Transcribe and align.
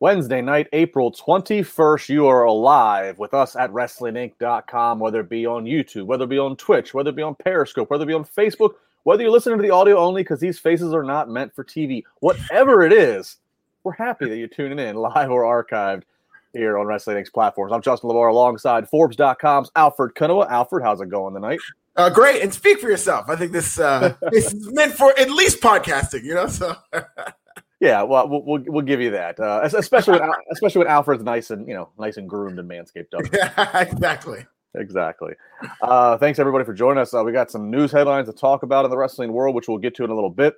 Wednesday 0.00 0.40
night, 0.40 0.68
April 0.72 1.10
21st. 1.10 2.08
You 2.08 2.28
are 2.28 2.44
alive 2.44 3.18
with 3.18 3.34
us 3.34 3.56
at 3.56 3.72
WrestlingInc.com, 3.72 5.00
whether 5.00 5.20
it 5.20 5.28
be 5.28 5.44
on 5.44 5.64
YouTube, 5.64 6.04
whether 6.04 6.22
it 6.22 6.28
be 6.28 6.38
on 6.38 6.56
Twitch, 6.56 6.94
whether 6.94 7.10
it 7.10 7.16
be 7.16 7.22
on 7.22 7.34
Periscope, 7.34 7.90
whether 7.90 8.04
it 8.04 8.06
be 8.06 8.12
on 8.12 8.24
Facebook, 8.24 8.74
whether 9.02 9.22
you're 9.22 9.32
listening 9.32 9.58
to 9.58 9.62
the 9.62 9.70
audio 9.70 9.96
only 9.96 10.22
because 10.22 10.38
these 10.38 10.58
faces 10.58 10.94
are 10.94 11.02
not 11.02 11.28
meant 11.28 11.52
for 11.52 11.64
TV. 11.64 12.04
Whatever 12.20 12.84
it 12.84 12.92
is, 12.92 13.38
we're 13.82 13.92
happy 13.92 14.28
that 14.28 14.36
you're 14.36 14.46
tuning 14.46 14.78
in 14.78 14.94
live 14.94 15.32
or 15.32 15.42
archived 15.42 16.04
here 16.52 16.78
on 16.78 16.86
Wrestling 16.86 17.16
Inc.'s 17.16 17.30
platforms. 17.30 17.72
I'm 17.72 17.82
Justin 17.82 18.10
LaBar 18.10 18.30
alongside 18.30 18.88
Forbes.com's 18.88 19.70
Alfred 19.74 20.14
Konuwa. 20.14 20.48
Alfred, 20.48 20.84
how's 20.84 21.00
it 21.00 21.08
going 21.08 21.34
tonight? 21.34 21.58
Uh, 21.96 22.08
great, 22.08 22.40
and 22.40 22.54
speak 22.54 22.78
for 22.78 22.88
yourself. 22.88 23.28
I 23.28 23.34
think 23.34 23.50
this 23.50 23.80
uh, 23.80 24.14
this 24.30 24.52
is 24.52 24.70
meant 24.72 24.92
for 24.92 25.18
at 25.18 25.28
least 25.28 25.60
podcasting, 25.60 26.22
you 26.22 26.34
know. 26.34 26.46
So 26.46 26.76
Yeah, 27.80 28.02
well, 28.02 28.28
we'll 28.28 28.42
we'll, 28.44 28.64
we'll 28.66 28.84
give 28.84 29.00
you 29.00 29.10
that, 29.12 29.38
uh, 29.38 29.60
especially 29.62 30.18
when, 30.18 30.30
especially 30.52 30.80
when 30.80 30.88
Alfred's 30.88 31.22
nice 31.22 31.50
and 31.50 31.68
you 31.68 31.74
know 31.74 31.90
nice 31.98 32.16
and 32.16 32.28
groomed 32.28 32.58
and 32.58 32.68
manscaped 32.68 33.14
up. 33.14 33.22
yeah, 33.32 33.80
exactly. 33.80 34.46
Exactly. 34.74 35.32
Uh, 35.80 36.18
thanks 36.18 36.38
everybody 36.38 36.64
for 36.64 36.74
joining 36.74 37.00
us. 37.00 37.14
Uh, 37.14 37.22
we 37.24 37.32
got 37.32 37.50
some 37.50 37.70
news 37.70 37.90
headlines 37.90 38.28
to 38.28 38.34
talk 38.34 38.62
about 38.62 38.84
in 38.84 38.90
the 38.90 38.96
wrestling 38.98 39.32
world, 39.32 39.54
which 39.54 39.66
we'll 39.66 39.78
get 39.78 39.94
to 39.96 40.04
in 40.04 40.10
a 40.10 40.14
little 40.14 40.30
bit. 40.30 40.54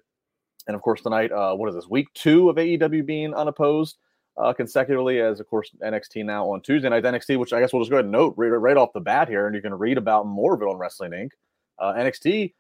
And 0.66 0.75
of 0.75 0.83
course, 0.83 1.01
tonight, 1.01 1.30
uh, 1.30 1.55
what 1.55 1.69
is 1.69 1.75
this? 1.75 1.88
Week 1.88 2.09
two 2.14 2.51
of 2.51 2.56
AEW 2.56 3.06
being 3.06 3.34
unopposed 3.34 3.98
uh, 4.37 4.52
consecutively, 4.52 5.20
as 5.20 5.41
of 5.41 5.47
course 5.47 5.70
NXT 5.83 6.25
now 6.25 6.50
on 6.50 6.61
Tuesday 6.61 6.89
night. 6.89 7.05
NXT, 7.05 7.39
which 7.39 7.52
I 7.52 7.61
guess 7.61 7.73
we'll 7.73 7.83
just 7.83 7.91
go 7.91 7.97
ahead 7.97 8.06
and 8.06 8.12
note 8.12 8.34
right, 8.37 8.48
right 8.48 8.77
off 8.77 8.92
the 8.92 9.00
bat 9.00 9.28
here, 9.28 9.47
and 9.47 9.55
you 9.55 9.62
can 9.62 9.75
read 9.75 9.97
about 9.97 10.27
more 10.27 10.55
of 10.55 10.62
it 10.62 10.66
on 10.66 10.77
Wrestling 10.77 11.12
Inc. 11.12 11.30
Uh, 11.78 11.92
NXT 11.95 12.52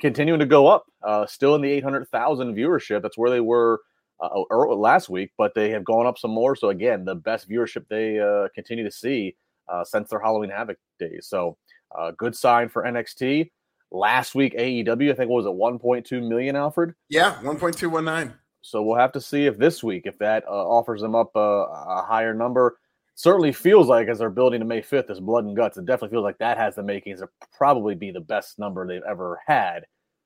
continuing 0.00 0.40
to 0.40 0.46
go 0.46 0.66
up, 0.66 0.86
uh, 1.02 1.26
still 1.26 1.54
in 1.54 1.60
the 1.60 1.70
800,000 1.70 2.54
viewership. 2.54 3.02
That's 3.02 3.18
where 3.18 3.30
they 3.30 3.40
were 3.40 3.80
uh, 4.22 4.74
last 4.74 5.08
week, 5.08 5.30
but 5.36 5.54
they 5.54 5.70
have 5.70 5.84
gone 5.84 6.06
up 6.06 6.18
some 6.18 6.30
more. 6.30 6.54
So 6.54 6.68
again, 6.68 7.04
the 7.04 7.14
best 7.14 7.48
viewership 7.48 7.86
they 7.88 8.20
uh, 8.20 8.48
continue 8.54 8.84
to 8.84 8.90
see 8.90 9.36
uh, 9.68 9.84
since 9.84 10.10
their 10.10 10.20
Halloween 10.20 10.50
Havoc 10.50 10.78
days. 10.98 11.26
So 11.28 11.56
uh, 11.96 12.12
good 12.16 12.36
sign 12.36 12.68
for 12.68 12.84
NXT. 12.84 13.50
Last 13.90 14.34
week, 14.34 14.54
AEW, 14.54 15.10
I 15.10 15.14
think 15.14 15.30
was 15.30 15.44
it 15.44 15.50
1.2 15.50 16.26
million, 16.26 16.56
Alfred? 16.56 16.94
Yeah, 17.10 17.34
1.219. 17.42 18.32
So 18.62 18.82
we'll 18.82 18.96
have 18.96 19.12
to 19.12 19.20
see 19.20 19.46
if 19.46 19.58
this 19.58 19.82
week, 19.82 20.02
if 20.06 20.18
that 20.18 20.44
uh, 20.46 20.50
offers 20.50 21.00
them 21.00 21.14
up 21.14 21.32
a, 21.34 21.38
a 21.38 22.04
higher 22.06 22.32
number. 22.32 22.78
Certainly 23.14 23.52
feels 23.52 23.88
like 23.88 24.08
as 24.08 24.20
they're 24.20 24.30
building 24.30 24.60
to 24.60 24.66
May 24.66 24.80
5th, 24.80 25.08
this 25.08 25.20
blood 25.20 25.44
and 25.44 25.54
guts, 25.54 25.76
it 25.76 25.84
definitely 25.84 26.14
feels 26.14 26.24
like 26.24 26.38
that 26.38 26.56
has 26.56 26.76
the 26.76 26.82
makings 26.82 27.20
to 27.20 27.28
probably 27.56 27.94
be 27.94 28.10
the 28.10 28.20
best 28.20 28.58
number 28.58 28.86
they've 28.86 29.02
ever 29.06 29.38
had 29.46 29.84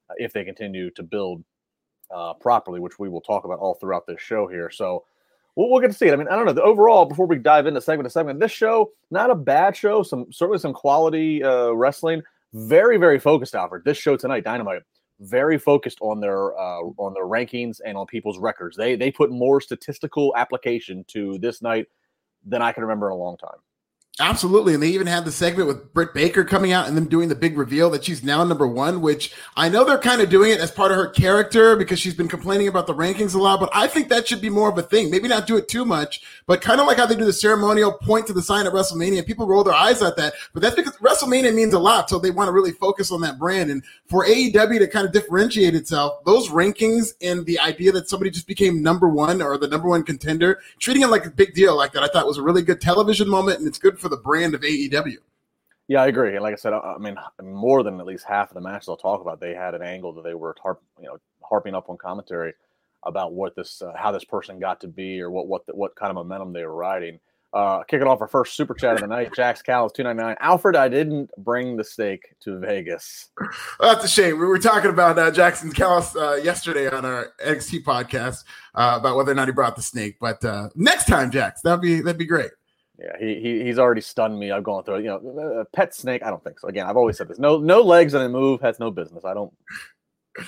uh, 0.08 0.14
if 0.19 0.33
they 0.33 0.44
continue 0.44 0.91
to 0.92 1.02
build 1.02 1.42
uh, 2.14 2.34
properly, 2.34 2.80
which 2.80 2.98
we 2.98 3.08
will 3.08 3.20
talk 3.20 3.44
about 3.44 3.58
all 3.58 3.74
throughout 3.74 4.06
this 4.06 4.20
show 4.20 4.46
here. 4.46 4.70
So 4.70 5.04
we'll, 5.54 5.70
we'll 5.70 5.80
get 5.80 5.88
to 5.88 5.96
see 5.96 6.06
it. 6.06 6.12
I 6.12 6.16
mean, 6.16 6.28
I 6.28 6.36
don't 6.36 6.46
know. 6.46 6.52
The 6.52 6.62
overall, 6.62 7.04
before 7.04 7.26
we 7.26 7.38
dive 7.38 7.66
into 7.66 7.80
segment 7.80 8.06
to 8.06 8.10
segment, 8.10 8.40
this 8.40 8.52
show 8.52 8.92
not 9.10 9.30
a 9.30 9.34
bad 9.34 9.76
show. 9.76 10.02
Some 10.02 10.32
certainly 10.32 10.58
some 10.58 10.72
quality 10.72 11.42
uh, 11.42 11.70
wrestling. 11.70 12.22
Very 12.52 12.96
very 12.96 13.18
focused, 13.18 13.54
Alfred. 13.54 13.84
This 13.84 13.98
show 13.98 14.16
tonight, 14.16 14.44
Dynamite, 14.44 14.82
very 15.20 15.58
focused 15.58 15.98
on 16.00 16.20
their 16.20 16.56
uh, 16.58 16.80
on 16.96 17.14
their 17.14 17.27
rankings 17.27 17.80
and 17.84 17.96
on 17.96 18.06
people's 18.06 18.38
records. 18.38 18.77
They 18.77 18.96
they 18.96 19.10
put 19.10 19.30
more 19.30 19.60
statistical 19.60 20.34
application 20.36 21.04
to 21.08 21.38
this 21.38 21.60
night 21.60 21.86
than 22.44 22.62
I 22.62 22.72
can 22.72 22.82
remember 22.82 23.08
in 23.08 23.12
a 23.12 23.16
long 23.16 23.36
time. 23.36 23.58
Absolutely. 24.19 24.72
And 24.72 24.83
they 24.83 24.89
even 24.89 25.06
had 25.06 25.27
the 25.27 25.33
segment 25.33 25.69
with 25.69 25.92
Britt 25.92 26.14
Baker 26.14 26.42
coming 26.42 26.72
out 26.72 26.89
and 26.89 26.97
them 26.97 27.06
doing 27.06 27.28
the 27.28 27.34
big 27.34 27.59
reveal 27.59 27.91
that 27.91 28.03
she's 28.03 28.25
now 28.25 28.42
number 28.45 28.67
one, 28.67 29.03
which 29.03 29.34
I 29.56 29.69
know 29.69 29.84
they're 29.84 29.98
kind 29.98 30.23
of 30.23 30.31
doing 30.31 30.53
it 30.53 30.58
as 30.58 30.70
part 30.70 30.91
of 30.91 30.97
her 30.97 31.08
character 31.08 31.77
because 31.77 31.98
she's 31.98 32.14
been 32.14 32.27
complaining 32.27 32.67
about 32.67 32.86
the 32.86 32.95
rankings 32.95 33.34
a 33.34 33.39
lot, 33.39 33.61
but 33.61 33.69
I 33.75 33.86
think 33.86 34.08
that 34.08 34.27
should 34.27 34.41
be 34.41 34.48
more 34.48 34.70
of 34.70 34.78
a 34.78 34.83
thing. 34.83 35.11
Maybe 35.11 35.28
not 35.28 35.47
do 35.47 35.58
it 35.58 35.69
too 35.69 35.84
much, 35.84 36.23
but 36.47 36.62
kind 36.62 36.81
of 36.81 36.86
like 36.86 36.97
how 36.97 37.05
they 37.05 37.14
do 37.14 37.27
the 37.27 37.33
ceremonial 37.33 37.92
point 37.92 38.27
to 38.28 38.33
the 38.33 38.41
sign 38.41 38.67
at 38.67 38.73
WrestleMania. 38.73 39.27
People 39.27 39.47
roll 39.47 39.62
their 39.62 39.75
eyes 39.75 40.00
at 40.00 40.17
that, 40.17 40.33
but 40.55 40.62
that's 40.62 40.77
because 40.77 40.97
WrestleMania 40.97 41.55
means 41.55 41.74
a 41.74 41.79
lot. 41.79 42.08
So 42.08 42.19
they 42.19 42.30
want 42.30 42.48
to 42.48 42.52
really 42.52 42.73
focus 42.73 43.13
on 43.13 43.20
that 43.20 43.39
brand. 43.39 43.70
And 43.70 43.85
for 44.07 44.24
AEW 44.24 44.79
to 44.79 44.86
kind 44.86 45.05
of 45.05 45.13
differentiate 45.13 45.74
itself, 45.74 46.24
those 46.24 46.48
rankings 46.48 47.13
and 47.20 47.45
the 47.45 47.58
idea 47.58 47.92
that 47.92 48.08
somebody 48.08 48.30
just 48.30 48.46
became 48.46 48.83
number 48.83 49.11
one 49.11 49.42
or 49.42 49.58
the 49.58 49.69
number 49.69 49.89
one 49.89 50.05
contender, 50.05 50.61
treating 50.79 51.02
it 51.02 51.08
like 51.08 51.27
a 51.27 51.30
big 51.30 51.52
deal 51.52 51.77
like 51.77 51.92
that, 51.92 52.02
I 52.02 52.08
thought 52.08 52.27
was 52.27 52.39
a 52.39 52.42
really 52.42 52.63
good 52.63 52.80
television 52.80 53.29
moment 53.29 53.58
and 53.58 53.69
it's 53.69 53.79
good 53.79 53.98
for 53.98 54.05
for 54.06 54.14
the 54.14 54.22
brand 54.22 54.55
of 54.55 54.61
AEW. 54.61 55.17
Yeah, 55.89 56.02
I 56.02 56.06
agree. 56.06 56.34
And 56.34 56.42
like 56.42 56.52
I 56.52 56.56
said, 56.56 56.72
I 56.72 56.96
mean, 56.98 57.17
more 57.42 57.83
than 57.83 58.00
at 58.00 58.06
least 58.06 58.24
half 58.24 58.50
of 58.50 58.55
the 58.55 58.61
matches 58.61 58.89
I'll 58.89 58.96
talk 58.96 59.20
about, 59.20 59.40
they 59.40 59.55
had 59.55 59.74
an 59.74 59.83
angle 59.83 60.12
that 60.14 60.22
they 60.22 60.34
were 60.34 60.55
harp, 60.62 60.80
you 61.00 61.06
know, 61.06 61.18
harping 61.42 61.74
up 61.74 61.89
on 61.89 61.96
commentary 61.96 62.55
about 63.05 63.33
what 63.33 63.55
this, 63.56 63.83
uh, 63.83 63.92
how 63.96 64.12
this 64.12 64.24
person 64.24 64.58
got 64.58 64.80
to 64.80 64.89
be, 64.89 65.20
or 65.20 65.30
what 65.30 65.46
what 65.48 65.66
the, 65.66 65.74
what 65.74 65.95
kind 65.96 66.11
of 66.11 66.16
momentum 66.16 66.52
they 66.52 66.64
were 66.64 66.74
riding. 66.74 67.18
Uh, 67.52 67.83
kicking 67.84 68.06
off 68.06 68.20
our 68.20 68.28
first 68.28 68.56
super 68.56 68.74
chat 68.74 68.95
of 68.95 69.00
the 69.00 69.06
night, 69.06 69.33
Jax 69.34 69.62
Callis 69.62 69.92
two 69.92 70.02
ninety 70.02 70.22
nine. 70.22 70.36
Alfred, 70.40 70.77
I 70.77 70.89
didn't 70.89 71.30
bring 71.39 71.77
the 71.77 71.84
steak 71.84 72.34
to 72.40 72.58
Vegas. 72.58 73.30
Well, 73.78 73.92
that's 73.92 74.06
a 74.06 74.08
shame. 74.08 74.39
We 74.39 74.46
were 74.46 74.58
talking 74.58 74.90
about 74.90 75.18
uh, 75.18 75.30
Jackson 75.30 75.70
Callis 75.70 76.16
uh, 76.16 76.40
yesterday 76.42 76.89
on 76.89 77.05
our 77.05 77.33
NXT 77.45 77.84
podcast 77.84 78.45
uh, 78.74 78.96
about 78.98 79.16
whether 79.16 79.33
or 79.33 79.34
not 79.34 79.48
he 79.48 79.52
brought 79.52 79.77
the 79.77 79.83
snake. 79.83 80.16
But 80.18 80.42
uh, 80.45 80.70
next 80.74 81.06
time, 81.06 81.30
Jax, 81.30 81.61
that'd 81.61 81.83
be 81.83 82.00
that'd 82.00 82.18
be 82.18 82.24
great. 82.24 82.50
Yeah, 82.98 83.17
he, 83.18 83.40
he 83.40 83.64
he's 83.64 83.79
already 83.79 84.01
stunned 84.01 84.39
me. 84.39 84.51
I've 84.51 84.64
gone 84.64 84.83
through 84.84 84.96
it. 84.96 85.05
You 85.05 85.08
know, 85.08 85.61
a 85.61 85.64
pet 85.67 85.95
snake. 85.95 86.23
I 86.23 86.30
don't 86.30 86.42
think 86.42 86.58
so. 86.58 86.68
Again, 86.68 86.86
I've 86.86 86.96
always 86.96 87.18
said 87.18 87.29
this. 87.29 87.39
No 87.39 87.58
no 87.58 87.83
legs 87.83 88.14
and 88.14 88.24
a 88.24 88.29
move 88.29 88.61
has 88.62 88.80
no 88.80 88.90
business. 88.90 89.24
I 89.24 89.34
don't. 89.34 89.52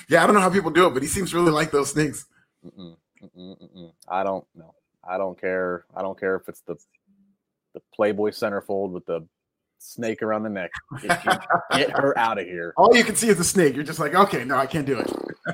Yeah, 0.08 0.22
I 0.22 0.26
don't 0.26 0.34
know 0.34 0.40
how 0.40 0.50
people 0.50 0.70
do 0.70 0.86
it, 0.86 0.94
but 0.94 1.02
he 1.02 1.08
seems 1.08 1.34
really 1.34 1.50
like 1.50 1.70
those 1.70 1.92
snakes. 1.92 2.26
Mm-mm, 2.64 2.96
mm-mm, 3.22 3.62
mm-mm. 3.62 3.92
I 4.06 4.22
don't 4.22 4.46
know. 4.54 4.74
I 5.06 5.18
don't 5.18 5.38
care. 5.38 5.84
I 5.94 6.02
don't 6.02 6.18
care 6.18 6.36
if 6.36 6.48
it's 6.48 6.60
the 6.62 6.76
the 7.74 7.80
Playboy 7.94 8.30
centerfold 8.30 8.90
with 8.90 9.04
the 9.06 9.26
snake 9.78 10.22
around 10.22 10.42
the 10.42 10.48
neck. 10.48 10.70
Get 11.72 11.90
her 11.90 12.16
out 12.18 12.38
of 12.38 12.46
here. 12.46 12.72
All 12.76 12.96
you 12.96 13.04
can 13.04 13.14
see 13.14 13.28
is 13.28 13.38
a 13.38 13.44
snake. 13.44 13.74
You're 13.74 13.84
just 13.84 13.98
like, 13.98 14.14
okay, 14.14 14.44
no, 14.44 14.56
I 14.56 14.66
can't 14.66 14.86
do 14.86 14.98
it. 14.98 15.10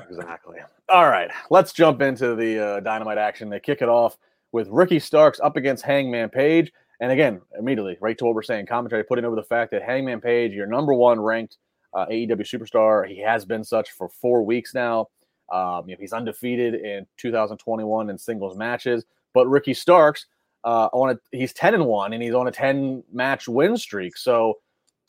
exactly. 0.09 0.59
All 0.89 1.09
right, 1.09 1.29
let's 1.49 1.73
jump 1.73 2.01
into 2.01 2.35
the 2.35 2.65
uh, 2.65 2.79
dynamite 2.79 3.17
action. 3.17 3.49
They 3.49 3.59
kick 3.59 3.81
it 3.81 3.89
off 3.89 4.17
with 4.51 4.67
Ricky 4.69 4.99
Starks 4.99 5.39
up 5.41 5.57
against 5.57 5.83
Hangman 5.83 6.29
Page. 6.29 6.71
And 7.01 7.11
again, 7.11 7.41
immediately, 7.59 7.97
right 7.99 8.17
to 8.17 8.25
what 8.25 8.35
we're 8.35 8.43
saying, 8.43 8.67
commentary 8.67 9.03
putting 9.03 9.25
over 9.25 9.35
the 9.35 9.43
fact 9.43 9.71
that 9.71 9.83
Hangman 9.83 10.21
Page, 10.21 10.53
your 10.53 10.67
number 10.67 10.93
one 10.93 11.19
ranked 11.19 11.57
uh, 11.93 12.05
AEW 12.07 12.41
superstar, 12.41 13.07
he 13.07 13.19
has 13.21 13.45
been 13.45 13.63
such 13.63 13.91
for 13.91 14.09
four 14.09 14.43
weeks 14.43 14.73
now. 14.73 15.07
Um, 15.51 15.87
you 15.87 15.95
know, 15.95 15.99
he's 15.99 16.13
undefeated 16.13 16.75
in 16.75 17.05
2021 17.17 18.09
in 18.09 18.17
singles 18.17 18.57
matches. 18.57 19.05
But 19.33 19.47
Ricky 19.47 19.73
Starks, 19.73 20.27
uh, 20.63 20.89
on 20.93 21.11
a, 21.11 21.37
he's 21.37 21.53
10 21.53 21.75
and 21.75 21.85
one, 21.85 22.13
and 22.13 22.23
he's 22.23 22.33
on 22.33 22.47
a 22.47 22.51
10 22.51 23.03
match 23.13 23.47
win 23.47 23.77
streak. 23.77 24.17
So, 24.17 24.55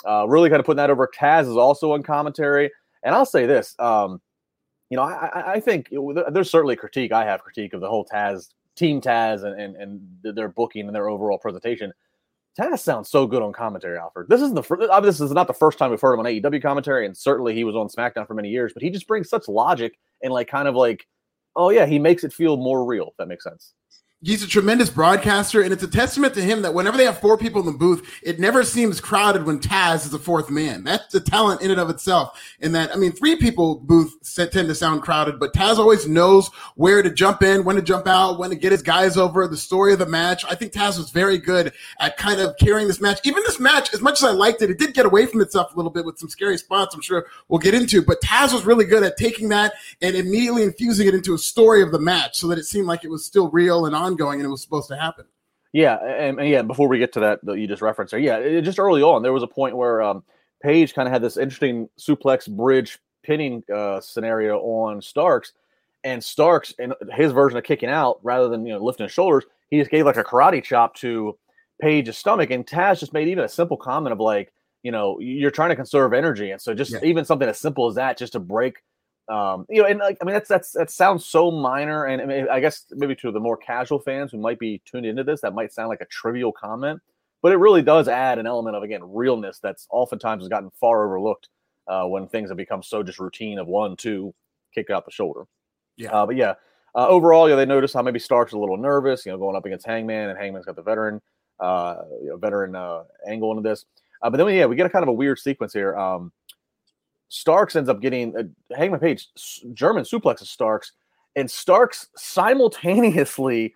uh, 0.06 0.26
really 0.28 0.50
kind 0.50 0.60
of 0.60 0.66
putting 0.66 0.76
that 0.76 0.90
over. 0.90 1.08
Taz 1.16 1.42
is 1.42 1.56
also 1.56 1.92
on 1.92 2.02
commentary, 2.02 2.70
and 3.02 3.14
I'll 3.14 3.24
say 3.24 3.46
this. 3.46 3.74
Um, 3.78 4.20
you 4.90 4.96
know, 4.96 5.02
I, 5.02 5.54
I 5.54 5.60
think 5.60 5.88
there's 6.30 6.50
certainly 6.50 6.76
critique. 6.76 7.12
I 7.12 7.24
have 7.24 7.42
critique 7.42 7.72
of 7.72 7.80
the 7.80 7.88
whole 7.88 8.04
Taz 8.04 8.50
Team 8.76 9.00
Taz 9.00 9.44
and, 9.44 9.60
and, 9.60 9.76
and 9.76 10.36
their 10.36 10.48
booking 10.48 10.86
and 10.86 10.94
their 10.94 11.08
overall 11.08 11.38
presentation. 11.38 11.92
Taz 12.58 12.78
sounds 12.78 13.10
so 13.10 13.26
good 13.26 13.42
on 13.42 13.52
commentary, 13.52 13.98
Alfred. 13.98 14.28
This 14.28 14.40
is 14.40 14.52
the 14.54 14.62
first, 14.62 14.88
this 15.02 15.20
is 15.20 15.32
not 15.32 15.46
the 15.46 15.52
first 15.52 15.78
time 15.78 15.90
we've 15.90 16.00
heard 16.00 16.14
him 16.14 16.20
on 16.20 16.26
AEW 16.26 16.62
commentary, 16.62 17.04
and 17.04 17.16
certainly 17.16 17.54
he 17.54 17.64
was 17.64 17.76
on 17.76 17.88
SmackDown 17.88 18.26
for 18.26 18.34
many 18.34 18.48
years. 18.48 18.72
But 18.72 18.82
he 18.82 18.90
just 18.90 19.06
brings 19.06 19.28
such 19.28 19.48
logic 19.48 19.98
and 20.22 20.32
like 20.32 20.48
kind 20.48 20.68
of 20.68 20.74
like, 20.74 21.06
oh 21.54 21.70
yeah, 21.70 21.86
he 21.86 21.98
makes 21.98 22.24
it 22.24 22.32
feel 22.32 22.56
more 22.56 22.84
real. 22.84 23.08
If 23.08 23.16
that 23.18 23.28
makes 23.28 23.44
sense 23.44 23.74
he's 24.26 24.42
a 24.42 24.48
tremendous 24.48 24.90
broadcaster, 24.90 25.62
and 25.62 25.72
it's 25.72 25.84
a 25.84 25.88
testament 25.88 26.34
to 26.34 26.42
him 26.42 26.62
that 26.62 26.74
whenever 26.74 26.96
they 26.96 27.04
have 27.04 27.20
four 27.20 27.38
people 27.38 27.60
in 27.60 27.66
the 27.66 27.78
booth, 27.78 28.18
it 28.24 28.40
never 28.40 28.64
seems 28.64 29.00
crowded 29.00 29.46
when 29.46 29.60
Taz 29.60 30.04
is 30.04 30.10
the 30.10 30.18
fourth 30.18 30.50
man. 30.50 30.82
That's 30.82 31.14
a 31.14 31.20
talent 31.20 31.62
in 31.62 31.70
and 31.70 31.78
of 31.78 31.90
itself. 31.90 32.36
In 32.58 32.72
that, 32.72 32.92
I 32.92 32.96
mean, 32.96 33.12
three 33.12 33.36
people 33.36 33.76
booth 33.76 34.16
tend 34.34 34.50
to 34.68 34.74
sound 34.74 35.02
crowded, 35.02 35.38
but 35.38 35.54
Taz 35.54 35.78
always 35.78 36.08
knows 36.08 36.48
where 36.74 37.02
to 37.02 37.10
jump 37.10 37.42
in, 37.42 37.64
when 37.64 37.76
to 37.76 37.82
jump 37.82 38.08
out, 38.08 38.38
when 38.38 38.50
to 38.50 38.56
get 38.56 38.72
his 38.72 38.82
guys 38.82 39.16
over, 39.16 39.46
the 39.46 39.56
story 39.56 39.92
of 39.92 40.00
the 40.00 40.06
match. 40.06 40.44
I 40.44 40.56
think 40.56 40.72
Taz 40.72 40.98
was 40.98 41.10
very 41.10 41.38
good 41.38 41.72
at 42.00 42.16
kind 42.16 42.40
of 42.40 42.56
carrying 42.58 42.88
this 42.88 43.00
match. 43.00 43.20
Even 43.24 43.44
this 43.44 43.60
match, 43.60 43.94
as 43.94 44.00
much 44.00 44.20
as 44.20 44.24
I 44.24 44.32
liked 44.32 44.60
it, 44.60 44.70
it 44.70 44.78
did 44.78 44.92
get 44.92 45.06
away 45.06 45.26
from 45.26 45.40
itself 45.40 45.72
a 45.72 45.76
little 45.76 45.90
bit 45.90 46.04
with 46.04 46.18
some 46.18 46.28
scary 46.28 46.58
spots. 46.58 46.94
I'm 46.94 47.00
sure 47.00 47.26
we'll 47.48 47.60
get 47.60 47.74
into, 47.74 48.02
but 48.02 48.20
Taz 48.20 48.52
was 48.52 48.66
really 48.66 48.84
good 48.84 49.04
at 49.04 49.16
taking 49.16 49.50
that 49.50 49.74
and 50.02 50.16
immediately 50.16 50.64
infusing 50.64 51.06
it 51.06 51.14
into 51.14 51.32
a 51.34 51.38
story 51.38 51.82
of 51.82 51.92
the 51.92 52.00
match 52.00 52.36
so 52.36 52.48
that 52.48 52.58
it 52.58 52.64
seemed 52.64 52.88
like 52.88 53.04
it 53.04 53.10
was 53.10 53.24
still 53.24 53.50
real 53.50 53.86
and 53.86 53.94
ongoing 54.16 54.40
and 54.40 54.46
it 54.46 54.50
was 54.50 54.62
supposed 54.62 54.88
to 54.88 54.96
happen. 54.96 55.26
Yeah, 55.72 55.96
and, 55.96 56.38
and 56.40 56.48
yeah, 56.48 56.62
before 56.62 56.88
we 56.88 56.98
get 56.98 57.12
to 57.14 57.20
that 57.20 57.44
that 57.44 57.58
you 57.58 57.66
just 57.66 57.82
referenced 57.82 58.12
there, 58.12 58.20
yeah, 58.20 58.38
it, 58.38 58.62
just 58.62 58.78
early 58.78 59.02
on 59.02 59.22
there 59.22 59.32
was 59.32 59.42
a 59.42 59.48
point 59.48 59.76
where 59.76 60.00
um, 60.02 60.22
Page 60.62 60.94
kind 60.94 61.06
of 61.06 61.12
had 61.12 61.22
this 61.22 61.36
interesting 61.36 61.88
suplex 61.98 62.48
bridge 62.48 62.98
pinning 63.22 63.62
uh, 63.74 64.00
scenario 64.00 64.58
on 64.60 65.02
Starks, 65.02 65.52
and 66.02 66.22
Starks 66.22 66.72
in 66.78 66.94
his 67.12 67.32
version 67.32 67.58
of 67.58 67.64
kicking 67.64 67.90
out 67.90 68.20
rather 68.22 68.48
than 68.48 68.64
you 68.64 68.72
know 68.72 68.82
lifting 68.82 69.04
his 69.04 69.12
shoulders, 69.12 69.44
he 69.68 69.78
just 69.78 69.90
gave 69.90 70.06
like 70.06 70.16
a 70.16 70.24
karate 70.24 70.62
chop 70.62 70.94
to 70.96 71.36
Page's 71.80 72.16
stomach, 72.16 72.50
and 72.50 72.66
Taz 72.66 73.00
just 73.00 73.12
made 73.12 73.28
even 73.28 73.44
a 73.44 73.48
simple 73.48 73.76
comment 73.76 74.12
of 74.12 74.20
like, 74.20 74.52
you 74.82 74.92
know, 74.92 75.18
you're 75.20 75.50
trying 75.50 75.70
to 75.70 75.76
conserve 75.76 76.14
energy, 76.14 76.52
and 76.52 76.60
so 76.60 76.72
just 76.72 76.92
yeah. 76.92 77.00
even 77.02 77.24
something 77.24 77.48
as 77.48 77.58
simple 77.58 77.86
as 77.86 77.96
that, 77.96 78.16
just 78.16 78.32
to 78.32 78.40
break 78.40 78.76
Um, 79.28 79.66
you 79.68 79.82
know, 79.82 79.88
and 79.88 79.98
like 79.98 80.18
I 80.20 80.24
mean, 80.24 80.34
that's 80.34 80.48
that's 80.48 80.72
that 80.72 80.90
sounds 80.90 81.26
so 81.26 81.50
minor, 81.50 82.04
and 82.04 82.22
I, 82.22 82.26
mean, 82.26 82.46
I 82.48 82.60
guess 82.60 82.86
maybe 82.90 83.16
to 83.16 83.32
the 83.32 83.40
more 83.40 83.56
casual 83.56 83.98
fans 83.98 84.30
who 84.30 84.38
might 84.38 84.58
be 84.58 84.80
tuned 84.84 85.04
into 85.04 85.24
this, 85.24 85.40
that 85.40 85.54
might 85.54 85.72
sound 85.72 85.88
like 85.88 86.00
a 86.00 86.06
trivial 86.06 86.52
comment, 86.52 87.00
but 87.42 87.50
it 87.50 87.56
really 87.56 87.82
does 87.82 88.06
add 88.06 88.38
an 88.38 88.46
element 88.46 88.76
of 88.76 88.84
again 88.84 89.00
realness 89.02 89.58
that's 89.58 89.88
oftentimes 89.90 90.42
has 90.42 90.48
gotten 90.48 90.70
far 90.70 91.04
overlooked 91.04 91.48
uh, 91.88 92.04
when 92.04 92.28
things 92.28 92.50
have 92.50 92.56
become 92.56 92.82
so 92.82 93.02
just 93.02 93.18
routine 93.18 93.58
of 93.58 93.66
one, 93.66 93.96
two, 93.96 94.32
kick 94.72 94.90
out 94.90 95.04
the 95.04 95.10
shoulder. 95.10 95.44
Yeah, 95.96 96.12
uh, 96.12 96.26
but 96.26 96.36
yeah, 96.36 96.54
uh, 96.94 97.08
overall, 97.08 97.48
yeah, 97.48 97.56
they 97.56 97.66
noticed 97.66 97.94
how 97.94 98.02
maybe 98.02 98.18
Starks 98.18 98.52
a 98.52 98.58
little 98.58 98.78
nervous, 98.78 99.26
you 99.26 99.32
know, 99.32 99.38
going 99.38 99.54
up 99.54 99.66
against 99.66 99.86
Hangman, 99.86 100.30
and 100.30 100.38
Hangman's 100.38 100.64
got 100.64 100.76
the 100.76 100.82
veteran, 100.82 101.20
uh, 101.60 101.96
you 102.22 102.30
know, 102.30 102.36
veteran 102.36 102.74
uh, 102.74 103.02
angle 103.28 103.50
into 103.50 103.62
this. 103.62 103.84
Uh, 104.22 104.30
but 104.30 104.38
then, 104.38 104.48
yeah, 104.54 104.64
we 104.64 104.76
get 104.76 104.86
a 104.86 104.90
kind 104.90 105.02
of 105.02 105.08
a 105.08 105.12
weird 105.12 105.38
sequence 105.38 105.74
here. 105.74 105.94
Um, 105.96 106.32
Starks 107.28 107.76
ends 107.76 107.88
up 107.88 108.00
getting 108.00 108.36
uh, 108.36 108.42
Hangman 108.76 109.00
Page 109.00 109.28
German 109.72 110.04
suplexes 110.04 110.46
Starks, 110.46 110.92
and 111.34 111.50
Starks 111.50 112.08
simultaneously 112.16 113.74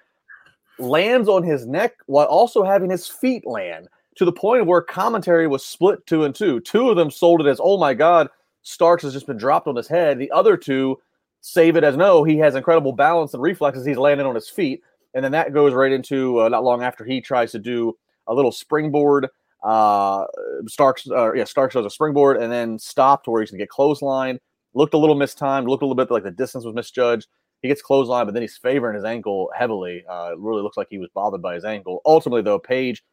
lands 0.78 1.28
on 1.28 1.42
his 1.42 1.66
neck 1.66 1.94
while 2.06 2.26
also 2.26 2.62
having 2.64 2.90
his 2.90 3.06
feet 3.06 3.46
land 3.46 3.88
to 4.16 4.24
the 4.24 4.32
point 4.32 4.66
where 4.66 4.80
commentary 4.80 5.46
was 5.46 5.64
split 5.64 6.04
two 6.06 6.24
and 6.24 6.34
two. 6.34 6.60
Two 6.60 6.90
of 6.90 6.96
them 6.96 7.10
sold 7.10 7.40
it 7.40 7.46
as, 7.46 7.60
"Oh 7.62 7.78
my 7.78 7.94
God, 7.94 8.28
Starks 8.62 9.02
has 9.02 9.12
just 9.12 9.26
been 9.26 9.36
dropped 9.36 9.66
on 9.66 9.76
his 9.76 9.88
head." 9.88 10.18
The 10.18 10.30
other 10.30 10.56
two 10.56 10.98
save 11.40 11.76
it 11.76 11.84
as, 11.84 11.96
"No, 11.96 12.24
he 12.24 12.38
has 12.38 12.54
incredible 12.54 12.92
balance 12.92 13.34
and 13.34 13.42
reflexes. 13.42 13.84
He's 13.84 13.98
landing 13.98 14.26
on 14.26 14.34
his 14.34 14.48
feet." 14.48 14.82
And 15.14 15.24
then 15.24 15.32
that 15.32 15.52
goes 15.52 15.74
right 15.74 15.92
into 15.92 16.40
uh, 16.40 16.48
not 16.48 16.64
long 16.64 16.82
after 16.82 17.04
he 17.04 17.20
tries 17.20 17.50
to 17.52 17.58
do 17.58 17.96
a 18.26 18.34
little 18.34 18.52
springboard 18.52 19.28
uh, 19.62 20.24
Starks, 20.66 21.08
uh, 21.10 21.32
yeah, 21.32 21.44
Starks 21.44 21.74
does 21.74 21.86
a 21.86 21.90
springboard 21.90 22.36
and 22.36 22.50
then 22.50 22.78
stopped 22.78 23.28
where 23.28 23.40
he's 23.40 23.50
gonna 23.50 23.58
get 23.58 23.68
clothesline. 23.68 24.38
Looked 24.74 24.94
a 24.94 24.98
little 24.98 25.16
mistimed. 25.16 25.68
Looked 25.68 25.82
a 25.82 25.86
little 25.86 25.96
bit 25.96 26.10
like 26.10 26.22
the 26.22 26.30
distance 26.30 26.64
was 26.64 26.74
misjudged. 26.74 27.26
He 27.62 27.68
gets 27.68 27.82
clothesline, 27.82 28.24
but 28.24 28.32
then 28.32 28.42
he's 28.42 28.56
favoring 28.56 28.94
his 28.94 29.04
ankle 29.04 29.50
heavily. 29.54 30.04
Uh, 30.08 30.30
it 30.32 30.38
really 30.38 30.62
looks 30.62 30.76
like 30.76 30.86
he 30.90 30.98
was 30.98 31.10
bothered 31.14 31.42
by 31.42 31.54
his 31.54 31.64
ankle. 31.64 32.00
Ultimately, 32.06 32.42
though, 32.42 32.58
Page 32.58 33.04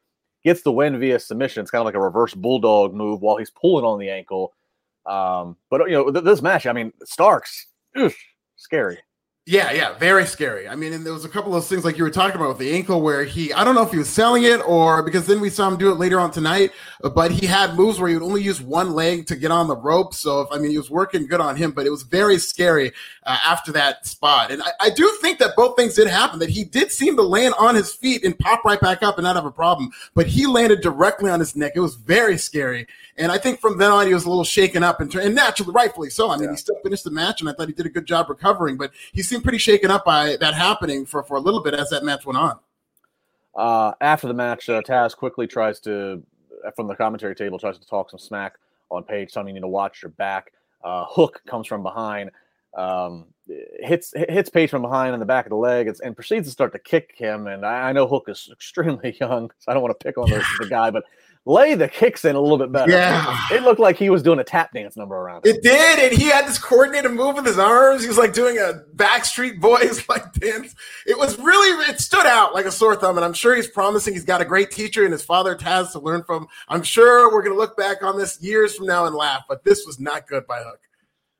gets 0.43 0.61
the 0.61 0.71
win 0.71 0.99
via 0.99 1.19
submission. 1.19 1.61
It's 1.61 1.71
kind 1.71 1.81
of 1.81 1.85
like 1.85 1.95
a 1.95 2.01
reverse 2.01 2.33
bulldog 2.33 2.93
move 2.93 3.21
while 3.21 3.37
he's 3.37 3.49
pulling 3.49 3.83
on 3.83 3.99
the 3.99 4.09
ankle. 4.09 4.53
Um, 5.05 5.57
but 5.69 5.89
you 5.89 5.95
know, 5.95 6.11
th- 6.11 6.23
this 6.23 6.41
match, 6.41 6.65
I 6.65 6.73
mean, 6.73 6.93
Starks, 7.03 7.67
ugh, 7.97 8.13
scary. 8.55 8.99
Yeah, 9.49 9.71
yeah, 9.71 9.93
very 9.93 10.25
scary. 10.25 10.67
I 10.67 10.75
mean, 10.75 10.91
and 10.91 11.05
there 11.05 11.13
was 11.13 11.23
a 11.23 11.29
couple 11.29 11.55
of 11.55 11.65
things 11.65 11.85
like 11.85 11.97
you 11.97 12.03
were 12.03 12.09
talking 12.09 12.35
about 12.35 12.49
with 12.49 12.57
the 12.57 12.73
ankle 12.73 13.01
where 13.01 13.23
he, 13.23 13.53
I 13.53 13.63
don't 13.63 13.75
know 13.75 13.81
if 13.81 13.91
he 13.91 13.97
was 13.97 14.09
selling 14.09 14.43
it 14.43 14.57
or 14.67 15.01
because 15.01 15.25
then 15.25 15.39
we 15.39 15.49
saw 15.49 15.69
him 15.69 15.77
do 15.77 15.89
it 15.89 15.95
later 15.95 16.19
on 16.19 16.31
tonight, 16.31 16.71
but 17.13 17.31
he 17.31 17.45
had 17.45 17.75
moves 17.75 17.97
where 17.97 18.09
he 18.09 18.15
would 18.17 18.25
only 18.25 18.43
use 18.43 18.59
one 18.59 18.91
leg 18.91 19.25
to 19.27 19.37
get 19.37 19.49
on 19.49 19.69
the 19.69 19.75
rope. 19.77 20.13
So, 20.13 20.41
if, 20.41 20.49
I 20.51 20.57
mean, 20.57 20.71
he 20.71 20.77
was 20.77 20.89
working 20.89 21.27
good 21.27 21.39
on 21.39 21.55
him, 21.55 21.71
but 21.71 21.85
it 21.85 21.91
was 21.91 22.03
very 22.03 22.39
scary 22.39 22.91
uh, 23.23 23.37
after 23.41 23.71
that 23.71 24.05
spot. 24.05 24.51
And 24.51 24.61
I, 24.61 24.71
I, 24.81 24.89
do 24.89 25.09
think 25.21 25.39
that 25.39 25.55
both 25.55 25.77
things 25.77 25.93
did 25.93 26.07
happen, 26.07 26.39
that 26.39 26.49
he 26.49 26.65
did 26.65 26.91
seem 26.91 27.15
to 27.15 27.23
land 27.23 27.53
on 27.57 27.73
his 27.73 27.93
feet 27.93 28.25
and 28.25 28.37
pop 28.37 28.65
right 28.65 28.81
back 28.81 29.01
up 29.01 29.17
and 29.17 29.23
not 29.23 29.37
have 29.37 29.45
a 29.45 29.51
problem, 29.51 29.91
but 30.13 30.27
he 30.27 30.45
landed 30.45 30.81
directly 30.81 31.31
on 31.31 31.39
his 31.39 31.55
neck. 31.55 31.71
It 31.73 31.79
was 31.79 31.95
very 31.95 32.37
scary. 32.37 32.85
And 33.17 33.31
I 33.31 33.37
think 33.37 33.59
from 33.59 33.77
then 33.77 33.91
on, 33.91 34.05
he 34.05 34.13
was 34.13 34.25
a 34.25 34.29
little 34.29 34.43
shaken 34.43 34.83
up 34.83 35.01
and, 35.01 35.13
and 35.15 35.33
naturally, 35.33 35.71
rightfully 35.71 36.09
so. 36.09 36.29
I 36.29 36.35
mean, 36.35 36.45
yeah. 36.45 36.51
he 36.51 36.57
still 36.57 36.79
finished 36.83 37.03
the 37.03 37.11
match 37.11 37.41
and 37.41 37.49
I 37.49 37.53
thought 37.53 37.67
he 37.67 37.73
did 37.73 37.87
a 37.87 37.89
good 37.89 38.05
job 38.05 38.29
recovering, 38.29 38.77
but 38.77 38.91
he 39.11 39.23
seemed 39.23 39.43
pretty 39.43 39.57
shaken 39.57 39.89
up 39.89 40.05
by 40.05 40.37
that 40.39 40.53
happening 40.53 41.05
for, 41.05 41.23
for 41.23 41.35
a 41.37 41.39
little 41.39 41.63
bit 41.63 41.73
as 41.73 41.89
that 41.89 42.03
match 42.03 42.25
went 42.25 42.37
on. 42.37 42.59
Uh, 43.55 43.93
after 44.01 44.27
the 44.27 44.35
match, 44.35 44.69
uh, 44.69 44.81
Taz 44.83 45.15
quickly 45.15 45.47
tries 45.47 45.79
to, 45.81 46.21
from 46.75 46.87
the 46.87 46.95
commentary 46.95 47.33
table, 47.33 47.57
tries 47.57 47.79
to 47.79 47.87
talk 47.87 48.11
some 48.11 48.19
smack 48.19 48.53
on 48.91 49.03
Page, 49.03 49.33
telling 49.33 49.47
you 49.49 49.53
need 49.55 49.61
to 49.61 49.67
watch 49.67 50.03
your 50.03 50.11
back. 50.11 50.53
Uh, 50.83 51.05
Hook 51.09 51.41
comes 51.47 51.65
from 51.65 51.81
behind, 51.81 52.29
um, 52.77 53.25
hits 53.79 54.13
hits 54.15 54.49
Page 54.49 54.69
from 54.69 54.83
behind 54.83 55.15
in 55.15 55.19
the 55.19 55.25
back 55.25 55.45
of 55.45 55.49
the 55.49 55.55
leg, 55.55 55.87
and, 55.87 55.97
and 56.03 56.15
proceeds 56.15 56.47
to 56.47 56.51
start 56.51 56.71
to 56.73 56.79
kick 56.79 57.13
him. 57.15 57.47
And 57.47 57.65
I, 57.65 57.89
I, 57.89 57.91
know 57.93 58.07
Hook 58.07 58.25
is 58.27 58.47
extremely 58.53 59.17
young, 59.19 59.49
so 59.57 59.71
I 59.71 59.73
don't 59.73 59.81
want 59.81 59.99
to 59.99 60.03
pick 60.03 60.17
on 60.19 60.29
the, 60.29 60.43
the 60.59 60.67
guy, 60.69 60.91
but 60.91 61.03
lay 61.47 61.75
the 61.75 61.87
kicks 61.87 62.25
in 62.25 62.35
a 62.35 62.41
little 62.41 62.57
bit 62.57 62.71
better. 62.71 62.91
Yeah. 62.91 63.37
It 63.51 63.63
looked 63.63 63.79
like 63.79 63.97
he 63.97 64.09
was 64.09 64.21
doing 64.21 64.39
a 64.39 64.43
tap 64.43 64.73
dance 64.73 64.97
number 64.97 65.15
around 65.15 65.45
It 65.45 65.63
did. 65.63 65.99
And 65.99 66.21
he 66.21 66.27
had 66.27 66.45
this 66.45 66.57
coordinated 66.57 67.11
move 67.11 67.35
with 67.35 67.45
his 67.45 67.57
arms. 67.57 68.01
He 68.01 68.07
was 68.07 68.17
like 68.17 68.33
doing 68.33 68.57
a 68.57 68.81
Backstreet 68.95 69.59
Boys 69.61 70.07
like 70.09 70.33
dance. 70.33 70.75
It 71.05 71.17
was 71.17 71.39
really, 71.39 71.89
it 71.89 71.99
stood 71.99 72.25
out 72.25 72.53
like 72.53 72.65
a 72.65 72.71
sore 72.71 72.95
thumb. 72.95 73.17
And 73.17 73.25
I'm 73.25 73.33
sure 73.33 73.55
he's 73.55 73.67
promising 73.67 74.13
he's 74.13 74.25
got 74.25 74.41
a 74.41 74.45
great 74.45 74.71
teacher 74.71 75.03
and 75.03 75.13
his 75.13 75.23
father 75.23 75.55
Taz 75.55 75.93
to 75.93 75.99
learn 75.99 76.23
from. 76.23 76.47
I'm 76.67 76.83
sure 76.83 77.31
we're 77.31 77.43
going 77.43 77.55
to 77.55 77.59
look 77.59 77.77
back 77.77 78.03
on 78.03 78.17
this 78.17 78.41
years 78.41 78.75
from 78.75 78.85
now 78.85 79.05
and 79.05 79.15
laugh, 79.15 79.43
but 79.47 79.63
this 79.63 79.85
was 79.85 79.99
not 79.99 80.27
good 80.27 80.45
by 80.45 80.59
Hook. 80.59 80.81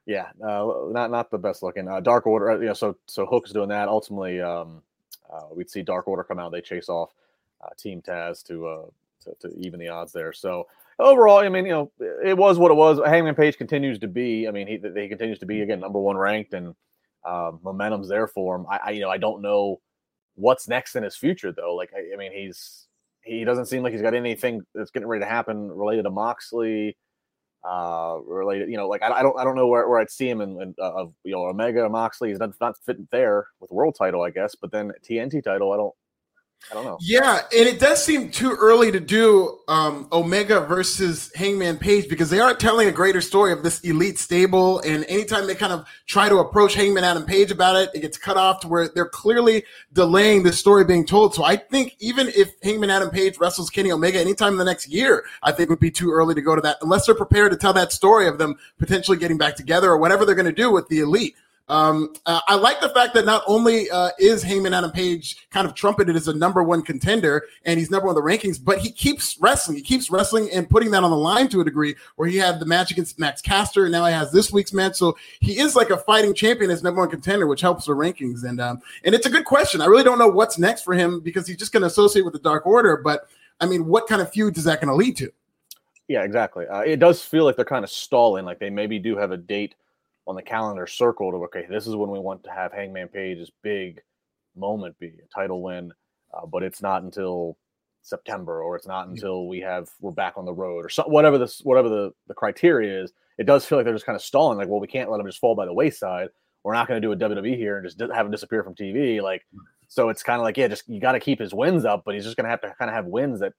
Yeah, 0.06 0.28
uh, 0.42 0.86
not 0.90 1.12
not 1.12 1.30
the 1.32 1.38
best 1.38 1.62
looking. 1.62 1.86
Uh, 1.86 2.00
Dark 2.00 2.26
Order, 2.26 2.52
uh, 2.52 2.60
you 2.60 2.68
know, 2.68 2.74
so 2.74 2.96
so 3.08 3.26
Hook 3.26 3.46
is 3.46 3.52
doing 3.52 3.68
that. 3.68 3.90
Ultimately, 3.90 4.40
um, 4.40 4.82
uh, 5.30 5.48
we'd 5.54 5.70
see 5.70 5.82
Dark 5.82 6.08
Order 6.08 6.24
come 6.24 6.40
out. 6.40 6.54
They 6.54 6.62
chase 6.62 6.88
off 6.88 7.14
uh, 7.62 7.72
Team 7.78 8.02
Taz 8.02 8.42
to 8.46 8.68
uh, 8.68 8.86
to, 9.28 9.50
to 9.50 9.56
even 9.58 9.80
the 9.80 9.90
odds 9.90 10.12
there. 10.12 10.34
So 10.34 10.68
overall, 11.00 11.40
I 11.40 11.50
mean, 11.50 11.66
you 11.66 11.72
know, 11.72 11.92
it 12.24 12.38
was 12.38 12.58
what 12.58 12.72
it 12.72 12.76
was. 12.76 13.00
Hangman 13.06 13.36
Page 13.36 13.58
continues 13.58 14.00
to 14.00 14.08
be. 14.08 14.48
I 14.48 14.52
mean, 14.52 14.68
he 14.68 14.80
he 14.96 15.08
continues 15.08 15.40
to 15.40 15.46
be 15.46 15.62
again 15.62 15.80
number 15.80 16.00
one 16.00 16.18
ranked, 16.18 16.54
and 16.54 16.76
um, 17.26 17.60
momentum's 17.64 18.10
there 18.10 18.28
for 18.28 18.56
him. 18.56 18.66
I, 18.70 18.80
I, 18.86 18.90
you 18.92 19.02
know 19.02 19.10
I 19.10 19.18
don't 19.18 19.42
know 19.42 19.82
what's 20.36 20.68
next 20.68 20.96
in 20.96 21.04
his 21.04 21.18
future 21.18 21.52
though. 21.52 21.76
Like 21.76 21.92
I, 21.96 22.14
I, 22.14 22.18
mean, 22.18 22.32
he's 22.32 22.88
he 23.24 23.44
doesn't 23.44 23.66
seem 23.66 23.84
like 23.84 23.94
he's 23.94 24.02
got 24.02 24.14
anything 24.14 24.62
that's 24.74 24.92
getting 24.92 25.08
ready 25.08 25.24
to 25.24 25.30
happen 25.30 25.70
related 25.72 26.04
to 26.04 26.12
Moxley. 26.12 26.98
Uh, 27.68 28.20
related, 28.26 28.70
you 28.70 28.78
know, 28.78 28.88
like 28.88 29.02
I, 29.02 29.10
I 29.10 29.24
don't 29.24 29.38
I 29.38 29.44
don't 29.44 29.56
know 29.56 29.68
where, 29.68 29.90
where 29.90 30.00
I'd 30.00 30.12
see 30.12 30.30
him 30.30 30.42
in, 30.42 30.62
in 30.62 30.76
uh, 30.82 31.06
you 31.24 31.34
know 31.34 31.46
Omega 31.46 31.90
Moxley. 31.90 32.30
He's 32.30 32.40
not 32.40 32.52
not 32.62 32.78
fitting 32.86 33.08
there 33.12 33.48
with 33.60 33.72
world 33.72 33.96
title, 33.98 34.22
I 34.22 34.30
guess. 34.30 34.56
But 34.56 34.72
then 34.72 34.94
TNT 35.04 35.44
title, 35.44 35.74
I 35.74 35.78
don't 35.78 35.94
I 36.70 36.74
don't 36.74 36.84
know. 36.84 36.98
Yeah, 37.00 37.42
and 37.56 37.68
it 37.68 37.80
does 37.80 38.04
seem 38.04 38.30
too 38.30 38.58
early 38.60 38.92
to 38.92 39.00
do 39.00 39.60
um, 39.70 40.08
Omega 40.12 40.60
versus 40.62 41.32
Hangman 41.34 41.78
Page 41.78 42.10
because 42.10 42.30
they 42.30 42.40
aren't 42.40 42.60
telling 42.60 42.90
a 42.90 42.92
greater 42.92 43.22
story 43.22 43.54
of 43.54 43.64
this 43.64 43.80
elite 43.82 44.20
stable. 44.20 44.80
And 44.82 45.06
anytime 45.08 45.48
they 45.48 45.56
kind 45.56 45.72
of 45.72 45.88
try 46.08 46.28
to 46.28 46.40
approach 46.40 46.74
Hangman 46.74 47.06
Adam 47.06 47.26
Page 47.26 47.52
about 47.52 47.78
it, 47.78 47.90
it 47.94 48.02
gets 48.02 48.18
cut 48.18 48.36
off 48.36 48.60
to 48.62 48.68
where 48.68 48.90
they're 48.90 49.08
clearly 49.08 49.64
delaying 49.94 50.44
the 50.44 50.52
story 50.52 50.84
being 50.84 51.06
told. 51.06 51.34
So 51.34 51.46
I 51.46 51.56
think 51.56 51.96
even 52.00 52.28
if 52.36 52.52
Hangman 52.62 52.90
Adam 52.90 53.10
Page 53.10 53.38
wrestles 53.40 53.70
Kenny 53.70 53.92
Omega 53.92 54.20
anytime 54.20 54.54
in 54.54 54.60
the 54.60 54.66
next 54.66 54.90
year, 54.90 55.24
I 55.44 55.54
think 55.54 55.70
would 55.70 55.80
be 55.80 55.92
too 55.92 56.12
early 56.12 56.36
to 56.36 56.42
go 56.42 56.54
to 56.54 56.62
that 56.62 56.78
unless 56.82 57.06
they're 57.06 57.16
prepared 57.16 57.52
to 57.52 57.58
tell 57.58 57.74
that 57.74 57.94
story 57.94 58.28
of 58.28 58.40
them 58.40 58.56
potentially 58.78 59.18
getting 59.18 59.38
back 59.38 59.56
together 59.56 59.90
or 59.90 59.98
whatever 59.98 60.26
they're 60.26 60.36
going 60.36 60.46
to 60.46 60.52
do 60.52 60.72
with 60.72 60.88
the 60.90 61.00
elite. 61.00 61.36
Um, 61.70 62.14
uh, 62.26 62.40
I 62.48 62.56
like 62.56 62.80
the 62.80 62.90
fact 62.90 63.14
that 63.16 63.26
not 63.26 63.44
only 63.46 63.90
uh, 63.90 64.12
is 64.20 64.42
Hangman 64.42 64.74
Adam 64.74 64.92
Page 64.92 65.48
kind 65.50 65.68
of 65.68 65.74
trumpeted 65.74 66.16
as 66.16 66.30
a 66.30 66.34
number 66.34 66.64
one 66.64 66.82
contender 66.82 67.44
and 67.66 67.78
he's 67.78 67.92
number 67.92 68.08
one 68.08 68.16
in 68.18 68.24
the 68.24 68.30
rankings, 68.30 68.64
but 68.64 68.78
he 68.78 68.90
keeps 68.90 69.38
wrestling. 69.42 69.76
He 69.76 69.84
keeps 69.84 70.10
wrestling 70.10 70.50
and 70.54 70.70
putting 70.70 70.92
that 70.92 71.04
on 71.04 71.12
the 71.12 71.18
line 71.18 71.50
to 71.50 71.60
a 71.60 71.66
degree 71.66 71.96
where 72.16 72.30
he 72.30 72.38
had 72.38 72.60
the 72.60 72.66
match 72.66 72.92
against 72.92 73.20
Max 73.20 73.42
Caster 73.42 73.84
and 73.84 73.92
now 73.92 74.06
he 74.06 74.14
has 74.14 74.32
this 74.32 74.52
week's 74.52 74.72
match. 74.72 74.96
So 74.96 75.18
he 75.42 75.60
is 75.60 75.76
like 75.76 75.90
a 75.90 75.98
fighting 75.98 76.34
champion 76.34 76.72
as 76.72 76.84
number 76.84 77.02
one 77.02 77.10
contender, 77.10 77.48
which 77.48 77.62
helps 77.62 77.86
the 77.86 77.94
rankings. 77.94 78.46
And 78.46 78.62
um, 78.62 78.82
and 79.04 79.14
it's 79.14 79.26
a 79.26 79.30
good 79.30 79.46
question. 79.46 79.82
I 79.82 79.86
really 79.88 80.04
don't 80.04 80.20
know 80.20 80.30
what's 80.30 80.58
next 80.58 80.84
for 80.84 80.94
him 80.94 81.20
because 81.20 81.48
he's 81.48 81.58
just 81.58 81.74
going 81.74 81.82
to 81.82 81.88
associate 81.88 82.24
with 82.24 82.34
the 82.34 82.40
Dark 82.40 82.66
Order. 82.66 82.98
But 82.98 83.28
I 83.60 83.66
mean, 83.66 83.86
what 83.88 84.08
kind 84.08 84.22
of 84.22 84.32
feud 84.32 84.58
is 84.58 84.64
that 84.64 84.80
going 84.80 84.90
to 84.90 84.96
lead 84.96 85.18
to? 85.18 85.32
Yeah, 86.08 86.24
exactly. 86.24 86.66
Uh, 86.68 86.82
it 86.82 86.98
does 86.98 87.22
feel 87.22 87.44
like 87.44 87.58
they're 87.58 87.66
kind 87.66 87.84
of 87.84 87.92
stalling. 87.92 88.46
Like 88.46 88.60
they 88.60 88.70
maybe 88.70 89.00
do 89.00 89.18
have 89.18 89.32
a 89.32 89.38
date 89.38 89.76
on 90.28 90.36
the 90.36 90.42
calendar 90.42 90.86
circled 90.86 91.34
of 91.34 91.42
okay, 91.44 91.66
this 91.70 91.88
is 91.88 91.96
when 91.96 92.12
we 92.12 92.20
want 92.20 92.44
to 92.44 92.52
have 92.52 92.74
Hangman 92.74 93.08
Page's 93.08 93.52
big 93.64 94.02
moment 94.56 94.98
be 95.00 95.08
a 95.08 95.34
title 95.34 95.62
win, 95.62 95.92
uh, 96.34 96.46
but 96.46 96.64
it's 96.64 96.82
not 96.82 97.04
until 97.04 97.58
September 98.02 98.62
or 98.62 98.76
it's 98.76 98.88
not 98.88 99.08
until 99.08 99.48
we 99.48 99.60
have 99.60 99.90
we're 100.00 100.12
back 100.12 100.34
on 100.38 100.46
the 100.46 100.54
road 100.54 100.86
or 100.86 100.90
so, 100.90 101.04
whatever 101.04 101.38
this 101.38 101.60
whatever 101.62 101.90
the 101.90 102.12
the 102.28 102.34
criteria 102.34 103.04
is. 103.04 103.12
It 103.38 103.46
does 103.46 103.66
feel 103.66 103.78
like 103.78 103.86
they're 103.86 103.94
just 103.94 104.06
kind 104.06 104.16
of 104.16 104.22
stalling. 104.22 104.58
Like, 104.58 104.68
well, 104.68 104.80
we 104.80 104.88
can't 104.88 105.12
let 105.12 105.18
them 105.18 105.28
just 105.28 105.40
fall 105.40 105.54
by 105.54 105.66
the 105.66 105.74
wayside. 105.74 106.30
We're 106.64 106.74
not 106.74 106.88
going 106.88 107.00
to 107.00 107.08
do 107.08 107.12
a 107.12 107.30
WWE 107.30 107.56
here 107.56 107.78
and 107.78 107.88
just 107.88 108.00
have 108.00 108.26
him 108.26 108.32
disappear 108.32 108.64
from 108.64 108.74
TV. 108.74 109.22
Like, 109.22 109.46
so 109.88 110.10
it's 110.10 110.24
kind 110.24 110.40
of 110.40 110.44
like, 110.44 110.58
yeah, 110.58 110.68
just 110.68 110.90
you 110.90 111.00
got 111.00 111.12
to 111.12 111.20
keep 111.20 111.40
his 111.40 111.54
wins 111.54 111.86
up, 111.86 112.02
but 112.04 112.16
he's 112.16 112.24
just 112.24 112.36
going 112.36 112.46
to 112.46 112.50
have 112.50 112.62
to 112.62 112.74
kind 112.80 112.90
of 112.90 112.96
have 112.96 113.06
wins 113.06 113.40
that 113.42 113.54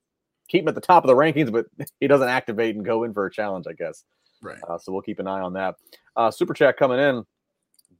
keep 0.48 0.62
him 0.62 0.68
at 0.68 0.74
the 0.74 0.80
top 0.80 1.04
of 1.04 1.08
the 1.08 1.14
rankings, 1.14 1.52
but 1.52 1.66
he 2.00 2.08
doesn't 2.08 2.28
activate 2.28 2.74
and 2.74 2.84
go 2.84 3.04
in 3.04 3.14
for 3.14 3.26
a 3.26 3.30
challenge, 3.30 3.66
I 3.68 3.72
guess. 3.72 4.04
Right. 4.42 4.58
Uh, 4.68 4.78
so 4.78 4.92
we'll 4.92 5.02
keep 5.02 5.18
an 5.18 5.26
eye 5.26 5.40
on 5.40 5.52
that. 5.54 5.76
Uh, 6.16 6.30
Super 6.30 6.54
chat 6.54 6.76
coming 6.76 6.98
in. 6.98 7.24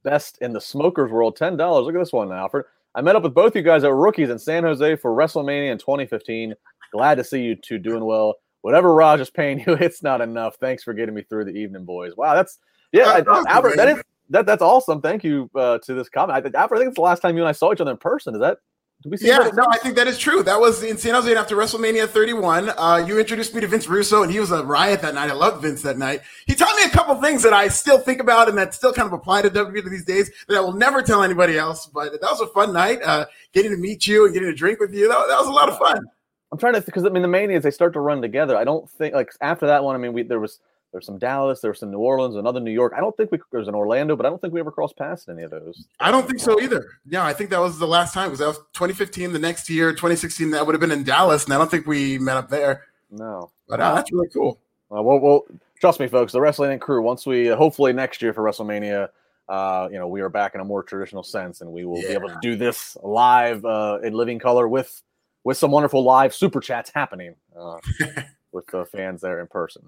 Best 0.03 0.37
in 0.41 0.53
the 0.53 0.61
smokers 0.61 1.11
world, 1.11 1.35
ten 1.35 1.57
dollars. 1.57 1.85
Look 1.85 1.95
at 1.95 1.99
this 1.99 2.13
one, 2.13 2.31
Alfred. 2.31 2.65
I 2.95 3.01
met 3.01 3.15
up 3.15 3.23
with 3.23 3.33
both 3.33 3.55
you 3.55 3.61
guys 3.61 3.83
at 3.83 3.93
Rookies 3.93 4.29
in 4.29 4.39
San 4.39 4.63
Jose 4.63 4.95
for 4.95 5.15
WrestleMania 5.15 5.71
in 5.71 5.77
2015. 5.77 6.53
Glad 6.91 7.15
to 7.15 7.23
see 7.23 7.41
you 7.41 7.55
two 7.55 7.77
doing 7.77 8.03
well. 8.03 8.35
Whatever 8.61 8.93
Raj 8.93 9.19
is 9.19 9.29
paying 9.29 9.59
you, 9.67 9.73
it's 9.73 10.01
not 10.01 10.21
enough. 10.21 10.55
Thanks 10.59 10.83
for 10.83 10.93
getting 10.93 11.13
me 11.13 11.23
through 11.23 11.45
the 11.45 11.51
evening, 11.51 11.85
boys. 11.85 12.15
Wow, 12.15 12.33
that's 12.35 12.59
yeah, 12.91 13.21
uh, 13.27 13.43
Alfred. 13.47 13.77
That 13.77 13.89
is 13.89 14.03
that 14.29 14.45
that's 14.45 14.61
awesome. 14.61 15.01
Thank 15.01 15.23
you 15.23 15.49
uh, 15.55 15.79
to 15.79 15.93
this 15.93 16.09
comment. 16.09 16.45
I, 16.55 16.59
Alfred, 16.59 16.79
I 16.79 16.81
think 16.81 16.89
it's 16.89 16.97
the 16.97 17.01
last 17.01 17.21
time 17.21 17.35
you 17.35 17.41
and 17.41 17.49
I 17.49 17.53
saw 17.53 17.73
each 17.73 17.81
other 17.81 17.91
in 17.91 17.97
person. 17.97 18.33
Is 18.33 18.41
that 18.41 18.59
yeah, 19.05 19.49
no, 19.53 19.65
I 19.71 19.77
think 19.77 19.95
that 19.95 20.07
is 20.07 20.17
true. 20.17 20.43
That 20.43 20.59
was 20.59 20.83
in 20.83 20.97
San 20.97 21.13
Jose 21.13 21.33
after 21.33 21.55
WrestleMania 21.55 22.07
31. 22.07 22.69
Uh, 22.69 23.05
you 23.07 23.17
introduced 23.17 23.55
me 23.55 23.61
to 23.61 23.67
Vince 23.67 23.87
Russo, 23.87 24.23
and 24.23 24.31
he 24.31 24.41
was 24.41 24.51
a 24.51 24.63
riot 24.63 25.01
that 25.01 25.13
night. 25.13 25.29
I 25.29 25.33
loved 25.33 25.61
Vince 25.61 25.81
that 25.83 25.97
night. 25.97 26.21
He 26.47 26.53
taught 26.53 26.75
me 26.75 26.83
a 26.83 26.89
couple 26.89 27.15
things 27.15 27.41
that 27.43 27.53
I 27.53 27.69
still 27.69 27.97
think 27.97 28.19
about 28.19 28.49
and 28.49 28.57
that 28.57 28.73
still 28.73 28.91
kind 28.91 29.07
of 29.07 29.13
apply 29.13 29.43
to 29.43 29.49
WWE 29.49 29.89
these 29.89 30.03
days 30.03 30.29
that 30.49 30.57
I 30.57 30.59
will 30.59 30.73
never 30.73 31.01
tell 31.01 31.23
anybody 31.23 31.57
else. 31.57 31.85
But 31.85 32.11
that 32.11 32.21
was 32.21 32.41
a 32.41 32.47
fun 32.47 32.73
night. 32.73 33.01
Uh, 33.01 33.25
getting 33.53 33.71
to 33.71 33.77
meet 33.77 34.05
you 34.05 34.25
and 34.25 34.33
getting 34.33 34.49
to 34.49 34.55
drink 34.55 34.81
with 34.81 34.93
you, 34.93 35.07
that, 35.07 35.27
that 35.29 35.39
was 35.39 35.47
a 35.47 35.51
lot 35.51 35.69
of 35.69 35.77
fun. 35.77 36.05
I'm 36.51 36.57
trying 36.57 36.73
to 36.73 36.81
because 36.81 37.05
I 37.05 37.09
mean 37.09 37.21
the 37.21 37.27
manias 37.27 37.63
they 37.63 37.71
start 37.71 37.93
to 37.93 37.99
run 37.99 38.21
together. 38.21 38.57
I 38.57 38.63
don't 38.63 38.89
think 38.89 39.13
like 39.13 39.31
after 39.39 39.67
that 39.67 39.83
one. 39.83 39.95
I 39.95 39.99
mean, 39.99 40.13
we 40.13 40.23
there 40.23 40.39
was 40.39 40.59
there's 40.91 41.05
some 41.05 41.19
Dallas, 41.19 41.61
there's 41.61 41.79
some 41.79 41.91
New 41.91 41.99
Orleans, 41.99 42.35
another 42.35 42.59
New 42.59 42.71
York. 42.71 42.93
I 42.95 42.99
don't 42.99 43.15
think 43.15 43.31
we 43.31 43.39
there's 43.51 43.67
an 43.67 43.75
Orlando, 43.75 44.15
but 44.15 44.25
I 44.25 44.29
don't 44.29 44.41
think 44.41 44.53
we 44.53 44.59
ever 44.59 44.71
crossed 44.71 44.97
past 44.97 45.29
any 45.29 45.43
of 45.43 45.51
those. 45.51 45.85
I 45.99 46.09
don't 46.09 46.27
think 46.27 46.39
so 46.39 46.59
either. 46.59 46.87
Yeah, 47.05 47.23
I 47.23 47.33
think 47.33 47.51
that 47.51 47.59
was 47.59 47.77
the 47.77 47.87
last 47.87 48.13
time 48.13 48.27
because 48.27 48.39
that 48.39 48.47
was 48.47 48.57
2015. 48.73 49.33
The 49.33 49.39
next 49.39 49.69
year, 49.69 49.91
2016, 49.91 50.51
that 50.51 50.65
would 50.65 50.73
have 50.73 50.81
been 50.81 50.91
in 50.91 51.03
Dallas, 51.03 51.45
and 51.45 51.53
I 51.53 51.57
don't 51.57 51.69
think 51.69 51.85
we 51.85 52.17
met 52.17 52.37
up 52.37 52.49
there. 52.49 52.85
No, 53.11 53.51
but 53.67 53.79
uh, 53.79 53.95
that's 53.95 54.11
really 54.11 54.29
cool. 54.29 54.59
Uh, 54.91 55.03
well, 55.03 55.19
well, 55.19 55.45
trust 55.79 55.99
me, 55.99 56.07
folks. 56.07 56.33
The 56.33 56.41
Wrestling 56.41 56.77
crew. 56.79 57.03
Once 57.03 57.25
we 57.25 57.51
uh, 57.51 57.55
hopefully 57.55 57.93
next 57.93 58.21
year 58.23 58.33
for 58.33 58.43
WrestleMania, 58.43 59.09
uh, 59.47 59.89
you 59.91 59.99
know, 59.99 60.07
we 60.07 60.21
are 60.21 60.29
back 60.29 60.55
in 60.55 60.61
a 60.61 60.65
more 60.65 60.81
traditional 60.81 61.23
sense, 61.23 61.61
and 61.61 61.71
we 61.71 61.85
will 61.85 62.01
yeah. 62.01 62.07
be 62.07 62.13
able 62.13 62.29
to 62.29 62.37
do 62.41 62.55
this 62.55 62.97
live 63.03 63.63
uh, 63.63 63.99
in 64.03 64.13
living 64.13 64.39
color 64.39 64.67
with 64.67 65.03
with 65.43 65.57
some 65.57 65.69
wonderful 65.69 66.03
live 66.03 66.33
super 66.33 66.59
chats 66.59 66.91
happening 66.93 67.35
uh, 67.55 67.77
with 68.51 68.65
the 68.67 68.85
fans 68.85 69.21
there 69.21 69.39
in 69.39 69.45
person 69.45 69.87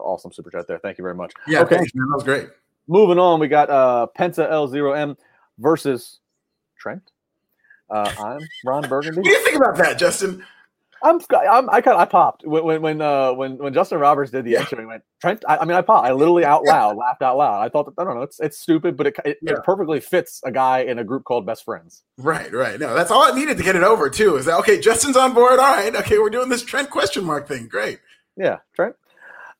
awesome 0.00 0.32
super 0.32 0.50
chat 0.50 0.66
there. 0.66 0.78
Thank 0.78 0.98
you 0.98 1.02
very 1.02 1.14
much. 1.14 1.32
Yeah, 1.46 1.60
okay. 1.60 1.76
Thanks, 1.76 1.94
man. 1.94 2.08
That 2.10 2.16
was 2.16 2.24
great. 2.24 2.48
Moving 2.86 3.18
on, 3.18 3.40
we 3.40 3.48
got 3.48 3.70
uh 3.70 4.06
Penta 4.18 4.50
El 4.50 4.68
Zero 4.68 4.92
M 4.92 5.16
versus 5.58 6.20
Trent. 6.78 7.10
Uh, 7.88 8.12
I'm 8.18 8.40
Ron 8.64 8.88
Burgundy. 8.88 9.18
What 9.18 9.24
do 9.24 9.30
you 9.30 9.44
think 9.44 9.56
about 9.56 9.76
that, 9.76 9.98
Justin? 9.98 10.44
I'm, 11.02 11.18
I'm 11.32 11.70
I 11.70 11.80
kind 11.80 11.98
I 11.98 12.04
popped 12.04 12.46
when 12.46 12.82
when 12.82 13.00
uh, 13.00 13.32
when 13.32 13.56
when 13.56 13.72
Justin 13.72 13.98
Roberts 13.98 14.30
did 14.30 14.44
the 14.44 14.52
yeah. 14.52 14.60
intro. 14.60 14.80
He 14.80 14.86
went 14.86 15.02
Trent. 15.20 15.42
I, 15.48 15.58
I, 15.58 15.64
mean, 15.64 15.76
I 15.76 15.80
popped. 15.80 16.06
I 16.06 16.12
literally 16.12 16.44
out 16.44 16.64
loud 16.64 16.90
yeah. 16.90 17.02
laughed 17.02 17.22
out 17.22 17.38
loud. 17.38 17.62
I 17.62 17.68
thought 17.68 17.86
that, 17.86 18.00
I 18.00 18.04
don't 18.04 18.16
know. 18.16 18.22
It's 18.22 18.38
it's 18.38 18.58
stupid, 18.58 18.96
but 18.96 19.06
it 19.06 19.16
it, 19.24 19.38
yeah. 19.40 19.52
it, 19.54 19.64
perfectly 19.64 19.98
fits 20.00 20.42
a 20.44 20.52
guy 20.52 20.80
in 20.80 20.98
a 20.98 21.04
group 21.04 21.24
called 21.24 21.46
Best 21.46 21.64
Friends. 21.64 22.02
Right, 22.18 22.52
right. 22.52 22.78
No, 22.78 22.94
that's 22.94 23.10
all 23.10 23.26
it 23.26 23.34
needed 23.34 23.56
to 23.56 23.62
get 23.62 23.76
it 23.76 23.82
over 23.82 24.10
too. 24.10 24.36
Is 24.36 24.44
that 24.44 24.58
okay? 24.58 24.78
Justin's 24.78 25.16
on 25.16 25.32
board. 25.32 25.58
All 25.58 25.74
right. 25.74 25.94
Okay, 25.94 26.18
we're 26.18 26.30
doing 26.30 26.50
this 26.50 26.62
Trent 26.62 26.90
question 26.90 27.24
mark 27.24 27.48
thing. 27.48 27.66
Great. 27.66 28.00
Yeah, 28.36 28.58
Trent. 28.74 28.94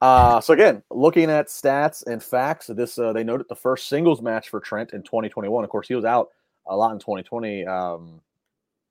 Uh, 0.01 0.41
so 0.41 0.55
again, 0.55 0.83
looking 0.91 1.31
at 1.31 1.49
stats 1.49 2.07
and 2.07 2.23
facts, 2.23 2.69
this 2.69 2.99
uh, 2.99 3.13
they 3.13 3.23
noted 3.23 3.47
the 3.49 3.57
first 3.57 3.89
singles 3.89 4.23
match 4.23 4.49
for 4.49 4.61
Trent 4.61 4.93
in 4.93 5.03
2021. 5.03 5.63
Of 5.63 5.71
course, 5.71 5.89
he 5.89 5.95
was 5.95 6.05
out 6.05 6.31
a 6.67 6.77
lot 6.77 6.93
in 6.93 6.99
2020. 6.99 7.67
Um, 7.67 8.21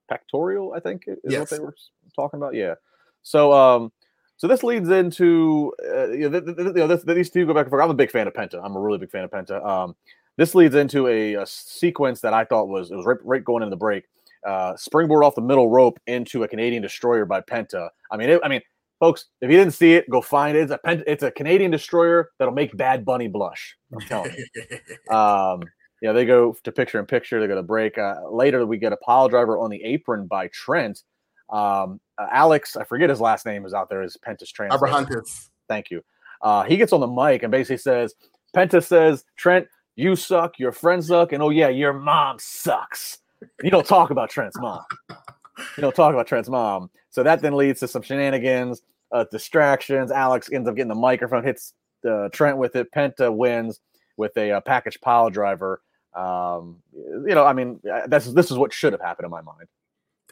pectoral, 0.08 0.74
I 0.74 0.80
think, 0.80 1.04
is 1.08 1.18
yes. 1.24 1.40
what 1.40 1.50
they 1.50 1.60
were 1.64 1.76
talking 2.16 2.40
about. 2.40 2.54
Yeah. 2.54 2.76
So, 3.22 3.54
um, 3.54 3.92
so 4.38 4.48
this 4.48 4.64
leads 4.64 4.90
into 4.90 5.74
uh, 5.84 6.10
you 6.10 6.30
know, 6.30 6.40
th- 6.42 6.58
th- 6.58 6.68
you 6.68 6.74
know 6.74 6.88
this, 6.88 7.04
these 7.04 7.30
two 7.30 7.46
go 7.46 7.54
back 7.54 7.66
and 7.66 7.70
forth. 7.70 7.84
I'm 7.84 7.90
a 7.90 7.96
big 7.96 8.12
fan 8.12 8.28
of 8.28 8.34
Penta. 8.34 8.64
I'm 8.64 8.76
a 8.76 8.80
really 8.80 8.98
big 8.98 9.12
fan 9.12 9.24
of 9.24 9.32
Penta. 9.32 9.66
Um, 9.66 9.96
this 10.38 10.56
leads 10.56 10.76
into 10.76 11.08
a, 11.08 11.34
a, 11.36 11.46
sequence 11.46 12.22
that 12.22 12.34
I 12.34 12.46
thought 12.46 12.70
was 12.70 12.92
it 12.92 12.96
was 12.96 13.06
right, 13.06 13.18
right 13.24 13.44
going 13.44 13.64
into 13.64 13.72
the 13.72 13.78
break. 13.78 14.06
Uh, 14.46 14.74
springboard 14.78 15.24
off 15.24 15.36
the 15.36 15.42
middle 15.42 15.70
rope 15.70 16.00
into 16.08 16.44
a 16.44 16.48
Canadian 16.48 16.82
destroyer 16.82 17.26
by 17.26 17.42
Penta. 17.42 17.90
I 18.10 18.16
mean, 18.16 18.30
it, 18.30 18.42
I 18.42 18.48
mean, 18.48 18.62
folks, 19.00 19.26
if 19.42 19.50
you 19.50 19.58
didn't 19.58 19.74
see 19.74 19.94
it, 19.94 20.10
go 20.10 20.22
find 20.22 20.58
it. 20.58 20.62
It's 20.62 20.72
a 20.72 21.12
it's 21.12 21.24
a 21.24 21.32
Canadian 21.32 21.72
destroyer 21.72 22.32
that'll 22.38 22.54
make 22.54 22.76
Bad 22.76 23.06
Bunny 23.06 23.28
blush. 23.28 23.78
I'm 23.94 24.00
telling 24.02 24.36
you. 24.36 25.14
um, 25.16 25.64
yeah, 26.02 26.14
they 26.14 26.26
go 26.26 26.56
to 26.64 26.72
picture 26.72 27.00
in 27.00 27.06
picture. 27.06 27.42
They 27.42 27.48
go 27.48 27.56
to 27.56 27.64
break. 27.64 27.98
Uh, 27.98 28.16
later, 28.32 28.66
we 28.66 28.78
get 28.78 28.94
a 28.94 28.98
pile 28.98 29.28
driver 29.28 29.58
on 29.58 29.70
the 29.70 29.84
apron 29.84 30.28
by 30.28 30.48
Trent. 30.48 31.04
Um, 31.50 32.00
uh, 32.18 32.28
Alex, 32.32 32.78
I 32.78 32.84
forget 32.84 33.10
his 33.10 33.20
last 33.20 33.46
name, 33.46 33.66
is 33.66 33.74
out 33.74 33.90
there. 33.90 34.02
Is 34.02 34.18
Pentas 34.18 34.52
Trent? 34.52 34.72
Abrahantes. 34.72 35.50
Thank 35.68 35.92
you. 35.92 36.04
Uh, 36.42 36.64
he 36.64 36.78
gets 36.78 36.94
on 36.94 37.02
the 37.02 37.08
mic 37.08 37.44
and 37.44 37.52
basically 37.52 37.78
says, 37.78 38.16
Penta 38.56 38.84
says, 38.84 39.26
Trent, 39.36 39.68
you 39.96 40.16
suck, 40.16 40.58
your 40.58 40.72
friends 40.72 41.08
suck, 41.08 41.34
and 41.34 41.44
oh 41.44 41.50
yeah, 41.50 41.68
your 41.68 41.94
mom 41.94 42.38
sucks. 42.40 43.20
You 43.62 43.70
don't 43.70 43.86
talk 43.86 44.10
about 44.10 44.30
Trent's 44.30 44.58
mom. 44.60 44.84
You 45.78 45.82
don't 45.82 45.96
talk 45.96 46.14
about 46.14 46.28
Trent's 46.28 46.50
mom. 46.50 46.90
So 47.10 47.24
that 47.24 47.42
then 47.42 47.56
leads 47.56 47.80
to 47.82 47.88
some 47.88 48.02
shenanigans, 48.02 48.82
uh, 49.12 49.26
distractions. 49.32 50.12
Alex 50.12 50.50
ends 50.52 50.68
up 50.68 50.76
getting 50.76 50.90
the 50.90 50.96
microphone, 50.96 51.44
hits 51.44 51.74
uh, 52.08 52.30
Trent 52.30 52.58
with 52.58 52.76
it. 52.76 52.92
Penta 52.92 53.34
wins 53.36 53.80
with 54.18 54.36
a, 54.38 54.52
uh, 54.52 54.62
package 54.62 55.00
pile 55.02 55.30
driver. 55.30 55.82
Um, 56.14 56.78
you 56.94 57.36
know, 57.36 57.46
I 57.46 57.54
mean, 57.54 57.80
uh, 57.92 58.08
this 58.08 58.28
is 58.28 58.34
this 58.34 58.52
is 58.52 58.58
what 58.58 58.74
should 58.74 58.94
have 58.94 59.02
happened 59.02 59.26
in 59.26 59.32
my 59.32 59.42
mind. 59.42 59.68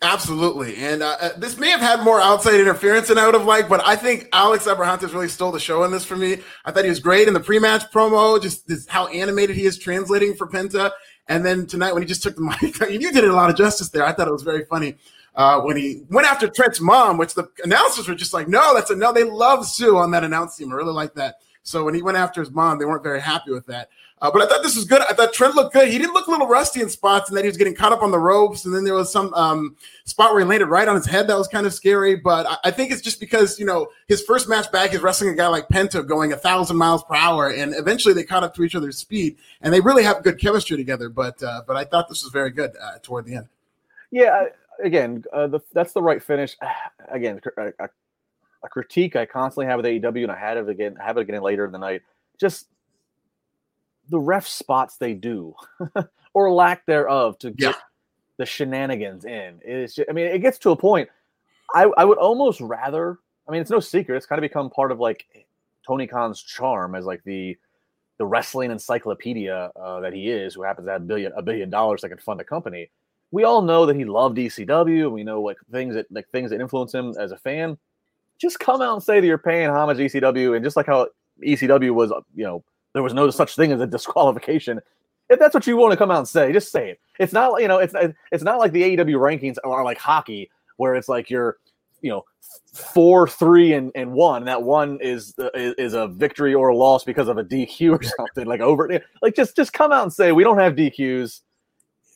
Absolutely, 0.01 0.75
and 0.77 1.01
uh, 1.01 1.17
uh, 1.19 1.29
this 1.37 1.57
may 1.57 1.69
have 1.69 1.79
had 1.79 2.01
more 2.01 2.21
outside 2.21 2.59
interference 2.59 3.07
than 3.07 3.17
I 3.17 3.25
would 3.25 3.33
have 3.33 3.45
liked, 3.45 3.67
but 3.67 3.83
I 3.85 3.95
think 3.95 4.27
Alex 4.31 4.65
Abrahantes 4.65 5.11
really 5.11 5.27
stole 5.27 5.51
the 5.51 5.59
show 5.59 5.83
in 5.85 5.91
this 5.91 6.05
for 6.05 6.15
me. 6.15 6.37
I 6.65 6.71
thought 6.71 6.83
he 6.83 6.89
was 6.89 6.99
great 6.99 7.27
in 7.27 7.33
the 7.33 7.39
pre-match 7.39 7.91
promo, 7.91 8.39
just 8.39 8.69
how 8.89 9.07
animated 9.07 9.55
he 9.55 9.65
is 9.65 9.79
translating 9.79 10.35
for 10.35 10.47
Penta, 10.47 10.91
and 11.29 11.43
then 11.43 11.65
tonight 11.65 11.93
when 11.93 12.03
he 12.03 12.07
just 12.07 12.21
took 12.21 12.35
the 12.35 12.41
mic, 12.41 12.79
you 12.91 13.11
did 13.11 13.23
it 13.23 13.29
a 13.29 13.33
lot 13.33 13.49
of 13.49 13.55
justice 13.55 13.89
there. 13.89 14.05
I 14.05 14.13
thought 14.13 14.27
it 14.27 14.33
was 14.33 14.43
very 14.43 14.65
funny 14.65 14.97
uh, 15.37 15.61
when 15.61 15.77
he 15.77 16.01
went 16.09 16.27
after 16.27 16.47
Trent's 16.47 16.81
mom, 16.81 17.17
which 17.17 17.35
the 17.35 17.47
announcers 17.63 18.07
were 18.07 18.15
just 18.15 18.33
like, 18.33 18.47
no, 18.47 18.73
that's 18.73 18.89
a 18.89 18.95
no. 18.95 19.13
They 19.13 19.23
love 19.23 19.67
Sue 19.67 19.95
on 19.95 20.11
that 20.11 20.23
announce 20.23 20.57
team. 20.57 20.71
I 20.71 20.75
really 20.75 20.93
like 20.93 21.13
that. 21.13 21.35
So 21.61 21.83
when 21.83 21.93
he 21.93 22.01
went 22.01 22.17
after 22.17 22.41
his 22.41 22.49
mom, 22.49 22.79
they 22.79 22.85
weren't 22.85 23.03
very 23.03 23.21
happy 23.21 23.51
with 23.51 23.67
that. 23.67 23.89
Uh, 24.19 24.31
but 24.31 24.41
I 24.41 24.47
thought 24.47 24.63
this 24.63 24.75
was 24.75 24.85
good. 24.85 25.01
I 25.01 25.13
thought 25.13 25.31
Trent 25.33 25.53
looked 25.53 25.73
good. 25.73 25.89
He 25.89 25.99
didn't 25.99 26.15
look 26.15 26.25
a 26.25 26.31
little 26.31 26.47
rusty 26.47 26.81
in 26.81 26.89
spots, 26.89 27.29
and 27.29 27.37
that 27.37 27.43
he 27.43 27.47
was 27.47 27.57
getting 27.57 27.75
caught 27.75 27.91
up 27.91 28.01
on 28.01 28.09
the 28.09 28.17
ropes. 28.17 28.65
And 28.65 28.73
then 28.73 28.83
there 28.83 28.95
was 28.95 29.11
some 29.11 29.31
um, 29.35 29.75
spot 30.05 30.31
where 30.31 30.39
he 30.39 30.45
landed 30.47 30.67
right 30.67 30.87
on 30.87 30.95
his 30.95 31.05
head 31.05 31.27
that 31.27 31.37
was 31.37 31.47
kind 31.47 31.67
of 31.67 31.73
scary. 31.73 32.15
But 32.15 32.47
I, 32.47 32.57
I, 32.65 32.71
think 32.71 32.91
it's 32.91 33.01
just 33.01 33.19
because 33.19 33.59
you 33.59 33.65
know 33.65 33.89
his 34.07 34.23
first 34.23 34.49
match 34.49 34.71
back 34.71 34.95
is 34.95 35.01
wrestling 35.01 35.29
a 35.29 35.35
guy 35.35 35.47
like 35.49 35.67
Penta 35.67 36.07
going 36.07 36.33
a 36.33 36.37
thousand 36.37 36.77
miles 36.77 37.03
per 37.03 37.13
hour, 37.13 37.51
and 37.51 37.75
eventually 37.75 38.15
they 38.15 38.23
caught 38.23 38.43
up 38.43 38.55
to 38.55 38.63
each 38.63 38.73
other's 38.73 38.97
speed, 38.97 39.37
and 39.61 39.71
they 39.71 39.81
really 39.81 40.03
have 40.03 40.23
good 40.23 40.39
chemistry 40.39 40.77
together. 40.77 41.09
But 41.09 41.43
uh, 41.43 41.61
but 41.67 41.75
I 41.75 41.83
thought 41.83 42.09
this 42.09 42.23
was 42.23 42.31
very 42.31 42.49
good 42.49 42.71
uh, 42.81 42.97
toward 43.03 43.25
the 43.25 43.35
end. 43.35 43.49
Yeah, 44.09 44.45
again, 44.83 45.23
uh, 45.33 45.47
the, 45.47 45.59
that's 45.73 45.93
the 45.93 46.01
right 46.01 46.21
finish. 46.21 46.55
Again, 47.11 47.39
a, 47.57 47.67
a, 47.79 47.89
a, 48.63 48.69
critique 48.69 49.15
I 49.15 49.25
constantly 49.25 49.67
have 49.67 49.77
with 49.77 49.85
AEW, 49.85 50.23
and 50.23 50.31
I 50.31 50.37
had 50.37 50.57
it 50.57 50.67
again, 50.67 50.95
have 50.95 51.17
it 51.17 51.21
again 51.21 51.41
later 51.41 51.65
in 51.65 51.71
the 51.71 51.77
night. 51.77 52.01
Just 52.39 52.67
the 54.09 54.19
ref 54.19 54.47
spots 54.47 54.97
they 54.97 55.13
do, 55.13 55.53
or 56.33 56.51
lack 56.51 56.85
thereof, 56.85 57.37
to 57.39 57.51
get 57.51 57.75
yeah. 57.75 57.81
the 58.37 58.45
shenanigans 58.45 59.25
in. 59.25 59.59
It's 59.63 59.95
just, 59.95 60.09
I 60.09 60.13
mean, 60.13 60.25
it 60.27 60.39
gets 60.39 60.57
to 60.59 60.71
a 60.71 60.75
point. 60.75 61.09
I, 61.73 61.83
I 61.97 62.05
would 62.05 62.17
almost 62.17 62.59
rather. 62.61 63.19
I 63.47 63.51
mean, 63.51 63.61
it's 63.61 63.71
no 63.71 63.79
secret. 63.79 64.17
It's 64.17 64.25
kind 64.25 64.39
of 64.39 64.41
become 64.41 64.69
part 64.69 64.91
of 64.91 64.99
like 64.99 65.25
Tony 65.85 66.07
Khan's 66.07 66.41
charm 66.41 66.95
as 66.95 67.05
like 67.05 67.23
the 67.23 67.57
the 68.17 68.25
wrestling 68.25 68.71
encyclopedia 68.71 69.71
uh, 69.75 69.99
that 69.99 70.11
he 70.11 70.29
is, 70.29 70.55
who 70.55 70.63
happens 70.63 70.87
to 70.87 70.91
have 70.91 71.01
a 71.01 71.05
billion 71.05 71.31
a 71.35 71.41
billion 71.41 71.69
dollars 71.69 72.01
that 72.01 72.09
can 72.09 72.17
fund 72.17 72.41
a 72.41 72.43
company 72.43 72.89
we 73.31 73.43
all 73.43 73.61
know 73.61 73.85
that 73.85 73.95
he 73.95 74.05
loved 74.05 74.37
ECW. 74.37 75.11
We 75.11 75.23
know 75.23 75.41
like 75.41 75.57
things 75.71 75.95
that 75.95 76.11
like 76.11 76.29
things 76.29 76.51
that 76.51 76.61
influence 76.61 76.93
him 76.93 77.13
as 77.19 77.31
a 77.31 77.37
fan. 77.37 77.77
Just 78.37 78.59
come 78.59 78.81
out 78.81 78.93
and 78.93 79.03
say 79.03 79.19
that 79.19 79.27
you're 79.27 79.37
paying 79.37 79.69
homage 79.69 79.97
to 79.97 80.05
ECW, 80.05 80.55
and 80.55 80.63
just 80.63 80.77
like 80.77 80.85
how 80.85 81.07
ECW 81.43 81.93
was, 81.93 82.11
you 82.35 82.43
know, 82.43 82.63
there 82.93 83.03
was 83.03 83.13
no 83.13 83.29
such 83.29 83.55
thing 83.55 83.71
as 83.71 83.81
a 83.81 83.87
disqualification. 83.97 84.79
If 85.29 85.39
that's 85.39 85.53
what 85.53 85.67
you 85.67 85.75
want 85.75 85.91
to 85.91 85.97
come 85.97 86.09
out 86.09 86.19
and 86.19 86.27
say, 86.27 86.53
just 86.53 86.71
say 86.71 86.91
it. 86.91 86.99
It's 87.19 87.33
not, 87.33 87.61
you 87.61 87.67
know, 87.67 87.79
it's 87.79 87.93
it's 88.31 88.43
not 88.43 88.59
like 88.59 88.71
the 88.71 88.83
AEW 88.83 89.17
rankings 89.17 89.57
are 89.63 89.83
like 89.83 89.97
hockey, 89.97 90.49
where 90.77 90.95
it's 90.95 91.09
like 91.09 91.29
you're, 91.29 91.57
you 92.01 92.09
know, 92.09 92.23
four, 92.71 93.27
three, 93.27 93.73
and, 93.73 93.91
and 93.95 94.13
one. 94.13 94.43
And 94.43 94.47
that 94.47 94.63
one 94.63 94.99
is, 95.01 95.33
is 95.53 95.73
is 95.77 95.93
a 95.93 96.07
victory 96.07 96.53
or 96.53 96.69
a 96.69 96.75
loss 96.75 97.03
because 97.03 97.27
of 97.27 97.37
a 97.37 97.43
DQ 97.43 97.99
or 97.99 98.03
something 98.17 98.45
like 98.45 98.61
over. 98.61 99.01
Like 99.21 99.35
just 99.35 99.55
just 99.55 99.73
come 99.73 99.91
out 99.91 100.03
and 100.03 100.13
say 100.13 100.31
we 100.31 100.45
don't 100.45 100.59
have 100.59 100.75
DQs 100.75 101.41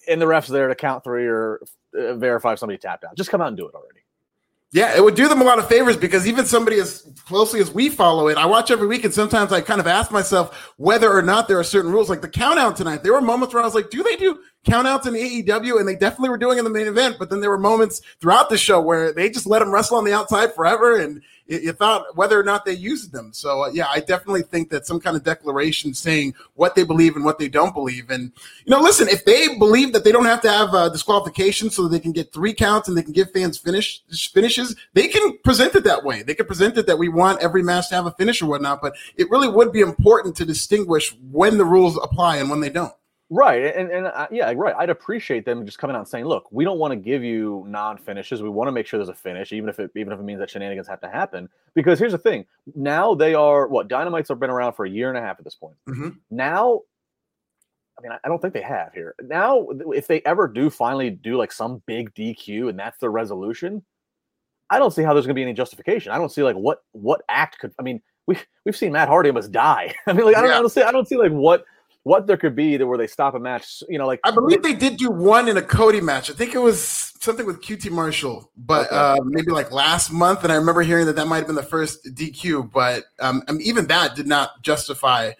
and 0.07 0.21
the 0.21 0.25
refs 0.25 0.47
there 0.47 0.67
to 0.67 0.75
count 0.75 1.03
three 1.03 1.27
or 1.27 1.61
uh, 1.97 2.15
verify 2.15 2.53
if 2.53 2.59
somebody 2.59 2.77
tapped 2.77 3.03
out. 3.03 3.15
Just 3.15 3.29
come 3.29 3.41
out 3.41 3.49
and 3.49 3.57
do 3.57 3.67
it 3.67 3.75
already. 3.75 4.01
Yeah, 4.73 4.95
it 4.95 5.03
would 5.03 5.15
do 5.15 5.27
them 5.27 5.41
a 5.41 5.43
lot 5.43 5.59
of 5.59 5.67
favors 5.67 5.97
because 5.97 6.25
even 6.25 6.45
somebody 6.45 6.79
as 6.79 7.05
closely 7.25 7.59
as 7.59 7.73
we 7.73 7.89
follow 7.89 8.29
it, 8.29 8.37
I 8.37 8.45
watch 8.45 8.71
every 8.71 8.87
week, 8.87 9.03
and 9.03 9.13
sometimes 9.13 9.51
I 9.51 9.59
kind 9.59 9.81
of 9.81 9.87
ask 9.87 10.13
myself 10.13 10.73
whether 10.77 11.11
or 11.11 11.21
not 11.21 11.49
there 11.49 11.59
are 11.59 11.63
certain 11.63 11.91
rules. 11.91 12.09
Like 12.09 12.21
the 12.21 12.29
count 12.29 12.57
out 12.57 12.77
tonight, 12.77 13.03
there 13.03 13.11
were 13.11 13.19
moments 13.19 13.53
where 13.53 13.61
I 13.61 13.65
was 13.65 13.75
like, 13.75 13.89
"Do 13.89 14.01
they 14.01 14.15
do 14.15 14.39
countouts 14.65 15.07
in 15.07 15.13
AEW?" 15.13 15.77
And 15.77 15.85
they 15.85 15.97
definitely 15.97 16.29
were 16.29 16.37
doing 16.37 16.57
in 16.57 16.63
the 16.63 16.69
main 16.69 16.87
event. 16.87 17.17
But 17.19 17.29
then 17.29 17.41
there 17.41 17.49
were 17.49 17.57
moments 17.57 18.01
throughout 18.21 18.49
the 18.49 18.57
show 18.57 18.79
where 18.79 19.11
they 19.11 19.29
just 19.29 19.45
let 19.45 19.59
them 19.59 19.73
wrestle 19.73 19.97
on 19.97 20.05
the 20.05 20.13
outside 20.13 20.53
forever, 20.53 20.95
and 20.95 21.21
you 21.59 21.73
thought 21.73 22.15
whether 22.15 22.39
or 22.39 22.43
not 22.43 22.65
they 22.65 22.73
used 22.73 23.11
them. 23.11 23.33
So 23.33 23.63
uh, 23.63 23.71
yeah, 23.73 23.87
I 23.89 23.99
definitely 23.99 24.43
think 24.43 24.69
that 24.69 24.85
some 24.85 24.99
kind 24.99 25.15
of 25.15 25.23
declaration 25.23 25.93
saying 25.93 26.35
what 26.55 26.75
they 26.75 26.83
believe 26.83 27.15
and 27.15 27.25
what 27.25 27.39
they 27.39 27.49
don't 27.49 27.73
believe. 27.73 28.09
And 28.09 28.31
you 28.65 28.71
know, 28.71 28.79
listen, 28.79 29.07
if 29.07 29.25
they 29.25 29.57
believe 29.57 29.93
that 29.93 30.03
they 30.03 30.11
don't 30.11 30.25
have 30.25 30.41
to 30.41 30.51
have 30.51 30.73
a 30.73 30.89
disqualification 30.89 31.69
so 31.69 31.87
they 31.87 31.99
can 31.99 32.11
get 32.11 32.31
three 32.31 32.53
counts 32.53 32.87
and 32.87 32.97
they 32.97 33.03
can 33.03 33.13
give 33.13 33.31
fans 33.31 33.57
finish 33.57 34.01
finishes, 34.33 34.75
they 34.93 35.07
can 35.07 35.37
present 35.39 35.75
it 35.75 35.83
that 35.83 36.03
way. 36.03 36.23
They 36.23 36.35
can 36.35 36.45
present 36.45 36.77
it 36.77 36.87
that 36.87 36.97
we 36.97 37.09
want 37.09 37.41
every 37.41 37.63
match 37.63 37.89
to 37.89 37.95
have 37.95 38.05
a 38.05 38.11
finish 38.11 38.41
or 38.41 38.47
whatnot. 38.47 38.81
But 38.81 38.95
it 39.15 39.29
really 39.29 39.49
would 39.49 39.71
be 39.71 39.81
important 39.81 40.35
to 40.37 40.45
distinguish 40.45 41.15
when 41.31 41.57
the 41.57 41.65
rules 41.65 41.97
apply 42.01 42.37
and 42.37 42.49
when 42.49 42.61
they 42.61 42.69
don't. 42.69 42.93
Right, 43.33 43.73
and 43.73 43.89
and 43.89 44.07
uh, 44.07 44.27
yeah, 44.29 44.51
right. 44.53 44.75
I'd 44.77 44.89
appreciate 44.89 45.45
them 45.45 45.65
just 45.65 45.79
coming 45.79 45.95
out 45.95 45.99
and 45.99 46.07
saying, 46.07 46.25
"Look, 46.25 46.51
we 46.51 46.65
don't 46.65 46.77
want 46.77 46.91
to 46.91 46.97
give 46.97 47.23
you 47.23 47.63
non-finishes. 47.65 48.43
We 48.43 48.49
want 48.49 48.67
to 48.67 48.73
make 48.73 48.85
sure 48.85 48.97
there's 48.97 49.07
a 49.07 49.13
finish, 49.13 49.53
even 49.53 49.69
if 49.69 49.79
it 49.79 49.89
even 49.95 50.11
if 50.11 50.19
it 50.19 50.23
means 50.23 50.39
that 50.39 50.49
shenanigans 50.49 50.85
have 50.89 50.99
to 50.99 51.07
happen." 51.07 51.47
Because 51.73 51.97
here's 51.97 52.11
the 52.11 52.17
thing: 52.17 52.45
now 52.75 53.15
they 53.15 53.33
are 53.33 53.69
what 53.69 53.87
Dynamites 53.87 54.27
have 54.27 54.41
been 54.41 54.49
around 54.49 54.73
for 54.73 54.83
a 54.83 54.89
year 54.89 55.07
and 55.07 55.17
a 55.17 55.21
half 55.21 55.39
at 55.39 55.45
this 55.45 55.55
point. 55.55 55.77
Mm-hmm. 55.87 56.09
Now, 56.29 56.81
I 57.97 58.01
mean, 58.01 58.11
I, 58.11 58.17
I 58.21 58.27
don't 58.27 58.41
think 58.41 58.53
they 58.53 58.61
have 58.63 58.91
here. 58.93 59.15
Now, 59.23 59.65
if 59.95 60.07
they 60.07 60.21
ever 60.23 60.49
do 60.49 60.69
finally 60.69 61.09
do 61.09 61.37
like 61.37 61.53
some 61.53 61.81
big 61.85 62.13
DQ 62.13 62.67
and 62.67 62.77
that's 62.77 62.97
their 62.97 63.11
resolution, 63.11 63.81
I 64.69 64.77
don't 64.77 64.91
see 64.91 65.03
how 65.03 65.13
there's 65.13 65.25
going 65.25 65.35
to 65.35 65.39
be 65.39 65.43
any 65.43 65.53
justification. 65.53 66.11
I 66.11 66.17
don't 66.17 66.33
see 66.33 66.43
like 66.43 66.57
what 66.57 66.83
what 66.91 67.21
act 67.29 67.59
could. 67.59 67.71
I 67.79 67.83
mean, 67.83 68.01
we 68.27 68.37
we've 68.65 68.75
seen 68.75 68.91
Matt 68.91 69.07
Hardy 69.07 69.29
almost 69.29 69.53
die. 69.53 69.95
I 70.05 70.11
mean, 70.11 70.25
like 70.25 70.35
I 70.35 70.41
don't, 70.41 70.49
Yeah. 70.49 70.57
I 70.57 70.59
don't 70.59 70.69
see 70.69 70.81
I 70.81 70.91
don't 70.91 71.07
see 71.07 71.15
like 71.15 71.31
what 71.31 71.63
what 72.03 72.25
there 72.25 72.37
could 72.37 72.55
be 72.55 72.77
that 72.77 72.87
where 72.87 72.97
they 72.97 73.07
stop 73.07 73.35
a 73.35 73.39
match. 73.39 73.83
You 73.87 73.97
know, 73.97 74.07
like 74.07 74.19
I 74.23 74.31
believe 74.31 74.63
they 74.63 74.73
did 74.73 74.97
do 74.97 75.11
one 75.11 75.47
in 75.47 75.57
a 75.57 75.61
Cody 75.61 76.01
match. 76.01 76.29
I 76.29 76.33
think 76.33 76.55
it 76.55 76.59
was 76.59 76.81
something 77.19 77.45
with 77.45 77.61
QT 77.61 77.91
Marshall, 77.91 78.49
but 78.57 78.87
Okay. 78.87 78.95
uh, 78.95 79.23
maybe 79.23 79.51
like 79.51 79.71
last 79.71 80.11
month. 80.11 80.43
And 80.43 80.51
I 80.51 80.55
remember 80.55 80.81
hearing 80.81 81.05
that 81.05 81.15
that 81.15 81.27
might 81.27 81.37
have 81.37 81.47
been 81.47 81.55
the 81.55 81.63
first 81.63 82.05
DQ. 82.15 82.71
But 82.71 83.03
um, 83.19 83.43
I 83.47 83.51
mean, 83.51 83.61
even 83.61 83.87
that 83.87 84.15
did 84.15 84.27
not 84.27 84.61
justify 84.63 85.31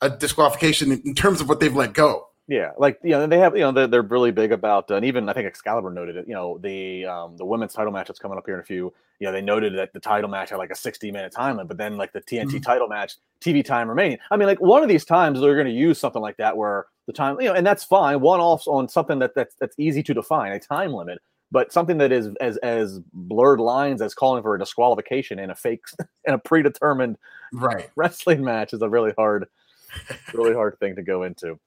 a 0.00 0.10
disqualification 0.10 0.92
in, 0.92 1.14
terms 1.14 1.40
of 1.40 1.48
what 1.48 1.60
they've 1.60 1.74
let 1.74 1.94
go. 1.94 2.28
Yeah, 2.46 2.72
like 2.76 2.98
you 3.02 3.10
know, 3.10 3.26
they 3.26 3.38
have 3.38 3.54
you 3.54 3.62
know 3.62 3.72
they're, 3.72 3.86
they're 3.86 4.02
really 4.02 4.30
big 4.30 4.52
about, 4.52 4.90
uh, 4.90 4.96
and 4.96 5.04
even 5.06 5.28
I 5.30 5.32
think 5.32 5.46
Excalibur 5.46 5.90
noted 5.90 6.16
it. 6.16 6.28
You 6.28 6.34
know, 6.34 6.58
the 6.58 7.06
um, 7.06 7.36
the 7.38 7.44
women's 7.44 7.72
title 7.72 7.92
match 7.92 8.08
that's 8.08 8.18
coming 8.18 8.36
up 8.36 8.44
here 8.44 8.54
in 8.54 8.60
a 8.60 8.64
few. 8.64 8.92
You 9.20 9.26
know, 9.28 9.32
they 9.32 9.40
noted 9.42 9.76
that 9.76 9.92
the 9.92 10.00
title 10.00 10.28
match 10.28 10.50
had 10.50 10.56
like 10.56 10.70
a 10.70 10.74
sixty 10.76 11.10
minute 11.12 11.32
time 11.32 11.56
limit, 11.56 11.68
but 11.68 11.76
then 11.78 11.96
like 11.96 12.12
the 12.12 12.20
TNT 12.20 12.54
Mhm. 12.58 12.62
title 12.62 12.88
match, 12.88 13.14
TV 13.40 13.64
time 13.64 13.88
remaining. 13.88 14.18
I 14.30 14.36
mean, 14.36 14.48
like 14.48 14.60
one 14.60 14.82
of 14.82 14.88
these 14.88 15.04
times 15.04 15.40
they're 15.40 15.54
going 15.54 15.66
to 15.66 15.72
use 15.72 15.98
something 15.98 16.20
like 16.22 16.36
that 16.38 16.56
where 16.56 16.86
the 17.06 17.12
time, 17.12 17.40
you 17.40 17.48
know, 17.48 17.54
and 17.54 17.66
that's 17.66 17.84
fine. 17.84 18.20
One 18.20 18.40
offs 18.40 18.66
on 18.66 18.88
something 18.88 19.18
that 19.20 19.34
that's 19.34 19.54
that's 19.56 19.76
easy 19.78 20.02
to 20.04 20.14
define, 20.14 20.52
a 20.52 20.58
time 20.58 20.92
limit, 20.92 21.18
but 21.52 21.72
something 21.72 21.98
that 21.98 22.10
is 22.12 22.30
as 22.40 22.56
as 22.58 23.00
blurred 23.12 23.60
lines 23.60 24.02
as 24.02 24.14
calling 24.14 24.42
for 24.42 24.54
a 24.54 24.58
disqualification 24.58 25.38
in 25.38 25.50
a 25.50 25.54
fake 25.54 25.82
in 26.24 26.34
a 26.34 26.38
predetermined 26.38 27.16
Right. 27.52 27.90
wrestling 27.96 28.42
match 28.42 28.72
is 28.72 28.82
a 28.82 28.88
really 28.88 29.12
hard, 29.16 29.46
really 30.34 30.54
hard 30.54 30.78
thing 30.80 30.96
to 30.96 31.02
go 31.02 31.22
into. 31.22 31.58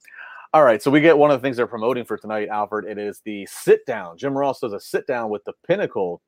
All 0.54 0.64
right, 0.64 0.82
so 0.82 0.90
we 0.90 1.02
get 1.02 1.18
one 1.18 1.30
of 1.30 1.40
the 1.40 1.46
things 1.46 1.58
they're 1.58 1.68
promoting 1.68 2.04
for 2.06 2.18
tonight, 2.18 2.48
Alfred. 2.50 2.86
It 2.86 2.98
is 2.98 3.22
the 3.26 3.46
sit 3.46 3.86
down. 3.86 4.18
Jim 4.18 4.36
Ross 4.38 4.60
does 4.62 4.74
a 4.74 4.80
sit 4.80 5.06
down 5.06 5.30
with 5.30 5.44
the 5.44 5.54
Pinnacle, 5.68 6.22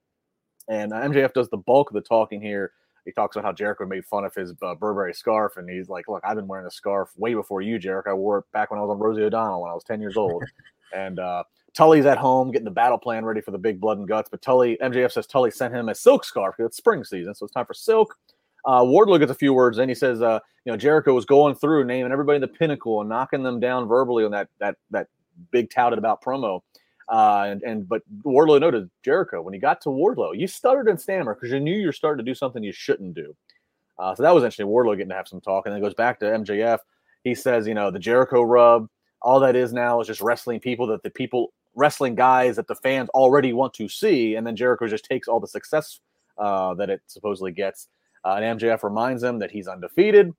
and 0.70 0.94
uh, 0.94 0.98
MJF 1.02 1.34
does 1.34 1.50
the 1.50 1.58
bulk 1.58 1.90
of 1.90 1.96
the 1.96 2.02
talking 2.02 2.42
here. 2.42 2.72
He 3.06 3.12
talks 3.12 3.36
about 3.36 3.46
how 3.46 3.54
Jericho 3.54 3.86
made 3.86 4.06
fun 4.06 4.24
of 4.24 4.36
his 4.36 4.54
uh, 4.62 4.76
Burberry 4.76 5.14
scarf, 5.14 5.58
and 5.58 5.70
he's 5.70 5.90
like, 5.90 6.08
"Look, 6.08 6.22
I've 6.24 6.36
been 6.36 6.48
wearing 6.48 6.68
a 6.68 6.72
scarf 6.72 7.10
way 7.18 7.34
before 7.34 7.62
you, 7.62 7.80
Jericho. 7.80 8.12
I 8.12 8.14
wore 8.14 8.40
it 8.40 8.46
back 8.54 8.72
when 8.72 8.80
I 8.80 8.84
was 8.84 8.92
on 8.92 9.00
Rosie 9.00 9.24
O'Donnell 9.24 9.62
when 9.62 9.72
I 9.72 9.74
was 9.74 9.84
ten 9.84 10.00
years 10.00 10.16
old." 10.16 10.44
and 10.94 11.20
uh, 11.20 11.44
Tully's 11.74 12.06
at 12.06 12.18
home 12.18 12.52
getting 12.52 12.66
the 12.66 12.72
battle 12.72 12.98
plan 12.98 13.26
ready 13.26 13.42
for 13.42 13.52
the 13.52 13.58
big 13.58 13.80
blood 13.80 13.98
and 13.98 14.08
guts. 14.08 14.30
But 14.30 14.42
Tully, 14.42 14.78
MJF 14.82 15.12
says 15.12 15.28
Tully 15.28 15.52
sent 15.52 15.74
him 15.74 15.90
a 15.90 15.96
silk 15.96 16.24
scarf 16.24 16.56
because 16.58 16.70
it's 16.70 16.78
spring 16.78 17.04
season, 17.04 17.34
so 17.34 17.46
it's 17.46 17.54
time 17.54 17.66
for 17.66 17.74
silk. 17.74 18.18
Uh, 18.66 18.82
Wardlow 18.82 19.20
gets 19.20 19.32
a 19.32 19.36
few 19.36 19.54
words, 19.54 19.78
and 19.78 19.90
he 19.90 19.96
says, 19.96 20.22
uh, 20.22 20.40
you 20.66 20.72
know, 20.72 20.78
Jericho 20.78 21.14
was 21.14 21.26
going 21.26 21.56
through 21.56 21.86
naming 21.86 22.12
everybody 22.12 22.36
in 22.36 22.42
the 22.42 22.48
pinnacle 22.48 23.00
and 23.00 23.10
knocking 23.10 23.42
them 23.42 23.60
down 23.60 23.88
verbally 23.88 24.26
on 24.26 24.32
that 24.32 24.50
that 24.60 24.76
that 24.92 25.08
big 25.52 25.70
touted 25.70 25.98
about 25.98 26.22
promo. 26.22 26.62
Uh, 27.10 27.46
and, 27.48 27.64
and 27.64 27.90
but 27.90 28.04
Wardlow 28.24 28.62
noted 28.62 28.90
Jericho 29.04 29.42
when 29.42 29.54
he 29.54 29.60
got 29.60 29.82
to 29.82 29.90
Wardlow, 29.90 30.38
you 30.38 30.48
stuttered 30.48 30.88
and 30.88 31.00
stammered 31.00 31.38
because 31.38 31.52
you 31.52 31.60
knew 31.60 31.76
you 31.76 31.88
were 31.88 31.94
starting 31.94 32.24
to 32.24 32.30
do 32.30 32.36
something 32.36 32.64
you 32.64 32.72
shouldn't 32.72 33.16
do. 33.16 33.36
Uh, 33.98 34.14
so 34.16 34.24
that 34.24 34.34
was 34.34 34.44
interesting. 34.44 34.68
Wardlow 34.68 34.96
getting 34.96 35.10
to 35.10 35.16
have 35.16 35.28
some 35.28 35.42
talk, 35.42 35.66
and 35.66 35.74
then 35.74 35.82
goes 35.82 35.96
back 35.96 36.20
to 36.20 36.26
MJF. 36.26 36.80
He 37.24 37.36
says, 37.36 37.68
you 37.68 37.74
know, 37.74 37.92
the 37.92 38.00
Jericho 38.00 38.44
rub, 38.44 38.88
all 39.22 39.40
that 39.42 39.56
is 39.56 39.74
now 39.74 40.00
is 40.00 40.08
just 40.08 40.22
wrestling 40.22 40.60
people 40.60 40.88
that 40.88 41.04
the 41.04 41.10
people 41.10 41.52
wrestling 41.76 42.16
guys 42.16 42.56
that 42.56 42.68
the 42.68 42.76
fans 42.76 43.10
already 43.10 43.54
want 43.54 43.74
to 43.74 43.90
see, 43.90 44.36
and 44.36 44.46
then 44.46 44.56
Jericho 44.56 44.88
just 44.88 45.06
takes 45.06 45.28
all 45.28 45.40
the 45.40 45.48
success 45.48 46.00
uh, 46.38 46.74
that 46.76 46.90
it 46.90 47.02
supposedly 47.08 47.52
gets. 47.52 47.88
Uh, 48.24 48.40
and 48.40 48.60
MJF 48.60 48.84
reminds 48.84 49.24
him 49.24 49.40
that 49.40 49.52
he's 49.52 49.68
undefeated, 49.68 50.32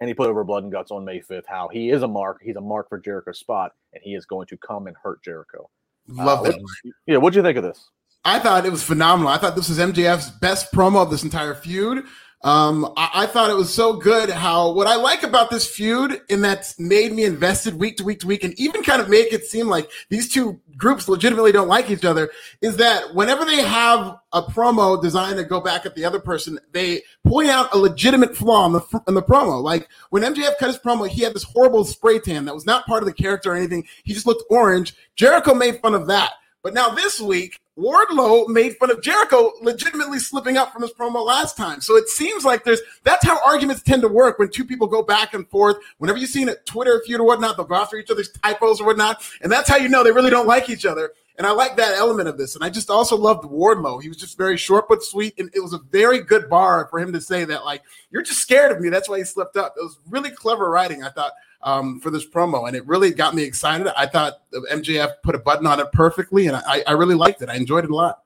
and 0.00 0.08
he 0.08 0.14
put 0.14 0.28
over 0.28 0.44
blood 0.44 0.62
and 0.62 0.72
guts 0.72 0.90
on 0.90 1.04
May 1.04 1.20
5th 1.20 1.46
how 1.46 1.68
he 1.68 1.90
is 1.90 2.02
a 2.02 2.08
mark. 2.08 2.40
He's 2.42 2.56
a 2.56 2.60
mark 2.60 2.88
for 2.88 2.98
Jericho's 2.98 3.38
spot, 3.38 3.72
and 3.92 4.02
he 4.02 4.14
is 4.14 4.24
going 4.26 4.46
to 4.48 4.56
come 4.56 4.86
and 4.86 4.96
hurt 5.02 5.22
Jericho. 5.22 5.68
Love 6.08 6.40
Uh, 6.40 6.42
that. 6.50 6.60
what- 6.60 6.94
yeah, 7.06 7.16
what 7.16 7.32
do 7.32 7.38
you 7.38 7.42
think 7.42 7.58
of 7.58 7.64
this? 7.64 7.88
I 8.24 8.38
thought 8.40 8.66
it 8.66 8.72
was 8.72 8.82
phenomenal. 8.82 9.30
I 9.32 9.38
thought 9.38 9.54
this 9.54 9.68
was 9.68 9.78
MJF's 9.78 10.30
best 10.30 10.72
promo 10.72 11.02
of 11.02 11.10
this 11.10 11.22
entire 11.22 11.54
feud. 11.54 12.04
Um, 12.42 12.92
I, 12.96 13.10
I 13.14 13.26
thought 13.26 13.50
it 13.50 13.56
was 13.56 13.72
so 13.72 13.94
good 13.94 14.28
how 14.30 14.70
what 14.72 14.86
I 14.86 14.96
like 14.96 15.22
about 15.22 15.50
this 15.50 15.66
feud 15.66 16.20
and 16.28 16.44
that's 16.44 16.78
made 16.78 17.12
me 17.12 17.24
invested 17.24 17.74
week 17.74 17.96
to 17.96 18.04
week 18.04 18.20
to 18.20 18.26
week 18.26 18.44
and 18.44 18.58
even 18.60 18.82
kind 18.82 19.00
of 19.00 19.08
make 19.08 19.32
it 19.32 19.46
seem 19.46 19.68
like 19.68 19.90
these 20.10 20.32
two 20.32 20.60
groups 20.76 21.08
legitimately 21.08 21.50
don't 21.50 21.66
like 21.66 21.90
each 21.90 22.04
other 22.04 22.30
is 22.60 22.76
that 22.76 23.14
whenever 23.14 23.44
they 23.44 23.62
have 23.62 24.18
a 24.32 24.42
promo 24.42 25.00
designed 25.00 25.38
to 25.38 25.44
go 25.44 25.60
back 25.60 25.86
at 25.86 25.94
the 25.94 26.04
other 26.04 26.20
person, 26.20 26.58
they 26.72 27.02
point 27.26 27.48
out 27.48 27.74
a 27.74 27.78
legitimate 27.78 28.36
flaw 28.36 28.66
in 28.66 28.74
the 28.74 29.02
in 29.08 29.14
the 29.14 29.22
promo. 29.22 29.62
Like 29.62 29.88
when 30.10 30.22
MJF 30.22 30.58
cut 30.58 30.68
his 30.68 30.78
promo, 30.78 31.08
he 31.08 31.22
had 31.22 31.34
this 31.34 31.42
horrible 31.42 31.84
spray 31.84 32.18
tan 32.18 32.44
that 32.44 32.54
was 32.54 32.66
not 32.66 32.86
part 32.86 33.02
of 33.02 33.06
the 33.06 33.14
character 33.14 33.52
or 33.52 33.56
anything. 33.56 33.86
He 34.04 34.12
just 34.12 34.26
looked 34.26 34.44
orange. 34.50 34.94
Jericho 35.16 35.54
made 35.54 35.80
fun 35.80 35.94
of 35.94 36.06
that. 36.08 36.32
But 36.62 36.74
now 36.74 36.90
this 36.90 37.18
week, 37.20 37.60
Wardlow 37.78 38.48
made 38.48 38.76
fun 38.76 38.90
of 38.90 39.02
Jericho 39.02 39.52
legitimately 39.60 40.18
slipping 40.18 40.56
up 40.56 40.72
from 40.72 40.82
his 40.82 40.92
promo 40.92 41.24
last 41.24 41.56
time. 41.56 41.80
So 41.80 41.96
it 41.96 42.08
seems 42.08 42.44
like 42.44 42.64
there's 42.64 42.80
that's 43.04 43.24
how 43.24 43.38
arguments 43.44 43.82
tend 43.82 44.02
to 44.02 44.08
work 44.08 44.38
when 44.38 44.48
two 44.48 44.64
people 44.64 44.86
go 44.86 45.02
back 45.02 45.34
and 45.34 45.46
forth. 45.48 45.76
Whenever 45.98 46.18
you 46.18 46.26
see 46.26 46.42
a 46.44 46.54
Twitter 46.54 47.02
feud 47.04 47.20
or 47.20 47.26
whatnot, 47.26 47.56
they'll 47.56 47.66
go 47.66 47.74
after 47.74 47.98
each 47.98 48.10
other's 48.10 48.30
typos 48.30 48.80
or 48.80 48.86
whatnot. 48.86 49.22
And 49.42 49.52
that's 49.52 49.68
how 49.68 49.76
you 49.76 49.88
know 49.88 50.02
they 50.02 50.12
really 50.12 50.30
don't 50.30 50.46
like 50.46 50.70
each 50.70 50.86
other. 50.86 51.12
And 51.38 51.46
I 51.46 51.50
like 51.50 51.76
that 51.76 51.98
element 51.98 52.30
of 52.30 52.38
this. 52.38 52.54
And 52.54 52.64
I 52.64 52.70
just 52.70 52.88
also 52.88 53.14
loved 53.14 53.44
Wardlow. 53.44 54.00
He 54.00 54.08
was 54.08 54.16
just 54.16 54.38
very 54.38 54.56
short 54.56 54.88
but 54.88 55.02
sweet. 55.02 55.34
And 55.38 55.50
it 55.54 55.60
was 55.60 55.74
a 55.74 55.78
very 55.78 56.20
good 56.20 56.48
bar 56.48 56.88
for 56.90 56.98
him 56.98 57.12
to 57.12 57.20
say 57.20 57.44
that, 57.44 57.62
like, 57.62 57.82
you're 58.10 58.22
just 58.22 58.40
scared 58.40 58.72
of 58.72 58.80
me. 58.80 58.88
That's 58.88 59.06
why 59.08 59.18
he 59.18 59.24
slipped 59.24 59.58
up. 59.58 59.74
It 59.76 59.82
was 59.82 59.98
really 60.08 60.30
clever 60.30 60.70
writing, 60.70 61.02
I 61.02 61.10
thought, 61.10 61.32
um, 61.66 62.00
for 62.00 62.10
this 62.10 62.26
promo. 62.26 62.66
And 62.66 62.74
it 62.74 62.86
really 62.86 63.10
got 63.10 63.34
me 63.34 63.42
excited. 63.42 63.92
I 63.98 64.06
thought 64.06 64.40
MJF 64.72 65.14
put 65.22 65.34
a 65.34 65.38
button 65.38 65.66
on 65.66 65.80
it 65.80 65.92
perfectly. 65.92 66.46
And 66.46 66.56
I, 66.56 66.82
I 66.86 66.92
really 66.92 67.14
liked 67.14 67.42
it. 67.42 67.50
I 67.50 67.56
enjoyed 67.56 67.84
it 67.84 67.90
a 67.90 67.94
lot. 67.94 68.22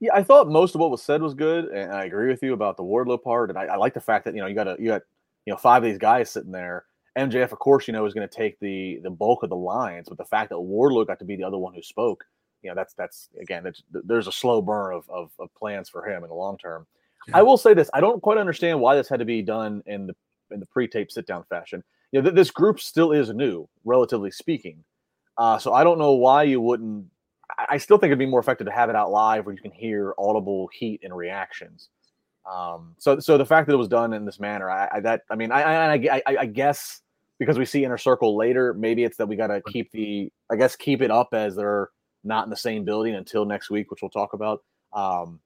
Yeah, 0.00 0.14
I 0.14 0.22
thought 0.22 0.48
most 0.48 0.74
of 0.74 0.80
what 0.80 0.90
was 0.90 1.02
said 1.02 1.20
was 1.20 1.34
good, 1.34 1.66
and 1.66 1.92
I 1.92 2.04
agree 2.06 2.28
with 2.28 2.42
you 2.42 2.54
about 2.54 2.78
the 2.78 2.82
Wardlow 2.82 3.22
part. 3.22 3.50
And 3.50 3.58
I, 3.58 3.66
I 3.66 3.76
like 3.76 3.92
the 3.92 4.00
fact 4.00 4.24
that 4.24 4.34
you 4.34 4.40
know 4.40 4.46
you 4.46 4.54
got 4.54 4.66
a, 4.66 4.76
you 4.78 4.86
got 4.86 5.02
you 5.44 5.52
know 5.52 5.58
five 5.58 5.82
of 5.82 5.90
these 5.90 5.98
guys 5.98 6.30
sitting 6.30 6.50
there. 6.50 6.86
MJF, 7.18 7.52
of 7.52 7.58
course, 7.58 7.86
you 7.86 7.92
know 7.92 8.06
is 8.06 8.14
going 8.14 8.26
to 8.26 8.34
take 8.34 8.58
the 8.60 8.98
the 9.02 9.10
bulk 9.10 9.42
of 9.42 9.50
the 9.50 9.56
lines, 9.56 10.08
but 10.08 10.16
the 10.16 10.24
fact 10.24 10.48
that 10.48 10.56
Wardlow 10.56 11.06
got 11.06 11.18
to 11.18 11.26
be 11.26 11.36
the 11.36 11.44
other 11.44 11.58
one 11.58 11.74
who 11.74 11.82
spoke, 11.82 12.24
you 12.62 12.70
know, 12.70 12.74
that's 12.74 12.94
that's 12.94 13.28
again, 13.42 13.62
that's, 13.62 13.82
there's 13.90 14.26
a 14.26 14.32
slow 14.32 14.62
burn 14.62 14.94
of, 14.94 15.08
of 15.10 15.32
of 15.38 15.54
plans 15.54 15.90
for 15.90 16.08
him 16.08 16.22
in 16.22 16.30
the 16.30 16.34
long 16.34 16.56
term. 16.56 16.86
Yeah. 17.28 17.38
I 17.38 17.42
will 17.42 17.58
say 17.58 17.74
this: 17.74 17.90
I 17.92 18.00
don't 18.00 18.22
quite 18.22 18.38
understand 18.38 18.80
why 18.80 18.96
this 18.96 19.06
had 19.06 19.18
to 19.18 19.26
be 19.26 19.42
done 19.42 19.82
in 19.84 20.06
the 20.06 20.16
in 20.50 20.60
the 20.60 20.66
pre-tape 20.66 21.12
sit 21.12 21.26
down 21.26 21.44
fashion. 21.50 21.84
You 22.12 22.20
know, 22.20 22.24
th- 22.24 22.34
this 22.34 22.50
group 22.50 22.80
still 22.80 23.12
is 23.12 23.30
new, 23.32 23.68
relatively 23.84 24.30
speaking. 24.30 24.82
Uh, 25.38 25.58
so 25.58 25.72
I 25.72 25.84
don't 25.84 25.98
know 25.98 26.12
why 26.12 26.42
you 26.44 26.60
wouldn't. 26.60 27.06
I- 27.58 27.66
I 27.70 27.78
still 27.78 27.98
think 27.98 28.08
it'd 28.08 28.18
be 28.18 28.26
more 28.26 28.40
effective 28.40 28.66
to 28.66 28.72
have 28.72 28.90
it 28.90 28.96
out 28.96 29.10
live 29.10 29.46
where 29.46 29.54
you 29.54 29.60
can 29.60 29.70
hear 29.72 30.14
audible 30.18 30.68
heat 30.72 31.00
and 31.02 31.16
reactions. 31.16 31.88
Um, 32.50 32.94
so, 32.98 33.18
so 33.20 33.36
the 33.38 33.46
fact 33.46 33.66
that 33.68 33.74
it 33.74 33.78
was 33.78 33.88
done 33.88 34.12
in 34.12 34.24
this 34.24 34.40
manner, 34.40 34.70
I, 34.70 34.88
I 34.94 35.00
that 35.00 35.22
I 35.30 35.36
mean, 35.36 35.52
I, 35.52 35.62
I, 35.62 35.92
I, 35.94 36.22
I- 36.26 36.36
I 36.40 36.46
guess 36.46 37.00
because 37.38 37.58
we 37.58 37.64
see 37.64 37.84
Inner 37.84 37.96
Circle 37.98 38.36
later, 38.36 38.74
maybe 38.74 39.02
it's 39.04 39.16
that 39.16 39.26
we 39.26 39.34
got 39.36 39.46
to 39.46 39.62
keep 39.72 39.90
the, 39.92 40.30
I 40.50 40.56
guess, 40.56 40.76
keep 40.76 41.00
it 41.00 41.10
up 41.10 41.28
as 41.32 41.56
they're 41.56 41.88
not 42.22 42.44
in 42.44 42.50
the 42.50 42.56
same 42.56 42.84
building 42.84 43.14
until 43.14 43.46
next 43.46 43.70
week, 43.70 43.90
which 43.90 44.02
we'll 44.02 44.10
talk 44.10 44.34
about. 44.34 44.62
Um, 44.92 45.40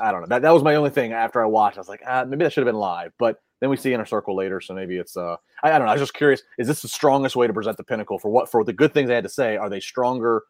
I 0.00 0.10
don't 0.10 0.22
know. 0.22 0.26
That 0.28 0.42
that 0.42 0.50
was 0.50 0.62
my 0.64 0.74
only 0.76 0.90
thing 0.90 1.12
after 1.12 1.40
I 1.42 1.46
watched. 1.46 1.76
I 1.76 1.80
was 1.80 1.88
like, 1.88 2.02
ah, 2.06 2.24
maybe 2.24 2.44
that 2.44 2.52
should 2.52 2.66
have 2.66 2.72
been 2.72 2.80
live, 2.80 3.12
but 3.18 3.40
then 3.60 3.70
we 3.70 3.76
see 3.76 3.92
Inner 3.92 4.06
Circle 4.06 4.36
later, 4.36 4.60
so 4.60 4.74
maybe 4.74 4.96
it's. 4.96 5.16
Uh, 5.16 5.36
I, 5.62 5.72
I 5.72 5.78
don't 5.78 5.86
know. 5.86 5.92
I 5.92 5.94
was 5.94 6.02
just 6.02 6.14
curious. 6.14 6.42
Is 6.58 6.68
this 6.68 6.82
the 6.82 6.88
strongest 6.88 7.36
way 7.36 7.46
to 7.46 7.52
present 7.52 7.76
the 7.76 7.84
Pinnacle 7.84 8.18
for 8.18 8.30
what 8.30 8.50
for 8.50 8.64
the 8.64 8.72
good 8.72 8.94
things 8.94 9.08
they 9.08 9.14
had 9.14 9.24
to 9.24 9.30
say? 9.30 9.56
Are 9.56 9.68
they 9.68 9.80
stronger 9.80 10.42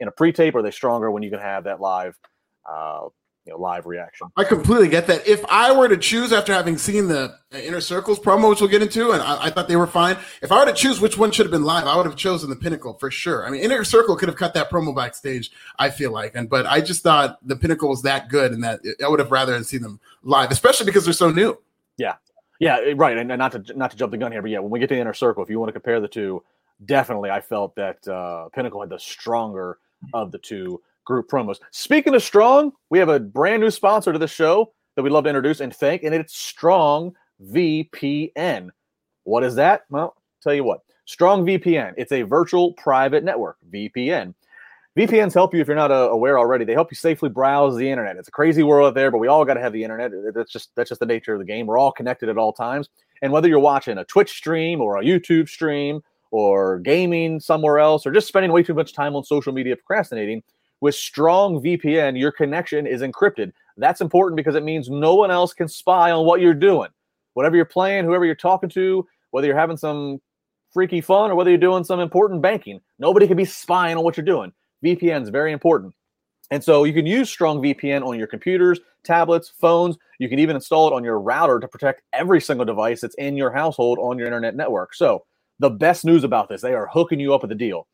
in 0.00 0.08
a 0.08 0.12
pre-tape? 0.12 0.54
Or 0.54 0.58
are 0.58 0.62
they 0.62 0.70
stronger 0.70 1.10
when 1.10 1.22
you 1.22 1.30
can 1.30 1.40
have 1.40 1.64
that 1.64 1.80
live, 1.80 2.18
uh, 2.68 3.08
you 3.44 3.52
know, 3.52 3.58
live 3.58 3.86
reaction? 3.86 4.28
I 4.36 4.44
completely 4.44 4.88
get 4.88 5.06
that. 5.08 5.26
If 5.26 5.44
I 5.48 5.76
were 5.76 5.88
to 5.88 5.96
choose 5.96 6.32
after 6.32 6.52
having 6.52 6.78
seen 6.78 7.08
the 7.08 7.36
Inner 7.52 7.80
Circles 7.80 8.20
promo, 8.20 8.50
which 8.50 8.60
we'll 8.60 8.70
get 8.70 8.82
into, 8.82 9.10
and 9.10 9.20
I, 9.20 9.46
I 9.46 9.50
thought 9.50 9.68
they 9.68 9.76
were 9.76 9.86
fine. 9.86 10.16
If 10.40 10.52
I 10.52 10.60
were 10.60 10.70
to 10.70 10.76
choose 10.76 11.00
which 11.00 11.18
one 11.18 11.32
should 11.32 11.46
have 11.46 11.52
been 11.52 11.64
live, 11.64 11.86
I 11.86 11.96
would 11.96 12.06
have 12.06 12.16
chosen 12.16 12.50
the 12.50 12.56
Pinnacle 12.56 12.94
for 12.94 13.10
sure. 13.10 13.46
I 13.46 13.50
mean, 13.50 13.62
Inner 13.62 13.82
Circle 13.84 14.16
could 14.16 14.28
have 14.28 14.38
cut 14.38 14.54
that 14.54 14.70
promo 14.70 14.94
backstage. 14.94 15.50
I 15.78 15.90
feel 15.90 16.12
like, 16.12 16.36
and 16.36 16.48
but 16.48 16.66
I 16.66 16.80
just 16.80 17.02
thought 17.02 17.38
the 17.46 17.56
Pinnacle 17.56 17.88
was 17.88 18.02
that 18.02 18.28
good, 18.28 18.52
and 18.52 18.62
that 18.62 18.80
I 19.04 19.08
would 19.08 19.20
have 19.20 19.32
rather 19.32 19.60
seen 19.64 19.82
them 19.82 19.98
live, 20.22 20.52
especially 20.52 20.86
because 20.86 21.04
they're 21.04 21.12
so 21.12 21.30
new. 21.30 21.58
Yeah, 21.96 22.14
eh, 22.60 22.94
right. 22.96 23.16
And, 23.16 23.30
and 23.30 23.38
not 23.38 23.52
to 23.52 23.76
not 23.76 23.90
to 23.90 23.96
jump 23.96 24.12
the 24.12 24.18
gun 24.18 24.32
here, 24.32 24.42
but 24.42 24.50
yeah, 24.50 24.60
when 24.60 24.70
we 24.70 24.78
get 24.78 24.88
to 24.88 24.94
the 24.94 25.00
Inner 25.00 25.14
Circle, 25.14 25.42
if 25.42 25.50
you 25.50 25.58
want 25.58 25.68
to 25.68 25.72
compare 25.72 26.00
the 26.00 26.08
two, 26.08 26.42
definitely 26.84 27.30
I 27.30 27.40
felt 27.40 27.74
that 27.76 28.06
uh, 28.08 28.48
Pinnacle 28.54 28.80
had 28.80 28.90
the 28.90 28.98
stronger 28.98 29.78
of 30.12 30.32
the 30.32 30.38
two 30.38 30.80
group 31.04 31.28
promos. 31.28 31.58
Speaking 31.70 32.14
of 32.14 32.22
strong, 32.22 32.72
we 32.90 32.98
have 32.98 33.08
a 33.08 33.20
brand 33.20 33.62
new 33.62 33.70
sponsor 33.70 34.12
to 34.12 34.18
the 34.18 34.28
show 34.28 34.72
that 34.96 35.02
we'd 35.02 35.10
love 35.10 35.24
to 35.24 35.30
introduce 35.30 35.60
and 35.60 35.74
thank, 35.74 36.02
and 36.02 36.14
it's 36.14 36.36
Strong 36.36 37.14
VPN. 37.42 38.70
What 39.24 39.44
is 39.44 39.54
that? 39.56 39.82
Well, 39.90 40.16
tell 40.42 40.54
you 40.54 40.64
what. 40.64 40.80
Strong 41.06 41.44
VPN, 41.44 41.94
it's 41.96 42.12
a 42.12 42.22
virtual 42.22 42.72
private 42.74 43.24
network, 43.24 43.56
VPN. 43.70 44.34
VPNs 44.96 45.34
help 45.34 45.52
you 45.52 45.60
if 45.60 45.66
you're 45.66 45.76
not 45.76 45.90
uh, 45.90 46.08
aware 46.10 46.38
already. 46.38 46.64
They 46.64 46.72
help 46.72 46.92
you 46.92 46.94
safely 46.94 47.28
browse 47.28 47.76
the 47.76 47.90
internet. 47.90 48.16
It's 48.16 48.28
a 48.28 48.30
crazy 48.32 48.62
world 48.62 48.88
out 48.88 48.94
there, 48.94 49.10
but 49.10 49.18
we 49.18 49.26
all 49.26 49.44
got 49.44 49.54
to 49.54 49.60
have 49.60 49.72
the 49.72 49.82
internet. 49.82 50.12
That's 50.32 50.52
just 50.52 50.70
that's 50.76 50.88
just 50.88 51.00
the 51.00 51.06
nature 51.06 51.32
of 51.32 51.40
the 51.40 51.44
game. 51.44 51.66
We're 51.66 51.78
all 51.78 51.90
connected 51.90 52.28
at 52.28 52.38
all 52.38 52.52
times. 52.52 52.88
And 53.20 53.32
whether 53.32 53.48
you're 53.48 53.58
watching 53.58 53.98
a 53.98 54.04
Twitch 54.04 54.30
stream 54.30 54.80
or 54.80 54.98
a 54.98 55.02
YouTube 55.02 55.48
stream 55.48 56.00
or 56.30 56.78
gaming 56.78 57.40
somewhere 57.40 57.80
else 57.80 58.06
or 58.06 58.12
just 58.12 58.28
spending 58.28 58.52
way 58.52 58.62
too 58.62 58.74
much 58.74 58.92
time 58.92 59.16
on 59.16 59.24
social 59.24 59.52
media 59.52 59.74
procrastinating, 59.74 60.42
with 60.80 60.94
strong 60.94 61.60
VPN, 61.60 62.18
your 62.18 62.30
connection 62.30 62.86
is 62.86 63.02
encrypted. 63.02 63.52
That's 63.76 64.00
important 64.00 64.36
because 64.36 64.54
it 64.54 64.62
means 64.62 64.90
no 64.90 65.14
one 65.14 65.30
else 65.30 65.54
can 65.54 65.66
spy 65.66 66.12
on 66.12 66.24
what 66.24 66.40
you're 66.40 66.54
doing. 66.54 66.90
Whatever 67.32 67.56
you're 67.56 67.64
playing, 67.64 68.04
whoever 68.04 68.24
you're 68.24 68.34
talking 68.36 68.68
to, 68.70 69.06
whether 69.30 69.46
you're 69.46 69.58
having 69.58 69.76
some 69.76 70.20
freaky 70.72 71.00
fun 71.00 71.30
or 71.30 71.34
whether 71.34 71.50
you're 71.50 71.58
doing 71.58 71.82
some 71.82 71.98
important 72.00 72.42
banking, 72.42 72.80
nobody 72.98 73.26
can 73.26 73.36
be 73.36 73.44
spying 73.44 73.96
on 73.96 74.04
what 74.04 74.16
you're 74.16 74.26
doing. 74.26 74.52
VPN 74.84 75.22
is 75.22 75.30
very 75.30 75.52
important. 75.52 75.94
And 76.50 76.62
so 76.62 76.84
you 76.84 76.92
can 76.92 77.06
use 77.06 77.30
Strong 77.30 77.62
VPN 77.62 78.06
on 78.06 78.18
your 78.18 78.26
computers, 78.26 78.78
tablets, 79.02 79.52
phones. 79.58 79.96
You 80.18 80.28
can 80.28 80.38
even 80.38 80.56
install 80.56 80.88
it 80.88 80.94
on 80.94 81.02
your 81.02 81.18
router 81.18 81.58
to 81.58 81.66
protect 81.66 82.02
every 82.12 82.40
single 82.40 82.66
device 82.66 83.00
that's 83.00 83.14
in 83.16 83.36
your 83.36 83.50
household 83.50 83.98
on 83.98 84.18
your 84.18 84.26
internet 84.26 84.54
network. 84.54 84.94
So 84.94 85.24
the 85.58 85.70
best 85.70 86.04
news 86.04 86.24
about 86.24 86.48
this, 86.48 86.60
they 86.60 86.74
are 86.74 86.88
hooking 86.92 87.20
you 87.20 87.34
up 87.34 87.42
with 87.42 87.52
a 87.52 87.56
deal. 87.56 87.86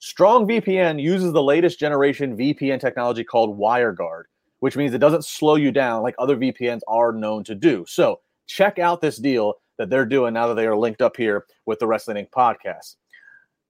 Strong 0.00 0.46
VPN 0.46 1.00
uses 1.00 1.32
the 1.32 1.42
latest 1.42 1.78
generation 1.80 2.36
VPN 2.36 2.78
technology 2.78 3.24
called 3.24 3.58
WireGuard, 3.58 4.24
which 4.60 4.76
means 4.76 4.92
it 4.92 4.98
doesn't 4.98 5.24
slow 5.24 5.54
you 5.54 5.72
down 5.72 6.02
like 6.02 6.14
other 6.18 6.36
VPNs 6.36 6.80
are 6.86 7.12
known 7.12 7.42
to 7.44 7.54
do. 7.54 7.84
So 7.88 8.20
check 8.46 8.78
out 8.78 9.00
this 9.00 9.16
deal 9.16 9.54
that 9.78 9.88
they're 9.88 10.04
doing 10.04 10.34
now 10.34 10.46
that 10.48 10.54
they 10.54 10.66
are 10.66 10.76
linked 10.76 11.00
up 11.00 11.16
here 11.16 11.46
with 11.66 11.78
the 11.78 11.86
Wrestling 11.86 12.18
Inc. 12.18 12.30
podcast. 12.30 12.96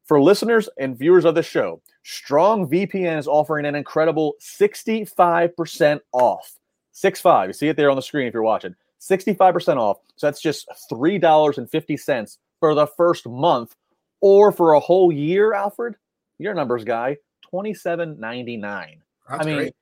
For 0.07 0.21
listeners 0.21 0.69
and 0.79 0.99
viewers 0.99 1.25
of 1.25 1.35
the 1.35 1.43
show, 1.43 1.81
Strong 2.05 2.69
VPN 2.69 3.19
is 3.19 3.27
offering 3.27 3.65
an 3.65 3.75
incredible 3.75 4.35
65% 4.41 6.01
off. 6.13 6.59
65. 6.93 7.49
You 7.49 7.53
see 7.53 7.69
it 7.69 7.77
there 7.77 7.91
on 7.91 7.97
the 7.97 8.03
screen 8.03 8.27
if 8.27 8.35
you're 8.35 8.43
watching. 8.43 8.75
65% 9.01 9.79
off. 9.79 9.99
So 10.17 10.27
that's 10.27 10.41
just 10.41 10.69
$3.50 10.91 12.39
for 12.61 12.75
the 12.75 12.87
first 12.87 13.27
month 13.27 13.75
or 14.21 14.53
for 14.53 14.75
a 14.75 14.81
whole 14.81 15.11
year, 15.11 15.55
Alfred. 15.55 15.97
Your 16.39 16.55
numbers 16.55 16.85
guy, 16.85 17.17
27.99. 17.53 18.99
I 19.29 19.45
mean, 19.45 19.57
great. 19.57 19.75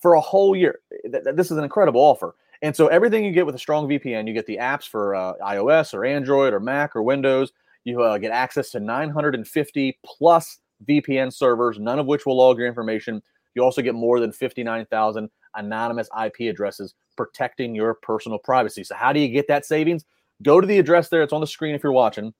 for 0.00 0.14
a 0.14 0.20
whole 0.20 0.54
year. 0.54 0.80
Th- 1.02 1.24
th- 1.24 1.36
this 1.36 1.50
is 1.50 1.56
an 1.56 1.64
incredible 1.64 2.00
offer. 2.00 2.34
And 2.62 2.76
so 2.76 2.88
everything 2.88 3.24
you 3.24 3.32
get 3.32 3.46
with 3.46 3.54
a 3.54 3.58
strong 3.58 3.88
VPN, 3.88 4.28
you 4.28 4.34
get 4.34 4.46
the 4.46 4.58
apps 4.58 4.86
for 4.86 5.14
uh, 5.14 5.34
iOS 5.42 5.94
or 5.94 6.04
Android 6.04 6.52
or 6.52 6.60
Mac 6.60 6.94
or 6.94 7.02
Windows. 7.02 7.52
You 7.84 8.02
uh, 8.02 8.18
get 8.18 8.32
access 8.32 8.70
to 8.72 8.80
950 8.80 9.98
plus 10.04 10.58
VPN 10.88 11.32
servers, 11.32 11.78
none 11.78 11.98
of 11.98 12.06
which 12.06 12.26
will 12.26 12.36
log 12.36 12.58
your 12.58 12.66
information. 12.66 13.22
You 13.54 13.62
also 13.62 13.80
get 13.82 13.94
more 13.94 14.20
than 14.20 14.32
59,000 14.32 15.30
anonymous 15.56 16.08
IP 16.24 16.50
addresses 16.50 16.94
protecting 17.16 17.74
your 17.74 17.94
personal 17.94 18.38
privacy. 18.38 18.84
So, 18.84 18.94
how 18.94 19.12
do 19.12 19.18
you 19.20 19.28
get 19.28 19.48
that 19.48 19.66
savings? 19.66 20.04
Go 20.42 20.60
to 20.60 20.66
the 20.66 20.78
address 20.78 21.08
there. 21.08 21.22
It's 21.22 21.32
on 21.32 21.40
the 21.40 21.46
screen 21.46 21.74
if 21.74 21.82
you're 21.82 21.92
watching. 21.92 22.34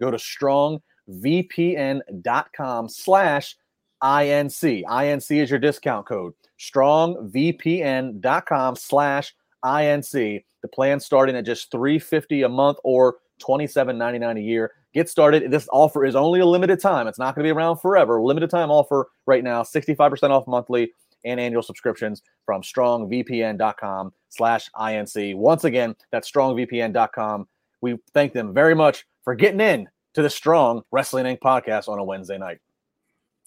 Go 0.00 0.10
to 0.10 0.16
strongvpn.com 0.16 2.88
slash 2.88 3.56
INC. 4.02 4.84
INC 4.84 5.42
is 5.42 5.50
your 5.50 5.58
discount 5.58 6.06
code. 6.06 6.32
Strongvpn.com 6.58 8.76
slash 8.76 9.34
INC. 9.64 10.44
The 10.62 10.68
plan 10.68 11.00
starting 11.00 11.36
at 11.36 11.44
just 11.44 11.70
350 11.70 12.42
a 12.42 12.48
month 12.48 12.78
or 12.84 13.16
27.99 13.42 14.38
a 14.38 14.42
year. 14.42 14.72
Get 14.94 15.08
started. 15.08 15.50
This 15.50 15.68
offer 15.72 16.04
is 16.04 16.14
only 16.14 16.40
a 16.40 16.46
limited 16.46 16.80
time. 16.80 17.06
It's 17.06 17.18
not 17.18 17.34
going 17.34 17.44
to 17.44 17.48
be 17.48 17.56
around 17.56 17.78
forever. 17.78 18.20
Limited 18.20 18.50
time 18.50 18.70
offer 18.70 19.08
right 19.26 19.42
now, 19.42 19.62
65% 19.62 20.30
off 20.30 20.46
monthly 20.46 20.92
and 21.24 21.40
annual 21.40 21.62
subscriptions 21.62 22.22
from 22.44 22.62
strongvpn.com 22.62 24.12
slash 24.28 24.68
INC. 24.76 25.36
Once 25.36 25.64
again, 25.64 25.96
that's 26.10 26.30
strongvpn.com. 26.30 27.48
We 27.80 27.98
thank 28.12 28.32
them 28.32 28.52
very 28.52 28.74
much 28.74 29.06
for 29.24 29.34
getting 29.34 29.60
in 29.60 29.88
to 30.14 30.22
the 30.22 30.30
Strong 30.30 30.82
Wrestling 30.90 31.24
Inc. 31.24 31.40
podcast 31.40 31.88
on 31.88 31.98
a 31.98 32.04
Wednesday 32.04 32.38
night. 32.38 32.58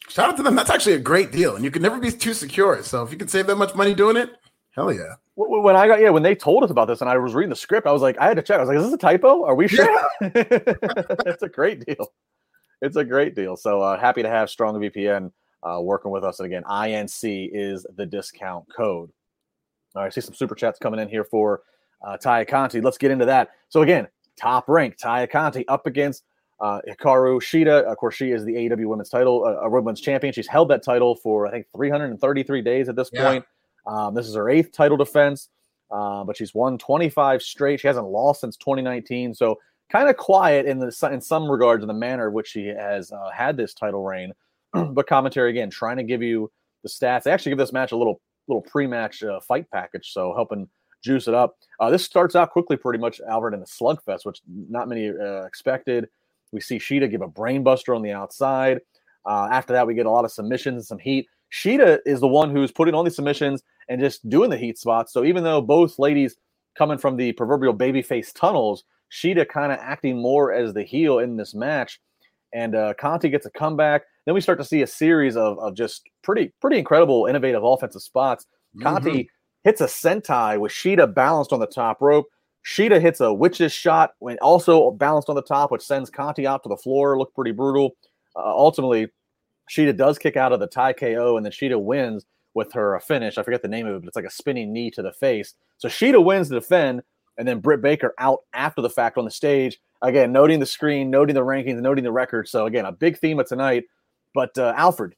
Shout 0.08 0.29
out 0.29 0.38
to 0.38 0.43
them. 0.43 0.55
That's 0.55 0.69
actually 0.69 0.93
a 0.93 0.99
great 0.99 1.31
deal. 1.31 1.55
And 1.55 1.63
you 1.63 1.71
can 1.71 1.81
never 1.81 1.99
be 1.99 2.12
too 2.12 2.34
secure. 2.34 2.81
So 2.84 3.03
if 3.03 3.12
you 3.12 3.17
can 3.17 3.27
save 3.27 3.47
that 3.47 3.55
much 3.55 3.75
money 3.75 3.93
doing 3.93 4.17
it, 4.17 4.29
hell 4.75 4.91
yeah 4.91 5.15
when 5.36 5.76
I 5.76 5.88
got 5.88 6.00
yeah, 6.00 6.10
when 6.10 6.24
they 6.24 6.36
told 6.36 6.63
us 6.63 6.71
about 6.71 6.88
this 6.88 7.02
and 7.02 7.10
I 7.10 7.17
was 7.17 7.34
reading 7.34 7.50
the 7.50 7.56
script, 7.56 7.88
I 7.88 7.91
was 7.91 8.02
like, 8.02 8.17
I 8.19 8.28
had 8.28 8.38
to 8.38 8.43
check. 8.43 8.58
I 8.58 8.62
was 8.62 8.69
like, 8.69 8.78
is 8.78 8.84
this 8.86 8.93
a 8.93 8.98
typo? 8.98 9.43
Are 9.43 9.56
we 9.56 9.67
sure? 9.67 9.88
It's 10.21 11.43
a 11.43 11.50
great 11.50 11.86
deal. 11.86 12.13
It's 12.82 12.95
a 12.95 13.04
great 13.04 13.36
deal. 13.36 13.58
So 13.58 13.82
uh, 13.82 14.00
happy 14.00 14.24
to 14.24 14.30
have 14.30 14.50
Strong 14.50 14.80
VPN 14.80 15.32
uh, 15.63 15.80
working 15.82 16.12
with 16.12 16.24
us. 16.24 16.39
And 16.39 16.45
again, 16.45 16.63
INC 16.63 17.50
is 17.54 17.86
the 17.98 18.06
discount 18.06 18.65
code. 18.76 19.10
All 19.95 20.02
right, 20.02 20.08
I 20.08 20.10
see 20.10 20.21
some 20.21 20.34
super 20.34 20.56
chats 20.56 20.80
coming 20.80 21.00
in 21.00 21.10
here 21.10 21.24
for 21.24 21.62
uh, 22.06 22.17
Tay 22.17 22.45
Conti. 22.45 22.82
Let's 22.82 22.98
get 22.98 23.12
into 23.12 23.26
that. 23.26 23.50
So 23.69 23.82
again, 23.82 24.08
top 24.39 24.69
rank 24.69 24.98
Tay 24.98 25.28
Conti 25.28 25.67
up 25.67 25.88
against 25.88 26.24
uh, 26.60 26.82
Hikaru 26.88 27.41
Shida. 27.41 27.84
Of 27.84 27.98
course, 27.98 28.15
she 28.15 28.32
is 28.32 28.45
the 28.45 28.54
AEW 28.54 28.86
Women's 28.86 29.10
Title, 29.10 29.45
uh, 29.45 29.69
Women's 29.69 30.02
Champion. 30.02 30.34
She's 30.34 30.48
held 30.48 30.69
that 30.69 30.84
title 30.84 31.15
for 31.15 31.48
I 31.48 31.52
think 31.52 31.67
333 31.76 32.62
days 32.62 32.89
at 32.89 32.95
this 32.95 33.10
yeah. 33.12 33.30
point. 33.30 33.45
Um, 33.88 34.13
this 34.13 34.28
is 34.28 34.36
her 34.36 34.50
eighth 34.50 34.71
title 34.71 34.98
defense, 34.98 35.50
uh, 35.91 36.24
but 36.24 36.38
she's 36.38 36.54
won 36.54 36.78
25 36.78 37.41
straight. 37.41 37.80
She 37.80 37.88
hasn't 37.88 38.08
lost 38.08 38.41
since 38.41 38.58
2019. 38.58 39.34
So 39.34 39.60
kind 39.91 40.10
of 40.10 40.17
quiet 40.17 40.65
in 40.65 40.80
the 40.80 41.10
in 41.12 41.21
some 41.21 41.50
regards 41.50 41.84
in 41.84 41.88
the 41.88 41.93
manner 41.93 42.28
in 42.28 42.34
which 42.34 42.48
she 42.48 42.67
has 42.67 43.12
uh, 43.12 43.30
had 43.34 43.58
this 43.58 43.74
title 43.74 44.04
reign. 44.04 44.34
but 44.91 45.08
commentary 45.08 45.52
again, 45.52 45.69
trying 45.69 45.98
to 45.98 46.04
give 46.04 46.21
you 46.21 46.52
the 46.84 46.89
stats. 46.89 47.24
They 47.24 47.32
actually 47.32 47.52
give 47.52 47.60
this 47.60 47.74
match 47.74 47.91
a 47.91 47.98
little 47.98 48.21
little 48.48 48.62
pre-match 48.62 49.24
uh, 49.24 49.39
fight 49.39 49.69
package, 49.71 50.12
so 50.12 50.34
helping 50.36 50.69
juice 51.04 51.28
it 51.28 51.34
up. 51.34 51.56
Uh, 51.80 51.89
this 51.89 52.04
starts 52.04 52.36
out 52.36 52.52
quickly, 52.52 52.78
pretty 52.78 53.00
much, 53.00 53.21
Alfred, 53.28 53.54
in 53.54 53.62
a 53.62 53.65
slugfest, 53.65 54.26
which 54.26 54.41
not 54.48 54.88
many 54.88 55.10
uh, 55.10 55.43
expected. 55.45 56.08
We 56.52 56.62
see 56.62 56.78
Shida 56.78 57.10
give 57.10 57.21
a 57.21 57.28
brainbuster 57.28 57.95
on 57.95 58.02
the 58.02 58.12
outside. 58.12 58.82
Uh, 59.26 59.48
after 59.52 59.74
that, 59.74 59.88
we 59.88 59.93
get 59.93 60.06
a 60.06 60.12
lot 60.12 60.26
of 60.26 60.32
submissions 60.32 60.76
and 60.76 60.86
some 60.86 61.00
heat. 61.00 61.28
Shida 61.52 62.00
is 62.06 62.19
the 62.19 62.28
one 62.28 62.50
who's 62.50 62.71
putting 62.71 62.93
on 62.93 63.06
these 63.06 63.15
submissions 63.15 63.63
and 63.89 64.02
just 64.02 64.28
doing 64.30 64.50
the 64.50 64.58
heat 64.58 64.78
spots. 64.78 65.13
So 65.13 65.24
even 65.24 65.43
though 65.43 65.62
both 65.62 66.00
ladies 66.00 66.36
coming 66.78 66.98
from 66.98 67.17
the 67.17 67.32
proverbial 67.34 67.76
babyface 67.76 68.34
tunnels, 68.34 68.84
Shida 69.12 69.48
kind 69.48 69.71
of 69.71 69.80
acting 69.82 70.21
more 70.21 70.54
as 70.54 70.74
the 70.74 70.84
heel 70.84 71.19
in 71.19 71.38
this 71.38 71.54
match. 71.54 72.00
And 72.54 72.76
uh, 72.76 72.93
Conti 73.00 73.30
gets 73.30 73.45
a 73.45 73.52
comeback. 73.52 74.04
Then 74.26 74.36
we 74.36 74.41
start 74.41 74.58
to 74.60 74.65
see 74.65 74.82
a 74.82 74.88
series 74.88 75.36
of, 75.38 75.60
of 75.60 75.76
just 75.76 76.04
pretty 76.24 76.54
pretty 76.62 76.78
incredible, 76.78 77.28
innovative 77.28 77.63
offensive 77.63 78.02
spots. 78.02 78.45
Conti 78.82 79.12
mm-hmm. 79.12 79.28
hits 79.63 79.82
a 79.82 79.86
sentai 79.86 80.60
with 80.60 80.71
Shida 80.71 81.13
balanced 81.13 81.54
on 81.54 81.60
the 81.60 81.67
top 81.67 82.02
rope. 82.02 82.26
Shida 82.65 83.00
hits 83.00 83.21
a 83.21 83.32
witch's 83.32 83.71
shot 83.71 84.12
when 84.19 84.38
also 84.39 84.91
balanced 84.91 85.30
on 85.30 85.36
the 85.36 85.43
top, 85.43 85.71
which 85.71 85.84
sends 85.84 86.10
Conti 86.10 86.48
out 86.48 86.63
to 86.63 86.69
the 86.69 86.78
floor. 86.78 87.17
Looked 87.17 87.36
pretty 87.36 87.52
brutal. 87.52 87.91
Uh, 88.36 88.41
ultimately, 88.45 89.08
Shida 89.69 89.95
does 89.95 90.17
kick 90.17 90.36
out 90.36 90.52
of 90.52 90.60
the 90.60 90.67
tie 90.67 90.93
KO, 90.93 91.38
and 91.38 91.45
then 91.45 91.52
Shida 91.52 91.82
wins 91.82 92.26
with 92.55 92.73
her 92.73 92.99
finish. 93.01 93.37
I 93.37 93.43
forget 93.43 93.61
the 93.61 93.67
name 93.67 93.85
of 93.85 93.95
it, 93.95 93.99
but 93.99 94.07
it's 94.07 94.15
like 94.15 94.25
a 94.25 94.31
spinning 94.31 94.73
knee 94.73 94.89
to 94.91 95.03
the 95.03 95.11
face. 95.11 95.53
So 95.77 95.87
Shida 95.87 96.23
wins 96.23 96.49
the 96.49 96.55
defend, 96.55 97.03
and 97.37 97.47
then 97.47 97.59
Britt 97.59 97.81
Baker 97.81 98.15
out 98.17 98.39
after 98.53 98.81
the 98.81 98.89
fact 98.89 99.17
on 99.17 99.25
the 99.25 99.31
stage. 99.31 99.79
Again, 100.01 100.31
noting 100.31 100.59
the 100.59 100.65
screen, 100.65 101.11
noting 101.11 101.35
the 101.35 101.41
rankings, 101.41 101.79
noting 101.81 102.03
the 102.03 102.11
record. 102.11 102.47
So 102.47 102.65
again, 102.65 102.85
a 102.85 102.91
big 102.91 103.19
theme 103.19 103.39
of 103.39 103.47
tonight. 103.47 103.83
But 104.33 104.57
uh, 104.57 104.73
Alfred, 104.75 105.15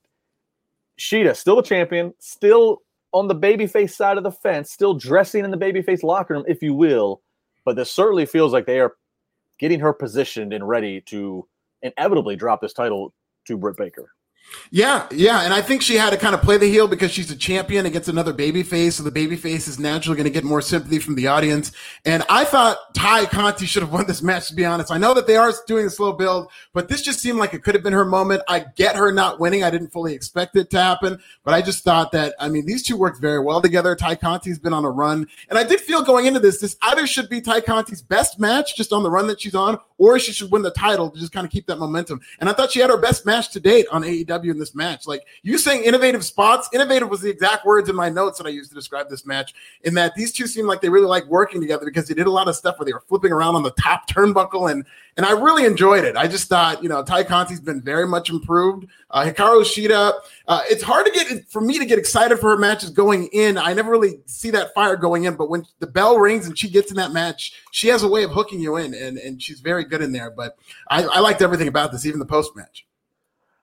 Shida 0.99 1.35
still 1.35 1.55
the 1.55 1.61
champion, 1.61 2.13
still 2.19 2.81
on 3.11 3.27
the 3.27 3.35
babyface 3.35 3.91
side 3.91 4.17
of 4.17 4.23
the 4.23 4.31
fence, 4.31 4.71
still 4.71 4.93
dressing 4.93 5.45
in 5.45 5.51
the 5.51 5.57
babyface 5.57 6.03
locker 6.03 6.33
room, 6.33 6.43
if 6.47 6.61
you 6.61 6.73
will. 6.73 7.21
But 7.65 7.75
this 7.75 7.91
certainly 7.91 8.25
feels 8.25 8.53
like 8.53 8.65
they 8.65 8.79
are 8.79 8.95
getting 9.59 9.79
her 9.79 9.93
positioned 9.93 10.53
and 10.53 10.67
ready 10.67 11.01
to 11.01 11.47
inevitably 11.81 12.35
drop 12.35 12.61
this 12.61 12.73
title 12.73 13.13
to 13.45 13.57
Britt 13.57 13.77
Baker. 13.77 14.11
Yeah, 14.69 15.07
yeah, 15.11 15.43
and 15.43 15.53
I 15.53 15.61
think 15.61 15.81
she 15.81 15.95
had 15.95 16.09
to 16.09 16.17
kind 16.17 16.35
of 16.35 16.41
play 16.41 16.57
the 16.57 16.69
heel 16.69 16.87
because 16.87 17.11
she's 17.11 17.31
a 17.31 17.35
champion 17.35 17.85
against 17.85 18.09
another 18.09 18.33
baby 18.33 18.63
face, 18.63 18.95
so 18.95 19.03
the 19.03 19.11
baby 19.11 19.37
face 19.37 19.67
is 19.67 19.79
naturally 19.79 20.17
going 20.17 20.25
to 20.25 20.29
get 20.29 20.43
more 20.43 20.61
sympathy 20.61 20.99
from 20.99 21.15
the 21.15 21.27
audience. 21.27 21.71
And 22.03 22.23
I 22.29 22.43
thought 22.43 22.77
Ty 22.93 23.27
Conti 23.27 23.65
should 23.65 23.81
have 23.81 23.93
won 23.93 24.07
this 24.07 24.21
match. 24.21 24.49
To 24.49 24.55
be 24.55 24.65
honest, 24.65 24.91
I 24.91 24.97
know 24.97 25.13
that 25.13 25.25
they 25.25 25.37
are 25.37 25.53
doing 25.67 25.85
a 25.85 25.89
slow 25.89 26.11
build, 26.11 26.51
but 26.73 26.89
this 26.89 27.01
just 27.01 27.21
seemed 27.21 27.39
like 27.39 27.53
it 27.53 27.63
could 27.63 27.75
have 27.75 27.83
been 27.83 27.93
her 27.93 28.03
moment. 28.03 28.41
I 28.49 28.65
get 28.75 28.97
her 28.97 29.11
not 29.11 29.39
winning; 29.39 29.63
I 29.63 29.69
didn't 29.69 29.89
fully 29.89 30.13
expect 30.13 30.57
it 30.57 30.69
to 30.71 30.81
happen, 30.81 31.19
but 31.45 31.53
I 31.53 31.61
just 31.61 31.83
thought 31.83 32.11
that 32.11 32.35
I 32.39 32.49
mean 32.49 32.65
these 32.65 32.83
two 32.83 32.97
worked 32.97 33.21
very 33.21 33.39
well 33.39 33.61
together. 33.61 33.95
Ty 33.95 34.15
Conti's 34.15 34.59
been 34.59 34.73
on 34.73 34.83
a 34.83 34.91
run, 34.91 35.27
and 35.49 35.57
I 35.57 35.63
did 35.63 35.79
feel 35.79 36.03
going 36.03 36.25
into 36.25 36.41
this, 36.41 36.59
this 36.59 36.75
either 36.81 37.07
should 37.07 37.29
be 37.29 37.39
Ty 37.39 37.61
Conti's 37.61 38.01
best 38.01 38.39
match 38.39 38.75
just 38.75 38.91
on 38.91 39.03
the 39.03 39.09
run 39.09 39.27
that 39.27 39.39
she's 39.39 39.55
on, 39.55 39.77
or 39.97 40.19
she 40.19 40.33
should 40.33 40.51
win 40.51 40.61
the 40.61 40.71
title 40.71 41.09
to 41.09 41.19
just 41.19 41.31
kind 41.31 41.45
of 41.45 41.51
keep 41.51 41.67
that 41.67 41.79
momentum. 41.79 42.19
And 42.39 42.49
I 42.49 42.53
thought 42.53 42.71
she 42.71 42.79
had 42.79 42.89
her 42.89 42.97
best 42.97 43.25
match 43.25 43.51
to 43.51 43.59
date 43.59 43.87
on 43.91 44.03
AEW 44.03 44.36
AEW 44.41 44.51
in 44.51 44.59
this 44.59 44.75
match. 44.75 45.07
Like 45.07 45.23
you 45.43 45.57
saying 45.57 45.83
innovative 45.83 46.23
spots, 46.23 46.69
innovative 46.73 47.09
was 47.09 47.21
the 47.21 47.29
exact 47.29 47.65
words 47.65 47.89
in 47.89 47.95
my 47.95 48.09
notes 48.09 48.37
that 48.37 48.47
I 48.47 48.51
used 48.51 48.69
to 48.69 48.75
describe 48.75 49.09
this 49.09 49.25
match, 49.25 49.53
in 49.83 49.93
that 49.95 50.15
these 50.15 50.31
two 50.31 50.47
seem 50.47 50.67
like 50.67 50.81
they 50.81 50.89
really 50.89 51.07
like 51.07 51.25
working 51.25 51.61
together 51.61 51.85
because 51.85 52.07
they 52.07 52.13
did 52.13 52.27
a 52.27 52.31
lot 52.31 52.47
of 52.47 52.55
stuff 52.55 52.79
where 52.79 52.85
they 52.85 52.93
were 52.93 53.03
flipping 53.07 53.31
around 53.31 53.55
on 53.55 53.63
the 53.63 53.71
top 53.71 54.07
turnbuckle 54.09 54.71
and 54.71 54.85
and 55.17 55.25
I 55.25 55.31
really 55.31 55.65
enjoyed 55.65 56.05
it. 56.05 56.15
I 56.15 56.27
just 56.27 56.47
thought, 56.47 56.83
you 56.83 56.89
know, 56.89 57.03
Tay 57.03 57.23
Conti's 57.23 57.59
been 57.59 57.81
very 57.81 58.07
much 58.07 58.29
improved. 58.29 58.85
Uh, 59.09 59.23
Hikaru 59.23 59.63
Shida, 59.63 60.13
uh, 60.47 60.61
it's 60.69 60.83
hard 60.83 61.07
to 61.07 61.11
get 61.11 61.49
for 61.49 61.59
me 61.59 61.79
to 61.79 61.85
get 61.85 61.97
excited 61.97 62.37
for 62.37 62.51
her 62.51 62.57
matches 62.57 62.91
going 62.91 63.27
in. 63.33 63.57
I 63.57 63.73
never 63.73 63.89
really 63.89 64.19
see 64.27 64.51
that 64.51 64.75
fire 64.75 64.95
going 64.95 65.23
in, 65.23 65.35
but 65.35 65.49
when 65.49 65.65
the 65.79 65.87
bell 65.87 66.19
rings 66.19 66.45
and 66.45 66.57
she 66.57 66.69
gets 66.69 66.91
in 66.91 66.97
that 66.97 67.13
match, 67.13 67.53
she 67.71 67.87
has 67.87 68.03
a 68.03 68.07
way 68.07 68.23
of 68.23 68.31
hooking 68.31 68.59
you 68.59 68.77
in, 68.77 68.93
and, 68.93 69.17
and 69.17 69.41
she's 69.41 69.59
very 69.59 69.85
good 69.85 70.03
in 70.03 70.11
there. 70.11 70.29
But 70.29 70.55
I, 70.87 71.03
I 71.03 71.19
liked 71.19 71.41
everything 71.41 71.67
about 71.67 71.91
this, 71.91 72.05
even 72.05 72.19
the 72.19 72.25
post 72.25 72.55
match. 72.55 72.85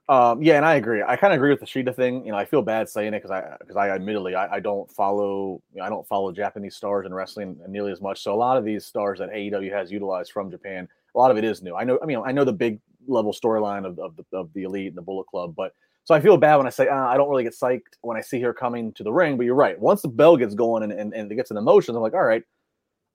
Um, 0.06 0.42
yeah, 0.42 0.56
and 0.56 0.66
I 0.66 0.74
agree. 0.74 1.02
I 1.02 1.16
kind 1.16 1.32
of 1.32 1.38
agree 1.38 1.50
with 1.50 1.60
the 1.60 1.66
Shida 1.66 1.94
thing. 1.96 2.26
You 2.26 2.32
know, 2.32 2.38
I 2.38 2.44
feel 2.44 2.60
bad 2.60 2.88
saying 2.88 3.14
it 3.14 3.22
because 3.22 3.30
I 3.30 3.56
because 3.58 3.76
I 3.76 3.88
admittedly 3.88 4.34
I, 4.34 4.56
I 4.56 4.60
don't 4.60 4.90
follow 4.90 5.62
you 5.72 5.78
know, 5.78 5.84
I 5.84 5.88
don't 5.88 6.06
follow 6.06 6.30
Japanese 6.30 6.76
stars 6.76 7.06
in 7.06 7.14
wrestling 7.14 7.58
nearly 7.68 7.90
as 7.90 8.02
much. 8.02 8.22
So 8.22 8.34
a 8.34 8.36
lot 8.36 8.58
of 8.58 8.64
these 8.64 8.84
stars 8.84 9.18
that 9.20 9.30
AEW 9.30 9.72
has 9.72 9.90
utilized 9.90 10.32
from 10.32 10.50
Japan 10.50 10.88
a 11.14 11.18
lot 11.18 11.30
of 11.30 11.36
it 11.36 11.44
is 11.44 11.62
new. 11.62 11.74
I 11.74 11.84
know. 11.84 11.98
I 12.02 12.06
mean, 12.06 12.20
I 12.24 12.32
know 12.32 12.44
the 12.44 12.52
big 12.52 12.80
level 13.06 13.32
storyline 13.32 13.86
of, 13.86 13.98
of 13.98 14.16
the, 14.16 14.24
of 14.36 14.52
the 14.54 14.64
elite 14.64 14.88
and 14.88 14.96
the 14.96 15.02
Bullet 15.02 15.26
Club, 15.26 15.54
but 15.56 15.72
so 16.04 16.14
I 16.14 16.20
feel 16.20 16.36
bad 16.36 16.56
when 16.56 16.66
I 16.66 16.70
say 16.70 16.88
uh, 16.88 17.06
I 17.06 17.16
don't 17.16 17.30
really 17.30 17.44
get 17.44 17.54
psyched 17.54 17.80
when 18.02 18.16
I 18.16 18.20
see 18.20 18.40
her 18.40 18.52
coming 18.52 18.92
to 18.94 19.02
the 19.02 19.12
ring. 19.12 19.36
But 19.36 19.46
you're 19.46 19.54
right. 19.54 19.78
Once 19.78 20.02
the 20.02 20.08
bell 20.08 20.36
gets 20.36 20.54
going 20.54 20.82
and, 20.82 20.92
and, 20.92 21.14
and 21.14 21.30
it 21.30 21.34
gets 21.34 21.50
in 21.50 21.54
the 21.54 21.62
motions, 21.62 21.96
I'm 21.96 22.02
like, 22.02 22.14
all 22.14 22.24
right, 22.24 22.42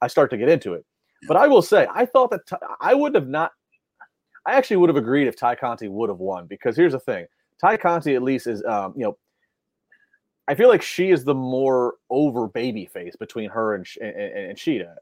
I 0.01 0.07
start 0.07 0.31
to 0.31 0.37
get 0.37 0.49
into 0.49 0.73
it. 0.73 0.85
But 1.27 1.37
I 1.37 1.47
will 1.47 1.61
say, 1.61 1.85
I 1.93 2.05
thought 2.05 2.31
that 2.31 2.47
t- 2.47 2.55
I 2.79 2.93
would 2.93 3.13
have 3.13 3.27
not. 3.27 3.51
I 4.45 4.53
actually 4.53 4.77
would 4.77 4.89
have 4.89 4.97
agreed 4.97 5.27
if 5.27 5.35
Ty 5.35 5.55
Conti 5.55 5.87
would 5.87 6.09
have 6.09 6.19
won 6.19 6.45
because 6.47 6.75
here's 6.75 6.93
the 6.93 6.99
thing: 6.99 7.27
Ty 7.59 7.77
Conti 7.77 8.15
at 8.15 8.23
least 8.23 8.47
is, 8.47 8.63
um, 8.65 8.93
you 8.95 9.03
know, 9.03 9.17
I 10.47 10.55
feel 10.55 10.69
like 10.69 10.81
she 10.81 11.11
is 11.11 11.23
the 11.23 11.35
more 11.35 11.95
over 12.09 12.47
baby 12.47 12.85
face 12.85 13.15
between 13.15 13.49
her 13.49 13.75
and 13.75 13.85
and, 14.01 14.15
and 14.15 14.57
Shida. 14.57 14.95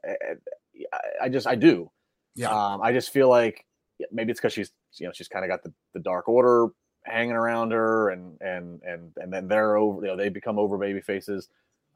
I 1.20 1.28
just 1.28 1.46
I 1.46 1.54
do. 1.54 1.90
Yeah. 2.34 2.50
Um, 2.50 2.82
I 2.82 2.92
just 2.92 3.10
feel 3.10 3.28
like 3.28 3.64
maybe 4.12 4.30
it's 4.30 4.40
because 4.40 4.52
she's 4.52 4.72
you 4.94 5.06
know 5.06 5.12
she's 5.12 5.28
kind 5.28 5.44
of 5.44 5.48
got 5.48 5.62
the, 5.62 5.72
the 5.94 6.00
dark 6.00 6.28
order 6.28 6.68
hanging 7.04 7.32
around 7.32 7.72
her 7.72 8.10
and 8.10 8.40
and 8.40 8.82
and 8.82 9.12
and 9.16 9.32
then 9.32 9.48
they're 9.48 9.76
over 9.76 10.02
you 10.02 10.08
know 10.08 10.16
they 10.16 10.28
become 10.28 10.58
over 10.58 10.76
baby 10.78 11.00
faces. 11.00 11.48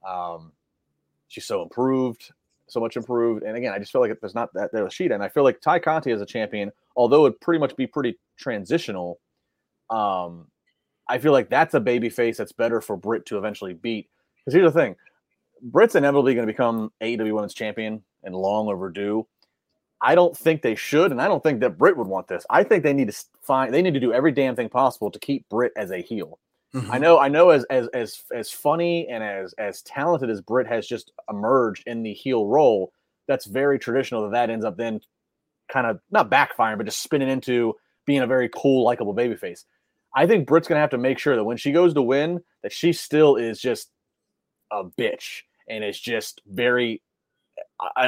Um, 0.07 0.53
she's 1.29 1.45
so 1.45 1.63
improved, 1.63 2.33
so 2.73 2.81
much 2.81 2.97
improved. 2.97 3.43
And 3.43 3.57
again, 3.57 3.73
I 3.73 3.79
just 3.79 3.93
feel 3.93 4.01
like 4.01 4.19
there's 4.21 4.35
not 4.35 4.53
that 4.55 4.73
there's 4.73 4.87
a 4.87 4.91
sheet. 4.91 5.13
And 5.13 5.23
I 5.23 5.29
feel 5.29 5.45
like 5.45 5.61
Ty 5.61 5.81
Conti 5.81 6.11
as 6.11 6.21
a 6.21 6.27
champion, 6.27 6.73
although 6.97 7.21
it 7.21 7.31
would 7.31 7.41
pretty 7.41 7.61
much 7.61 7.77
be 7.77 7.87
pretty 7.87 8.19
transitional, 8.39 9.21
um, 9.91 10.47
I 11.09 11.19
feel 11.19 11.33
like 11.33 11.51
that's 11.51 11.75
a 11.75 11.81
baby 11.81 12.09
face 12.09 12.37
that's 12.37 12.53
better 12.53 12.81
for 12.81 12.97
Britt 12.97 13.27
to 13.27 13.39
eventually 13.39 13.75
beat. 13.75 14.09
Because 14.39 14.55
here's 14.55 14.73
the 14.73 14.81
thing. 14.81 14.97
Britt's 15.63 15.95
inevitably 15.95 16.35
going 16.35 16.47
to 16.47 16.53
become 16.53 16.93
AEW 17.01 17.35
Women's 17.35 17.55
Champion 17.55 18.03
and 18.25 18.35
long 18.35 18.69
overdue. 18.69 19.27
I 20.01 20.17
don't 20.17 20.37
think 20.37 20.63
they 20.63 20.75
should, 20.75 21.13
and 21.13 21.23
I 21.23 21.29
don't 21.29 21.43
think 21.43 21.61
that 21.61 21.79
Britt 21.79 21.97
would 21.97 22.09
want 22.09 22.27
this. 22.27 22.45
I 22.51 22.65
think 22.65 22.83
they 22.83 22.93
need 22.93 23.09
to 23.09 23.25
find 23.41 23.73
they 23.73 23.83
need 23.83 23.95
to 23.95 24.01
do 24.01 24.13
every 24.13 24.33
damn 24.33 24.57
thing 24.57 24.69
possible 24.69 25.13
to 25.13 25.19
keep 25.21 25.49
Britt 25.49 25.73
as 25.77 25.93
a 25.93 26.03
heel. 26.03 26.41
Mm-hmm. 26.75 26.91
I 26.91 26.99
know, 26.99 27.19
I 27.19 27.29
know, 27.29 27.51
as 27.51 27.65
as 27.65 27.89
as 27.89 28.23
as 28.35 28.51
funny 28.51 29.07
and 29.09 29.23
as 29.23 29.53
as 29.59 29.83
talented 29.83 30.31
as 30.31 30.41
Britt 30.41 30.67
has 30.67 30.87
just 30.87 31.13
emerged 31.29 31.83
in 31.87 32.03
the 32.03 32.15
heel 32.15 32.47
role, 32.47 32.93
that's 33.29 33.45
very 33.45 33.79
traditional. 33.79 34.23
That 34.23 34.33
that 34.33 34.51
ends 34.51 34.65
up 34.65 34.77
then 34.79 35.01
kind 35.71 35.87
of 35.87 36.01
not 36.11 36.31
backfiring, 36.31 36.79
but 36.79 36.87
just 36.87 37.03
spinning 37.03 37.29
into 37.29 37.75
being 38.07 38.21
a 38.21 38.27
very 38.27 38.49
cool, 38.55 38.85
likable 38.85 39.15
babyface. 39.15 39.65
I 40.15 40.27
think 40.27 40.47
Britt's 40.47 40.67
gonna 40.67 40.81
have 40.81 40.91
to 40.91 40.99
make 40.99 41.19
sure 41.19 41.37
that 41.37 41.45
when 41.45 41.59
she 41.59 41.73
goes 41.73 41.93
to 41.95 42.03
win, 42.03 42.41
that 42.63 42.73
she 42.73 42.95
still 42.95 43.37
is 43.37 43.61
just 43.61 43.91
a 44.71 44.85
bitch 44.85 45.43
and 45.69 45.85
is 45.85 46.01
just 46.01 46.41
very 46.47 47.03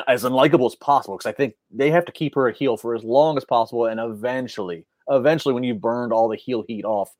as 0.08 0.24
unlikable 0.24 0.66
as 0.66 0.74
possible 0.76 1.16
because 1.16 1.28
I 1.28 1.34
think 1.34 1.54
they 1.70 1.90
have 1.90 2.06
to 2.06 2.12
keep 2.12 2.34
her 2.34 2.48
a 2.48 2.54
heel 2.54 2.76
for 2.78 2.94
as 2.94 3.04
long 3.04 3.36
as 3.36 3.44
possible, 3.44 3.86
and 3.86 4.00
eventually, 4.00 4.86
eventually, 5.08 5.52
when 5.52 5.64
you 5.64 5.74
burned 5.74 6.14
all 6.14 6.28
the 6.28 6.36
heel 6.36 6.64
heat 6.66 6.86
off, 6.86 7.14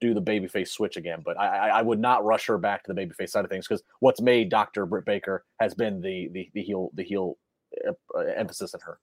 do 0.00 0.14
the 0.14 0.22
babyface 0.22 0.68
switch 0.68 0.96
again. 0.96 1.22
But 1.24 1.38
I, 1.38 1.68
I 1.68 1.82
would 1.82 1.98
not 1.98 2.24
rush 2.24 2.46
her 2.46 2.58
back 2.58 2.84
to 2.84 2.92
the 2.92 3.00
babyface 3.00 3.30
side 3.30 3.44
of 3.44 3.50
things 3.50 3.66
because 3.66 3.82
what's 4.00 4.20
made 4.20 4.48
Doctor 4.50 4.86
Britt 4.86 5.04
Baker 5.04 5.44
has 5.60 5.74
been 5.74 6.00
the 6.00 6.28
the 6.32 6.50
the 6.54 6.62
heel 6.62 6.90
the 6.94 7.04
heel 7.04 7.38
uh, 7.86 8.20
emphasis 8.36 8.74
in 8.74 8.80
her 8.80 8.98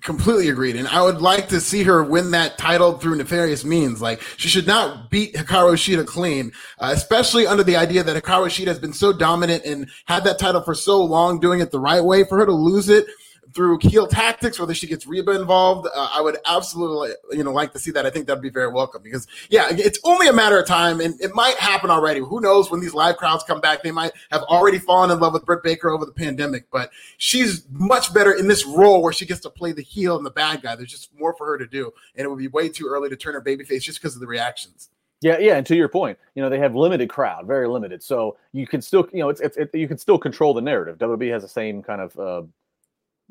completely 0.00 0.48
agreed. 0.48 0.76
And 0.76 0.88
I 0.88 1.02
would 1.02 1.20
like 1.20 1.48
to 1.48 1.60
see 1.60 1.82
her 1.82 2.02
win 2.02 2.30
that 2.30 2.56
title 2.56 2.98
through 2.98 3.16
nefarious 3.16 3.64
means. 3.64 4.00
Like 4.00 4.22
she 4.36 4.48
should 4.48 4.66
not 4.66 5.10
beat 5.10 5.34
Hikaru 5.34 5.74
Shida 5.74 6.06
clean, 6.06 6.52
uh, 6.78 6.90
especially 6.94 7.46
under 7.46 7.62
the 7.62 7.76
idea 7.76 8.02
that 8.02 8.22
Hikaru 8.22 8.46
Shida 8.46 8.68
has 8.68 8.78
been 8.78 8.92
so 8.92 9.12
dominant 9.12 9.64
and 9.64 9.88
had 10.06 10.24
that 10.24 10.38
title 10.38 10.62
for 10.62 10.74
so 10.74 11.02
long, 11.04 11.40
doing 11.40 11.60
it 11.60 11.70
the 11.70 11.80
right 11.80 12.02
way. 12.02 12.24
For 12.24 12.38
her 12.38 12.46
to 12.46 12.52
lose 12.52 12.88
it 12.88 13.06
through 13.54 13.78
heel 13.82 14.06
tactics, 14.06 14.58
whether 14.58 14.74
she 14.74 14.86
gets 14.86 15.06
Reba 15.06 15.32
involved, 15.32 15.88
uh, 15.94 16.08
I 16.12 16.20
would 16.20 16.38
absolutely, 16.46 17.10
you 17.32 17.44
know, 17.44 17.52
like 17.52 17.72
to 17.72 17.78
see 17.78 17.90
that. 17.90 18.06
I 18.06 18.10
think 18.10 18.26
that'd 18.26 18.42
be 18.42 18.50
very 18.50 18.70
welcome 18.70 19.02
because, 19.02 19.26
yeah, 19.50 19.68
it's 19.70 19.98
only 20.04 20.28
a 20.28 20.32
matter 20.32 20.58
of 20.58 20.66
time, 20.66 21.00
and 21.00 21.20
it 21.20 21.34
might 21.34 21.56
happen 21.56 21.90
already. 21.90 22.20
Who 22.20 22.40
knows 22.40 22.70
when 22.70 22.80
these 22.80 22.94
live 22.94 23.16
crowds 23.16 23.44
come 23.44 23.60
back? 23.60 23.82
They 23.82 23.90
might 23.90 24.12
have 24.30 24.42
already 24.42 24.78
fallen 24.78 25.10
in 25.10 25.20
love 25.20 25.32
with 25.32 25.44
Britt 25.44 25.62
Baker 25.62 25.90
over 25.90 26.04
the 26.04 26.12
pandemic, 26.12 26.70
but 26.70 26.90
she's 27.18 27.66
much 27.70 28.14
better 28.14 28.32
in 28.32 28.48
this 28.48 28.64
role 28.64 29.02
where 29.02 29.12
she 29.12 29.26
gets 29.26 29.40
to 29.40 29.50
play 29.50 29.72
the 29.72 29.82
heel 29.82 30.16
and 30.16 30.24
the 30.24 30.30
bad 30.30 30.62
guy. 30.62 30.76
There's 30.76 30.90
just 30.90 31.10
more 31.18 31.34
for 31.34 31.46
her 31.46 31.58
to 31.58 31.66
do, 31.66 31.92
and 32.16 32.24
it 32.24 32.28
would 32.28 32.38
be 32.38 32.48
way 32.48 32.68
too 32.68 32.86
early 32.86 33.08
to 33.10 33.16
turn 33.16 33.34
her 33.34 33.42
babyface 33.42 33.82
just 33.82 34.00
because 34.00 34.14
of 34.14 34.20
the 34.20 34.26
reactions. 34.26 34.88
Yeah, 35.20 35.38
yeah, 35.38 35.56
and 35.56 35.64
to 35.66 35.76
your 35.76 35.88
point, 35.88 36.18
you 36.34 36.42
know 36.42 36.48
they 36.48 36.58
have 36.58 36.74
limited 36.74 37.08
crowd, 37.08 37.46
very 37.46 37.68
limited, 37.68 38.02
so 38.02 38.36
you 38.52 38.66
can 38.66 38.82
still, 38.82 39.08
you 39.12 39.20
know, 39.20 39.28
it's, 39.28 39.40
it's 39.40 39.56
it, 39.56 39.70
you 39.72 39.86
can 39.86 39.96
still 39.96 40.18
control 40.18 40.52
the 40.52 40.60
narrative. 40.60 40.98
WB 40.98 41.30
has 41.30 41.42
the 41.42 41.48
same 41.48 41.80
kind 41.80 42.00
of 42.00 42.18
uh, 42.18 42.42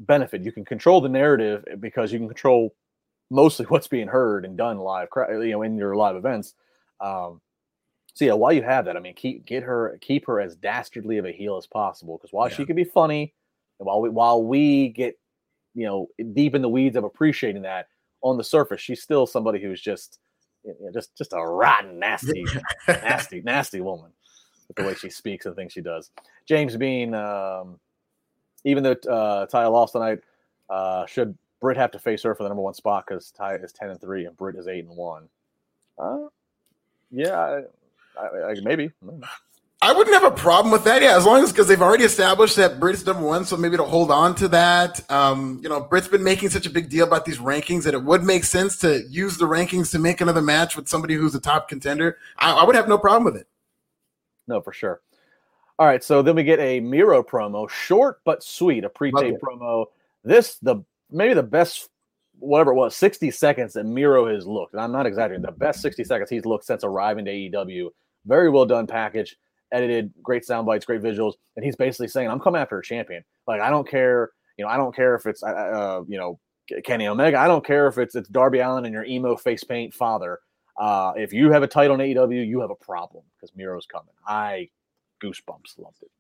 benefit. 0.06 0.44
You 0.44 0.52
can 0.52 0.66
control 0.66 1.02
the 1.02 1.10
narrative 1.10 1.66
because 1.80 2.12
you 2.12 2.20
can 2.20 2.28
control 2.28 2.76
mostly 3.30 3.66
what's 3.70 3.88
being 3.88 4.08
heard 4.08 4.46
and 4.46 4.58
done 4.58 4.78
live, 4.78 5.08
you 5.30 5.52
know, 5.52 5.62
in 5.62 5.78
your 5.78 5.96
live 5.96 6.16
events. 6.16 6.54
Um, 7.00 7.42
so 8.14 8.26
yeah, 8.26 8.34
while 8.34 8.52
you 8.52 8.62
have 8.64 8.86
that, 8.86 8.98
I 8.98 9.00
mean, 9.00 9.16
keep 9.16 9.46
get 9.46 9.64
her, 9.64 9.98
keep 10.02 10.28
her 10.28 10.42
as 10.42 10.56
dastardly 10.56 11.18
of 11.18 11.26
a 11.26 11.32
heel 11.32 11.58
as 11.58 11.66
possible. 11.66 12.18
Because 12.18 12.34
while 12.34 12.50
yeah. 12.50 12.56
she 12.56 12.66
can 12.66 12.76
be 12.76 12.84
funny, 12.84 13.34
and 13.80 13.88
while 13.88 14.02
we 14.02 14.10
while 14.10 14.44
we 14.44 14.90
get, 14.90 15.18
you 15.74 15.86
know, 15.86 16.08
deep 16.34 16.54
in 16.54 16.62
the 16.62 16.70
weeds 16.70 16.98
of 16.98 17.06
appreciating 17.06 17.62
that, 17.62 17.88
on 18.22 18.38
the 18.38 18.44
surface, 18.44 18.82
she's 18.82 19.02
still 19.02 19.26
somebody 19.26 19.62
who's 19.62 19.82
just, 19.82 20.20
you 20.64 20.76
know, 20.82 20.92
just 20.92 21.16
just 21.18 21.34
a 21.34 21.42
rotten, 21.42 22.00
nasty, 22.00 22.46
nasty, 22.88 23.42
nasty 23.42 23.80
woman 23.82 24.12
with 24.68 24.78
the 24.78 24.84
way 24.84 24.94
she 24.94 25.10
speaks 25.10 25.46
and 25.46 25.56
things 25.56 25.72
she 25.72 25.82
does. 25.82 26.12
James 26.48 26.76
Bean, 26.78 27.14
um, 27.14 27.80
even 28.63 28.84
though 28.84 28.95
uh, 29.10 29.45
Ty 29.45 29.67
lost 29.67 29.93
tonight, 29.93 30.19
uh, 30.69 31.06
should 31.06 31.38
Britt 31.60 31.78
have 31.78 31.91
to 31.91 32.00
face 32.00 32.24
her 32.24 32.36
for 32.36 32.43
the 32.43 32.50
number 32.50 32.63
one 32.63 32.74
spot 32.74 33.06
because 33.08 33.32
Ty 33.32 33.56
is 33.56 33.71
ten 33.71 33.89
and 33.89 34.02
three 34.02 34.26
and 34.26 34.36
Britt 34.38 34.56
is 34.56 34.67
eight 34.67 34.86
and 34.86 34.95
one? 34.95 35.30
Uh, 35.97 36.28
yeah, 37.12 37.38
I, 37.38 37.62
I, 38.19 38.52
I, 38.52 38.56
maybe. 38.63 38.91
I 39.84 39.93
wouldn't 39.93 40.13
have 40.13 40.32
a 40.32 40.36
problem 40.36 40.71
with 40.71 40.84
that. 40.84 41.02
Yeah, 41.02 41.17
as 41.17 41.26
long 41.26 41.43
as 41.43 41.52
because 41.52 41.67
they've 41.67 41.82
already 41.82 42.04
established 42.04 42.56
that 42.58 42.80
Britt's 42.80 43.04
number 43.04 43.26
one, 43.26 43.45
so 43.45 43.58
maybe 43.58 43.78
to 43.78 43.84
hold 43.84 44.12
on 44.12 44.36
to 44.36 44.47
that. 44.50 45.02
Um, 45.12 45.60
you 45.63 45.69
know, 45.69 45.82
Britt's 45.82 46.08
been 46.08 46.24
making 46.24 46.50
such 46.50 46.67
a 46.67 46.69
big 46.69 46.89
deal 46.89 47.08
about 47.08 47.26
these 47.26 47.39
rankings 47.39 47.84
that 47.84 47.95
it 47.95 48.04
would 48.04 48.24
make 48.24 48.43
sense 48.43 48.78
to 48.78 49.02
use 49.10 49.38
the 49.38 49.45
rankings 49.45 49.91
to 49.91 50.00
make 50.00 50.21
another 50.21 50.41
match 50.41 50.76
with 50.76 50.88
somebody 50.88 51.15
who's 51.15 51.34
a 51.34 51.39
top 51.39 51.67
contender. 51.67 52.17
I, 52.38 52.54
I 52.54 52.63
would 52.63 52.76
have 52.76 52.88
no 52.88 53.00
problem 53.00 53.24
with 53.24 53.41
it. 53.41 53.47
No, 54.47 54.62
for 54.62 54.71
sure. 54.71 55.02
All 55.82 55.88
right, 55.88 56.04
so 56.04 56.22
then 56.22 56.36
we 56.36 56.44
get 56.44 56.60
a 56.60 56.80
Miro 56.80 57.24
promo, 57.24 57.67
short 57.67 58.20
but 58.24 58.44
sweet, 58.44 58.84
a 58.84 58.89
pre-tape 58.89 59.38
promo. 59.41 59.88
This 60.24 60.60
the 60.62 60.84
maybe 61.10 61.34
the 61.34 61.41
best 61.41 61.89
whatever 62.38 62.70
it 62.70 62.76
was, 62.76 62.96
60 62.96 63.32
seconds 63.32 63.74
that 63.74 63.86
Miro 63.86 64.32
has 64.32 64.46
looked. 64.46 64.74
And 64.74 64.82
I'm 64.84 64.91
not 64.91 65.08
exaggerating, 65.08 65.44
the 65.44 65.52
best 65.52 65.82
60 65.82 66.04
seconds 66.04 66.30
he's 66.30 66.46
looked 66.46 66.65
since 66.65 66.84
arriving 66.84 67.26
to 67.26 67.32
AEW. 67.32 67.89
Very 68.28 68.52
well 68.52 68.67
done 68.67 68.86
package, 68.86 69.38
edited, 69.72 70.13
great 70.22 70.46
sound 70.46 70.67
bites, 70.67 70.86
great 70.86 71.02
visuals. 71.02 71.34
And 71.56 71.65
he's 71.65 71.76
basically 71.76 72.10
saying, 72.10 72.30
I'm 72.30 72.39
coming 72.39 72.62
after 72.62 72.78
a 72.78 72.84
champion. 72.84 73.24
Like, 73.48 73.60
I 73.60 73.72
don't 73.72 73.89
care, 73.89 74.30
you 74.58 74.65
know, 74.65 74.70
I 74.70 74.78
don't 74.78 74.96
care 74.96 75.15
if 75.15 75.26
it's, 75.26 75.41
uh, 75.41 75.48
uh 75.48 76.04
you 76.08 76.20
know, 76.20 76.39
Kenny 76.84 77.08
Omega. 77.08 77.39
I 77.39 77.48
don't 77.48 77.65
care 77.65 77.88
if 77.88 77.98
it's 77.98 78.13
it's 78.13 78.30
Darby 78.30 78.60
Allin 78.60 78.86
and 78.86 78.94
your 78.94 79.06
emo 79.06 79.36
face 79.36 79.63
paint 79.63 79.96
father. 79.96 80.41
Uh, 80.78 81.13
if 81.15 81.34
you 81.34 81.52
have 81.52 81.63
a 81.63 81.67
title 81.67 82.00
in 82.00 82.02
AEW, 82.02 82.48
you 82.48 82.62
have 82.62 82.70
a 82.70 82.76
problem 82.76 83.24
because 83.36 83.52
Miro's 83.56 83.88
coming. 83.88 84.13
I 84.28 84.70
goosebumps. 85.21 85.77
Loved 85.77 86.01
it. 86.01 86.12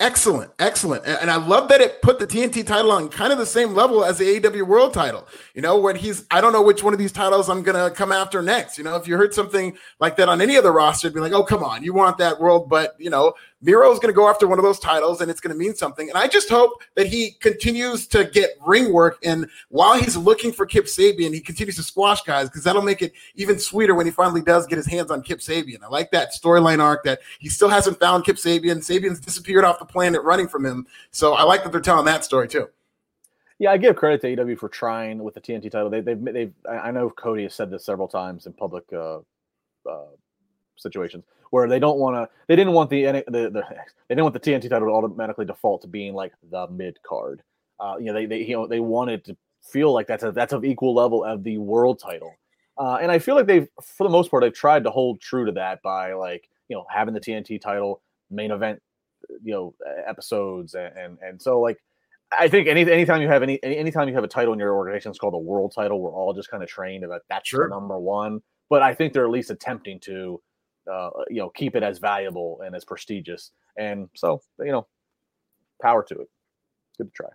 Excellent, 0.00 0.50
excellent, 0.58 1.06
and 1.06 1.30
I 1.30 1.36
love 1.36 1.68
that 1.68 1.80
it 1.80 2.02
put 2.02 2.18
the 2.18 2.26
TNT 2.26 2.66
title 2.66 2.90
on 2.90 3.08
kind 3.08 3.32
of 3.32 3.38
the 3.38 3.46
same 3.46 3.74
level 3.74 4.04
as 4.04 4.18
the 4.18 4.24
AEW 4.40 4.66
World 4.66 4.92
Title. 4.92 5.24
You 5.54 5.62
know, 5.62 5.78
when 5.78 5.94
he's, 5.94 6.26
I 6.32 6.40
don't 6.40 6.52
know 6.52 6.62
which 6.62 6.82
one 6.82 6.92
of 6.92 6.98
these 6.98 7.12
titles 7.12 7.48
I'm 7.48 7.62
gonna 7.62 7.92
come 7.92 8.10
after 8.10 8.42
next. 8.42 8.76
You 8.76 8.82
know, 8.82 8.96
if 8.96 9.06
you 9.06 9.16
heard 9.16 9.32
something 9.32 9.78
like 10.00 10.16
that 10.16 10.28
on 10.28 10.40
any 10.40 10.56
other 10.56 10.72
roster, 10.72 11.06
it'd 11.06 11.14
be 11.14 11.20
like, 11.20 11.32
oh 11.32 11.44
come 11.44 11.62
on, 11.62 11.84
you 11.84 11.94
want 11.94 12.18
that 12.18 12.40
world, 12.40 12.68
but 12.68 12.96
you 12.98 13.08
know, 13.08 13.34
Miro 13.64 13.90
is 13.90 13.98
going 13.98 14.12
to 14.12 14.16
go 14.16 14.28
after 14.28 14.46
one 14.46 14.58
of 14.58 14.62
those 14.62 14.78
titles 14.78 15.22
and 15.22 15.30
it's 15.30 15.40
going 15.40 15.52
to 15.52 15.58
mean 15.58 15.74
something. 15.74 16.10
And 16.10 16.18
I 16.18 16.28
just 16.28 16.50
hope 16.50 16.82
that 16.96 17.06
he 17.06 17.30
continues 17.40 18.06
to 18.08 18.26
get 18.26 18.50
ring 18.66 18.92
work. 18.92 19.18
And 19.24 19.48
while 19.70 19.98
he's 19.98 20.18
looking 20.18 20.52
for 20.52 20.66
Kip 20.66 20.84
Sabian, 20.84 21.32
he 21.32 21.40
continues 21.40 21.76
to 21.76 21.82
squash 21.82 22.20
guys 22.22 22.50
because 22.50 22.62
that'll 22.62 22.82
make 22.82 23.00
it 23.00 23.14
even 23.36 23.58
sweeter 23.58 23.94
when 23.94 24.04
he 24.04 24.12
finally 24.12 24.42
does 24.42 24.66
get 24.66 24.76
his 24.76 24.86
hands 24.86 25.10
on 25.10 25.22
Kip 25.22 25.38
Sabian. 25.38 25.82
I 25.82 25.88
like 25.88 26.10
that 26.10 26.34
storyline 26.34 26.80
arc 26.80 27.04
that 27.04 27.20
he 27.38 27.48
still 27.48 27.70
hasn't 27.70 27.98
found 27.98 28.26
Kip 28.26 28.36
Sabian. 28.36 28.78
Sabian's 28.78 29.18
disappeared 29.18 29.64
off 29.64 29.78
the 29.78 29.86
planet 29.86 30.22
running 30.22 30.46
from 30.46 30.66
him. 30.66 30.86
So 31.10 31.32
I 31.32 31.44
like 31.44 31.62
that 31.64 31.72
they're 31.72 31.80
telling 31.80 32.04
that 32.04 32.22
story 32.22 32.48
too. 32.48 32.68
Yeah, 33.58 33.70
I 33.70 33.78
give 33.78 33.96
credit 33.96 34.20
to 34.22 34.36
AEW 34.36 34.58
for 34.58 34.68
trying 34.68 35.22
with 35.22 35.32
the 35.32 35.40
TNT 35.40 35.70
title. 35.70 35.88
They, 35.88 36.00
they've, 36.00 36.22
they've, 36.22 36.52
I 36.68 36.90
know 36.90 37.08
Cody 37.08 37.44
has 37.44 37.54
said 37.54 37.70
this 37.70 37.86
several 37.86 38.08
times 38.08 38.44
in 38.44 38.52
public 38.52 38.84
uh, 38.92 39.20
uh, 39.88 40.10
situations 40.76 41.24
where 41.54 41.68
they 41.68 41.78
don't 41.78 42.00
want 42.00 42.16
to. 42.16 42.28
They 42.48 42.56
didn't 42.56 42.72
want 42.72 42.90
the, 42.90 43.04
the 43.04 43.22
the 43.28 43.62
they 44.08 44.14
didn't 44.16 44.24
want 44.24 44.34
the 44.34 44.40
TNT 44.40 44.68
title 44.68 44.88
to 44.88 44.92
automatically 44.92 45.44
default 45.44 45.82
to 45.82 45.86
being 45.86 46.12
like 46.12 46.32
the 46.50 46.66
mid 46.66 47.00
card. 47.04 47.42
Uh, 47.78 47.94
you 47.96 48.06
know, 48.06 48.12
they 48.12 48.26
they 48.26 48.42
you 48.42 48.56
know 48.56 48.66
they 48.66 48.80
wanted 48.80 49.24
to 49.26 49.36
feel 49.62 49.92
like 49.92 50.08
that's 50.08 50.24
a 50.24 50.32
that's 50.32 50.52
of 50.52 50.64
equal 50.64 50.92
level 50.92 51.22
of 51.22 51.44
the 51.44 51.58
world 51.58 52.00
title. 52.00 52.34
Uh, 52.76 52.98
and 53.00 53.12
I 53.12 53.20
feel 53.20 53.36
like 53.36 53.46
they've, 53.46 53.68
for 53.80 54.02
the 54.02 54.10
most 54.10 54.32
part, 54.32 54.42
they've 54.42 54.52
tried 54.52 54.82
to 54.82 54.90
hold 54.90 55.20
true 55.20 55.46
to 55.46 55.52
that 55.52 55.80
by 55.82 56.12
like 56.14 56.48
you 56.66 56.74
know 56.74 56.86
having 56.90 57.14
the 57.14 57.20
TNT 57.20 57.60
title 57.60 58.02
main 58.32 58.50
event, 58.50 58.82
you 59.44 59.54
know, 59.54 59.74
episodes 60.08 60.74
and 60.74 60.92
and, 60.96 61.18
and 61.22 61.40
so 61.40 61.60
like 61.60 61.78
I 62.36 62.48
think 62.48 62.66
any 62.66 62.80
anytime 62.90 63.22
you 63.22 63.28
have 63.28 63.44
any 63.44 63.62
anytime 63.62 64.08
you 64.08 64.14
have 64.16 64.24
a 64.24 64.28
title 64.28 64.54
in 64.54 64.58
your 64.58 64.74
organization, 64.74 65.10
it's 65.10 65.20
called 65.20 65.34
a 65.34 65.38
world 65.38 65.72
title. 65.72 66.00
We're 66.00 66.10
all 66.10 66.34
just 66.34 66.50
kind 66.50 66.64
of 66.64 66.68
trained 66.68 67.04
that 67.04 67.22
that's 67.28 67.48
sure. 67.48 67.68
number 67.68 67.96
one. 67.96 68.42
But 68.68 68.82
I 68.82 68.92
think 68.92 69.12
they're 69.12 69.26
at 69.26 69.30
least 69.30 69.50
attempting 69.52 70.00
to 70.00 70.40
uh, 70.90 71.10
you 71.28 71.36
know 71.36 71.50
keep 71.50 71.76
it 71.76 71.82
as 71.82 71.98
valuable 71.98 72.60
and 72.64 72.74
as 72.74 72.84
prestigious. 72.84 73.50
And 73.76 74.08
so 74.14 74.42
you 74.58 74.72
know, 74.72 74.86
power 75.80 76.02
to 76.04 76.14
it. 76.14 76.28
Good 76.98 77.08
to 77.08 77.10
try. 77.10 77.28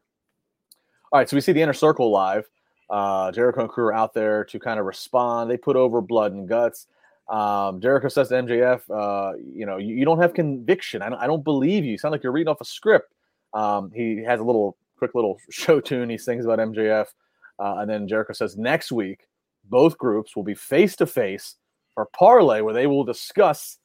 All 1.12 1.20
right, 1.20 1.28
so 1.28 1.36
we 1.36 1.42
see 1.42 1.52
the 1.52 1.62
inner 1.62 1.74
circle 1.74 2.12
live. 2.12 2.48
Uh, 2.90 3.32
Jericho 3.32 3.62
and 3.62 3.70
crew 3.70 3.86
are 3.86 3.94
out 3.94 4.14
there 4.14 4.44
to 4.46 4.60
kind 4.60 4.80
of 4.80 4.86
respond. 4.86 5.50
They 5.50 5.58
put 5.58 5.76
over 5.76 6.02
blood 6.02 6.34
and 6.34 6.48
guts. 6.48 6.88
Um, 7.30 7.80
Jericho 7.80 8.08
says 8.08 8.30
to 8.30 8.36
MJF, 8.36 8.82
uh, 8.90 9.38
you 9.38 9.66
know, 9.66 9.78
you, 9.78 9.96
you, 9.96 10.06
don't 10.06 10.20
have 10.20 10.34
conviction. 10.34 11.04
I 11.04 11.10
don't, 11.10 11.20
I 11.20 11.28
don't 11.28 11.44
believe 11.44 11.86
you. 11.86 11.98
Sound 11.98 12.12
like 12.12 12.24
you're 12.24 12.32
reading 12.32 12.50
off 12.50 12.62
a 12.62 12.66
script. 12.66 13.14
Um, 13.54 13.92
he 13.94 14.24
has 14.24 14.40
a 14.40 14.44
little 14.44 14.78
quick 14.98 15.14
little 15.14 15.40
show 15.52 15.80
tune. 15.80 16.10
He 16.10 16.18
sings 16.18 16.46
about 16.46 16.60
MJF. 16.60 17.08
Uh, 17.60 17.76
and 17.80 17.90
then 17.90 18.08
Jericho 18.08 18.34
says 18.34 18.58
next 18.58 18.92
week, 18.92 19.28
both 19.66 19.98
groups 19.98 20.36
will 20.36 20.44
be 20.44 20.56
face 20.56 20.96
to 20.96 21.06
face 21.06 21.56
or 21.95 22.08
parlay 22.13 22.62
where 22.62 22.73
they 22.73 22.88
will 22.88 23.04
discuss 23.04 23.78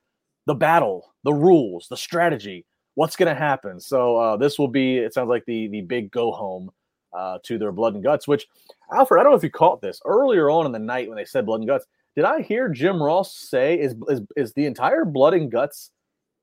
the 0.46 0.54
battle, 0.54 1.12
the 1.24 1.32
rules, 1.32 1.86
the 1.88 1.96
strategy, 1.96 2.64
what's 2.94 3.16
going 3.16 3.32
to 3.32 3.38
happen. 3.38 3.80
So 3.80 4.16
uh, 4.16 4.36
this 4.36 4.58
will 4.58 4.68
be, 4.68 4.98
it 4.98 5.14
sounds 5.14 5.28
like 5.28 5.44
the 5.46 5.68
the 5.68 5.80
big 5.80 6.10
go 6.10 6.32
home 6.32 6.70
uh, 7.12 7.38
to 7.44 7.58
their 7.58 7.72
blood 7.72 7.94
and 7.94 8.02
guts. 8.02 8.28
Which 8.28 8.46
Alfred, 8.92 9.20
I 9.20 9.22
don't 9.22 9.32
know 9.32 9.38
if 9.38 9.42
you 9.42 9.50
caught 9.50 9.80
this 9.80 10.00
earlier 10.04 10.50
on 10.50 10.66
in 10.66 10.72
the 10.72 10.78
night 10.78 11.08
when 11.08 11.16
they 11.16 11.24
said 11.24 11.46
blood 11.46 11.60
and 11.60 11.68
guts. 11.68 11.86
Did 12.16 12.24
I 12.24 12.42
hear 12.42 12.68
Jim 12.68 13.02
Ross 13.02 13.36
say 13.36 13.78
is 13.78 13.94
is, 14.08 14.20
is 14.36 14.52
the 14.52 14.66
entire 14.66 15.04
blood 15.04 15.34
and 15.34 15.50
guts 15.50 15.90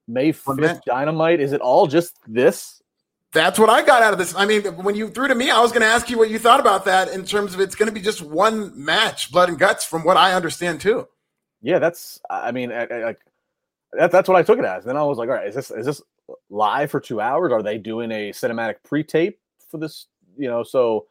May 0.08 0.32
fifth 0.32 0.82
dynamite? 0.86 1.40
Is 1.40 1.54
it 1.54 1.62
all 1.62 1.88
just 1.88 2.18
this? 2.28 2.82
That's 3.34 3.58
what 3.58 3.70
I 3.70 3.82
got 3.82 4.02
out 4.02 4.12
of 4.12 4.20
this. 4.20 4.36
I 4.36 4.46
mean, 4.46 4.64
when 4.84 4.94
you 4.94 5.10
threw 5.10 5.30
to 5.30 5.36
me, 5.36 5.50
I 5.50 5.62
was 5.62 5.72
going 5.72 5.84
to 5.84 5.88
ask 5.88 6.10
you 6.10 6.18
what 6.18 6.30
you 6.30 6.38
thought 6.38 6.60
about 6.60 6.84
that 6.84 7.14
in 7.14 7.24
terms 7.24 7.54
of 7.54 7.62
it's 7.62 7.76
going 7.76 7.88
to 7.88 7.94
be 7.94 8.02
just 8.02 8.22
one 8.22 8.74
match, 8.76 9.32
blood 9.32 9.48
and 9.48 9.58
guts, 9.58 9.86
from 9.86 10.04
what 10.04 10.18
I 10.18 10.34
understand 10.34 10.82
too 10.82 11.08
yeah, 11.62 11.80
that's. 11.80 12.20
I 12.30 12.52
mean, 12.52 12.70
like 12.70 13.20
that, 13.94 14.12
that's 14.12 14.28
what 14.28 14.38
I 14.38 14.44
took 14.44 14.60
it 14.60 14.66
as. 14.66 14.84
Then 14.84 14.98
I 14.98 15.04
was 15.04 15.18
like, 15.18 15.30
all 15.30 15.36
right, 15.36 15.48
is 15.48 15.56
this 15.56 15.72
is 15.72 15.86
this 15.86 16.02
live 16.50 16.92
for 16.92 17.00
two 17.00 17.22
hours? 17.22 17.52
Are 17.52 17.64
they 17.64 17.78
doing 17.78 18.12
a 18.12 18.32
cinematic 18.32 18.76
pre-tape 18.84 19.40
for 19.70 19.78
this? 19.78 20.08
You 20.38 20.48
know, 20.48 20.64
so 20.64 21.08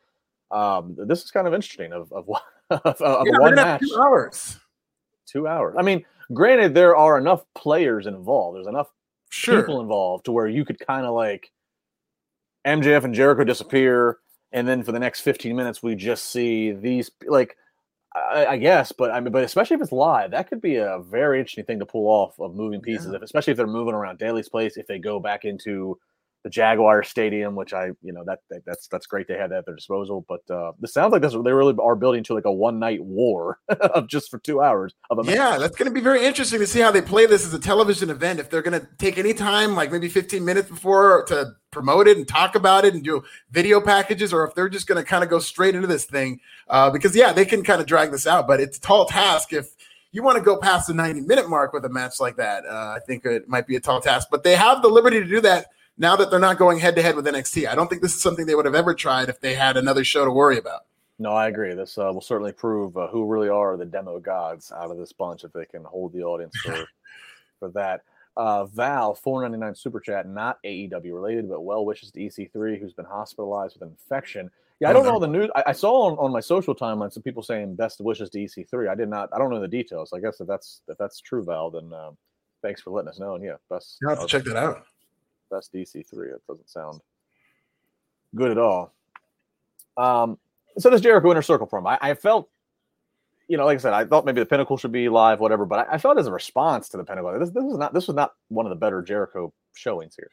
um, 0.51 0.97
this 0.99 1.23
is 1.25 1.31
kind 1.31 1.47
of 1.47 1.55
interesting. 1.55 1.93
Of 1.93 2.13
of, 2.13 2.29
of, 2.71 3.01
of 3.01 3.27
yeah, 3.27 3.39
one 3.39 3.55
match, 3.55 3.81
two 3.81 4.01
hours. 4.01 4.59
Two 5.27 5.47
hours. 5.47 5.77
I 5.79 5.83
mean, 5.83 6.05
granted, 6.33 6.75
there 6.75 6.97
are 6.97 7.17
enough 7.19 7.45
players 7.55 8.07
involved. 8.07 8.57
There's 8.57 8.67
enough 8.67 8.89
sure. 9.31 9.61
people 9.61 9.81
involved 9.81 10.25
to 10.25 10.33
where 10.33 10.49
you 10.49 10.65
could 10.65 10.79
kind 10.81 11.07
of 11.07 11.15
like 11.15 11.53
MJF 12.67 13.05
and 13.05 13.15
Jericho 13.15 13.45
disappear, 13.45 14.19
and 14.53 14.67
then 14.67 14.83
for 14.83 14.93
the 14.93 14.99
next 14.99 15.21
15 15.21 15.55
minutes, 15.55 15.83
we 15.83 15.95
just 15.95 16.31
see 16.31 16.73
these 16.73 17.11
like 17.27 17.57
I, 18.15 18.47
I, 18.47 18.57
guess, 18.57 18.91
but 18.91 19.13
I 19.13 19.21
mean, 19.21 19.33
but 19.33 19.45
especially 19.45 19.77
if 19.77 19.83
it's 19.83 19.93
live, 19.93 20.33
that 20.33 20.49
could 20.49 20.61
be 20.61 20.77
a 20.77 20.99
very 20.99 21.39
interesting 21.39 21.65
thing 21.65 21.79
to 21.79 21.87
pull 21.87 22.09
off 22.09 22.39
of 22.41 22.55
moving 22.55 22.81
pieces. 22.81 23.09
Yeah. 23.09 23.17
If, 23.17 23.23
especially 23.23 23.53
if 23.53 23.57
they're 23.57 23.69
moving 23.69 23.95
around 23.95 24.19
Daily's 24.19 24.49
place, 24.49 24.77
if 24.77 24.87
they 24.89 24.99
go 24.99 25.21
back 25.21 25.45
into 25.45 25.99
the 26.43 26.51
Jaguar 26.51 27.03
Stadium, 27.03 27.55
which 27.55 27.75
I, 27.75 27.87
you 28.03 28.13
know, 28.13 28.25
that, 28.25 28.39
that 28.49 28.65
that's 28.65 28.89
that's 28.89 29.07
great. 29.07 29.29
They 29.29 29.37
had 29.37 29.51
that 29.51 29.59
at 29.59 29.67
their 29.67 29.75
disposal, 29.75 30.25
but 30.27 30.41
uh, 30.51 30.73
this 30.81 30.95
sounds 30.95 31.13
like 31.13 31.21
this 31.21 31.33
they 31.33 31.53
really 31.53 31.75
are 31.81 31.97
building 31.97 32.25
to 32.25 32.35
like 32.35 32.47
a 32.47 32.53
one 32.53 32.79
night 32.79 33.03
war 33.05 33.59
of 33.69 34.09
just 34.09 34.31
for 34.31 34.39
two 34.39 34.63
hours 34.63 34.95
of 35.11 35.19
a 35.19 35.25
match. 35.25 35.35
Yeah, 35.35 35.59
that's 35.59 35.77
going 35.77 35.89
to 35.89 35.95
be 35.95 36.01
very 36.01 36.25
interesting 36.25 36.59
to 36.61 36.67
see 36.67 36.81
how 36.81 36.91
they 36.91 37.03
play 37.03 37.27
this 37.27 37.45
as 37.45 37.53
a 37.53 37.59
television 37.59 38.09
event. 38.09 38.41
If 38.41 38.49
they're 38.49 38.63
going 38.63 38.81
to 38.81 38.89
take 38.99 39.19
any 39.19 39.35
time, 39.35 39.75
like 39.75 39.93
maybe 39.93 40.09
15 40.09 40.43
minutes 40.45 40.71
before, 40.71 41.25
to 41.27 41.53
promote 41.71 42.09
it 42.09 42.17
and 42.17 42.27
talk 42.27 42.55
about 42.55 42.85
it 42.85 42.95
and 42.95 43.05
do 43.05 43.23
video 43.51 43.81
packages, 43.81 44.33
or 44.33 44.45
if 44.45 44.55
they're 44.55 44.71
just 44.71 44.87
going 44.87 45.03
to 45.03 45.09
kind 45.09 45.23
of 45.23 45.29
go 45.29 45.39
straight 45.39 45.75
into 45.75 45.87
this 45.87 46.07
thing. 46.07 46.41
Uh, 46.69 46.89
because 46.91 47.15
yeah, 47.15 47.33
they 47.33 47.45
can 47.45 47.63
kind 47.63 47.81
of 47.81 47.87
drag 47.87 48.11
this 48.11 48.27
out, 48.27 48.47
but 48.47 48.61
it's 48.61 48.79
a 48.79 48.81
tall 48.81 49.05
task 49.05 49.53
if 49.53 49.75
you 50.13 50.23
want 50.23 50.39
to 50.39 50.43
go 50.43 50.57
past 50.57 50.89
the 50.89 50.95
90 50.95 51.21
minute 51.21 51.49
mark 51.51 51.75
with 51.75 51.85
a 51.85 51.89
match 51.89 52.19
like 52.19 52.37
that. 52.37 52.65
Uh, 52.65 52.95
I 52.97 53.01
think 53.07 53.27
it 53.27 53.47
might 53.47 53.67
be 53.67 53.77
a 53.77 53.81
tall 53.81 54.01
task, 54.01 54.29
but 54.31 54.43
they 54.43 54.57
have 54.57 54.81
the 54.81 54.89
liberty 54.89 55.21
to 55.21 55.27
do 55.27 55.41
that 55.43 55.67
now 56.01 56.17
that 56.17 56.31
they're 56.31 56.41
not 56.41 56.59
going 56.59 56.79
head 56.81 56.97
to 56.97 57.03
head 57.03 57.15
with 57.15 57.27
NXT. 57.27 57.69
I 57.69 57.75
don't 57.77 57.89
think 57.89 58.01
this 58.03 58.15
is 58.15 58.23
something 58.23 58.47
they 58.47 58.55
would 58.55 58.65
have 58.65 58.75
ever 58.75 58.95
tried 58.95 59.29
if 59.29 59.41
they 59.41 59.55
had 59.55 59.77
another 59.77 60.03
show 60.03 60.25
to 60.25 60.31
worry 60.33 60.59
about. 60.59 60.87
No, 61.19 61.33
I 61.33 61.49
agree. 61.49 61.75
This 61.75 61.99
uh, 61.99 62.11
will 62.13 62.23
certainly 62.23 62.53
prove 62.53 62.97
uh, 62.97 63.09
who 63.09 63.27
really 63.27 63.51
are 63.51 63.77
the 63.77 63.85
demo 63.85 64.19
gods 64.19 64.73
out 64.73 64.91
of 64.91 64.97
this 64.97 65.13
bunch 65.13 65.45
if 65.45 65.53
they 65.53 65.67
can 65.67 65.85
hold 65.85 66.15
the 66.15 66.23
audience 66.23 66.57
for 66.57 66.89
for 67.61 67.69
that. 67.73 68.01
Uh, 68.37 68.65
Val, 68.65 69.15
four 69.15 69.43
ninety 69.43 69.59
nine 69.59 69.75
super 69.75 70.01
chat, 70.01 70.27
not 70.27 70.59
AEW 70.65 71.13
related, 71.13 71.51
but 71.51 71.61
well 71.61 71.85
wishes 71.85 72.11
to 72.13 72.21
EC3, 72.21 72.81
who's 72.81 72.95
been 72.95 73.05
hospitalized 73.05 73.75
with 73.75 73.83
an 73.83 73.91
infection. 73.91 74.51
Yeah, 74.79 74.89
I 74.89 74.93
don't 74.95 75.05
know 75.05 75.19
the 75.19 75.29
news. 75.29 75.51
I, 75.55 75.65
I 75.67 75.73
saw 75.73 76.07
on, 76.07 76.17
on, 76.17 76.33
my 76.33 76.41
social 76.41 76.75
timeline 76.75 77.13
some 77.13 77.23
people 77.23 77.43
saying 77.43 77.75
best 77.75 78.01
wishes 78.01 78.31
to 78.31 78.39
EC3. 78.39 78.89
I 78.89 78.95
did 78.95 79.11
not. 79.11 79.29
I 79.35 79.39
don't 79.39 79.51
know 79.51 79.61
the 79.61 79.69
details. 79.69 80.15
I 80.15 80.21
guess 80.21 80.41
if 80.41 80.47
that's 80.47 80.81
if 80.89 80.97
that's 80.97 81.21
true, 81.21 81.45
Val, 81.45 81.71
then 81.71 81.93
um, 81.93 82.17
thanks 82.63 82.81
for 82.81 82.91
letting 82.91 83.11
us 83.11 83.19
know. 83.19 83.35
And 83.35 83.45
yeah, 83.45 83.57
best. 83.69 83.99
You 84.01 84.09
have 84.09 84.21
to 84.21 84.27
check 84.27 84.45
that 84.45 84.57
out 84.57 84.87
best 85.51 85.73
EC3. 85.75 86.35
It 86.35 86.43
doesn't 86.49 86.69
sound 86.69 87.01
good 88.35 88.51
at 88.51 88.59
all. 88.59 88.95
Um, 89.97 90.39
so 90.79 90.91
this 90.91 91.01
Jericho 91.01 91.31
Inner 91.31 91.43
Circle 91.43 91.67
promo, 91.67 91.99
I, 92.01 92.11
I, 92.11 92.15
felt, 92.15 92.49
you 93.49 93.57
know, 93.57 93.65
like 93.67 93.79
I 93.79 93.81
said, 93.81 93.93
I 93.93 94.05
thought 94.05 94.25
maybe 94.25 94.41
the 94.41 94.47
Pinnacle 94.47 94.77
should 94.77 94.93
be 94.93 95.09
live, 95.09 95.41
whatever, 95.41 95.67
but 95.67 95.89
I, 95.89 95.95
I 95.95 95.99
felt 95.99 96.19
as 96.19 96.27
a 96.27 96.33
response 96.33 96.89
to 96.91 96.97
the 96.97 97.05
Pinnacle, 97.05 97.39
this 97.39 97.51
this 97.51 97.65
was 97.65 97.79
not 97.79 97.93
this 97.93 98.07
was 98.07 98.17
not 98.17 98.35
one 98.49 98.67
of 98.67 98.71
the 98.71 98.77
better 98.77 99.03
Jericho 99.03 99.53
showings 99.75 100.15
here. 100.17 100.31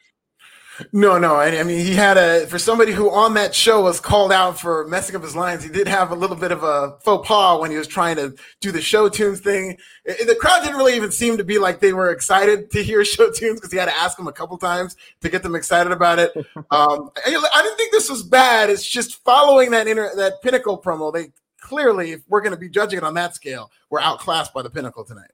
No, 0.93 1.17
no. 1.17 1.35
I, 1.35 1.59
I, 1.59 1.63
mean, 1.63 1.83
he 1.83 1.93
had 1.93 2.17
a 2.17 2.45
for 2.47 2.59
somebody 2.59 2.91
who 2.91 3.09
on 3.09 3.33
that 3.33 3.53
show 3.53 3.83
was 3.83 3.99
called 3.99 4.31
out 4.31 4.59
for 4.59 4.87
messing 4.87 5.15
up 5.15 5.23
his 5.23 5.35
lines. 5.35 5.63
He 5.63 5.69
did 5.69 5.87
have 5.87 6.11
a 6.11 6.15
little 6.15 6.35
bit 6.35 6.51
of 6.51 6.63
a 6.63 6.97
faux 7.03 7.27
pas 7.27 7.59
when 7.59 7.71
he 7.71 7.77
was 7.77 7.87
trying 7.87 8.15
to 8.17 8.35
do 8.61 8.71
the 8.71 8.81
show 8.81 9.09
tunes 9.09 9.39
thing. 9.39 9.77
It, 10.05 10.27
the 10.27 10.35
crowd 10.35 10.63
didn't 10.63 10.77
really 10.77 10.95
even 10.95 11.11
seem 11.11 11.37
to 11.37 11.43
be 11.43 11.57
like 11.57 11.79
they 11.79 11.93
were 11.93 12.11
excited 12.11 12.69
to 12.71 12.83
hear 12.83 13.03
show 13.05 13.31
tunes 13.31 13.59
because 13.59 13.71
he 13.71 13.77
had 13.77 13.85
to 13.85 13.95
ask 13.95 14.17
them 14.17 14.27
a 14.27 14.33
couple 14.33 14.57
times 14.57 14.95
to 15.21 15.29
get 15.29 15.43
them 15.43 15.55
excited 15.55 15.91
about 15.91 16.19
it. 16.19 16.31
um, 16.71 17.09
I 17.25 17.29
didn't 17.29 17.77
think 17.77 17.91
this 17.91 18.09
was 18.09 18.23
bad. 18.23 18.69
It's 18.69 18.87
just 18.87 19.23
following 19.23 19.71
that 19.71 19.87
inner 19.87 20.11
that 20.15 20.41
Pinnacle 20.41 20.81
promo. 20.81 21.13
They 21.13 21.31
clearly, 21.59 22.11
if 22.11 22.21
we're 22.27 22.41
going 22.41 22.53
to 22.53 22.59
be 22.59 22.69
judging 22.69 22.97
it 22.97 23.03
on 23.03 23.13
that 23.15 23.35
scale, 23.35 23.71
we're 23.89 23.99
outclassed 23.99 24.53
by 24.53 24.61
the 24.61 24.69
Pinnacle 24.69 25.03
tonight. 25.03 25.31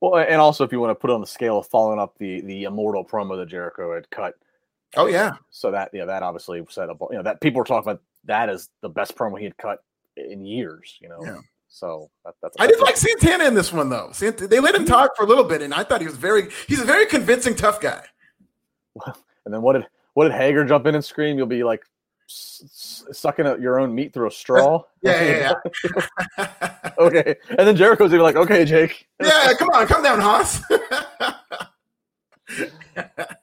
Well, 0.00 0.16
and 0.16 0.40
also 0.40 0.64
if 0.64 0.72
you 0.72 0.80
want 0.80 0.90
to 0.90 0.94
put 0.94 1.10
it 1.10 1.12
on 1.12 1.20
the 1.20 1.26
scale 1.26 1.58
of 1.58 1.66
following 1.66 1.98
up 1.98 2.16
the 2.16 2.40
the 2.42 2.64
immortal 2.64 3.04
promo 3.04 3.36
that 3.36 3.48
Jericho 3.48 3.94
had 3.94 4.08
cut 4.10 4.34
Oh 4.96 5.06
yeah. 5.06 5.32
So 5.50 5.70
that 5.70 5.90
yeah, 5.92 6.04
that 6.04 6.22
obviously 6.22 6.64
set 6.68 6.90
up. 6.90 6.98
You 7.10 7.16
know 7.18 7.22
that 7.22 7.40
people 7.40 7.58
were 7.58 7.64
talking 7.64 7.90
about 7.90 8.02
that 8.24 8.48
as 8.48 8.68
the 8.80 8.88
best 8.88 9.16
promo 9.16 9.38
he 9.38 9.44
had 9.44 9.56
cut 9.56 9.82
in 10.16 10.44
years. 10.44 10.98
You 11.00 11.08
know. 11.08 11.20
Yeah. 11.22 11.38
So 11.68 12.10
that, 12.24 12.34
that's. 12.42 12.56
I 12.58 12.66
did 12.66 12.80
like 12.80 12.96
Santana 12.96 13.44
in 13.44 13.54
this 13.54 13.72
one 13.72 13.88
though. 13.88 14.12
They 14.18 14.58
let 14.58 14.74
him 14.74 14.84
talk 14.84 15.16
for 15.16 15.24
a 15.24 15.26
little 15.26 15.44
bit, 15.44 15.62
and 15.62 15.72
I 15.72 15.84
thought 15.84 16.00
he 16.00 16.06
was 16.06 16.16
very. 16.16 16.48
He's 16.66 16.80
a 16.80 16.84
very 16.84 17.06
convincing 17.06 17.54
tough 17.54 17.80
guy. 17.80 18.04
and 19.06 19.54
then 19.54 19.62
what 19.62 19.74
did 19.74 19.86
what 20.14 20.24
did 20.24 20.32
Hager 20.32 20.64
jump 20.64 20.86
in 20.86 20.96
and 20.96 21.04
scream? 21.04 21.38
You'll 21.38 21.46
be 21.46 21.62
like 21.62 21.84
s- 22.28 23.04
sucking 23.12 23.46
at 23.46 23.60
your 23.60 23.78
own 23.78 23.94
meat 23.94 24.12
through 24.12 24.26
a 24.26 24.32
straw. 24.32 24.82
yeah, 25.02 25.22
yeah, 25.22 25.52
yeah. 26.38 26.92
okay, 26.98 27.36
and 27.50 27.68
then 27.68 27.76
Jericho's 27.76 28.12
even 28.12 28.24
like, 28.24 28.36
"Okay, 28.36 28.64
Jake." 28.64 29.06
yeah, 29.22 29.52
come 29.56 29.68
on, 29.68 29.86
come 29.86 30.02
down, 30.02 30.20
Haas. 30.20 30.60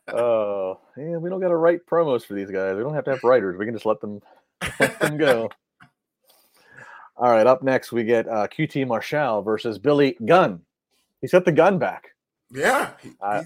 Oh, 0.10 0.80
yeah, 0.98 1.18
we 1.18 1.27
don't 1.38 1.50
got 1.50 1.50
to 1.50 1.58
write 1.58 1.86
promos 1.86 2.26
for 2.26 2.34
these 2.34 2.50
guys. 2.50 2.76
We 2.76 2.82
don't 2.82 2.96
have 2.96 3.06
to 3.06 3.12
have 3.12 3.24
writers. 3.24 3.58
We 3.58 3.66
can 3.66 3.76
just 3.76 3.86
let 3.86 4.02
them 4.02 4.22
let 4.80 5.00
them 5.00 5.18
go. 5.18 5.50
All 7.18 7.32
right, 7.32 7.48
up 7.48 7.64
next 7.64 7.92
we 7.92 8.04
get 8.04 8.28
uh, 8.28 8.48
QT 8.48 8.88
Marshall 8.88 9.42
versus 9.42 9.80
Billy 9.80 10.18
Gunn. 10.26 10.62
He's 11.22 11.32
got 11.32 11.46
the 11.46 11.52
gun 11.52 11.80
back. 11.80 12.10
Yeah, 12.52 12.92
uh, 13.22 13.44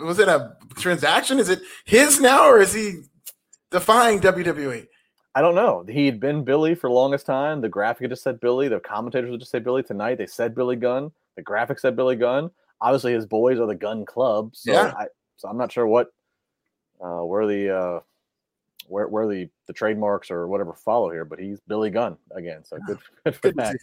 was 0.00 0.18
it 0.18 0.28
a 0.28 0.56
transaction? 0.76 1.38
Is 1.38 1.48
it 1.48 1.60
his 1.84 2.20
now, 2.20 2.48
or 2.48 2.60
is 2.60 2.74
he 2.74 3.02
defying 3.70 4.20
WWE? 4.20 4.86
I 5.34 5.40
don't 5.40 5.54
know. 5.54 5.84
He'd 5.88 6.20
been 6.20 6.44
Billy 6.44 6.74
for 6.74 6.88
the 6.88 6.94
longest 6.94 7.26
time. 7.26 7.60
The 7.60 7.68
graphic 7.68 8.02
had 8.02 8.10
just 8.10 8.22
said 8.22 8.40
Billy. 8.40 8.68
The 8.68 8.80
commentators 8.80 9.30
would 9.30 9.40
just 9.40 9.52
say 9.52 9.58
Billy 9.58 9.82
tonight. 9.82 10.18
They 10.18 10.26
said 10.26 10.54
Billy 10.54 10.76
Gunn. 10.76 11.12
The 11.36 11.42
graphic 11.42 11.78
said 11.78 11.96
Billy 11.96 12.16
Gunn. 12.16 12.50
Obviously, 12.80 13.12
his 13.12 13.26
boys 13.26 13.58
are 13.58 13.66
the 13.66 13.74
Gunn 13.74 14.04
Club. 14.04 14.50
So 14.54 14.72
yeah. 14.72 14.92
I, 14.96 15.06
so 15.36 15.48
I'm 15.48 15.58
not 15.58 15.72
sure 15.72 15.86
what 15.86 16.08
uh, 17.00 17.24
where 17.24 17.46
the 17.46 17.76
uh, 17.76 18.00
where 18.88 19.08
where 19.08 19.26
the 19.26 19.48
the 19.66 19.72
trademarks 19.72 20.30
or 20.30 20.48
whatever 20.48 20.72
follow 20.72 21.10
here, 21.10 21.24
but 21.24 21.38
he's 21.38 21.60
Billy 21.60 21.90
Gunn 21.90 22.16
again. 22.32 22.64
So 22.64 22.78
good, 22.86 22.98
good 23.24 23.36
for 23.36 23.52
that. 23.52 23.76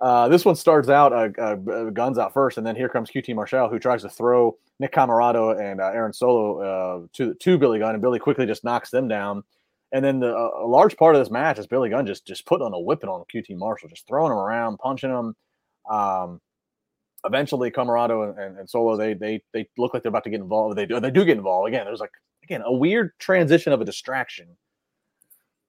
Uh, 0.00 0.28
this 0.28 0.44
one 0.44 0.54
starts 0.54 0.88
out 0.88 1.12
uh, 1.12 1.42
uh, 1.42 1.90
guns 1.90 2.18
out 2.18 2.32
first, 2.32 2.56
and 2.56 2.66
then 2.66 2.76
here 2.76 2.88
comes 2.88 3.10
QT 3.10 3.34
Marshall, 3.34 3.68
who 3.68 3.78
tries 3.78 4.02
to 4.02 4.08
throw 4.08 4.56
Nick 4.78 4.92
Comoroto 4.92 5.60
and 5.60 5.80
uh, 5.80 5.86
Aaron 5.86 6.12
Solo 6.12 6.60
uh, 6.60 7.06
to 7.14 7.34
to 7.34 7.58
Billy 7.58 7.78
Gunn, 7.80 7.94
and 7.94 8.02
Billy 8.02 8.18
quickly 8.18 8.46
just 8.46 8.64
knocks 8.64 8.90
them 8.90 9.08
down. 9.08 9.42
And 9.90 10.04
then 10.04 10.20
the, 10.20 10.36
a 10.36 10.66
large 10.66 10.96
part 10.98 11.16
of 11.16 11.20
this 11.20 11.30
match 11.30 11.58
is 11.58 11.66
Billy 11.66 11.88
Gunn 11.88 12.06
just 12.06 12.26
just 12.26 12.46
putting 12.46 12.64
on 12.64 12.74
a 12.74 12.78
whipping 12.78 13.10
on 13.10 13.24
QT 13.32 13.56
Marshall, 13.56 13.88
just 13.88 14.06
throwing 14.06 14.30
him 14.30 14.38
around, 14.38 14.78
punching 14.78 15.10
him. 15.10 15.34
Um, 15.90 16.40
eventually, 17.28 17.70
Comoroto 17.70 18.28
and, 18.28 18.38
and, 18.38 18.58
and, 18.58 18.68
Solo 18.68 18.96
they 18.96 19.14
they 19.14 19.40
they 19.52 19.68
look 19.78 19.94
like 19.94 20.02
they're 20.02 20.10
about 20.10 20.24
to 20.24 20.30
get 20.30 20.40
involved. 20.40 20.76
They 20.76 20.86
do 20.86 20.98
they 20.98 21.10
do 21.10 21.24
get 21.24 21.36
involved 21.36 21.68
again. 21.68 21.84
There's 21.84 22.00
like 22.00 22.12
again 22.42 22.62
a 22.64 22.72
weird 22.72 23.16
transition 23.18 23.72
of 23.72 23.80
a 23.80 23.84
distraction. 23.84 24.48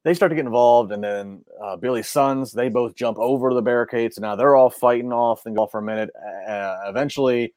They 0.03 0.13
start 0.13 0.31
to 0.31 0.35
get 0.35 0.45
involved, 0.45 0.91
and 0.91 1.03
then 1.03 1.43
uh, 1.61 1.75
Billy's 1.75 2.07
sons 2.07 2.53
they 2.53 2.69
both 2.69 2.95
jump 2.95 3.19
over 3.19 3.53
the 3.53 3.61
barricades, 3.61 4.17
and 4.17 4.23
now 4.23 4.35
they're 4.35 4.55
all 4.55 4.69
fighting 4.69 5.11
off 5.11 5.45
and 5.45 5.55
go 5.55 5.67
for 5.67 5.79
a 5.79 5.83
minute. 5.83 6.09
Uh, 6.47 6.77
eventually, 6.87 7.53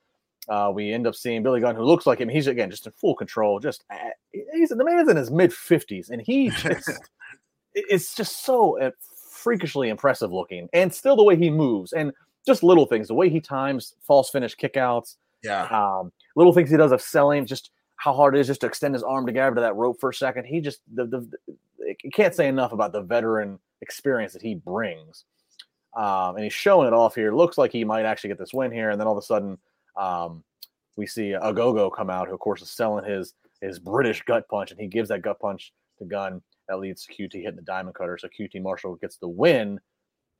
uh, 0.49 0.71
we 0.75 0.93
end 0.93 1.07
up 1.07 1.15
seeing 1.15 1.43
Billy 1.43 1.61
Gunn, 1.61 1.77
who 1.77 1.85
looks 1.85 2.07
like 2.07 2.19
him. 2.19 2.29
He's 2.29 2.49
again 2.49 2.71
just 2.71 2.87
in 2.87 2.93
full 2.93 3.15
control. 3.15 3.61
Just 3.61 3.85
uh, 3.91 3.97
he's 4.53 4.71
the 4.71 4.85
man's 4.85 5.09
in 5.09 5.17
his 5.17 5.31
mid 5.31 5.53
fifties, 5.53 6.11
and 6.11 6.21
he 6.21 6.51
just 6.57 6.91
it's 7.75 8.15
just 8.15 8.45
so 8.45 8.81
uh, 8.81 8.91
freakishly 9.31 9.89
impressive 9.89 10.33
looking, 10.33 10.69
and 10.73 10.93
still 10.93 11.17
the 11.17 11.23
way 11.23 11.37
he 11.37 11.51
moves, 11.51 11.93
and 11.93 12.13
just 12.47 12.63
little 12.63 12.87
things, 12.87 13.09
the 13.09 13.15
way 13.15 13.29
he 13.29 13.41
times 13.41 13.95
false 14.07 14.31
finish 14.31 14.57
kickouts, 14.57 15.17
yeah, 15.43 15.65
um, 15.65 16.13
little 16.37 16.53
things 16.53 16.71
he 16.71 16.77
does 16.77 16.93
of 16.93 17.03
selling, 17.03 17.47
just 17.47 17.71
how 17.97 18.13
hard 18.13 18.35
it 18.35 18.41
is 18.41 18.47
just 18.47 18.61
to 18.63 18.67
extend 18.67 18.95
his 18.95 19.03
arm 19.03 19.27
to 19.27 19.33
grab 19.33 19.55
to 19.55 19.61
that 19.61 19.77
rope 19.77 20.01
for 20.01 20.11
a 20.11 20.15
second. 20.15 20.45
He 20.45 20.61
just 20.61 20.81
the, 20.93 21.07
the, 21.07 21.21
the 21.21 21.97
you 22.03 22.11
can't 22.11 22.35
say 22.35 22.49
enough 22.49 22.73
about 22.73 22.93
the 22.93 23.03
veteran 23.03 23.59
experience 23.81 24.33
that 24.33 24.43
he 24.43 24.55
brings. 24.55 25.25
Um, 25.95 26.37
and 26.37 26.45
he's 26.45 26.55
showing 26.55 26.89
it 26.89 26.95
off 26.95 27.15
here. 27.15 27.35
Looks 27.35 27.59
like 27.59 27.71
he 27.71 27.85
might 27.85 28.07
actually 28.07 28.29
get 28.29 28.39
this 28.39 28.55
win 28.55 28.73
here, 28.73 28.91
and 28.91 29.01
then 29.01 29.07
all 29.07 29.17
of 29.17 29.23
a 29.23 29.27
sudden 29.27 29.59
um, 29.97 30.43
we 30.97 31.07
see 31.07 31.31
Ogogo 31.33 31.95
come 31.95 32.09
out, 32.09 32.29
who 32.29 32.35
of 32.35 32.41
course 32.41 32.63
is 32.63 32.71
selling 32.71 33.05
his 33.05 33.35
his 33.61 33.79
British 33.79 34.23
gut 34.23 34.49
punch, 34.49 34.71
and 34.71 34.81
he 34.81 34.87
gives 34.87 35.09
that 35.11 35.23
gut 35.23 35.39
punch 35.39 35.73
to 35.99 36.05
Gunn 36.05 36.43
That 36.69 36.81
leads 36.81 37.05
to 37.07 37.13
QT 37.13 37.33
hitting 37.35 37.57
the 37.57 37.63
diamond 37.63 37.95
cutter, 37.95 38.19
so 38.19 38.29
QT 38.29 38.61
Marshall 38.63 38.97
gets 38.97 39.17
the 39.17 39.29
win. 39.29 39.79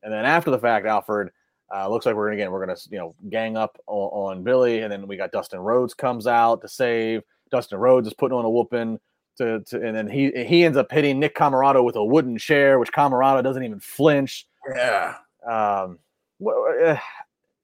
And 0.03 0.13
then 0.13 0.25
after 0.25 0.51
the 0.51 0.59
fact, 0.59 0.87
Alfred 0.87 1.31
uh, 1.75 1.89
looks 1.89 2.05
like 2.05 2.15
we're 2.15 2.27
gonna 2.27 2.37
again 2.37 2.53
we're 2.53 2.65
gonna 2.65 2.79
you 2.91 2.99
know 2.99 3.15
gang 3.31 3.57
up 3.57 3.79
on, 3.87 4.37
on, 4.37 4.43
Billy, 4.43 4.81
and 4.81 4.93
then 4.93 5.07
we 5.07 5.17
got 5.17 5.33
Dustin 5.33 5.61
Rhodes 5.61 5.95
comes 5.95 6.27
out 6.27 6.61
to 6.63 6.69
save. 6.69 7.23
Dustin 7.51 7.79
Rhodes 7.79 8.07
is 8.07 8.15
putting 8.15 8.37
on 8.37 8.45
a 8.45 8.51
whooping. 8.51 8.99
To, 9.39 9.61
to, 9.61 9.83
and 9.83 9.97
then 9.97 10.09
he 10.09 10.31
he 10.45 10.65
ends 10.65 10.77
up 10.77 10.93
hitting 10.93 11.19
Nick 11.19 11.35
Comoroto 11.35 11.83
with 11.83 11.97
a 11.97 12.05
wooden 12.05 12.37
chair, 12.37 12.79
which 12.79 12.93
Comoroto 12.93 13.43
doesn't 13.43 13.65
even 13.65 13.81
flinch. 13.81 14.47
Yeah. 14.75 15.15
Um, 15.47 15.99
uh, 16.47 16.97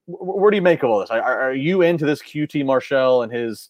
where 0.07 0.51
do 0.51 0.57
you 0.57 0.63
make 0.63 0.83
of 0.83 0.89
all 0.89 1.01
this? 1.01 1.11
Are, 1.11 1.21
are 1.21 1.55
you 1.55 1.83
into 1.83 2.07
this 2.07 2.23
QT 2.23 2.65
Marshall 2.65 3.23
and 3.23 3.31
his 3.31 3.69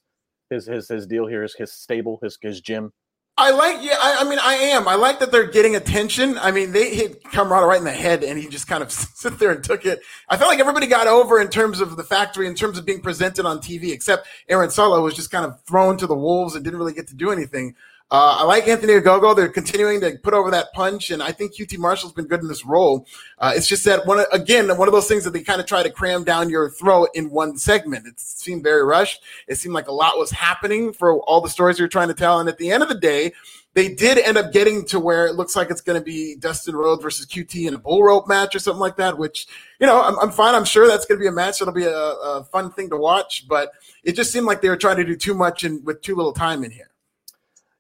his 0.51 0.67
his 0.67 0.89
his 0.89 1.07
deal 1.09 1.27
here? 1.27 1.43
His 1.43 1.55
his 1.55 1.73
stable, 1.73 2.21
his 2.23 2.39
his 2.41 2.61
gym? 2.61 2.93
I 3.41 3.51
like, 3.53 3.77
yeah. 3.83 3.95
I, 4.01 4.17
I, 4.21 4.29
mean, 4.29 4.41
I 4.43 4.55
am. 4.55 4.89
I 4.89 4.97
like 4.97 5.21
that 5.21 5.31
they're 5.31 5.47
getting 5.47 5.77
attention. 5.77 6.37
I 6.39 6.51
mean, 6.51 6.73
they 6.73 6.93
hit 6.93 7.23
Comoroto 7.23 7.69
right 7.69 7.79
in 7.79 7.85
the 7.85 7.93
head, 7.93 8.25
and 8.25 8.37
he 8.37 8.49
just 8.49 8.67
kind 8.67 8.83
of 8.83 8.91
sit 8.93 9.39
there 9.39 9.53
and 9.53 9.63
took 9.63 9.87
it. 9.87 10.01
I 10.29 10.37
felt 10.37 10.51
like 10.51 10.59
everybody 10.59 10.89
got 10.89 11.07
over 11.07 11.41
in 11.41 11.49
terms 11.49 11.81
of 11.81 11.97
the 11.97 12.03
factory, 12.03 12.49
in 12.49 12.57
terms 12.57 12.79
of 12.79 12.85
being 12.85 13.01
presented 13.01 13.47
on 13.47 13.61
TV, 13.61 13.93
except 13.93 14.27
Aaron 14.49 14.71
Solo 14.71 15.01
was 15.03 15.15
just 15.15 15.31
kind 15.31 15.47
of 15.47 15.61
thrown 15.63 15.97
to 15.99 16.07
the 16.09 16.17
wolves 16.17 16.57
and 16.57 16.65
didn't 16.65 16.81
really 16.81 16.93
get 16.93 17.07
to 17.09 17.15
do 17.15 17.31
anything. 17.31 17.77
Uh, 18.11 18.39
I 18.41 18.45
like 18.45 18.67
Anthony 18.67 18.95
Ogogo. 18.95 19.37
They're 19.37 19.49
continuing 19.51 20.01
to 20.01 20.17
put 20.23 20.33
over 20.33 20.51
that 20.51 20.73
punch, 20.73 21.11
and 21.11 21.23
I 21.23 21.31
think 21.31 21.55
QT 21.55 21.77
Marshall's 21.77 22.15
been 22.15 22.27
good 22.27 22.41
in 22.41 22.49
this 22.49 22.65
role. 22.65 23.07
Uh, 23.37 23.53
it's 23.55 23.67
just 23.67 23.85
that 23.85 24.07
one 24.07 24.25
again, 24.33 24.75
one 24.79 24.89
of 24.89 24.95
those 24.95 25.07
things 25.07 25.25
that 25.25 25.33
they 25.35 25.43
kind 25.43 25.61
of 25.61 25.67
try 25.67 25.83
to 25.83 25.91
cram 25.91 26.25
down 26.25 26.49
your 26.49 26.71
throat 26.71 27.11
in 27.13 27.29
one 27.29 27.59
segment. 27.59 28.07
It 28.07 28.19
seemed 28.19 28.63
very 28.63 28.83
rushed. 28.83 29.23
It 29.47 29.57
seemed 29.57 29.75
like 29.75 29.89
a 29.89 29.93
lot 29.93 30.17
was 30.17 30.31
happening 30.31 30.95
for 30.95 31.21
all 31.21 31.43
the 31.43 31.51
stories 31.51 31.79
you're 31.79 31.87
trying 31.87 32.09
to 32.09 32.15
tell, 32.15 32.41
and 32.41 32.49
at 32.49 32.57
the 32.57 32.71
end 32.71 32.83
of 32.83 32.89
the 32.89 32.95
day, 32.95 33.35
they 33.75 33.95
did 33.95 34.17
end 34.17 34.39
up 34.39 34.55
getting 34.55 34.87
to 34.87 34.99
where 34.99 35.27
it 35.27 35.35
looks 35.35 35.55
like 35.55 35.71
it's 35.71 35.83
going 35.83 36.01
to 36.01 36.05
be 36.05 36.35
Dustin 36.37 36.75
Rhodes 36.75 37.03
versus 37.03 37.27
QT 37.27 37.69
in 37.69 37.75
a 37.75 37.79
bull 37.79 38.03
rope 38.03 38.27
match 38.27 38.55
or 38.55 38.59
something 38.59 38.81
like 38.81 38.97
that. 38.97 39.19
Which 39.19 39.47
you 39.81 39.87
know, 39.87 40.01
I'm, 40.01 40.19
I'm 40.19 40.31
fine. 40.31 40.55
I'm 40.55 40.65
sure 40.65 40.89
that's 40.89 41.05
going 41.05 41.19
to 41.19 41.23
be 41.23 41.29
a 41.29 41.33
match. 41.33 41.61
It'll 41.61 41.75
be 41.75 41.85
a, 41.85 41.93
a 41.93 42.45
fun 42.45 42.73
thing 42.73 42.89
to 42.89 42.97
watch, 42.97 43.47
but 43.47 43.71
it 44.03 44.13
just 44.13 44.33
seemed 44.33 44.47
like 44.47 44.63
they 44.63 44.71
were 44.71 44.79
trying 44.79 44.97
to 44.97 45.05
do 45.05 45.15
too 45.15 45.35
much 45.35 45.65
and 45.65 45.85
with 45.85 46.01
too 46.01 46.17
little 46.17 46.33
time 46.33 46.65
in 46.65 46.71
here. 46.71 46.89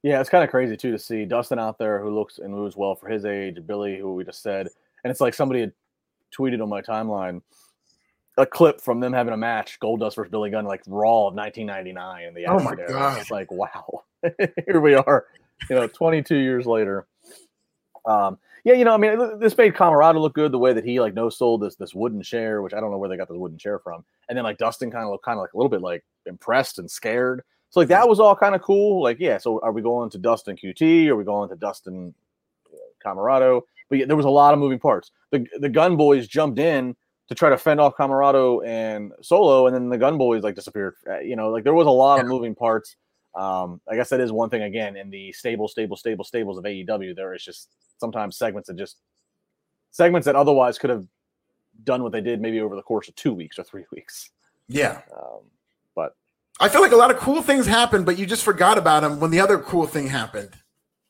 Yeah, 0.08 0.22
it's 0.22 0.30
kind 0.30 0.42
of 0.42 0.48
crazy 0.48 0.74
too 0.74 0.90
to 0.90 0.98
see 0.98 1.26
Dustin 1.26 1.58
out 1.58 1.76
there 1.76 2.00
who 2.00 2.08
looks 2.08 2.38
and 2.38 2.50
moves 2.50 2.78
well 2.78 2.94
for 2.94 3.10
his 3.10 3.26
age, 3.26 3.58
Billy, 3.66 3.98
who 3.98 4.14
we 4.14 4.24
just 4.24 4.42
said, 4.42 4.66
and 5.04 5.10
it's 5.10 5.20
like 5.20 5.34
somebody 5.34 5.60
had 5.60 5.72
tweeted 6.34 6.62
on 6.62 6.70
my 6.70 6.80
timeline 6.80 7.42
a 8.38 8.46
clip 8.46 8.80
from 8.80 9.00
them 9.00 9.12
having 9.12 9.34
a 9.34 9.36
match, 9.36 9.78
Goldust 9.80 10.16
versus 10.16 10.30
Billy 10.30 10.48
Gunn, 10.48 10.64
like 10.64 10.82
Raw 10.86 11.26
of 11.26 11.34
1999, 11.34 12.24
and 12.24 12.34
the 12.34 12.46
oh 12.46 12.58
my 12.58 12.74
god, 12.74 13.20
it's 13.20 13.30
like 13.30 13.50
wow, 13.50 14.04
here 14.64 14.80
we 14.80 14.94
are, 14.94 15.26
you 15.68 15.76
know, 15.76 15.86
22 15.86 16.36
years 16.36 16.64
later. 16.64 17.06
Um, 18.06 18.38
yeah, 18.64 18.72
you 18.72 18.86
know, 18.86 18.94
I 18.94 18.96
mean, 18.96 19.38
this 19.38 19.58
made 19.58 19.74
Comoroto 19.74 20.22
look 20.22 20.32
good 20.32 20.52
the 20.52 20.58
way 20.58 20.72
that 20.72 20.86
he 20.86 21.00
like 21.00 21.12
no 21.12 21.28
sold 21.28 21.60
this 21.60 21.76
this 21.76 21.94
wooden 21.94 22.22
chair, 22.22 22.62
which 22.62 22.72
I 22.72 22.80
don't 22.80 22.90
know 22.90 22.96
where 22.96 23.10
they 23.10 23.18
got 23.18 23.28
this 23.28 23.36
wooden 23.36 23.58
chair 23.58 23.78
from, 23.78 24.06
and 24.30 24.38
then 24.38 24.44
like 24.44 24.56
Dustin 24.56 24.90
kind 24.90 25.04
of 25.04 25.10
looked 25.10 25.26
kind 25.26 25.36
of 25.36 25.42
like 25.42 25.52
a 25.52 25.56
little 25.58 25.68
bit 25.68 25.82
like 25.82 26.02
impressed 26.24 26.78
and 26.78 26.90
scared. 26.90 27.42
So 27.70 27.80
like 27.80 27.88
that 27.88 28.08
was 28.08 28.20
all 28.20 28.34
kind 28.34 28.54
of 28.54 28.62
cool. 28.62 29.02
Like, 29.02 29.18
yeah, 29.20 29.38
so 29.38 29.60
are 29.62 29.72
we 29.72 29.82
going 29.82 30.10
to 30.10 30.18
Dustin 30.18 30.56
QT? 30.56 31.08
Are 31.08 31.16
we 31.16 31.24
going 31.24 31.48
to 31.50 31.56
Dustin 31.56 32.14
Comoroto? 33.04 33.62
But 33.88 33.98
yeah, 33.98 34.06
there 34.06 34.16
was 34.16 34.26
a 34.26 34.30
lot 34.30 34.54
of 34.54 34.60
moving 34.60 34.78
parts. 34.78 35.10
The 35.30 35.46
the 35.60 35.68
Gunn 35.68 35.96
boys 35.96 36.26
jumped 36.26 36.58
in 36.58 36.96
to 37.28 37.34
try 37.34 37.50
to 37.50 37.58
fend 37.58 37.80
off 37.80 37.96
Comoroto 37.96 38.66
and 38.66 39.12
Solo, 39.20 39.66
and 39.66 39.74
then 39.74 39.88
the 39.88 39.98
Gunn 39.98 40.18
boys 40.18 40.42
like 40.42 40.54
disappeared. 40.54 40.94
Uh, 41.08 41.20
you 41.20 41.36
know, 41.36 41.50
like 41.50 41.64
there 41.64 41.74
was 41.74 41.86
a 41.86 41.90
lot 41.90 42.16
yeah. 42.16 42.22
of 42.22 42.28
moving 42.28 42.54
parts. 42.54 42.96
Um, 43.34 43.80
I 43.88 43.94
guess 43.94 44.08
that 44.08 44.20
is 44.20 44.32
one 44.32 44.50
thing 44.50 44.62
again 44.62 44.96
in 44.96 45.10
the 45.10 45.32
stable, 45.32 45.68
stable, 45.68 45.96
stable, 45.96 46.24
stables 46.24 46.58
of 46.58 46.64
AEW. 46.64 47.14
There 47.14 47.34
is 47.34 47.44
just 47.44 47.68
sometimes 47.98 48.36
segments 48.36 48.68
that 48.68 48.76
just 48.76 48.96
segments 49.90 50.24
that 50.24 50.36
otherwise 50.36 50.78
could 50.78 50.90
have 50.90 51.04
done 51.84 52.02
what 52.02 52.12
they 52.12 52.20
did 52.20 52.40
maybe 52.40 52.60
over 52.60 52.74
the 52.74 52.82
course 52.82 53.08
of 53.08 53.14
two 53.14 53.32
weeks 53.32 53.58
or 53.58 53.64
three 53.64 53.84
weeks. 53.92 54.30
Yeah. 54.68 55.02
Um, 55.16 55.42
but 55.94 56.16
I 56.60 56.68
feel 56.68 56.80
like 56.80 56.92
a 56.92 56.96
lot 56.96 57.10
of 57.10 57.18
cool 57.18 57.42
things 57.42 57.66
happened, 57.66 58.04
but 58.04 58.18
you 58.18 58.26
just 58.26 58.42
forgot 58.42 58.78
about 58.78 59.02
them 59.02 59.20
when 59.20 59.30
the 59.30 59.40
other 59.40 59.58
cool 59.58 59.86
thing 59.86 60.08
happened. 60.08 60.50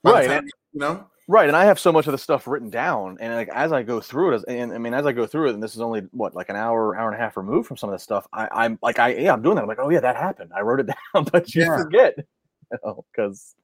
Right. 0.04 0.26
Time, 0.26 0.44
you 0.72 0.80
know? 0.80 1.06
Right. 1.26 1.48
And 1.48 1.56
I 1.56 1.64
have 1.64 1.78
so 1.78 1.90
much 1.90 2.06
of 2.06 2.12
the 2.12 2.18
stuff 2.18 2.46
written 2.46 2.70
down. 2.70 3.16
And 3.20 3.34
like 3.34 3.48
as 3.48 3.72
I 3.72 3.82
go 3.82 4.00
through 4.00 4.34
it, 4.34 4.44
and 4.48 4.72
I 4.72 4.78
mean, 4.78 4.94
as 4.94 5.06
I 5.06 5.12
go 5.12 5.26
through 5.26 5.48
it, 5.48 5.54
and 5.54 5.62
this 5.62 5.74
is 5.74 5.80
only 5.80 6.02
what, 6.10 6.34
like 6.34 6.48
an 6.48 6.56
hour, 6.56 6.96
hour 6.96 7.10
and 7.10 7.18
a 7.18 7.22
half 7.22 7.36
removed 7.36 7.66
from 7.66 7.76
some 7.76 7.90
of 7.90 7.94
this 7.94 8.02
stuff, 8.02 8.26
I, 8.32 8.66
am 8.66 8.78
like, 8.82 8.98
I, 8.98 9.14
yeah, 9.14 9.32
I'm 9.32 9.42
doing 9.42 9.56
that. 9.56 9.62
I'm 9.62 9.68
like, 9.68 9.78
oh, 9.80 9.90
yeah, 9.90 10.00
that 10.00 10.16
happened. 10.16 10.50
I 10.54 10.60
wrote 10.60 10.80
it 10.80 10.86
down, 11.14 11.24
but 11.32 11.54
you 11.54 11.62
yeah. 11.62 11.76
forget, 11.76 12.14
you 12.72 12.78
know, 12.84 13.04
because 13.12 13.54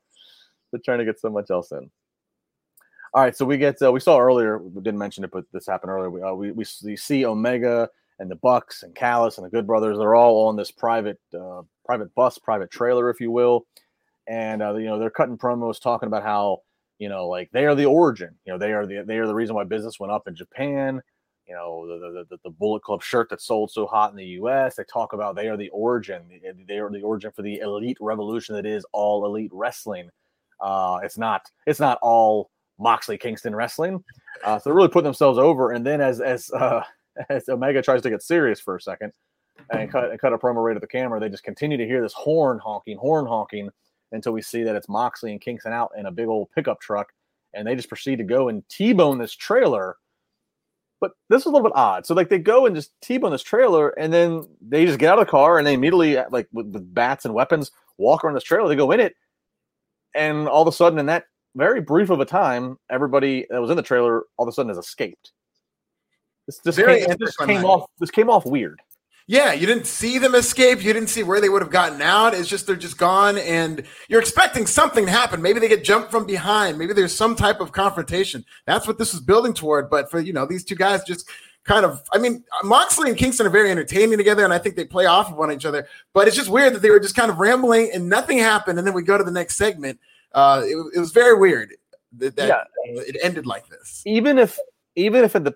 they're 0.71 0.81
trying 0.85 0.99
to 0.99 1.05
get 1.05 1.21
so 1.21 1.29
much 1.29 1.51
else 1.51 1.71
in. 1.73 1.91
All 3.13 3.23
right. 3.23 3.37
So 3.37 3.45
we 3.45 3.59
get, 3.59 3.81
uh, 3.83 3.93
we 3.93 4.01
saw 4.01 4.19
earlier, 4.19 4.59
we 4.59 4.83
didn't 4.83 4.99
mention 4.99 5.23
it, 5.23 5.31
but 5.31 5.45
this 5.53 5.67
happened 5.67 5.91
earlier. 5.91 6.11
We, 6.11 6.23
uh, 6.23 6.33
we, 6.33 6.51
we, 6.51 6.65
we 6.83 6.97
see 6.97 7.25
Omega 7.27 7.89
and 8.19 8.31
the 8.31 8.37
Bucks 8.37 8.83
and 8.83 8.95
Callis 8.95 9.39
and 9.39 9.47
the 9.47 9.51
Good 9.51 9.67
Brothers. 9.67 9.99
They're 9.99 10.15
all 10.15 10.47
on 10.47 10.57
this 10.57 10.71
private 10.71 11.19
uh, 11.39 11.63
private 11.85 12.15
bus, 12.15 12.39
private 12.39 12.71
trailer, 12.71 13.11
if 13.11 13.21
you 13.21 13.31
will, 13.31 13.67
and 14.29 14.63
uh, 14.63 14.75
you 14.75 14.87
know 14.87 14.99
they're 14.99 15.11
cutting 15.11 15.39
promos 15.39 15.81
talking 15.81 16.07
about 16.07 16.23
how 16.23 16.59
you 16.99 17.09
know 17.09 17.29
like 17.29 17.51
they 17.53 17.67
are 17.67 17.75
the 17.75 17.87
origin. 17.87 18.35
You 18.45 18.53
know 18.53 18.59
they 18.59 18.73
are 18.73 18.87
the 18.87 19.05
they 19.07 19.19
are 19.19 19.27
the 19.27 19.35
reason 19.35 19.55
why 19.55 19.65
business 19.65 19.99
went 19.99 20.13
up 20.13 20.29
in 20.29 20.35
Japan. 20.35 21.01
You 21.47 21.55
know 21.55 21.87
the 21.87 22.25
the, 22.31 22.39
the 22.45 22.51
Bullet 22.51 22.83
Club 22.83 23.03
shirt 23.03 23.29
that 23.31 23.43
sold 23.43 23.71
so 23.71 23.87
hot 23.87 24.11
in 24.11 24.17
the 24.17 24.25
U.S. 24.25 24.77
They 24.77 24.85
talk 24.85 25.13
about 25.13 25.37
they 25.37 25.49
are 25.49 25.57
the 25.57 25.71
origin. 25.71 26.23
They 26.67 26.79
are 26.79 26.91
the 26.91 27.03
origin 27.03 27.33
for 27.33 27.43
the 27.43 27.59
elite 27.59 27.99
revolution 28.01 28.55
that 28.55 28.67
is 28.67 28.87
all 28.93 29.27
elite 29.27 29.51
wrestling. 29.53 30.11
Uh, 30.61 31.01
it's 31.03 31.19
not 31.19 31.43
it's 31.67 31.81
not 31.81 31.99
all 32.01 32.51
Moxley 32.79 33.19
Kingston 33.19 33.55
wrestling. 33.55 34.03
Uh, 34.45 34.59
so 34.59 34.63
they're 34.65 34.75
really 34.75 34.89
putting 34.89 35.05
themselves 35.05 35.39
over. 35.39 35.73
And 35.73 35.85
then 35.85 36.01
as 36.01 36.21
as 36.21 36.51
uh, 36.53 36.83
as 37.29 37.49
Omega 37.49 37.83
tries 37.83 38.03
to 38.03 38.11
get 38.11 38.23
serious 38.23 38.61
for 38.61 38.77
a 38.77 38.81
second 38.81 39.13
and 39.71 39.91
cut 39.93 40.11
and 40.11 40.21
cut 40.21 40.33
a 40.33 40.39
promo 40.39 40.65
right 40.65 40.77
at 40.77 40.81
the 40.81 40.89
camera, 40.89 41.21
they 41.21 41.29
just 41.29 41.45
continue 41.45 41.77
to 41.77 41.87
hear 41.87 42.03
this 42.03 42.13
horn 42.13 42.59
honking, 42.59 42.97
horn 42.99 43.27
honking, 43.27 43.71
until 44.13 44.33
we 44.33 44.43
see 44.43 44.63
that 44.63 44.77
it's 44.77 44.89
Moxley 44.89 45.33
and 45.33 45.41
Kingston 45.41 45.73
out 45.73 45.93
in 45.97 46.07
a 46.07 46.13
big 46.13 46.29
old 46.29 46.51
pickup 46.55 46.81
truck, 46.81 47.13
and 47.53 47.67
they 47.67 47.75
just 47.75 47.89
proceed 47.89 48.17
to 48.17 48.25
go 48.25 48.49
and 48.49 48.67
T-bone 48.69 49.19
this 49.19 49.35
trailer. 49.35 49.97
But 51.01 51.13
this 51.29 51.43
is 51.43 51.47
a 51.47 51.51
little 51.51 51.69
bit 51.69 51.77
odd. 51.77 52.07
So 52.07 52.15
like 52.15 52.29
they 52.29 52.39
go 52.39 52.67
and 52.67 52.75
just 52.75 52.93
T-bone 53.03 53.33
this 53.33 53.43
trailer, 53.43 53.91
and 53.91 54.13
then 54.13 54.47
they 54.61 54.87
just 54.87 54.99
get 54.99 55.13
out 55.13 55.19
of 55.19 55.27
the 55.27 55.31
car 55.31 55.59
and 55.59 55.67
they 55.67 55.75
immediately 55.75 56.17
like 56.31 56.49
with, 56.53 56.67
with 56.67 56.95
bats 56.95 57.25
and 57.25 57.35
weapons 57.35 57.71
walk 57.99 58.25
around 58.25 58.35
this 58.35 58.45
trailer. 58.45 58.69
They 58.69 58.77
go 58.77 58.93
in 58.93 59.01
it, 59.01 59.15
and 60.15 60.49
all 60.49 60.63
of 60.63 60.69
a 60.69 60.73
sudden, 60.73 60.99
in 60.99 61.07
that 61.07 61.25
very 61.57 61.81
brief 61.81 62.11
of 62.11 62.21
a 62.21 62.25
time, 62.25 62.79
everybody 62.91 63.47
that 63.51 63.61
was 63.61 63.71
in 63.71 63.77
the 63.77 63.83
trailer 63.83 64.25
all 64.37 64.47
of 64.47 64.49
a 64.49 64.53
sudden 64.53 64.71
has 64.71 64.79
escaped. 64.79 65.33
This, 66.47 66.59
this 66.59 66.77
came, 66.77 67.17
this 67.19 67.37
came 67.37 67.65
off. 67.65 67.91
This 67.99 68.11
came 68.11 68.29
off 68.29 68.45
weird. 68.45 68.81
Yeah, 69.27 69.55
you 69.55 69.67
didn't 69.67 69.87
see 69.87 70.19
them 70.19 70.35
escape. 70.35 70.85
You 70.85 70.93
didn't 70.93 71.09
see 71.09 71.23
where 71.23 71.41
they 71.41 71.49
would 71.49 71.63
have 71.63 71.71
gotten 71.71 72.03
out. 72.03 72.35
It's 72.35 72.49
just 72.49 72.67
they're 72.67 72.77
just 72.77 72.99
gone, 72.99 73.39
and 73.39 73.83
you're 74.09 74.21
expecting 74.21 74.67
something 74.67 75.07
to 75.07 75.11
happen. 75.11 75.41
Maybe 75.41 75.61
they 75.61 75.69
get 75.69 75.83
jumped 75.83 76.11
from 76.11 76.27
behind. 76.27 76.79
Maybe 76.79 76.93
there's 76.93 77.15
some 77.15 77.35
type 77.35 77.61
of 77.61 77.73
confrontation. 77.73 78.45
That's 78.67 78.87
what 78.87 78.99
this 78.99 79.15
is 79.15 79.21
building 79.21 79.55
toward. 79.55 79.89
But 79.89 80.11
for 80.11 80.21
you 80.21 80.35
know 80.35 80.45
these 80.45 80.63
two 80.63 80.75
guys, 80.75 81.03
just 81.05 81.27
kind 81.65 81.87
of. 81.87 82.03
I 82.13 82.19
mean, 82.19 82.45
Moxley 82.65 83.09
and 83.09 83.17
Kingston 83.19 83.47
are 83.47 83.51
very 83.51 83.71
entertaining 83.71 84.19
together, 84.19 84.45
and 84.45 84.53
I 84.53 84.59
think 84.59 84.77
they 84.77 84.85
play 84.85 85.07
off 85.07 85.31
of 85.31 85.39
one 85.39 85.51
each 85.51 85.65
other. 85.65 85.89
But 86.13 86.29
it's 86.29 86.37
just 86.37 86.51
weird 86.51 86.75
that 86.75 86.83
they 86.83 86.91
were 86.91 87.01
just 87.01 87.17
kind 87.17 87.31
of 87.31 87.39
rambling 87.39 87.93
and 87.95 88.11
nothing 88.11 88.37
happened, 88.37 88.79
and 88.79 88.87
then 88.87 88.93
we 88.93 89.03
go 89.03 89.17
to 89.17 89.25
the 89.25 89.31
next 89.31 89.57
segment. 89.57 89.99
Uh, 90.33 90.63
it, 90.65 90.77
it 90.97 90.99
was 90.99 91.13
very 91.13 91.39
weird 91.39 91.73
that, 92.19 92.37
that 92.37 92.49
yeah. 92.49 92.65
it 92.85 93.17
ended 93.23 93.47
like 93.47 93.69
this. 93.69 94.03
Even 94.05 94.37
if, 94.37 94.59
even 94.97 95.25
if 95.25 95.35
at 95.35 95.45
the 95.45 95.55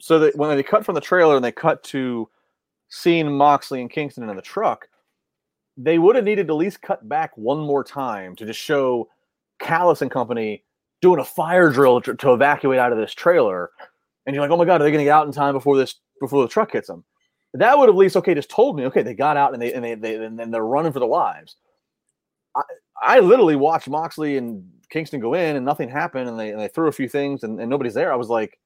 so 0.00 0.18
that 0.18 0.36
when 0.36 0.56
they 0.56 0.62
cut 0.62 0.84
from 0.84 0.94
the 0.94 1.00
trailer 1.00 1.36
and 1.36 1.44
they 1.44 1.52
cut 1.52 1.82
to 1.84 2.28
seeing 2.88 3.30
Moxley 3.30 3.80
and 3.80 3.90
Kingston 3.90 4.28
in 4.28 4.34
the 4.34 4.42
truck, 4.42 4.88
they 5.76 5.98
would 5.98 6.16
have 6.16 6.24
needed 6.24 6.48
to 6.48 6.54
at 6.54 6.56
least 6.56 6.82
cut 6.82 7.08
back 7.08 7.36
one 7.36 7.60
more 7.60 7.84
time 7.84 8.34
to 8.36 8.46
just 8.46 8.58
show 8.58 9.08
Callis 9.60 10.02
and 10.02 10.10
company 10.10 10.64
doing 11.00 11.20
a 11.20 11.24
fire 11.24 11.70
drill 11.70 12.00
to, 12.02 12.14
to 12.14 12.32
evacuate 12.32 12.78
out 12.78 12.92
of 12.92 12.98
this 12.98 13.14
trailer. 13.14 13.70
And 14.26 14.34
you're 14.34 14.42
like, 14.42 14.50
oh 14.50 14.56
my 14.56 14.64
god, 14.64 14.80
are 14.80 14.84
they 14.84 14.90
going 14.90 15.00
to 15.00 15.04
get 15.04 15.14
out 15.14 15.26
in 15.26 15.32
time 15.32 15.54
before 15.54 15.76
this 15.76 15.94
before 16.20 16.42
the 16.42 16.48
truck 16.48 16.72
hits 16.72 16.88
them? 16.88 17.04
That 17.54 17.78
would 17.78 17.88
have 17.88 17.94
at 17.94 17.98
least 17.98 18.16
okay, 18.16 18.34
just 18.34 18.50
told 18.50 18.76
me 18.76 18.84
okay, 18.86 19.02
they 19.02 19.14
got 19.14 19.36
out 19.36 19.52
and 19.52 19.62
they 19.62 19.72
and 19.72 19.84
they, 19.84 19.94
they 19.94 20.16
and 20.16 20.38
then 20.38 20.50
they're 20.50 20.64
running 20.64 20.92
for 20.92 21.00
their 21.00 21.08
lives. 21.08 21.56
I, 22.56 22.62
I 23.02 23.20
literally 23.20 23.56
watched 23.56 23.88
Moxley 23.88 24.36
and 24.36 24.68
Kingston 24.90 25.20
go 25.20 25.34
in 25.34 25.56
and 25.56 25.64
nothing 25.64 25.88
happened 25.88 26.28
and 26.28 26.38
they 26.38 26.50
and 26.50 26.60
they 26.60 26.68
threw 26.68 26.88
a 26.88 26.92
few 26.92 27.08
things 27.08 27.42
and, 27.42 27.60
and 27.60 27.70
nobody's 27.70 27.94
there. 27.94 28.12
I 28.12 28.16
was 28.16 28.28
like, 28.28 28.58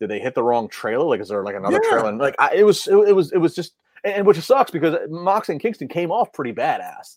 did 0.00 0.10
they 0.10 0.18
hit 0.18 0.34
the 0.34 0.42
wrong 0.42 0.68
trailer? 0.68 1.06
Like, 1.06 1.20
is 1.20 1.28
there 1.28 1.42
like 1.42 1.54
another 1.54 1.80
yeah. 1.82 1.90
trailer? 1.90 2.08
And 2.08 2.18
like, 2.18 2.34
I, 2.38 2.54
it 2.54 2.64
was, 2.64 2.86
it, 2.86 2.96
it, 2.96 3.12
was, 3.12 3.32
it 3.32 3.38
was 3.38 3.54
just, 3.54 3.74
and, 4.04 4.14
and, 4.14 4.26
which 4.26 4.38
sucks 4.40 4.70
because 4.70 4.96
Mox 5.08 5.48
and 5.48 5.60
Kingston 5.60 5.88
came 5.88 6.10
off 6.10 6.32
pretty 6.32 6.52
badass. 6.52 7.16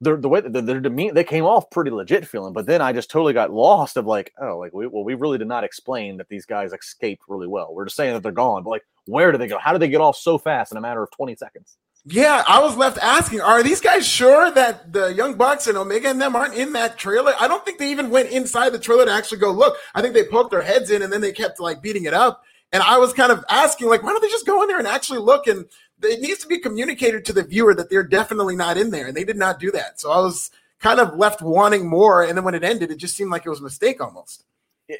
The, 0.00 0.16
the 0.16 0.28
way 0.28 0.40
the, 0.40 0.60
their 0.60 0.80
demeanor, 0.80 1.14
they 1.14 1.22
came 1.22 1.44
off 1.44 1.70
pretty 1.70 1.92
legit 1.92 2.26
feeling, 2.26 2.52
but 2.52 2.66
then 2.66 2.82
I 2.82 2.92
just 2.92 3.08
totally 3.08 3.32
got 3.32 3.52
lost 3.52 3.96
of 3.96 4.04
like, 4.04 4.32
oh, 4.40 4.58
like 4.58 4.72
we, 4.72 4.88
well, 4.88 5.04
we 5.04 5.14
really 5.14 5.38
did 5.38 5.46
not 5.46 5.62
explain 5.62 6.16
that 6.16 6.28
these 6.28 6.44
guys 6.44 6.72
escaped 6.72 7.22
really 7.28 7.46
well. 7.46 7.72
We're 7.72 7.84
just 7.84 7.96
saying 7.96 8.12
that 8.14 8.22
they're 8.24 8.32
gone, 8.32 8.64
but 8.64 8.70
like, 8.70 8.82
where 9.06 9.30
do 9.30 9.38
they 9.38 9.46
go? 9.46 9.58
How 9.58 9.72
did 9.72 9.80
they 9.80 9.88
get 9.88 10.00
off 10.00 10.16
so 10.16 10.38
fast 10.38 10.72
in 10.72 10.78
a 10.78 10.80
matter 10.80 11.04
of 11.04 11.10
20 11.12 11.36
seconds? 11.36 11.76
Yeah, 12.04 12.42
I 12.48 12.60
was 12.60 12.76
left 12.76 12.98
asking, 12.98 13.42
are 13.42 13.62
these 13.62 13.80
guys 13.80 14.04
sure 14.04 14.50
that 14.50 14.92
the 14.92 15.14
Young 15.14 15.34
Bucks 15.34 15.68
and 15.68 15.78
Omega 15.78 16.08
and 16.08 16.20
them 16.20 16.34
aren't 16.34 16.54
in 16.54 16.72
that 16.72 16.98
trailer? 16.98 17.32
I 17.38 17.46
don't 17.46 17.64
think 17.64 17.78
they 17.78 17.92
even 17.92 18.10
went 18.10 18.30
inside 18.30 18.70
the 18.70 18.78
trailer 18.80 19.04
to 19.04 19.12
actually 19.12 19.38
go 19.38 19.52
look. 19.52 19.76
I 19.94 20.02
think 20.02 20.12
they 20.12 20.24
poked 20.24 20.50
their 20.50 20.62
heads 20.62 20.90
in 20.90 21.02
and 21.02 21.12
then 21.12 21.20
they 21.20 21.30
kept 21.30 21.60
like 21.60 21.80
beating 21.80 22.04
it 22.04 22.14
up. 22.14 22.42
And 22.72 22.82
I 22.82 22.98
was 22.98 23.12
kind 23.12 23.30
of 23.30 23.44
asking, 23.48 23.88
like, 23.88 24.02
why 24.02 24.10
don't 24.10 24.22
they 24.22 24.30
just 24.30 24.46
go 24.46 24.62
in 24.62 24.68
there 24.68 24.78
and 24.78 24.88
actually 24.88 25.20
look? 25.20 25.46
And 25.46 25.66
it 26.02 26.20
needs 26.20 26.40
to 26.40 26.48
be 26.48 26.58
communicated 26.58 27.24
to 27.26 27.32
the 27.32 27.44
viewer 27.44 27.74
that 27.74 27.90
they're 27.90 28.02
definitely 28.02 28.56
not 28.56 28.78
in 28.78 28.90
there. 28.90 29.06
And 29.06 29.16
they 29.16 29.24
did 29.24 29.36
not 29.36 29.60
do 29.60 29.70
that. 29.70 30.00
So 30.00 30.10
I 30.10 30.18
was 30.18 30.50
kind 30.80 30.98
of 30.98 31.16
left 31.16 31.42
wanting 31.42 31.86
more. 31.86 32.24
And 32.24 32.36
then 32.36 32.44
when 32.44 32.54
it 32.54 32.64
ended, 32.64 32.90
it 32.90 32.96
just 32.96 33.14
seemed 33.14 33.30
like 33.30 33.46
it 33.46 33.50
was 33.50 33.60
a 33.60 33.62
mistake 33.64 34.00
almost. 34.00 34.44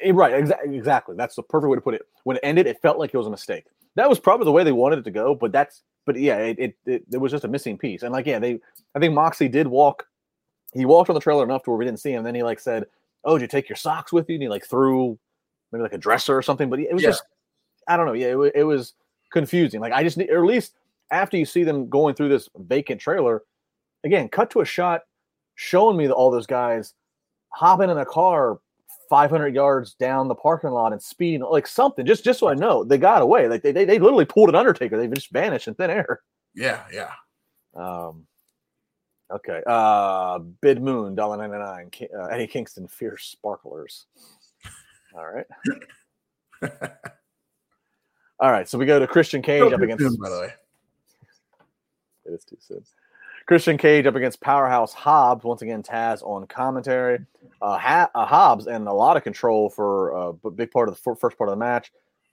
Right, 0.07 0.33
exactly. 0.63 1.15
That's 1.17 1.35
the 1.35 1.43
perfect 1.43 1.69
way 1.69 1.75
to 1.75 1.81
put 1.81 1.95
it. 1.95 2.07
When 2.23 2.37
it 2.37 2.41
ended, 2.43 2.67
it 2.67 2.81
felt 2.81 2.97
like 2.97 3.13
it 3.13 3.17
was 3.17 3.27
a 3.27 3.31
mistake. 3.31 3.65
That 3.95 4.07
was 4.07 4.19
probably 4.19 4.45
the 4.45 4.51
way 4.51 4.63
they 4.63 4.71
wanted 4.71 4.99
it 4.99 5.05
to 5.05 5.11
go, 5.11 5.35
but 5.35 5.51
that's 5.51 5.81
but 6.05 6.19
yeah, 6.19 6.37
it, 6.37 6.59
it, 6.59 6.75
it, 6.85 7.03
it 7.13 7.17
was 7.17 7.31
just 7.31 7.43
a 7.43 7.47
missing 7.47 7.77
piece. 7.77 8.03
And 8.03 8.11
like, 8.11 8.25
yeah, 8.25 8.39
they 8.39 8.59
I 8.95 8.99
think 8.99 9.13
Moxie 9.13 9.47
did 9.47 9.67
walk. 9.67 10.05
He 10.73 10.85
walked 10.85 11.09
on 11.09 11.13
the 11.13 11.21
trailer 11.21 11.43
enough 11.43 11.63
to 11.63 11.69
where 11.69 11.77
we 11.77 11.85
didn't 11.85 11.99
see 11.99 12.11
him. 12.11 12.23
Then 12.23 12.35
he 12.35 12.43
like 12.43 12.59
said, 12.59 12.85
"Oh, 13.23 13.37
did 13.37 13.43
you 13.43 13.47
take 13.47 13.69
your 13.69 13.75
socks 13.75 14.11
with 14.11 14.29
you?" 14.29 14.35
And 14.35 14.43
he 14.43 14.49
like 14.49 14.65
threw 14.65 15.17
maybe 15.71 15.83
like 15.83 15.93
a 15.93 15.97
dresser 15.97 16.37
or 16.37 16.41
something. 16.41 16.69
But 16.69 16.79
it 16.79 16.93
was 16.93 17.03
yeah. 17.03 17.09
just 17.09 17.23
I 17.87 17.97
don't 17.97 18.05
know. 18.05 18.13
Yeah, 18.13 18.35
it, 18.41 18.53
it 18.55 18.63
was 18.63 18.93
confusing. 19.31 19.81
Like 19.81 19.93
I 19.93 20.03
just 20.03 20.17
need, 20.17 20.29
or 20.29 20.43
at 20.43 20.47
least 20.47 20.73
after 21.11 21.37
you 21.37 21.45
see 21.45 21.63
them 21.63 21.89
going 21.89 22.15
through 22.15 22.29
this 22.29 22.49
vacant 22.55 22.99
trailer, 22.99 23.43
again, 24.03 24.29
cut 24.29 24.49
to 24.51 24.61
a 24.61 24.65
shot 24.65 25.01
showing 25.55 25.97
me 25.97 26.09
all 26.09 26.31
those 26.31 26.47
guys 26.47 26.93
hopping 27.49 27.89
in 27.89 27.97
a 27.97 28.05
car 28.05 28.59
500 29.13 29.53
yards 29.53 29.93
down 29.93 30.27
the 30.27 30.33
parking 30.33 30.71
lot 30.71 30.91
and 30.91 30.99
speeding 30.99 31.41
like 31.41 31.67
something 31.67 32.03
just 32.03 32.23
just 32.23 32.39
so 32.39 32.47
I 32.47 32.55
know 32.55 32.83
they 32.83 32.97
got 32.97 33.21
away 33.21 33.47
like 33.47 33.61
they 33.61 33.71
they, 33.71 33.85
they 33.85 33.99
literally 33.99 34.25
pulled 34.25 34.49
an 34.49 34.55
Undertaker 34.55 34.97
they 34.97 35.07
just 35.07 35.29
vanished 35.29 35.67
in 35.67 35.75
thin 35.75 35.91
air. 35.91 36.21
Yeah 36.55 36.83
yeah. 36.91 37.11
Um 37.75 38.25
okay 39.31 39.61
uh 39.67 40.39
bid 40.39 40.81
moon 40.81 41.13
dollar 41.13 41.37
99 41.37 41.91
uh, 42.17 42.25
Eddie 42.25 42.47
Kingston 42.47 42.87
fierce 42.87 43.25
sparklers. 43.25 44.07
All 45.15 45.27
right. 45.27 45.45
All 48.39 48.51
right 48.51 48.67
so 48.67 48.79
we 48.79 48.87
go 48.87 48.97
to 48.97 49.05
Christian 49.05 49.43
Cage 49.43 49.71
up 49.71 49.79
against 49.79 50.03
soon, 50.03 50.15
by 50.15 50.29
the 50.31 50.39
way. 50.39 50.53
It 52.25 52.31
is 52.33 52.43
too 52.45 52.57
soon 52.59 52.83
Christian 53.45 53.77
Cage 53.77 54.05
up 54.05 54.15
against 54.15 54.39
Powerhouse 54.41 54.93
Hobbs. 54.93 55.43
Once 55.43 55.61
again, 55.61 55.83
Taz 55.83 56.23
on 56.23 56.47
commentary. 56.47 57.19
Uh, 57.61 57.77
ha- 57.77 58.09
uh, 58.15 58.25
Hobbs 58.25 58.67
and 58.67 58.87
a 58.87 58.93
lot 58.93 59.17
of 59.17 59.23
control 59.23 59.69
for 59.69 60.15
uh, 60.15 60.33
a 60.45 60.51
big 60.51 60.71
part 60.71 60.87
of 60.87 60.95
the 60.95 61.11
f- 61.11 61.19
first 61.19 61.37
part 61.37 61.49
of 61.49 61.53
the 61.53 61.59
match. 61.59 61.91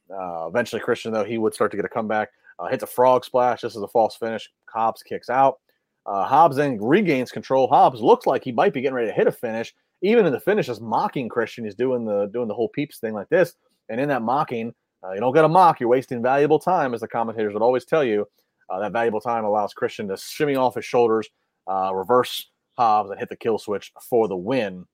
Uh, 0.08 0.46
eventually, 0.48 0.80
Christian, 0.80 1.12
though, 1.12 1.24
he 1.24 1.38
would 1.38 1.52
start 1.54 1.70
to 1.72 1.76
get 1.76 1.84
a 1.84 1.88
comeback. 1.88 2.30
Uh, 2.58 2.68
hits 2.68 2.82
a 2.82 2.86
frog 2.86 3.24
splash. 3.24 3.62
This 3.62 3.74
is 3.74 3.82
a 3.82 3.88
false 3.88 4.16
finish. 4.16 4.48
Hobbs 4.66 5.02
kicks 5.02 5.30
out. 5.30 5.58
Uh, 6.06 6.24
Hobbs 6.24 6.56
then 6.56 6.78
regains 6.80 7.32
control. 7.32 7.66
Hobbs 7.66 8.00
looks 8.00 8.26
like 8.26 8.44
he 8.44 8.52
might 8.52 8.72
be 8.72 8.80
getting 8.80 8.94
ready 8.94 9.08
to 9.08 9.14
hit 9.14 9.26
a 9.26 9.32
finish. 9.32 9.74
Even 10.02 10.26
in 10.26 10.32
the 10.32 10.40
finish, 10.40 10.68
is 10.68 10.80
mocking 10.80 11.28
Christian. 11.28 11.64
He's 11.64 11.74
doing 11.74 12.04
the 12.04 12.26
doing 12.32 12.48
the 12.48 12.54
whole 12.54 12.68
peeps 12.68 12.98
thing 12.98 13.14
like 13.14 13.28
this. 13.28 13.54
And 13.88 14.00
in 14.00 14.08
that 14.08 14.22
mocking, 14.22 14.72
you 15.12 15.20
don't 15.20 15.34
got 15.34 15.42
to 15.42 15.48
mock. 15.48 15.80
You're 15.80 15.88
wasting 15.88 16.22
valuable 16.22 16.58
time, 16.58 16.94
as 16.94 17.00
the 17.00 17.08
commentators 17.08 17.52
would 17.52 17.62
always 17.62 17.84
tell 17.84 18.04
you. 18.04 18.26
Uh, 18.70 18.78
that 18.78 18.92
valuable 18.92 19.20
time 19.20 19.44
allows 19.44 19.74
Christian 19.74 20.08
to 20.08 20.16
shimmy 20.16 20.56
off 20.56 20.76
his 20.76 20.84
shoulders, 20.84 21.28
uh, 21.66 21.92
reverse 21.94 22.50
Hobbs, 22.78 23.10
and 23.10 23.18
hit 23.18 23.28
the 23.28 23.36
kill 23.36 23.58
switch 23.58 23.92
for 24.08 24.28
the 24.28 24.36
win. 24.36 24.86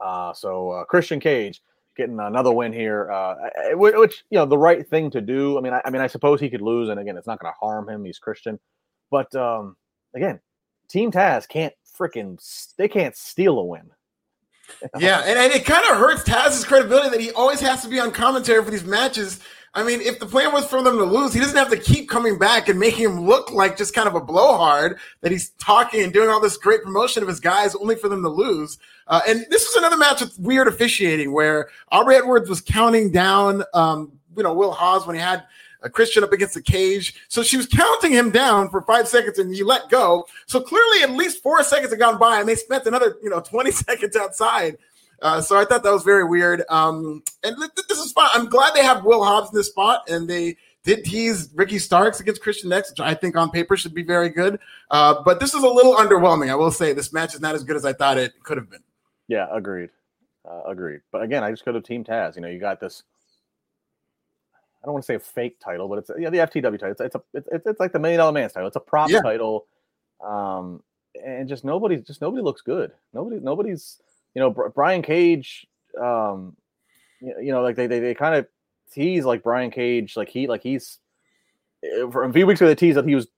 Uh, 0.00 0.32
so 0.32 0.84
Christian 0.88 1.20
Cage 1.20 1.62
getting 1.96 2.20
another 2.20 2.52
win 2.52 2.72
here, 2.72 3.10
which 3.72 4.24
you 4.30 4.38
know 4.38 4.46
the 4.46 4.58
right 4.58 4.86
thing 4.88 5.10
to 5.10 5.20
do. 5.20 5.58
I 5.58 5.60
mean, 5.60 5.72
I, 5.72 5.82
I 5.84 5.90
mean, 5.90 6.02
I 6.02 6.06
suppose 6.06 6.40
he 6.40 6.50
could 6.50 6.62
lose, 6.62 6.88
and 6.88 7.00
again, 7.00 7.16
it's 7.16 7.26
not 7.26 7.40
going 7.40 7.52
to 7.52 7.58
harm 7.58 7.88
him. 7.88 8.04
He's 8.04 8.18
Christian, 8.18 8.58
but 9.10 9.34
um, 9.34 9.76
again, 10.14 10.40
Team 10.88 11.10
Taz 11.10 11.48
can't 11.48 11.74
freaking 12.00 12.38
they 12.76 12.88
can't 12.88 13.16
steal 13.16 13.58
a 13.58 13.64
win. 13.64 13.90
yeah, 14.98 15.22
and, 15.26 15.38
and 15.38 15.52
it 15.52 15.64
kind 15.64 15.84
of 15.90 15.96
hurts 15.96 16.22
Taz's 16.22 16.64
credibility 16.64 17.10
that 17.10 17.20
he 17.20 17.32
always 17.32 17.60
has 17.60 17.82
to 17.82 17.88
be 17.88 17.98
on 17.98 18.10
commentary 18.10 18.62
for 18.64 18.70
these 18.70 18.84
matches 18.84 19.40
I 19.72 19.84
mean, 19.84 20.00
if 20.00 20.18
the 20.18 20.26
plan 20.26 20.52
was 20.52 20.66
for 20.66 20.82
them 20.82 20.98
to 20.98 21.04
lose, 21.04 21.32
he 21.32 21.38
doesn't 21.38 21.56
have 21.56 21.70
to 21.70 21.76
keep 21.76 22.08
coming 22.08 22.38
back 22.38 22.68
and 22.68 22.78
making 22.78 23.04
him 23.04 23.20
look 23.20 23.52
like 23.52 23.76
just 23.76 23.94
kind 23.94 24.08
of 24.08 24.16
a 24.16 24.20
blowhard 24.20 24.98
that 25.20 25.30
he's 25.30 25.50
talking 25.60 26.02
and 26.02 26.12
doing 26.12 26.28
all 26.28 26.40
this 26.40 26.56
great 26.56 26.82
promotion 26.82 27.22
of 27.22 27.28
his 27.28 27.38
guys 27.38 27.76
only 27.76 27.94
for 27.94 28.08
them 28.08 28.22
to 28.22 28.28
lose. 28.28 28.78
Uh, 29.06 29.20
and 29.28 29.46
this 29.48 29.68
was 29.68 29.76
another 29.76 29.96
match 29.96 30.20
with 30.20 30.36
weird 30.40 30.66
officiating 30.66 31.32
where 31.32 31.68
Aubrey 31.92 32.16
Edwards 32.16 32.48
was 32.48 32.60
counting 32.60 33.12
down, 33.12 33.62
um, 33.72 34.10
you 34.36 34.42
know, 34.42 34.52
Will 34.52 34.72
Hobbs 34.72 35.06
when 35.06 35.14
he 35.14 35.22
had 35.22 35.44
a 35.82 35.88
Christian 35.88 36.24
up 36.24 36.32
against 36.32 36.54
the 36.54 36.62
cage. 36.62 37.14
So 37.28 37.42
she 37.42 37.56
was 37.56 37.66
counting 37.66 38.12
him 38.12 38.30
down 38.30 38.70
for 38.70 38.82
five 38.82 39.06
seconds 39.06 39.38
and 39.38 39.54
he 39.54 39.62
let 39.62 39.88
go. 39.88 40.26
So 40.46 40.60
clearly 40.60 41.02
at 41.02 41.10
least 41.10 41.42
four 41.42 41.62
seconds 41.62 41.90
had 41.90 41.98
gone 41.98 42.18
by 42.18 42.40
and 42.40 42.48
they 42.48 42.56
spent 42.56 42.86
another, 42.86 43.16
you 43.22 43.30
know, 43.30 43.40
20 43.40 43.70
seconds 43.70 44.16
outside 44.16 44.76
uh, 45.22 45.40
so 45.40 45.58
I 45.58 45.64
thought 45.64 45.82
that 45.82 45.92
was 45.92 46.02
very 46.02 46.24
weird. 46.24 46.62
Um, 46.68 47.22
and 47.42 47.56
th- 47.56 47.86
this 47.88 47.98
is 47.98 48.12
fun. 48.12 48.30
I'm 48.32 48.46
glad 48.46 48.74
they 48.74 48.82
have 48.82 49.04
Will 49.04 49.24
Hobbs 49.24 49.50
in 49.50 49.56
this 49.56 49.68
spot, 49.68 50.08
and 50.08 50.28
they 50.28 50.56
did 50.84 51.04
tease 51.04 51.50
Ricky 51.54 51.78
Starks 51.78 52.20
against 52.20 52.42
Christian 52.42 52.72
X, 52.72 52.90
which 52.90 53.00
I 53.00 53.14
think 53.14 53.36
on 53.36 53.50
paper 53.50 53.76
should 53.76 53.94
be 53.94 54.02
very 54.02 54.30
good. 54.30 54.58
Uh, 54.90 55.22
but 55.24 55.40
this 55.40 55.54
is 55.54 55.62
a 55.62 55.68
little 55.68 55.94
underwhelming. 55.94 56.50
I 56.50 56.54
will 56.54 56.70
say 56.70 56.92
this 56.92 57.12
match 57.12 57.34
is 57.34 57.40
not 57.40 57.54
as 57.54 57.64
good 57.64 57.76
as 57.76 57.84
I 57.84 57.92
thought 57.92 58.16
it 58.16 58.32
could 58.42 58.56
have 58.56 58.70
been. 58.70 58.82
Yeah, 59.28 59.46
agreed. 59.52 59.90
Uh, 60.48 60.62
agreed. 60.66 61.00
But 61.12 61.22
again, 61.22 61.44
I 61.44 61.50
just 61.50 61.64
go 61.64 61.72
to 61.72 61.80
Team 61.80 62.02
Taz. 62.02 62.34
You 62.34 62.42
know, 62.42 62.48
you 62.48 62.58
got 62.58 62.80
this. 62.80 63.02
I 64.82 64.86
don't 64.86 64.94
want 64.94 65.04
to 65.04 65.06
say 65.06 65.16
a 65.16 65.20
fake 65.20 65.60
title, 65.60 65.88
but 65.88 65.98
it's 65.98 66.10
yeah 66.18 66.30
the 66.30 66.38
FTW 66.38 66.78
title. 66.78 66.92
It's 66.92 67.00
it's 67.00 67.14
a, 67.14 67.22
it's, 67.34 67.66
it's 67.66 67.80
like 67.80 67.92
the 67.92 67.98
Million 67.98 68.18
Dollar 68.18 68.32
Man's 68.32 68.54
title. 68.54 68.66
It's 68.66 68.76
a 68.76 68.80
prop 68.80 69.10
yeah. 69.10 69.20
title, 69.20 69.66
um, 70.24 70.82
and 71.22 71.46
just 71.46 71.64
nobody 71.64 71.98
just 71.98 72.22
nobody 72.22 72.42
looks 72.42 72.62
good. 72.62 72.92
Nobody 73.12 73.38
nobody's 73.40 74.00
you 74.34 74.40
know, 74.40 74.50
Brian 74.74 75.02
Cage, 75.02 75.66
um, 76.00 76.56
you 77.20 77.52
know, 77.52 77.62
like 77.62 77.76
they, 77.76 77.86
they, 77.86 78.00
they 78.00 78.14
kind 78.14 78.34
of 78.34 78.46
tease 78.92 79.24
like 79.24 79.42
Brian 79.42 79.70
Cage, 79.70 80.16
like 80.16 80.28
he, 80.28 80.46
like 80.46 80.62
he's 80.62 80.98
eh, 81.84 82.06
for 82.10 82.24
a 82.24 82.32
few 82.32 82.46
weeks 82.46 82.60
ago, 82.60 82.68
they 82.68 82.74
teased 82.74 82.96
that 82.96 83.06
he 83.06 83.14
was 83.14 83.28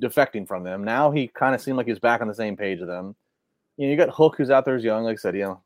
defecting 0.00 0.46
from 0.46 0.62
them. 0.62 0.84
Now 0.84 1.10
he 1.10 1.28
kind 1.28 1.54
of 1.54 1.60
seemed 1.60 1.76
like 1.76 1.86
he 1.86 1.92
was 1.92 1.98
back 1.98 2.20
on 2.20 2.28
the 2.28 2.34
same 2.34 2.56
page 2.56 2.80
of 2.80 2.86
them. 2.86 3.16
You 3.76 3.86
know, 3.86 3.90
you 3.90 3.96
got 3.96 4.10
Hook 4.10 4.36
who's 4.36 4.50
out 4.50 4.64
there 4.64 4.76
as 4.76 4.84
young, 4.84 5.04
like 5.04 5.14
I 5.14 5.16
said, 5.16 5.36
you 5.36 5.42
know, 5.42 5.62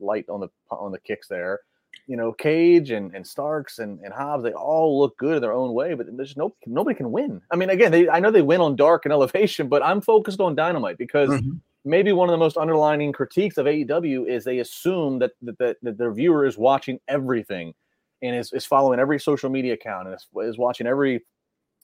light 0.00 0.28
on 0.28 0.40
the 0.40 0.48
on 0.70 0.92
the 0.92 0.98
kicks 0.98 1.28
there. 1.28 1.60
You 2.06 2.16
know, 2.16 2.32
Cage 2.32 2.90
and, 2.90 3.14
and 3.14 3.26
Starks 3.26 3.78
and, 3.78 4.00
and 4.00 4.12
Hobbs, 4.12 4.42
they 4.42 4.52
all 4.52 4.98
look 4.98 5.16
good 5.16 5.36
in 5.36 5.40
their 5.40 5.52
own 5.52 5.72
way, 5.72 5.94
but 5.94 6.06
there's 6.16 6.36
no 6.36 6.54
nobody 6.66 6.96
can 6.96 7.12
win. 7.12 7.40
I 7.50 7.56
mean, 7.56 7.70
again, 7.70 7.92
they 7.92 8.08
I 8.08 8.20
know 8.20 8.30
they 8.30 8.42
win 8.42 8.60
on 8.60 8.76
dark 8.76 9.06
and 9.06 9.12
elevation, 9.12 9.68
but 9.68 9.82
I'm 9.82 10.00
focused 10.00 10.40
on 10.40 10.54
dynamite 10.54 10.98
because 10.98 11.30
mm-hmm. 11.30 11.56
Maybe 11.84 12.12
one 12.12 12.28
of 12.28 12.32
the 12.32 12.38
most 12.38 12.56
underlining 12.56 13.12
critiques 13.12 13.58
of 13.58 13.66
AEW 13.66 14.28
is 14.28 14.44
they 14.44 14.58
assume 14.58 15.18
that 15.18 15.32
that, 15.42 15.58
that, 15.58 15.76
that 15.82 15.98
their 15.98 16.12
viewer 16.12 16.46
is 16.46 16.56
watching 16.56 16.98
everything 17.08 17.74
and 18.22 18.34
is, 18.34 18.52
is 18.52 18.64
following 18.64 18.98
every 18.98 19.20
social 19.20 19.50
media 19.50 19.74
account 19.74 20.08
and 20.08 20.16
is, 20.16 20.26
is 20.48 20.58
watching 20.58 20.86
every 20.86 21.24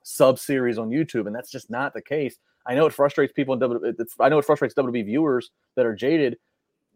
sub 0.02 0.38
series 0.38 0.78
on 0.78 0.88
YouTube, 0.88 1.26
and 1.26 1.34
that's 1.34 1.50
just 1.50 1.70
not 1.70 1.92
the 1.92 2.00
case. 2.00 2.36
I 2.66 2.74
know 2.74 2.86
it 2.86 2.92
frustrates 2.92 3.32
people 3.32 3.54
in 3.54 3.60
WWE. 3.60 3.94
I 4.20 4.28
know 4.28 4.38
it 4.38 4.44
frustrates 4.44 4.74
WWE 4.74 5.04
viewers 5.04 5.50
that 5.76 5.86
are 5.86 5.94
jaded, 5.94 6.38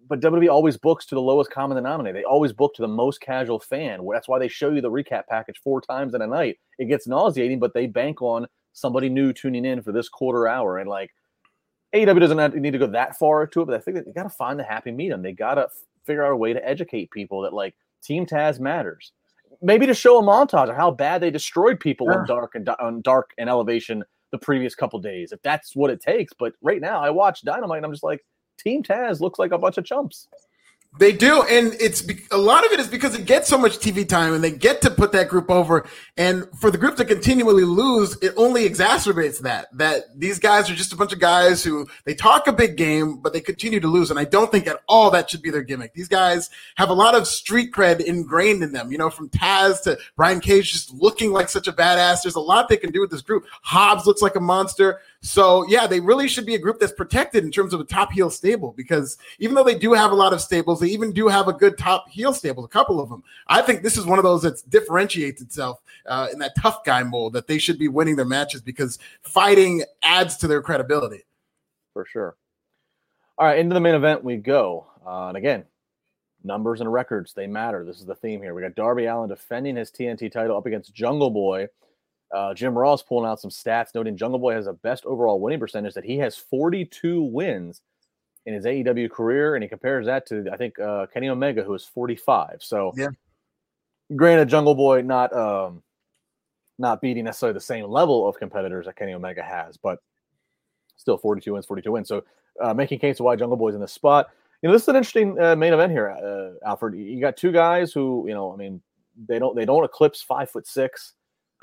but 0.08 0.20
WWE 0.20 0.50
always 0.50 0.76
books 0.76 1.06
to 1.06 1.14
the 1.14 1.20
lowest 1.20 1.50
common 1.50 1.76
denominator. 1.76 2.18
They 2.18 2.24
always 2.24 2.52
book 2.52 2.74
to 2.74 2.82
the 2.82 2.88
most 2.88 3.20
casual 3.20 3.60
fan. 3.60 4.06
That's 4.12 4.28
why 4.28 4.38
they 4.38 4.48
show 4.48 4.70
you 4.70 4.80
the 4.80 4.90
recap 4.90 5.26
package 5.28 5.60
four 5.62 5.80
times 5.80 6.14
in 6.14 6.22
a 6.22 6.26
night. 6.26 6.58
It 6.78 6.86
gets 6.86 7.06
nauseating, 7.06 7.60
but 7.60 7.72
they 7.74 7.86
bank 7.86 8.20
on 8.20 8.46
somebody 8.72 9.08
new 9.08 9.32
tuning 9.32 9.64
in 9.64 9.82
for 9.82 9.92
this 9.92 10.08
quarter 10.08 10.46
hour. 10.46 10.78
And 10.78 10.88
like 10.88 11.10
AEW 11.94 12.20
doesn't 12.20 12.56
need 12.56 12.72
to 12.72 12.78
go 12.78 12.86
that 12.88 13.18
far 13.18 13.46
to 13.46 13.62
it, 13.62 13.66
but 13.66 13.74
I 13.74 13.78
think 13.78 14.04
they 14.04 14.12
got 14.12 14.24
to 14.24 14.28
find 14.28 14.58
the 14.58 14.64
happy 14.64 14.90
medium. 14.90 15.22
They 15.22 15.32
got 15.32 15.54
to 15.54 15.68
figure 16.04 16.24
out 16.24 16.32
a 16.32 16.36
way 16.36 16.52
to 16.52 16.68
educate 16.68 17.10
people 17.10 17.42
that 17.42 17.52
like 17.52 17.74
Team 18.02 18.26
Taz 18.26 18.58
matters 18.58 19.12
maybe 19.62 19.86
to 19.86 19.94
show 19.94 20.18
a 20.18 20.22
montage 20.22 20.68
of 20.68 20.76
how 20.76 20.90
bad 20.90 21.20
they 21.20 21.30
destroyed 21.30 21.80
people 21.80 22.06
yeah. 22.10 22.18
on 22.18 22.26
dark 22.26 22.54
and 22.54 22.68
on 22.68 23.00
dark 23.02 23.30
and 23.38 23.48
elevation 23.48 24.04
the 24.30 24.38
previous 24.38 24.74
couple 24.74 24.98
days, 24.98 25.32
if 25.32 25.40
that's 25.42 25.74
what 25.74 25.90
it 25.90 26.00
takes. 26.00 26.32
But 26.38 26.54
right 26.62 26.80
now, 26.80 27.00
I 27.00 27.10
watch 27.10 27.42
Dynamite 27.42 27.78
and 27.78 27.86
I'm 27.86 27.92
just 27.92 28.04
like, 28.04 28.24
Team 28.58 28.82
Taz 28.82 29.20
looks 29.20 29.38
like 29.38 29.52
a 29.52 29.58
bunch 29.58 29.78
of 29.78 29.84
chumps. 29.84 30.28
They 30.96 31.10
do, 31.10 31.42
and 31.42 31.74
it's 31.80 32.04
a 32.30 32.38
lot 32.38 32.64
of 32.64 32.70
it 32.70 32.78
is 32.78 32.86
because 32.86 33.16
it 33.16 33.26
gets 33.26 33.48
so 33.48 33.58
much 33.58 33.78
TV 33.78 34.08
time, 34.08 34.32
and 34.32 34.44
they 34.44 34.52
get 34.52 34.80
to 34.82 34.90
put 34.92 35.10
that 35.10 35.28
group 35.28 35.50
over. 35.50 35.88
And 36.16 36.46
for 36.60 36.70
the 36.70 36.78
group 36.78 36.94
to 36.98 37.04
continually 37.04 37.64
lose, 37.64 38.16
it 38.22 38.32
only 38.36 38.68
exacerbates 38.68 39.40
that. 39.40 39.76
That 39.76 40.04
these 40.16 40.38
guys 40.38 40.70
are 40.70 40.74
just 40.74 40.92
a 40.92 40.96
bunch 40.96 41.12
of 41.12 41.18
guys 41.18 41.64
who 41.64 41.88
they 42.04 42.14
talk 42.14 42.46
a 42.46 42.52
big 42.52 42.76
game, 42.76 43.16
but 43.16 43.32
they 43.32 43.40
continue 43.40 43.80
to 43.80 43.88
lose. 43.88 44.10
And 44.10 44.20
I 44.20 44.24
don't 44.24 44.52
think 44.52 44.68
at 44.68 44.82
all 44.86 45.10
that 45.10 45.28
should 45.28 45.42
be 45.42 45.50
their 45.50 45.64
gimmick. 45.64 45.94
These 45.94 46.06
guys 46.06 46.48
have 46.76 46.90
a 46.90 46.94
lot 46.94 47.16
of 47.16 47.26
street 47.26 47.72
cred 47.72 48.00
ingrained 48.00 48.62
in 48.62 48.72
them. 48.72 48.92
You 48.92 48.98
know, 48.98 49.10
from 49.10 49.30
Taz 49.30 49.82
to 49.82 49.98
Brian 50.14 50.38
Cage, 50.38 50.72
just 50.72 50.94
looking 50.94 51.32
like 51.32 51.48
such 51.48 51.66
a 51.66 51.72
badass. 51.72 52.22
There's 52.22 52.36
a 52.36 52.40
lot 52.40 52.68
they 52.68 52.76
can 52.76 52.92
do 52.92 53.00
with 53.00 53.10
this 53.10 53.22
group. 53.22 53.46
Hobbs 53.62 54.06
looks 54.06 54.22
like 54.22 54.36
a 54.36 54.40
monster. 54.40 55.00
So 55.24 55.66
yeah, 55.68 55.86
they 55.86 56.00
really 56.00 56.28
should 56.28 56.44
be 56.44 56.54
a 56.54 56.58
group 56.58 56.78
that's 56.78 56.92
protected 56.92 57.44
in 57.44 57.50
terms 57.50 57.72
of 57.72 57.80
a 57.80 57.84
top 57.84 58.12
heel 58.12 58.28
stable 58.28 58.74
because 58.76 59.16
even 59.38 59.54
though 59.54 59.64
they 59.64 59.74
do 59.74 59.94
have 59.94 60.12
a 60.12 60.14
lot 60.14 60.34
of 60.34 60.40
stables, 60.42 60.80
they 60.80 60.88
even 60.88 61.12
do 61.12 61.28
have 61.28 61.48
a 61.48 61.52
good 61.54 61.78
top 61.78 62.10
heel 62.10 62.34
stable, 62.34 62.62
a 62.62 62.68
couple 62.68 63.00
of 63.00 63.08
them. 63.08 63.24
I 63.46 63.62
think 63.62 63.82
this 63.82 63.96
is 63.96 64.04
one 64.04 64.18
of 64.18 64.22
those 64.22 64.42
that 64.42 64.62
differentiates 64.68 65.40
itself 65.40 65.80
uh, 66.04 66.28
in 66.30 66.38
that 66.40 66.54
tough 66.58 66.84
guy 66.84 67.02
mold 67.02 67.32
that 67.32 67.46
they 67.46 67.56
should 67.56 67.78
be 67.78 67.88
winning 67.88 68.16
their 68.16 68.26
matches 68.26 68.60
because 68.60 68.98
fighting 69.22 69.82
adds 70.02 70.36
to 70.36 70.46
their 70.46 70.60
credibility. 70.60 71.24
For 71.94 72.04
sure. 72.04 72.36
All 73.38 73.46
right, 73.46 73.58
into 73.58 73.72
the 73.72 73.80
main 73.80 73.94
event 73.94 74.22
we 74.22 74.36
go. 74.36 74.86
Uh, 75.06 75.28
and 75.28 75.38
again, 75.38 75.64
numbers 76.44 76.82
and 76.82 76.92
records, 76.92 77.32
they 77.32 77.46
matter. 77.46 77.82
This 77.82 77.98
is 77.98 78.04
the 78.04 78.14
theme 78.14 78.42
here. 78.42 78.52
We 78.52 78.60
got 78.60 78.74
Darby 78.74 79.06
Allin 79.06 79.30
defending 79.30 79.76
his 79.76 79.90
TNT 79.90 80.30
title 80.30 80.58
up 80.58 80.66
against 80.66 80.92
Jungle 80.92 81.30
Boy. 81.30 81.68
Uh, 82.34 82.52
Jim 82.54 82.76
Ross 82.76 83.02
pulling 83.02 83.28
out 83.28 83.40
some 83.40 83.50
stats, 83.50 83.94
noting 83.94 84.16
Jungle 84.16 84.38
Boy 84.38 84.54
has 84.54 84.66
a 84.66 84.72
best 84.72 85.04
overall 85.06 85.40
winning 85.40 85.60
percentage 85.60 85.94
that 85.94 86.04
he 86.04 86.18
has 86.18 86.36
42 86.36 87.22
wins 87.22 87.82
in 88.46 88.54
his 88.54 88.64
AEW 88.64 89.10
career, 89.10 89.54
and 89.54 89.62
he 89.62 89.68
compares 89.68 90.06
that 90.06 90.26
to 90.26 90.46
I 90.52 90.56
think 90.56 90.78
uh, 90.78 91.06
Kenny 91.12 91.28
Omega, 91.28 91.62
who 91.62 91.74
is 91.74 91.84
45. 91.84 92.58
So, 92.60 92.92
yeah, 92.96 93.08
granted, 94.14 94.48
Jungle 94.48 94.74
Boy 94.74 95.02
not 95.02 95.32
um, 95.32 95.82
not 96.78 97.00
beating 97.00 97.24
necessarily 97.24 97.54
the 97.54 97.60
same 97.60 97.86
level 97.86 98.28
of 98.28 98.36
competitors 98.36 98.86
that 98.86 98.96
Kenny 98.96 99.14
Omega 99.14 99.42
has, 99.42 99.76
but 99.76 100.00
still 100.96 101.16
42 101.16 101.52
wins, 101.52 101.66
42 101.66 101.92
wins. 101.92 102.08
So, 102.08 102.24
uh, 102.60 102.74
making 102.74 102.98
case 102.98 103.20
of 103.20 103.24
why 103.24 103.36
Jungle 103.36 103.56
Boy's 103.56 103.74
in 103.74 103.80
the 103.80 103.88
spot. 103.88 104.28
You 104.62 104.68
know, 104.68 104.72
this 104.72 104.82
is 104.82 104.88
an 104.88 104.96
interesting 104.96 105.38
uh, 105.40 105.54
main 105.56 105.72
event 105.72 105.92
here, 105.92 106.10
uh, 106.10 106.66
Alfred. 106.66 106.94
You 106.94 107.20
got 107.20 107.36
two 107.36 107.52
guys 107.52 107.92
who, 107.92 108.24
you 108.26 108.34
know, 108.34 108.52
I 108.52 108.56
mean, 108.56 108.80
they 109.28 109.38
don't 109.38 109.54
they 109.54 109.64
don't 109.64 109.84
eclipse 109.84 110.22
five 110.22 110.50
foot 110.50 110.66
six. 110.66 111.12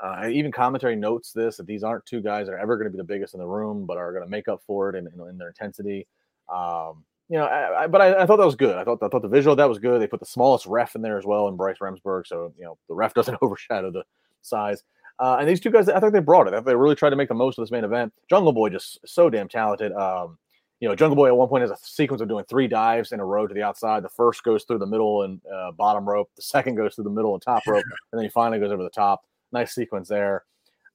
Uh, 0.02 0.28
even 0.28 0.50
commentary 0.50 0.96
notes 0.96 1.32
this 1.32 1.56
that 1.56 1.66
these 1.66 1.84
aren't 1.84 2.04
two 2.04 2.20
guys 2.20 2.46
that 2.46 2.52
are 2.52 2.58
ever 2.58 2.76
going 2.76 2.86
to 2.86 2.90
be 2.90 2.98
the 2.98 3.04
biggest 3.04 3.34
in 3.34 3.40
the 3.40 3.46
room, 3.46 3.86
but 3.86 3.96
are 3.96 4.12
going 4.12 4.24
to 4.24 4.30
make 4.30 4.48
up 4.48 4.60
for 4.66 4.90
it 4.90 4.96
in, 4.96 5.06
in, 5.06 5.28
in 5.28 5.38
their 5.38 5.48
intensity. 5.48 6.08
Um, 6.52 7.04
you 7.28 7.38
know, 7.38 7.44
I, 7.44 7.84
I, 7.84 7.86
but 7.86 8.00
I, 8.00 8.22
I, 8.22 8.26
thought 8.26 8.36
that 8.36 8.44
was 8.44 8.56
good. 8.56 8.76
I 8.76 8.84
thought 8.84 9.02
I 9.02 9.08
thought 9.08 9.22
the 9.22 9.28
visual 9.28 9.54
that 9.54 9.68
was 9.68 9.78
good. 9.78 10.02
They 10.02 10.08
put 10.08 10.20
the 10.20 10.26
smallest 10.26 10.66
ref 10.66 10.96
in 10.96 11.02
there 11.02 11.18
as 11.18 11.24
well 11.24 11.46
in 11.48 11.56
Bryce 11.56 11.78
Remsburg, 11.80 12.26
so 12.26 12.52
you 12.58 12.64
know 12.64 12.76
the 12.88 12.94
ref 12.94 13.14
doesn't 13.18 13.38
overshadow 13.40 13.90
the 13.90 14.04
size. 14.42 14.82
Uh, 15.18 15.36
and 15.38 15.48
these 15.48 15.60
two 15.60 15.70
guys, 15.70 15.88
I 15.88 16.00
think 16.00 16.12
they 16.12 16.20
brought 16.20 16.48
it. 16.48 16.54
I 16.54 16.60
they 16.60 16.74
really 16.74 16.96
tried 16.96 17.10
to 17.10 17.16
make 17.16 17.28
the 17.28 17.34
most 17.34 17.58
of 17.58 17.62
this 17.62 17.70
main 17.70 17.84
event. 17.84 18.12
Jungle 18.28 18.52
Boy 18.52 18.70
just 18.70 18.98
so 19.06 19.30
damn 19.30 19.48
talented. 19.48 19.92
Um, 19.92 20.36
you 20.80 20.88
know, 20.88 20.96
Jungle 20.96 21.14
Boy 21.14 21.28
at 21.28 21.36
one 21.36 21.48
point 21.48 21.62
has 21.62 21.70
a 21.70 21.76
sequence 21.80 22.20
of 22.20 22.28
doing 22.28 22.44
three 22.46 22.66
dives 22.66 23.12
in 23.12 23.20
a 23.20 23.24
row 23.24 23.46
to 23.46 23.54
the 23.54 23.62
outside. 23.62 24.02
The 24.02 24.08
first 24.08 24.42
goes 24.42 24.64
through 24.64 24.78
the 24.78 24.86
middle 24.86 25.22
and 25.22 25.40
uh, 25.46 25.70
bottom 25.70 26.08
rope. 26.08 26.28
The 26.34 26.42
second 26.42 26.74
goes 26.74 26.96
through 26.96 27.04
the 27.04 27.10
middle 27.10 27.34
and 27.34 27.40
top 27.40 27.62
rope, 27.68 27.84
and 28.12 28.18
then 28.18 28.24
he 28.24 28.30
finally 28.30 28.58
goes 28.58 28.72
over 28.72 28.82
the 28.82 28.90
top. 28.90 29.24
Nice 29.52 29.74
sequence 29.74 30.08
there. 30.08 30.44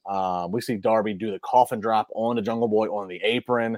Um, 0.08 0.52
we 0.52 0.62
see 0.62 0.78
Darby 0.78 1.14
do 1.14 1.32
the 1.32 1.40
coffin 1.40 1.80
drop 1.80 2.08
on 2.14 2.36
the 2.36 2.42
Jungle 2.42 2.68
Boy 2.68 2.88
on 2.88 3.08
the 3.08 3.20
apron. 3.24 3.78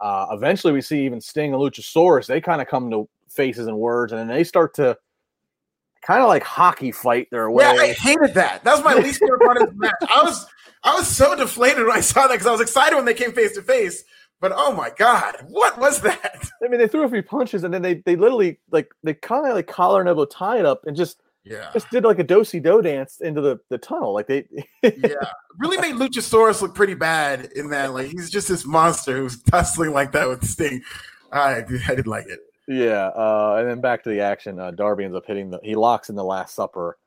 Uh, 0.00 0.26
eventually, 0.30 0.72
we 0.72 0.80
see 0.80 1.04
even 1.04 1.20
Sting 1.20 1.52
and 1.52 1.60
Luchasaurus. 1.60 2.26
They 2.26 2.40
kind 2.40 2.62
of 2.62 2.68
come 2.68 2.90
to 2.90 3.08
faces 3.28 3.66
and 3.66 3.76
words, 3.76 4.12
and 4.12 4.20
then 4.20 4.28
they 4.28 4.44
start 4.44 4.74
to 4.74 4.96
kind 6.02 6.22
of 6.22 6.28
like 6.28 6.42
hockey 6.42 6.92
fight 6.92 7.28
their 7.30 7.50
way. 7.50 7.64
Yeah, 7.64 7.80
I 7.80 7.92
hated 7.92 8.34
that. 8.34 8.62
That 8.64 8.76
was 8.76 8.84
my 8.84 8.94
least 8.94 9.20
favorite 9.20 9.40
part 9.40 9.62
of 9.62 9.68
the 9.68 9.74
match. 9.74 9.94
I 10.02 10.22
was 10.22 10.46
I 10.84 10.94
was 10.94 11.08
so 11.08 11.34
deflated 11.34 11.86
when 11.86 11.96
I 11.96 12.00
saw 12.00 12.26
that 12.26 12.34
because 12.34 12.46
I 12.46 12.52
was 12.52 12.60
excited 12.60 12.94
when 12.94 13.06
they 13.06 13.14
came 13.14 13.32
face 13.32 13.54
to 13.54 13.62
face. 13.62 14.04
But 14.40 14.52
oh 14.54 14.72
my 14.74 14.90
god, 14.96 15.36
what 15.48 15.78
was 15.78 16.00
that? 16.02 16.46
I 16.62 16.68
mean, 16.68 16.78
they 16.78 16.88
threw 16.88 17.04
a 17.04 17.08
few 17.08 17.22
punches 17.22 17.64
and 17.64 17.72
then 17.72 17.82
they 17.82 17.94
they 18.04 18.16
literally 18.16 18.60
like 18.70 18.92
they 19.02 19.14
kind 19.14 19.46
of 19.46 19.54
like 19.54 19.66
collar 19.66 20.00
and 20.00 20.08
elbow 20.08 20.26
tie 20.26 20.58
it 20.58 20.66
up 20.66 20.84
and 20.86 20.96
just 20.96 21.20
yeah. 21.44 21.70
Just 21.72 21.90
did 21.90 22.04
like 22.04 22.18
a 22.18 22.24
do 22.24 22.42
do 22.44 22.82
dance 22.82 23.20
into 23.20 23.40
the, 23.40 23.60
the 23.68 23.78
tunnel. 23.78 24.14
Like 24.14 24.26
they 24.26 24.46
Yeah. 24.82 25.14
Really 25.56 25.76
made 25.76 25.94
Luchasaurus 25.94 26.62
look 26.62 26.74
pretty 26.74 26.94
bad 26.94 27.52
in 27.54 27.70
that. 27.70 27.94
Like 27.94 28.08
he's 28.08 28.28
just 28.28 28.48
this 28.48 28.66
monster 28.66 29.16
who's 29.16 29.40
tussling 29.42 29.92
like 29.92 30.10
that 30.10 30.28
with 30.28 30.40
the 30.40 30.48
Sting. 30.48 30.82
I 31.30 31.58
I 31.58 31.62
didn't 31.62 32.08
like 32.08 32.26
it. 32.26 32.40
Yeah. 32.66 33.06
Uh, 33.14 33.56
and 33.60 33.70
then 33.70 33.80
back 33.80 34.02
to 34.02 34.10
the 34.10 34.20
action. 34.20 34.58
Uh, 34.58 34.72
Darby 34.72 35.04
ends 35.04 35.16
up 35.16 35.26
hitting 35.26 35.50
the 35.50 35.60
he 35.62 35.76
locks 35.76 36.08
in 36.08 36.16
the 36.16 36.24
last 36.24 36.56
supper 36.56 36.98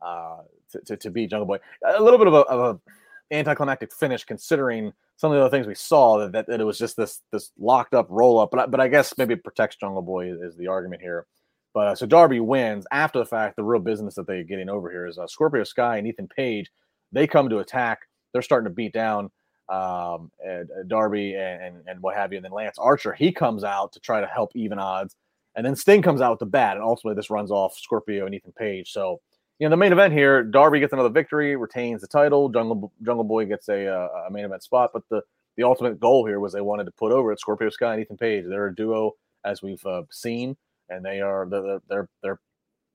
uh, 0.00 0.38
to, 0.72 0.80
to, 0.86 0.96
to 0.96 1.10
beat 1.10 1.28
Jungle 1.28 1.46
Boy. 1.46 1.58
A 1.84 2.02
little 2.02 2.18
bit 2.18 2.28
of 2.28 2.32
a, 2.32 2.38
of 2.38 2.76
a 2.76 3.34
anticlimactic 3.34 3.92
finish 3.92 4.24
considering 4.24 4.92
some 5.16 5.30
of 5.30 5.36
the 5.36 5.44
other 5.44 5.54
things 5.54 5.66
we 5.66 5.74
saw 5.74 6.18
that, 6.18 6.32
that, 6.32 6.46
that 6.46 6.60
it 6.60 6.64
was 6.64 6.78
just 6.78 6.96
this 6.96 7.20
this 7.32 7.50
locked 7.58 7.92
up 7.92 8.06
roll 8.08 8.38
up. 8.38 8.50
But 8.50 8.70
but 8.70 8.80
I 8.80 8.88
guess 8.88 9.12
maybe 9.18 9.34
it 9.34 9.44
protects 9.44 9.76
Jungle 9.76 10.00
Boy 10.00 10.32
is 10.32 10.56
the 10.56 10.68
argument 10.68 11.02
here. 11.02 11.26
But 11.72 11.86
uh, 11.86 11.94
so 11.94 12.06
Darby 12.06 12.40
wins 12.40 12.86
after 12.90 13.18
the 13.18 13.24
fact. 13.24 13.56
The 13.56 13.62
real 13.62 13.80
business 13.80 14.14
that 14.16 14.26
they're 14.26 14.42
getting 14.42 14.68
over 14.68 14.90
here 14.90 15.06
is 15.06 15.18
uh, 15.18 15.26
Scorpio 15.26 15.64
Sky 15.64 15.98
and 15.98 16.06
Ethan 16.06 16.28
Page. 16.28 16.70
They 17.12 17.26
come 17.26 17.48
to 17.48 17.58
attack. 17.58 18.00
They're 18.32 18.42
starting 18.42 18.68
to 18.68 18.74
beat 18.74 18.92
down 18.92 19.30
um, 19.68 20.30
uh, 20.46 20.64
Darby 20.88 21.34
and, 21.34 21.62
and, 21.62 21.76
and 21.86 22.02
what 22.02 22.16
have 22.16 22.32
you. 22.32 22.38
And 22.38 22.44
then 22.44 22.52
Lance 22.52 22.78
Archer 22.78 23.12
he 23.12 23.32
comes 23.32 23.64
out 23.64 23.92
to 23.92 24.00
try 24.00 24.20
to 24.20 24.26
help 24.26 24.50
even 24.54 24.78
odds. 24.78 25.16
And 25.56 25.66
then 25.66 25.76
Sting 25.76 26.02
comes 26.02 26.20
out 26.20 26.30
with 26.30 26.38
the 26.38 26.46
bat, 26.46 26.76
and 26.76 26.84
ultimately 26.84 27.16
this 27.16 27.30
runs 27.30 27.50
off 27.50 27.76
Scorpio 27.76 28.24
and 28.24 28.34
Ethan 28.34 28.52
Page. 28.52 28.92
So 28.92 29.20
you 29.58 29.66
know 29.66 29.70
the 29.70 29.76
main 29.76 29.92
event 29.92 30.12
here, 30.14 30.42
Darby 30.42 30.80
gets 30.80 30.92
another 30.92 31.08
victory, 31.08 31.56
retains 31.56 32.00
the 32.00 32.06
title. 32.06 32.48
Jungle 32.48 32.92
Jungle 33.02 33.24
Boy 33.24 33.46
gets 33.46 33.68
a, 33.68 33.86
uh, 33.86 34.08
a 34.28 34.30
main 34.30 34.44
event 34.44 34.62
spot, 34.62 34.90
but 34.92 35.02
the 35.10 35.22
the 35.56 35.64
ultimate 35.64 36.00
goal 36.00 36.24
here 36.24 36.40
was 36.40 36.52
they 36.52 36.60
wanted 36.60 36.84
to 36.84 36.92
put 36.92 37.12
over 37.12 37.32
at 37.32 37.40
Scorpio 37.40 37.68
Sky 37.68 37.92
and 37.92 38.02
Ethan 38.02 38.16
Page. 38.16 38.44
They're 38.48 38.68
a 38.68 38.74
duo 38.74 39.12
as 39.44 39.60
we've 39.60 39.84
uh, 39.84 40.02
seen 40.10 40.56
and 40.90 41.04
they 41.04 41.20
are 41.20 41.46
they're 41.48 41.80
they're 41.88 42.08
they're 42.22 42.40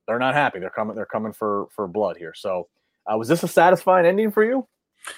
they're 0.07 0.19
not 0.19 0.35
happy. 0.35 0.59
They're 0.59 0.69
coming 0.69 0.95
they're 0.95 1.05
coming 1.05 1.33
for 1.33 1.67
for 1.71 1.87
blood 1.87 2.17
here. 2.17 2.33
So 2.35 2.67
uh, 3.11 3.17
was 3.17 3.27
this 3.27 3.43
a 3.43 3.47
satisfying 3.47 4.05
ending 4.05 4.31
for 4.31 4.43
you? 4.43 4.67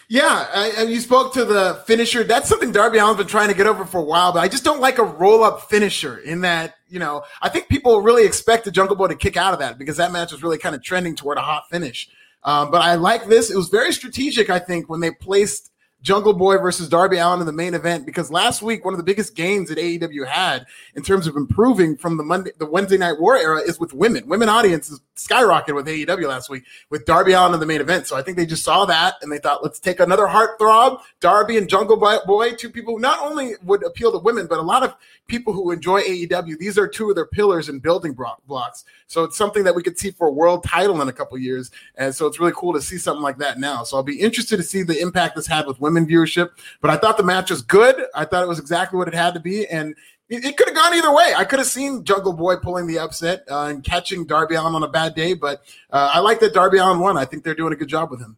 Yeah, 0.10 0.48
I, 0.54 0.84
you 0.84 1.00
spoke 1.00 1.34
to 1.34 1.46
the 1.46 1.82
finisher. 1.86 2.24
That's 2.24 2.50
something 2.50 2.74
Darby 2.74 3.00
Allin's 3.00 3.20
been 3.20 3.28
trying 3.28 3.48
to 3.48 3.54
get 3.54 3.68
over 3.68 3.86
for 3.86 4.00
a 4.00 4.04
while, 4.04 4.34
but 4.34 4.40
I 4.40 4.50
just 4.50 4.66
don't 4.66 4.82
like 4.82 4.98
a 4.98 5.04
roll 5.04 5.44
up 5.44 5.70
finisher. 5.70 6.18
In 6.18 6.42
that, 6.42 6.76
you 6.90 7.00
know, 7.00 7.24
I 7.42 7.48
think 7.48 7.70
people 7.70 8.02
really 8.02 8.26
expect 8.26 8.66
the 8.66 8.72
Jungle 8.72 8.98
Boy 8.98 9.08
to 9.08 9.16
kick 9.16 9.38
out 9.38 9.54
of 9.54 9.60
that 9.60 9.78
because 9.78 9.96
that 9.98 10.12
match 10.12 10.34
was 10.34 10.44
really 10.44 10.58
kind 10.58 10.76
of 10.76 10.84
trending 10.84 11.16
toward 11.16 11.38
a 11.38 11.42
hot 11.42 11.70
finish. 11.70 12.10
Um, 12.44 12.70
but 12.70 12.82
I 12.82 12.96
like 12.96 13.28
this. 13.28 13.50
It 13.50 13.56
was 13.56 13.70
very 13.70 13.94
strategic, 13.94 14.50
I 14.50 14.60
think, 14.60 14.90
when 14.90 15.00
they 15.00 15.12
placed 15.12 15.72
Jungle 16.02 16.34
Boy 16.34 16.58
versus 16.58 16.88
Darby 16.88 17.18
Allin 17.18 17.40
in 17.40 17.46
the 17.46 17.52
main 17.52 17.74
event 17.74 18.06
because 18.06 18.32
last 18.32 18.62
week 18.62 18.86
one 18.86 18.94
of 18.94 18.98
the 18.98 19.04
biggest 19.04 19.36
gains 19.36 19.70
that 19.70 19.78
AEW 19.78 20.28
had 20.28 20.66
in 20.96 21.04
terms 21.04 21.28
of 21.28 21.36
improving 21.36 21.98
from 21.98 22.18
the 22.18 22.24
Monday 22.24 22.52
the 22.60 22.66
Wednesday 22.66 22.98
Night 22.98 23.20
War 23.20 23.38
era 23.38 23.60
is 23.60 23.80
with 23.80 23.94
women. 23.94 24.28
Women 24.28 24.50
audiences 24.50 25.02
skyrocketed 25.18 25.76
with 25.76 25.88
AEW 25.88 26.28
last 26.28 26.50
week 26.50 26.64
with 26.90 27.06
Darby 27.06 27.34
Allin 27.34 27.54
in 27.54 27.60
the 27.60 27.66
main 27.66 27.82
event. 27.82 28.08
So 28.08 28.16
I 28.16 28.22
think 28.22 28.38
they 28.38 28.46
just 28.46 28.64
saw 28.64 28.86
that 28.86 29.16
and 29.22 29.32
they 29.32 29.40
thought, 29.40 29.64
let's 29.64 29.80
take 29.80 30.00
another 30.00 30.28
heartthrob, 30.28 31.02
Darby 31.20 31.58
and 31.58 31.68
Jungle 31.68 31.98
Boy, 31.98 32.54
two 32.54 32.70
people 32.70 32.96
who 32.96 33.02
not 33.02 33.22
only 33.22 33.54
would 33.64 33.84
appeal 33.84 34.12
to 34.12 34.20
women, 34.20 34.48
but 34.48 34.60
a 34.60 34.62
lot 34.62 34.84
of 34.84 34.96
people 35.28 35.52
who 35.54 35.72
enjoy 35.72 36.02
AEW. 36.02 36.58
These 36.58 36.78
are 36.78 36.88
two 36.88 37.10
of 37.10 37.16
their 37.16 37.26
pillars 37.26 37.70
and 37.70 37.82
building 37.82 38.14
blocks. 38.14 38.86
So 39.08 39.24
it's 39.24 39.38
something 39.38 39.64
that 39.64 39.76
we 39.76 39.84
could 39.84 39.98
see 39.98 40.12
for 40.12 40.28
a 40.28 40.32
world 40.32 40.64
title 40.64 41.02
in 41.02 41.08
a 41.10 41.14
couple 41.14 41.38
years. 41.38 41.72
And 41.96 42.16
so 42.16 42.28
it's 42.28 42.40
really 42.40 42.54
cool 42.56 42.74
to 42.74 42.82
see 42.82 42.98
something 42.98 43.24
like 43.24 43.38
that 43.40 43.60
now. 43.60 43.84
So 43.84 43.98
I'll 43.98 44.04
be 44.04 44.20
interested 44.20 44.58
to 44.58 44.64
see 44.64 44.84
the 44.84 45.00
impact 45.00 45.36
this 45.36 45.48
had 45.48 45.68
with 45.68 45.82
women 45.82 46.08
viewership. 46.08 46.52
But 46.82 46.92
I 46.92 46.98
thought 46.98 47.18
the 47.18 47.24
match 47.24 47.50
was 47.50 47.62
good. 47.62 48.06
I 48.16 48.26
thought 48.26 48.44
it 48.44 48.48
was 48.48 48.60
exactly 48.60 48.98
what 48.98 49.08
it 49.08 49.14
had 49.14 49.34
to 49.34 49.40
be. 49.40 49.68
And 49.68 49.96
it, 50.30 50.46
it 50.46 50.58
could 50.58 50.68
have 50.68 50.76
gone 50.76 50.94
either 50.94 51.14
way. 51.14 51.34
I 51.36 51.46
could 51.46 51.60
have 51.60 51.68
seen 51.68 52.04
Jungle 52.04 52.34
Boy 52.34 52.58
pulling 52.58 52.88
the 52.88 53.00
upset 53.00 53.46
uh, 53.50 53.66
and 53.66 53.84
catching 53.84 54.26
Darby 54.26 54.56
Allin 54.56 54.76
on 54.76 54.84
a 54.84 54.88
bad 54.88 55.16
day, 55.16 55.34
but 55.34 55.64
uh, 55.92 56.12
I 56.14 56.20
like 56.20 56.40
that 56.42 56.54
Darby 56.54 56.78
Allin 56.78 57.00
won. 57.00 57.18
I 57.18 57.26
think 57.26 57.44
they're 57.44 57.56
doing 57.56 57.74
a 57.74 57.78
good 57.78 57.88
job 57.88 58.12
with 58.12 58.20
him. 58.20 58.38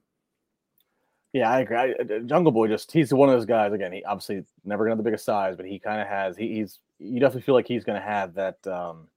Yeah, 1.34 1.50
I 1.50 1.60
agree. 1.60 1.78
I, 1.78 1.92
uh, 1.92 2.20
Jungle 2.26 2.52
Boy 2.52 2.68
just 2.68 2.92
he's 2.92 3.14
one 3.14 3.30
of 3.30 3.36
those 3.36 3.46
guys. 3.46 3.72
Again, 3.74 3.92
he 3.92 4.04
obviously 4.04 4.44
never 4.66 4.84
gonna 4.84 4.92
have 4.92 4.98
the 4.98 5.04
biggest 5.04 5.26
size, 5.26 5.56
but 5.56 5.66
he 5.66 5.78
kind 5.78 6.02
of 6.02 6.08
has. 6.08 6.36
He, 6.36 6.56
he's 6.56 6.80
you 6.98 7.20
definitely 7.20 7.44
feel 7.44 7.56
like 7.56 7.68
he's 7.68 7.84
gonna 7.84 8.02
have 8.02 8.34
that. 8.36 8.66
um 8.68 9.08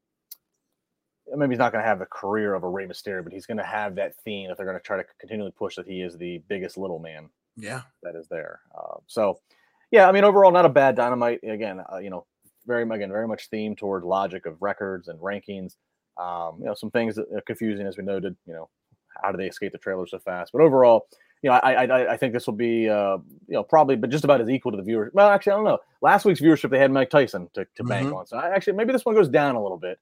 Maybe 1.34 1.52
he's 1.52 1.58
not 1.58 1.72
gonna 1.72 1.84
have 1.84 1.98
the 1.98 2.06
career 2.06 2.52
of 2.52 2.64
a 2.64 2.68
Rey 2.68 2.86
Mysterio, 2.86 3.24
but 3.24 3.32
he's 3.32 3.46
gonna 3.46 3.64
have 3.64 3.94
that 3.94 4.14
theme 4.16 4.48
that 4.48 4.58
they're 4.58 4.66
gonna 4.66 4.80
try 4.80 4.98
to 4.98 5.04
continually 5.18 5.52
push 5.52 5.76
that 5.76 5.86
he 5.86 6.02
is 6.02 6.18
the 6.18 6.42
biggest 6.48 6.76
little 6.76 6.98
man. 6.98 7.30
Yeah, 7.56 7.82
that 8.02 8.14
is 8.16 8.28
there. 8.28 8.60
Uh, 8.76 8.96
so, 9.06 9.40
yeah, 9.90 10.06
I 10.06 10.12
mean, 10.12 10.24
overall, 10.24 10.50
not 10.50 10.66
a 10.66 10.70
bad 10.70 10.96
dynamite. 10.96 11.40
Again, 11.44 11.82
uh, 11.90 11.98
you 11.98 12.10
know, 12.10 12.26
very 12.66 12.82
again 12.82 13.10
very 13.10 13.28
much 13.28 13.50
themed 13.50 13.78
toward 13.78 14.04
logic 14.04 14.46
of 14.46 14.60
records 14.60 15.08
and 15.08 15.18
rankings. 15.18 15.76
Um, 16.20 16.56
you 16.58 16.66
know, 16.66 16.74
some 16.74 16.90
things 16.90 17.16
that 17.16 17.26
are 17.34 17.42
confusing 17.42 17.86
as 17.86 17.96
we 17.96 18.04
noted. 18.04 18.36
You 18.46 18.54
know, 18.54 18.68
how 19.22 19.32
do 19.32 19.38
they 19.38 19.46
escape 19.46 19.72
the 19.72 19.78
trailer 19.78 20.06
so 20.06 20.18
fast? 20.18 20.52
But 20.52 20.62
overall, 20.62 21.06
you 21.42 21.50
know, 21.50 21.56
I 21.56 21.84
I, 21.84 22.12
I 22.12 22.16
think 22.16 22.32
this 22.32 22.46
will 22.46 22.54
be 22.54 22.88
uh, 22.88 23.18
you 23.48 23.54
know 23.54 23.62
probably, 23.62 23.96
but 23.96 24.10
just 24.10 24.24
about 24.24 24.40
as 24.40 24.48
equal 24.48 24.72
to 24.72 24.76
the 24.76 24.82
viewers. 24.82 25.12
Well, 25.14 25.28
actually, 25.28 25.52
I 25.52 25.56
don't 25.56 25.64
know. 25.64 25.78
Last 26.00 26.24
week's 26.24 26.40
viewership 26.40 26.70
they 26.70 26.78
had 26.78 26.92
Mike 26.92 27.10
Tyson 27.10 27.48
to, 27.54 27.66
to 27.76 27.84
bank 27.84 28.08
mm-hmm. 28.08 28.16
on, 28.16 28.26
so 28.26 28.36
I, 28.36 28.54
actually 28.54 28.74
maybe 28.74 28.92
this 28.92 29.04
one 29.04 29.14
goes 29.14 29.28
down 29.28 29.56
a 29.56 29.62
little 29.62 29.78
bit. 29.78 29.98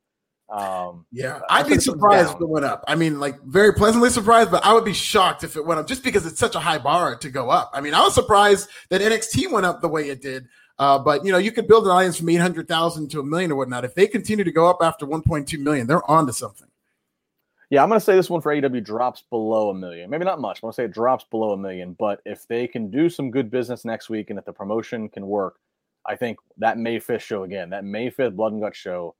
Um, 0.51 1.07
yeah, 1.13 1.41
I'd 1.49 1.69
be 1.69 1.79
surprised 1.79 2.35
if 2.35 2.41
it 2.41 2.49
went 2.49 2.65
up. 2.65 2.85
I 2.89 2.97
mean, 2.97 3.21
like 3.21 3.41
very 3.45 3.73
pleasantly 3.73 4.11
surprised, 4.11 4.51
but 4.51 4.65
I 4.67 4.75
would 4.75 4.85
be 4.85 4.93
shocked 4.93 5.45
if 5.45 5.57
it 5.57 5.65
went 5.65 5.79
up 5.79 5.87
just 5.87 6.03
because 6.03 6.27
it's 6.27 6.41
such 6.41 6.57
a 6.57 6.61
high 6.61 6.79
bar 6.79 7.17
to 7.17 7.31
go 7.31 7.51
up. 7.51 7.71
I 7.73 7.81
mean, 7.81 7.95
I 7.95 8.01
was 8.01 8.15
surprised 8.15 8.69
that 8.91 9.01
NXT 9.01 9.51
went 9.53 9.65
up 9.65 9.81
the 9.81 9.89
way 9.89 10.09
it 10.09 10.21
did. 10.21 10.47
Uh, 10.81 10.99
but 10.99 11.27
you 11.27 11.31
know, 11.31 11.37
you 11.37 11.53
could 11.53 11.69
build 11.69 11.85
an 11.85 11.91
audience 11.91 12.17
from 12.17 12.31
800,000 12.31 13.11
to 13.11 13.21
a 13.21 13.23
million 13.23 13.53
or 13.53 13.57
whatnot. 13.57 13.85
If 13.85 13.95
they 13.95 14.07
continue 14.07 14.45
to 14.45 14.51
go 14.51 14.67
up 14.67 14.79
after 14.81 15.07
1.2 15.07 15.59
million, 15.59 15.87
they're 15.87 16.11
on 16.11 16.27
to 16.27 16.33
something. 16.33 16.69
Yeah, 17.69 17.83
I'm 17.83 17.91
going 17.91 18.01
to 18.01 18.05
say 18.05 18.17
this 18.17 18.31
one 18.31 18.41
for 18.41 18.53
AEW 18.53 18.83
drops 18.83 19.23
below 19.29 19.69
a 19.69 19.75
million. 19.75 20.09
Maybe 20.09 20.25
not 20.25 20.41
much. 20.41 20.59
I'm 20.59 20.63
going 20.63 20.73
to 20.73 20.77
say 20.77 20.85
it 20.85 20.93
drops 20.93 21.27
below 21.31 21.53
a 21.53 21.57
million. 21.57 21.95
But 21.99 22.23
if 22.25 22.49
they 22.49 22.67
can 22.67 22.91
do 22.91 23.11
some 23.11 23.31
good 23.31 23.51
business 23.51 23.85
next 23.85 24.09
week 24.09 24.31
and 24.31 24.39
if 24.39 24.47
the 24.47 24.55
promotion 24.55 25.11
can 25.11 25.27
work, 25.27 25.61
I 26.07 26.17
think 26.17 26.39
that 26.57 26.79
May 26.79 26.99
5th 26.99 27.21
show 27.21 27.43
again, 27.43 27.69
that 27.71 27.85
May 27.85 28.11
5th 28.11 28.35
Blood 28.35 28.53
and 28.53 28.63
Gut 28.63 28.75
show, 28.75 29.15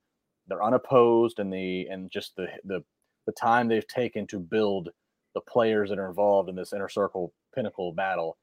they're 0.47 0.63
unopposed 0.63 1.39
and 1.39 1.53
the 1.53 1.85
and 1.87 2.11
just 2.11 2.35
the 2.35 2.47
the 2.65 2.83
the 3.27 3.31
time 3.33 3.67
they've 3.67 3.87
taken 3.87 4.25
to 4.27 4.39
build 4.39 4.89
the 5.35 5.41
players 5.41 5.89
that 5.89 5.99
are 5.99 6.09
involved 6.09 6.49
in 6.49 6.55
this 6.55 6.73
inner 6.73 6.89
circle 6.89 7.31
pinnacle 7.53 7.93
battle 7.93 8.37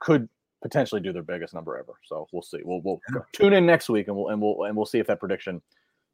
could 0.00 0.28
potentially 0.62 1.00
do 1.00 1.12
their 1.12 1.22
biggest 1.22 1.54
number 1.54 1.76
ever. 1.76 1.94
So 2.04 2.28
we'll 2.32 2.42
see. 2.42 2.60
We'll 2.64 2.80
we'll 2.82 3.00
tune 3.32 3.52
in 3.52 3.66
next 3.66 3.88
week 3.88 4.08
and 4.08 4.16
we'll 4.16 4.28
and 4.28 4.40
we'll 4.40 4.64
and 4.64 4.76
we'll 4.76 4.86
see 4.86 4.98
if 4.98 5.06
that 5.06 5.20
prediction 5.20 5.62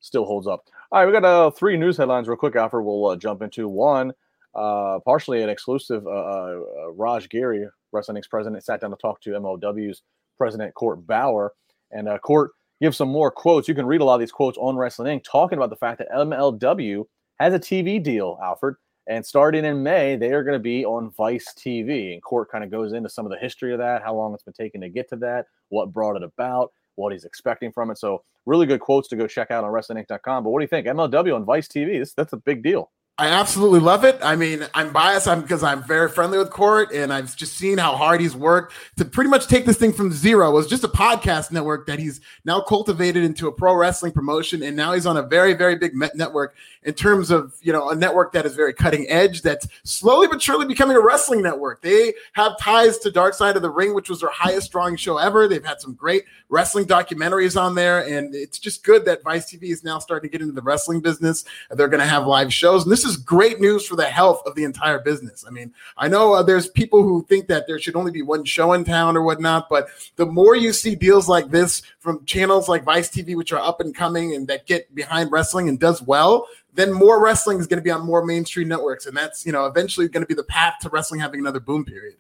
still 0.01 0.24
holds 0.24 0.47
up. 0.47 0.66
All 0.92 1.01
right, 1.01 1.07
we 1.07 1.12
got 1.12 1.24
uh, 1.24 1.51
three 1.51 1.76
news 1.76 1.97
headlines 1.97 2.28
real 2.28 2.36
quick. 2.36 2.57
Alfred, 2.57 2.84
we'll 2.84 3.07
uh, 3.07 3.16
jump 3.16 3.42
into 3.42 3.68
one. 3.68 4.12
Uh, 4.55 5.01
partially 5.01 5.42
an 5.42 5.49
exclusive. 5.49 6.07
Uh, 6.07 6.11
uh, 6.11 6.61
uh 6.78 6.90
Raj 6.92 7.28
Giri, 7.28 7.66
Wrestling's 7.92 8.28
president, 8.28 8.62
sat 8.64 8.80
down 8.80 8.90
to 8.90 8.97
talk 8.97 9.20
to 9.22 9.30
MLW's 9.30 10.03
president 10.38 10.74
Court 10.74 11.05
Bauer, 11.07 11.53
and 11.90 12.09
uh, 12.09 12.18
Court 12.18 12.53
gives 12.80 12.97
some 12.97 13.09
more 13.09 13.30
quotes. 13.30 13.66
You 13.66 13.74
can 13.74 13.86
read 13.86 14.01
a 14.01 14.05
lot 14.05 14.14
of 14.14 14.20
these 14.20 14.32
quotes 14.32 14.59
on 14.59 14.76
Wrestling 14.76 15.18
Inc. 15.18 15.24
talking 15.24 15.59
about 15.59 15.70
the 15.70 15.76
fact 15.76 15.99
that 15.99 16.11
MLW 16.11 17.05
has 17.40 17.55
a 17.55 17.59
TV 17.59 18.01
deal, 18.03 18.38
Alfred, 18.42 18.76
and 19.07 19.25
starting 19.25 19.65
in 19.65 19.83
May, 19.83 20.17
they 20.17 20.33
are 20.33 20.43
going 20.43 20.55
to 20.55 20.63
be 20.63 20.85
on 20.85 21.11
Vice 21.11 21.53
TV. 21.59 22.13
And 22.15 22.23
Court 22.23 22.51
kind 22.51 22.65
of 22.65 22.71
goes 22.71 22.93
into 22.93 23.09
some 23.09 23.27
of 23.27 23.33
the 23.33 23.39
history 23.39 23.73
of 23.73 23.79
that, 23.79 24.03
how 24.03 24.15
long 24.15 24.33
it's 24.33 24.43
been 24.43 24.55
taking 24.55 24.81
to 24.81 24.89
get 24.89 25.09
to 25.11 25.17
that, 25.17 25.47
what 25.69 25.93
brought 25.93 26.17
it 26.17 26.23
about, 26.23 26.73
what 26.97 27.13
he's 27.13 27.25
expecting 27.25 27.71
from 27.71 27.91
it. 27.91 27.99
So, 27.99 28.23
really 28.47 28.67
good 28.67 28.81
quotes 28.81 29.09
to 29.09 29.17
go 29.17 29.27
check 29.27 29.51
out 29.51 29.65
on 29.65 29.73
WrestlingInc.com. 29.73 30.45
But 30.45 30.51
what 30.51 30.61
do 30.61 30.65
you 30.65 30.69
think? 30.69 30.87
MLW 30.87 31.35
on 31.35 31.45
Vice 31.45 31.69
TV, 31.69 31.99
this, 31.99 32.13
that's 32.13 32.33
a 32.33 32.39
big 32.39 32.63
deal. 32.63 32.91
I 33.17 33.29
absolutely 33.29 33.79
love 33.79 34.03
it. 34.05 34.19
I 34.23 34.35
mean, 34.35 34.67
I'm 34.75 34.93
biased 34.93 35.29
I'm, 35.29 35.41
because 35.41 35.62
I'm 35.62 35.85
very 35.85 36.09
friendly 36.09 36.37
with 36.37 36.51
Court 36.51 36.91
and 36.93 37.12
I've 37.12 37.37
just 37.37 37.57
seen 37.57 37.79
how 37.79 37.95
hard 37.95 38.21
he's 38.21 38.35
worked 38.35 38.75
to 38.97 39.05
pretty 39.05 39.31
much 39.31 39.47
take 39.47 39.67
this 39.67 39.77
thing 39.77 39.93
from 39.93 40.11
zero. 40.11 40.51
It 40.51 40.53
was 40.55 40.67
just 40.67 40.83
a 40.83 40.89
podcast 40.89 41.53
network 41.53 41.87
that 41.87 42.01
he's 42.01 42.21
now 42.45 42.61
cultivated 42.61 43.23
into 43.23 43.47
a 43.47 43.53
pro 43.53 43.77
wrestling 43.77 44.11
promotion. 44.11 44.65
And 44.65 44.77
now 44.77 44.95
he's 44.95 45.07
on 45.07 45.17
a 45.17 45.23
very, 45.23 45.55
very 45.55 45.77
big 45.77 45.95
network 45.95 46.57
in 46.83 46.93
terms 46.95 47.31
of, 47.31 47.55
you 47.62 47.73
know, 47.73 47.91
a 47.91 47.95
network 47.95 48.33
that 48.33 48.47
is 48.47 48.57
very 48.57 48.75
cutting 48.75 49.09
edge 49.09 49.43
that's 49.43 49.69
slowly 49.85 50.27
but 50.27 50.43
surely 50.43 50.67
becoming 50.67 50.97
a 50.97 51.01
wrestling 51.01 51.41
network. 51.41 51.83
They 51.83 52.15
have 52.33 52.59
ties 52.59 52.99
to 52.99 53.12
Dark 53.12 53.35
Side 53.35 53.55
of 53.55 53.62
the 53.62 53.71
Ring, 53.71 53.95
which 53.95 54.11
was 54.11 54.23
their 54.23 54.31
highest 54.31 54.73
drawing 54.73 54.97
show 54.97 55.19
ever. 55.19 55.47
They've 55.47 55.65
had 55.65 55.81
some 55.81 55.95
great 55.95 56.25
wrestling 56.49 56.87
documentaries 56.87 57.61
on 57.61 57.77
there. 57.77 58.01
And 58.09 58.35
it's 58.35 58.59
just 58.59 58.83
good 58.83 59.05
that 59.05 59.23
Vice 59.23 59.53
TV 59.53 59.71
is 59.71 59.85
now 59.85 60.01
starting 60.01 60.29
to 60.29 60.33
get 60.33 60.43
into 60.43 60.53
the 60.53 60.62
wrestling 60.62 61.01
business. 61.01 61.45
They're 61.71 61.87
going 61.87 62.01
to 62.01 62.07
have 62.07 62.27
live 62.27 62.53
shows. 62.53 62.83
And 62.83 62.91
this 62.91 63.04
this 63.05 63.17
is 63.17 63.17
great 63.19 63.61
news 63.61 63.87
for 63.87 63.97
the 63.97 64.05
health 64.05 64.43
of 64.47 64.55
the 64.55 64.65
entire 64.65 64.99
business. 64.99 65.45
I 65.47 65.51
mean, 65.51 65.73
I 65.97 66.09
know 66.09 66.35
uh, 66.35 66.43
there's 66.43 66.69
people 66.69 67.03
who 67.03 67.25
think 67.29 67.49
that 67.49 67.67
there 67.67 67.79
should 67.79 67.97
only 67.97 68.11
be 68.11 68.23
one 68.23 68.45
show 68.45 68.73
in 68.73 68.85
town 68.85 69.17
or 69.17 69.23
whatnot, 69.23 69.69
but 69.69 69.89
the 70.17 70.25
more 70.25 70.57
you 70.57 70.73
see 70.73 70.95
deals 70.95 71.29
like 71.29 71.51
this 71.51 71.83
from 71.99 72.25
channels 72.25 72.69
like 72.69 72.83
Vice 72.83 73.11
TV, 73.11 73.37
which 73.37 73.53
are 73.53 73.61
up 73.61 73.81
and 73.81 73.95
coming 73.95 74.35
and 74.35 74.49
that 74.49 74.67
get 74.67 74.93
behind 74.95 75.31
wrestling 75.31 75.69
and 75.69 75.79
does 75.79 76.01
well, 76.01 76.49
then 76.73 76.93
more 76.93 77.23
wrestling 77.23 77.59
is 77.59 77.67
going 77.67 77.79
to 77.79 77.85
be 77.85 77.91
on 77.91 78.05
more 78.05 78.25
mainstream 78.25 78.69
networks, 78.69 79.07
and 79.07 79.17
that's 79.17 79.45
you 79.45 79.53
know 79.53 79.67
eventually 79.67 80.09
going 80.09 80.23
to 80.23 80.27
be 80.27 80.35
the 80.35 80.43
path 80.45 80.75
to 80.81 80.89
wrestling 80.89 81.21
having 81.21 81.41
another 81.41 81.61
boom 81.61 81.85
period. 81.85 82.17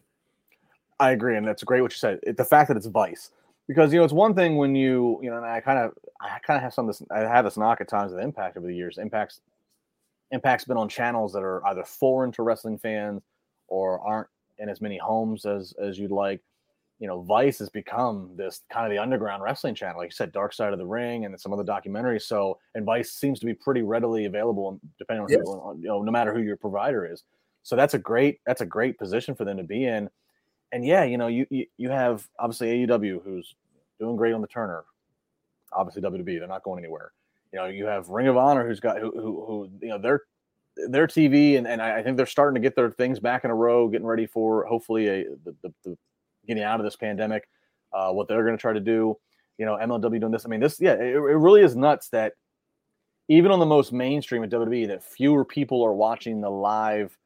I 1.00 1.10
agree, 1.10 1.36
and 1.36 1.46
that's 1.46 1.64
great 1.64 1.80
what 1.80 1.92
you 1.92 1.98
said. 1.98 2.20
It, 2.22 2.36
the 2.36 2.44
fact 2.44 2.68
that 2.68 2.76
it's 2.76 2.86
Vice, 2.86 3.30
because 3.66 3.92
you 3.92 3.98
know 3.98 4.04
it's 4.04 4.12
one 4.12 4.34
thing 4.34 4.56
when 4.56 4.74
you 4.74 5.18
you 5.22 5.30
know 5.30 5.42
I 5.42 5.60
kind 5.60 5.78
of 5.78 5.92
I 6.20 6.38
kind 6.46 6.56
of 6.58 6.62
have 6.62 6.74
some 6.74 6.86
this 6.86 7.02
I 7.10 7.20
have 7.20 7.46
this 7.46 7.56
knock 7.56 7.80
at 7.80 7.88
times 7.88 8.12
of 8.12 8.18
Impact 8.18 8.56
over 8.56 8.66
the 8.66 8.74
years. 8.74 8.98
Impact's 8.98 9.40
Impact's 10.30 10.64
been 10.64 10.76
on 10.76 10.88
channels 10.88 11.32
that 11.32 11.42
are 11.42 11.64
either 11.66 11.84
foreign 11.84 12.32
to 12.32 12.42
wrestling 12.42 12.78
fans 12.78 13.22
or 13.68 14.00
aren't 14.00 14.28
in 14.58 14.68
as 14.68 14.80
many 14.80 14.98
homes 14.98 15.46
as 15.46 15.74
as 15.80 15.98
you'd 15.98 16.10
like. 16.10 16.40
You 17.00 17.08
know, 17.08 17.22
Vice 17.22 17.58
has 17.58 17.68
become 17.68 18.30
this 18.36 18.62
kind 18.72 18.86
of 18.86 18.90
the 18.90 19.02
underground 19.02 19.42
wrestling 19.42 19.74
channel, 19.74 19.98
like 19.98 20.06
you 20.06 20.14
said, 20.14 20.32
Dark 20.32 20.52
Side 20.52 20.72
of 20.72 20.78
the 20.78 20.86
Ring, 20.86 21.24
and 21.24 21.38
some 21.38 21.52
other 21.52 21.64
documentaries. 21.64 22.22
So, 22.22 22.58
and 22.74 22.84
Vice 22.84 23.12
seems 23.12 23.40
to 23.40 23.46
be 23.46 23.54
pretty 23.54 23.82
readily 23.82 24.26
available, 24.26 24.68
um, 24.68 24.80
depending 24.98 25.24
on, 25.24 25.30
yes. 25.30 25.40
who, 25.44 25.76
you 25.80 25.88
know, 25.88 26.02
no 26.02 26.12
matter 26.12 26.32
who 26.32 26.40
your 26.40 26.56
provider 26.56 27.04
is. 27.04 27.24
So 27.62 27.76
that's 27.76 27.94
a 27.94 27.98
great 27.98 28.40
that's 28.46 28.60
a 28.60 28.66
great 28.66 28.98
position 28.98 29.34
for 29.34 29.44
them 29.44 29.56
to 29.56 29.64
be 29.64 29.86
in. 29.86 30.08
And 30.72 30.84
yeah, 30.84 31.04
you 31.04 31.18
know, 31.18 31.26
you 31.26 31.46
you, 31.50 31.66
you 31.76 31.90
have 31.90 32.28
obviously 32.38 32.86
AEW 32.86 33.22
who's 33.24 33.54
doing 33.98 34.16
great 34.16 34.32
on 34.32 34.40
the 34.40 34.48
Turner, 34.48 34.84
obviously 35.72 36.02
WWE, 36.02 36.38
they're 36.38 36.46
not 36.46 36.62
going 36.62 36.82
anywhere. 36.82 37.12
You 37.54 37.60
know, 37.60 37.66
you 37.66 37.86
have 37.86 38.08
Ring 38.08 38.26
of 38.26 38.36
Honor, 38.36 38.66
who's 38.66 38.80
got 38.80 38.98
who, 38.98 39.12
who, 39.12 39.46
who 39.46 39.70
you 39.80 39.90
know, 39.90 39.98
their 39.98 40.22
their 40.88 41.06
TV, 41.06 41.56
and, 41.56 41.68
and 41.68 41.80
I 41.80 42.02
think 42.02 42.16
they're 42.16 42.26
starting 42.26 42.60
to 42.60 42.68
get 42.68 42.74
their 42.74 42.90
things 42.90 43.20
back 43.20 43.44
in 43.44 43.52
a 43.52 43.54
row, 43.54 43.86
getting 43.86 44.08
ready 44.08 44.26
for 44.26 44.66
hopefully 44.66 45.06
a 45.06 45.24
the, 45.44 45.54
the, 45.62 45.74
the 45.84 45.96
getting 46.48 46.64
out 46.64 46.80
of 46.80 46.84
this 46.84 46.96
pandemic. 46.96 47.48
Uh, 47.92 48.10
what 48.10 48.26
they're 48.26 48.42
going 48.42 48.56
to 48.56 48.60
try 48.60 48.72
to 48.72 48.80
do, 48.80 49.16
you 49.56 49.64
know, 49.64 49.78
MLW 49.80 50.18
doing 50.18 50.32
this. 50.32 50.44
I 50.44 50.48
mean, 50.48 50.58
this, 50.58 50.80
yeah, 50.80 50.94
it, 50.94 51.14
it 51.14 51.18
really 51.20 51.62
is 51.62 51.76
nuts 51.76 52.08
that 52.08 52.32
even 53.28 53.52
on 53.52 53.60
the 53.60 53.66
most 53.66 53.92
mainstream 53.92 54.42
at 54.42 54.50
WWE, 54.50 54.88
that 54.88 55.04
fewer 55.04 55.44
people 55.44 55.80
are 55.84 55.94
watching 55.94 56.40
the 56.40 56.50
live 56.50 57.16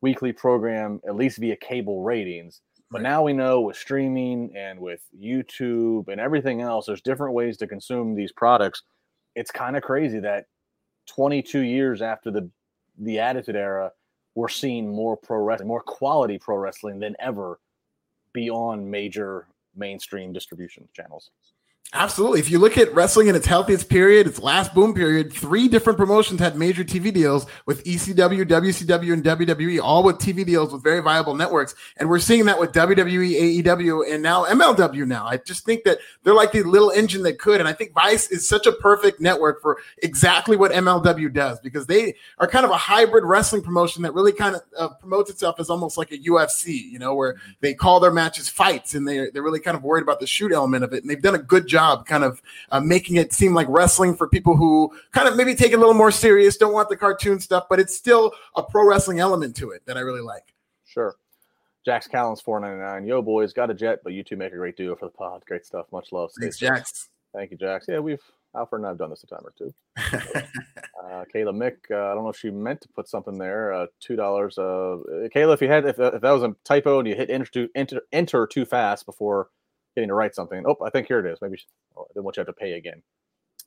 weekly 0.00 0.32
program, 0.32 1.00
at 1.08 1.16
least 1.16 1.38
via 1.38 1.56
cable 1.56 2.04
ratings. 2.04 2.60
But 2.88 3.02
now 3.02 3.24
we 3.24 3.32
know 3.32 3.62
with 3.62 3.76
streaming 3.76 4.52
and 4.56 4.78
with 4.78 5.00
YouTube 5.20 6.06
and 6.06 6.20
everything 6.20 6.60
else, 6.60 6.86
there's 6.86 7.00
different 7.00 7.34
ways 7.34 7.56
to 7.56 7.66
consume 7.66 8.14
these 8.14 8.30
products 8.30 8.82
it's 9.34 9.50
kind 9.50 9.76
of 9.76 9.82
crazy 9.82 10.20
that 10.20 10.46
22 11.08 11.60
years 11.60 12.02
after 12.02 12.30
the 12.30 12.50
the 12.98 13.18
Attitude 13.18 13.56
Era, 13.56 13.90
we're 14.34 14.48
seeing 14.48 14.94
more 14.94 15.16
pro 15.16 15.38
wrestling, 15.38 15.68
more 15.68 15.82
quality 15.82 16.38
pro 16.38 16.56
wrestling 16.56 17.00
than 17.00 17.16
ever 17.18 17.58
beyond 18.32 18.88
major 18.88 19.46
mainstream 19.74 20.32
distribution 20.32 20.88
channels. 20.92 21.30
Absolutely. 21.96 22.40
If 22.40 22.50
you 22.50 22.58
look 22.58 22.76
at 22.76 22.92
wrestling 22.92 23.28
in 23.28 23.36
its 23.36 23.46
healthiest 23.46 23.88
period, 23.88 24.26
its 24.26 24.40
last 24.40 24.74
boom 24.74 24.94
period, 24.94 25.32
three 25.32 25.68
different 25.68 25.96
promotions 25.96 26.40
had 26.40 26.56
major 26.56 26.82
TV 26.82 27.14
deals 27.14 27.46
with 27.66 27.84
ECW, 27.84 28.44
WCW, 28.44 29.12
and 29.12 29.22
WWE, 29.22 29.80
all 29.80 30.02
with 30.02 30.16
TV 30.16 30.44
deals 30.44 30.72
with 30.72 30.82
very 30.82 31.00
viable 31.00 31.36
networks. 31.36 31.76
And 31.98 32.10
we're 32.10 32.18
seeing 32.18 32.46
that 32.46 32.58
with 32.58 32.72
WWE, 32.72 33.62
AEW, 33.62 34.12
and 34.12 34.24
now 34.24 34.44
MLW 34.44 35.06
now. 35.06 35.24
I 35.24 35.36
just 35.36 35.64
think 35.64 35.84
that 35.84 35.98
they're 36.24 36.34
like 36.34 36.50
the 36.50 36.64
little 36.64 36.90
engine 36.90 37.22
that 37.22 37.38
could. 37.38 37.60
And 37.60 37.68
I 37.68 37.72
think 37.72 37.92
Vice 37.92 38.28
is 38.28 38.48
such 38.48 38.66
a 38.66 38.72
perfect 38.72 39.20
network 39.20 39.62
for 39.62 39.78
exactly 40.02 40.56
what 40.56 40.72
MLW 40.72 41.32
does 41.32 41.60
because 41.60 41.86
they 41.86 42.16
are 42.38 42.48
kind 42.48 42.64
of 42.64 42.72
a 42.72 42.76
hybrid 42.76 43.22
wrestling 43.22 43.62
promotion 43.62 44.02
that 44.02 44.14
really 44.14 44.32
kind 44.32 44.56
of 44.56 44.62
uh, 44.76 44.88
promotes 44.88 45.30
itself 45.30 45.60
as 45.60 45.70
almost 45.70 45.96
like 45.96 46.10
a 46.10 46.18
UFC, 46.18 46.90
you 46.90 46.98
know, 46.98 47.14
where 47.14 47.36
they 47.60 47.72
call 47.72 48.00
their 48.00 48.10
matches 48.10 48.48
fights 48.48 48.94
and 48.94 49.06
they're, 49.06 49.30
they're 49.30 49.44
really 49.44 49.60
kind 49.60 49.76
of 49.76 49.84
worried 49.84 50.02
about 50.02 50.18
the 50.18 50.26
shoot 50.26 50.50
element 50.50 50.82
of 50.82 50.92
it. 50.92 51.04
And 51.04 51.08
they've 51.08 51.22
done 51.22 51.36
a 51.36 51.38
good 51.38 51.68
job 51.68 51.83
job 51.84 52.06
kind 52.06 52.24
of 52.24 52.42
uh, 52.70 52.80
making 52.80 53.16
it 53.16 53.32
seem 53.32 53.54
like 53.54 53.66
wrestling 53.68 54.14
for 54.14 54.28
people 54.28 54.56
who 54.56 54.92
kind 55.12 55.28
of 55.28 55.36
maybe 55.36 55.54
take 55.54 55.72
it 55.72 55.76
a 55.76 55.78
little 55.78 55.94
more 55.94 56.10
serious, 56.10 56.56
don't 56.56 56.72
want 56.72 56.88
the 56.88 56.96
cartoon 56.96 57.40
stuff, 57.40 57.66
but 57.68 57.78
it's 57.80 57.94
still 57.94 58.32
a 58.56 58.62
pro 58.62 58.86
wrestling 58.86 59.20
element 59.20 59.56
to 59.56 59.70
it 59.70 59.82
that 59.86 59.96
I 59.96 60.00
really 60.00 60.20
like. 60.20 60.54
Sure. 60.86 61.16
Jax 61.84 62.08
Callens, 62.08 62.42
four 62.42 62.60
ninety 62.60 62.80
nine. 62.80 63.04
Yo, 63.04 63.20
boys, 63.20 63.52
got 63.52 63.70
a 63.70 63.74
jet, 63.74 64.00
but 64.02 64.14
you 64.14 64.22
two 64.22 64.36
make 64.36 64.54
a 64.54 64.56
great 64.56 64.76
duo 64.76 64.96
for 64.96 65.06
the 65.06 65.10
pod. 65.12 65.42
Great 65.46 65.66
stuff. 65.66 65.86
Much 65.92 66.12
love. 66.12 66.32
Stay 66.32 66.44
Thanks, 66.44 66.58
Jax. 66.58 67.08
Thank 67.34 67.50
you, 67.50 67.58
Jax. 67.58 67.84
Yeah, 67.88 67.98
we've 67.98 68.22
Alfred 68.56 68.80
and 68.80 68.88
I've 68.88 68.96
done 68.96 69.10
this 69.10 69.22
a 69.22 69.26
time 69.26 69.42
or 69.44 69.52
two. 69.58 69.74
uh, 71.04 71.24
Kayla 71.34 71.52
Mick, 71.52 71.76
uh, 71.90 72.10
I 72.10 72.14
don't 72.14 72.22
know 72.22 72.30
if 72.30 72.38
she 72.38 72.50
meant 72.50 72.80
to 72.82 72.88
put 72.88 73.08
something 73.08 73.36
there. 73.36 73.74
Uh, 73.74 73.86
Two 74.00 74.16
dollars. 74.16 74.56
Uh, 74.56 74.96
Kayla, 75.34 75.52
if 75.52 75.60
you 75.60 75.68
had, 75.68 75.84
if, 75.84 75.98
if 75.98 76.22
that 76.22 76.30
was 76.30 76.42
a 76.42 76.56
typo 76.64 77.00
and 77.00 77.08
you 77.08 77.16
hit 77.16 77.28
enter, 77.28 77.68
enter, 77.74 78.00
enter 78.12 78.46
too 78.46 78.64
fast 78.64 79.04
before 79.04 79.48
getting 79.94 80.08
to 80.08 80.14
write 80.14 80.34
something. 80.34 80.64
Oh, 80.66 80.76
I 80.84 80.90
think 80.90 81.06
here 81.06 81.24
it 81.24 81.30
is. 81.30 81.38
Maybe 81.40 81.58
oh, 81.96 82.06
then 82.14 82.24
what 82.24 82.36
you 82.36 82.40
have 82.40 82.46
to 82.46 82.52
pay 82.52 82.72
again. 82.72 83.02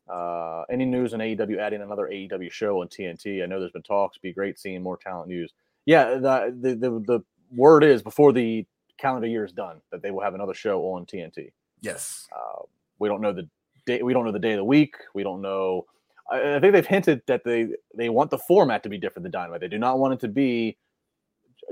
Uh, 0.09 0.63
any 0.69 0.85
news 0.85 1.13
on 1.13 1.19
AEW 1.19 1.59
adding 1.59 1.81
another 1.81 2.09
AEW 2.11 2.51
show 2.51 2.81
on 2.81 2.87
TNT? 2.87 3.43
I 3.43 3.45
know 3.45 3.59
there's 3.59 3.71
been 3.71 3.83
talks. 3.83 4.17
Be 4.17 4.33
great 4.33 4.57
seeing 4.57 4.81
more 4.81 4.97
talent 4.97 5.27
news. 5.27 5.51
Yeah, 5.85 6.15
the 6.15 6.55
the 6.59 6.75
the, 6.75 6.89
the 7.05 7.19
word 7.55 7.83
is 7.83 8.01
before 8.01 8.33
the 8.33 8.65
calendar 8.97 9.27
year 9.27 9.45
is 9.45 9.51
done 9.51 9.81
that 9.91 10.01
they 10.01 10.11
will 10.11 10.21
have 10.21 10.33
another 10.33 10.53
show 10.53 10.81
on 10.81 11.05
TNT. 11.05 11.51
Yes. 11.81 12.27
Uh, 12.35 12.63
we 12.99 13.07
don't 13.07 13.21
know 13.21 13.33
the 13.33 13.47
day. 13.85 14.01
We 14.01 14.13
don't 14.13 14.25
know 14.25 14.31
the 14.31 14.39
day 14.39 14.53
of 14.53 14.57
the 14.57 14.63
week. 14.63 14.95
We 15.13 15.23
don't 15.23 15.41
know. 15.41 15.85
I, 16.31 16.55
I 16.55 16.59
think 16.59 16.73
they've 16.73 16.85
hinted 16.85 17.21
that 17.27 17.43
they 17.43 17.67
they 17.95 18.09
want 18.09 18.31
the 18.31 18.37
format 18.37 18.83
to 18.83 18.89
be 18.89 18.97
different 18.97 19.23
than 19.23 19.31
Dynamite. 19.31 19.61
They 19.61 19.67
do 19.67 19.77
not 19.77 19.99
want 19.99 20.13
it 20.13 20.19
to 20.21 20.27
be 20.27 20.77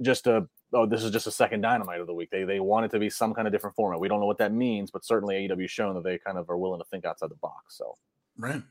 just 0.01 0.27
a 0.27 0.47
oh, 0.75 0.85
this 0.85 1.03
is 1.03 1.11
just 1.11 1.25
a 1.25 1.31
second 1.31 1.61
dynamite 1.61 2.01
of 2.01 2.07
the 2.07 2.13
week. 2.13 2.29
They 2.29 2.43
they 2.43 2.59
want 2.59 2.85
it 2.85 2.91
to 2.91 2.99
be 2.99 3.09
some 3.09 3.33
kind 3.33 3.47
of 3.47 3.51
different 3.51 3.75
format. 3.75 3.99
We 3.99 4.07
don't 4.07 4.19
know 4.19 4.25
what 4.25 4.37
that 4.39 4.53
means, 4.53 4.91
but 4.91 5.05
certainly 5.05 5.47
AEW's 5.47 5.71
shown 5.71 5.95
that 5.95 6.03
they 6.03 6.17
kind 6.17 6.37
of 6.37 6.49
are 6.49 6.57
willing 6.57 6.79
to 6.79 6.85
think 6.85 7.05
outside 7.05 7.31
the 7.31 7.35
box. 7.35 7.77
So 7.77 7.95
right. 8.37 8.61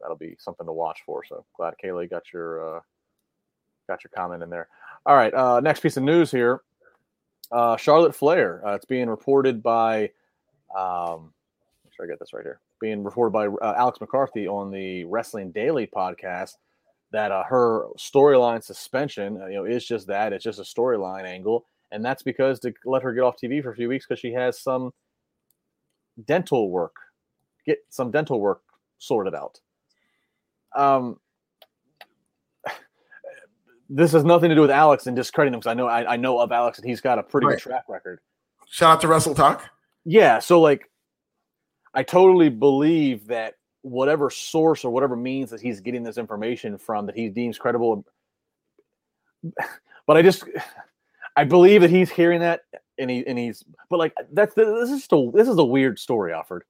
that'll 0.00 0.16
be 0.16 0.36
something 0.38 0.66
to 0.66 0.72
watch 0.72 1.00
for. 1.06 1.24
So 1.24 1.44
glad 1.56 1.74
Kaylee 1.82 2.10
got 2.10 2.32
your 2.32 2.76
uh, 2.76 2.80
got 3.88 4.04
your 4.04 4.10
comment 4.14 4.42
in 4.42 4.50
there. 4.50 4.68
All 5.06 5.16
right, 5.16 5.32
uh, 5.32 5.60
next 5.60 5.80
piece 5.80 5.96
of 5.96 6.02
news 6.02 6.30
here. 6.30 6.62
Uh, 7.52 7.76
Charlotte 7.76 8.14
Flair. 8.14 8.60
Uh, 8.66 8.74
it's 8.74 8.84
being 8.84 9.08
reported 9.08 9.62
by 9.62 10.10
um, 10.76 11.32
make 11.84 11.94
sure 11.94 12.04
I 12.04 12.08
get 12.08 12.18
this 12.18 12.32
right 12.32 12.42
here. 12.42 12.60
Being 12.80 13.04
reported 13.04 13.30
by 13.30 13.46
uh, 13.46 13.74
Alex 13.76 14.00
McCarthy 14.00 14.48
on 14.48 14.70
the 14.70 15.04
Wrestling 15.04 15.52
Daily 15.52 15.86
podcast 15.86 16.56
that 17.12 17.30
uh, 17.30 17.44
her 17.44 17.86
storyline 17.98 18.62
suspension, 18.62 19.40
uh, 19.40 19.46
you 19.46 19.54
know, 19.54 19.64
is 19.64 19.86
just 19.86 20.06
that. 20.08 20.32
It's 20.32 20.44
just 20.44 20.58
a 20.58 20.62
storyline 20.62 21.24
angle, 21.24 21.66
and 21.92 22.04
that's 22.04 22.22
because 22.22 22.58
to 22.60 22.72
let 22.84 23.02
her 23.02 23.12
get 23.12 23.22
off 23.22 23.36
TV 23.42 23.62
for 23.62 23.70
a 23.70 23.76
few 23.76 23.88
weeks 23.88 24.06
because 24.06 24.20
she 24.20 24.32
has 24.32 24.60
some 24.60 24.92
dental 26.24 26.70
work, 26.70 26.96
get 27.64 27.78
some 27.88 28.10
dental 28.10 28.40
work 28.40 28.62
sorted 28.98 29.34
out. 29.34 29.60
Um, 30.74 31.20
this 33.90 34.12
has 34.12 34.24
nothing 34.24 34.48
to 34.48 34.54
do 34.54 34.60
with 34.60 34.70
Alex 34.70 35.06
and 35.06 35.16
discrediting 35.16 35.54
him 35.54 35.60
because 35.60 35.70
I 35.70 35.74
know 35.74 35.86
I, 35.86 36.14
I, 36.14 36.16
know 36.16 36.38
of 36.38 36.52
Alex 36.52 36.78
and 36.78 36.88
he's 36.88 37.00
got 37.00 37.18
a 37.18 37.22
pretty 37.22 37.46
right. 37.46 37.54
good 37.54 37.62
track 37.62 37.84
record. 37.88 38.20
Shout 38.68 38.96
out 38.96 39.00
to 39.02 39.08
Wrestle 39.08 39.34
Talk. 39.34 39.64
Yeah, 40.04 40.38
so 40.38 40.60
like, 40.60 40.90
I 41.94 42.02
totally 42.02 42.48
believe 42.48 43.28
that 43.28 43.54
whatever 43.86 44.30
source 44.30 44.84
or 44.84 44.90
whatever 44.90 45.14
means 45.14 45.50
that 45.50 45.60
he's 45.60 45.80
getting 45.80 46.02
this 46.02 46.18
information 46.18 46.76
from 46.76 47.06
that 47.06 47.14
he 47.14 47.28
deems 47.28 47.58
credible. 47.58 48.04
But 50.06 50.16
I 50.16 50.22
just, 50.22 50.44
I 51.34 51.42
believe 51.42 51.80
that 51.80 51.90
he's 51.90 52.08
hearing 52.08 52.38
that 52.38 52.60
and 52.96 53.10
he 53.10 53.26
and 53.26 53.36
he's, 53.36 53.64
but 53.90 53.98
like 53.98 54.14
that's 54.32 54.54
this 54.54 54.88
is 54.88 55.02
still 55.02 55.32
this 55.32 55.48
is 55.48 55.58
a 55.58 55.64
weird 55.64 55.98
story, 55.98 56.32
Alfred. 56.32 56.62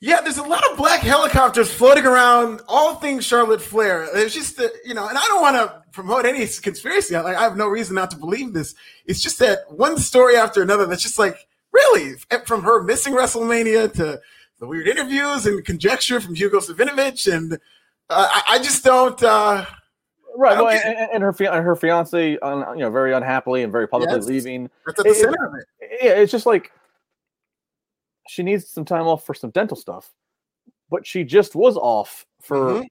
Yeah, 0.00 0.20
there's 0.22 0.38
a 0.38 0.42
lot 0.42 0.68
of 0.68 0.76
black 0.76 0.98
helicopters 0.98 1.72
floating 1.72 2.04
around. 2.04 2.62
All 2.66 2.96
things 2.96 3.24
Charlotte 3.24 3.62
Flair. 3.62 4.08
It's 4.12 4.34
just 4.34 4.56
that 4.56 4.72
you 4.84 4.92
know, 4.92 5.06
and 5.06 5.16
I 5.16 5.24
don't 5.28 5.40
want 5.40 5.54
to 5.54 5.84
promote 5.92 6.26
any 6.26 6.44
conspiracy. 6.48 7.14
Like 7.16 7.36
I 7.36 7.42
have 7.42 7.56
no 7.56 7.68
reason 7.68 7.94
not 7.94 8.10
to 8.10 8.16
believe 8.16 8.52
this. 8.54 8.74
It's 9.06 9.22
just 9.22 9.38
that 9.38 9.70
one 9.70 9.96
story 9.96 10.34
after 10.34 10.62
another. 10.62 10.86
That's 10.86 11.04
just 11.04 11.20
like 11.20 11.36
really 11.72 12.14
from 12.44 12.64
her 12.64 12.82
missing 12.82 13.14
WrestleMania 13.14 13.92
to 13.94 14.20
the 14.60 14.66
weird 14.66 14.86
interviews 14.86 15.46
and 15.46 15.64
conjecture 15.64 16.20
from 16.20 16.34
Hugo 16.34 16.58
Savinovich, 16.58 17.32
and 17.32 17.54
uh, 17.54 17.58
I, 18.08 18.42
I, 18.50 18.58
just 18.58 18.84
don't. 18.84 19.20
Uh, 19.22 19.64
right, 20.36 20.54
don't 20.54 20.66
well, 20.66 20.80
and, 20.84 21.10
and, 21.12 21.22
her 21.22 21.62
her 21.62 21.74
fiance, 21.74 22.38
um, 22.38 22.64
you 22.74 22.80
know, 22.80 22.90
very 22.90 23.14
unhappily 23.14 23.62
and 23.62 23.72
very 23.72 23.88
publicly 23.88 24.16
yes, 24.16 24.26
leaving. 24.26 24.70
That's 24.86 25.00
at 25.00 25.04
the 25.04 25.10
it, 25.10 25.16
center 25.16 25.46
of 25.46 25.54
it. 25.54 25.98
Yeah, 26.02 26.12
it's 26.12 26.30
just 26.30 26.46
like 26.46 26.70
she 28.28 28.42
needs 28.42 28.68
some 28.68 28.84
time 28.84 29.06
off 29.06 29.24
for 29.24 29.34
some 29.34 29.50
dental 29.50 29.76
stuff, 29.76 30.12
but 30.90 31.06
she 31.06 31.24
just 31.24 31.56
was 31.56 31.76
off 31.76 32.26
for 32.42 32.58
mm-hmm. 32.58 32.84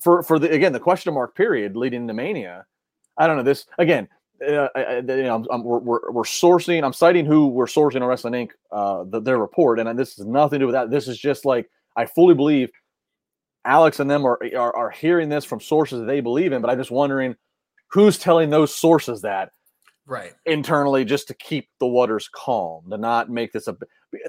for 0.00 0.22
for 0.22 0.38
the 0.38 0.50
again 0.50 0.72
the 0.72 0.80
question 0.80 1.12
mark 1.12 1.36
period 1.36 1.76
leading 1.76 2.08
to 2.08 2.14
Mania. 2.14 2.64
I 3.18 3.26
don't 3.26 3.36
know 3.36 3.42
this 3.42 3.66
again 3.78 4.08
uh, 4.46 4.68
I, 4.74 4.96
you 4.96 5.02
know, 5.02 5.34
I'm, 5.36 5.46
I'm, 5.50 5.64
we're, 5.64 5.78
we're, 5.78 6.12
we're, 6.12 6.22
sourcing. 6.22 6.84
I'm 6.84 6.92
citing 6.92 7.26
who 7.26 7.48
we're 7.48 7.66
sourcing 7.66 8.02
on 8.02 8.08
Wrestling 8.08 8.34
Inc. 8.34 8.50
Uh, 8.70 9.04
the, 9.04 9.20
their 9.20 9.38
report, 9.38 9.80
and 9.80 9.98
this 9.98 10.18
is 10.18 10.26
nothing 10.26 10.58
to 10.58 10.62
do 10.64 10.66
with 10.66 10.74
that. 10.74 10.90
This 10.90 11.08
is 11.08 11.18
just 11.18 11.44
like 11.44 11.68
I 11.96 12.06
fully 12.06 12.34
believe 12.34 12.70
Alex 13.64 14.00
and 14.00 14.10
them 14.10 14.24
are, 14.24 14.38
are 14.56 14.74
are 14.74 14.90
hearing 14.90 15.28
this 15.28 15.44
from 15.44 15.60
sources 15.60 16.00
that 16.00 16.06
they 16.06 16.20
believe 16.20 16.52
in. 16.52 16.62
But 16.62 16.70
I'm 16.70 16.78
just 16.78 16.90
wondering 16.90 17.36
who's 17.90 18.18
telling 18.18 18.50
those 18.50 18.74
sources 18.74 19.22
that 19.22 19.50
right 20.06 20.34
internally 20.46 21.04
just 21.04 21.28
to 21.28 21.34
keep 21.34 21.68
the 21.80 21.86
waters 21.86 22.28
calm, 22.32 22.90
to 22.90 22.98
not 22.98 23.30
make 23.30 23.52
this 23.52 23.66
a. 23.68 23.76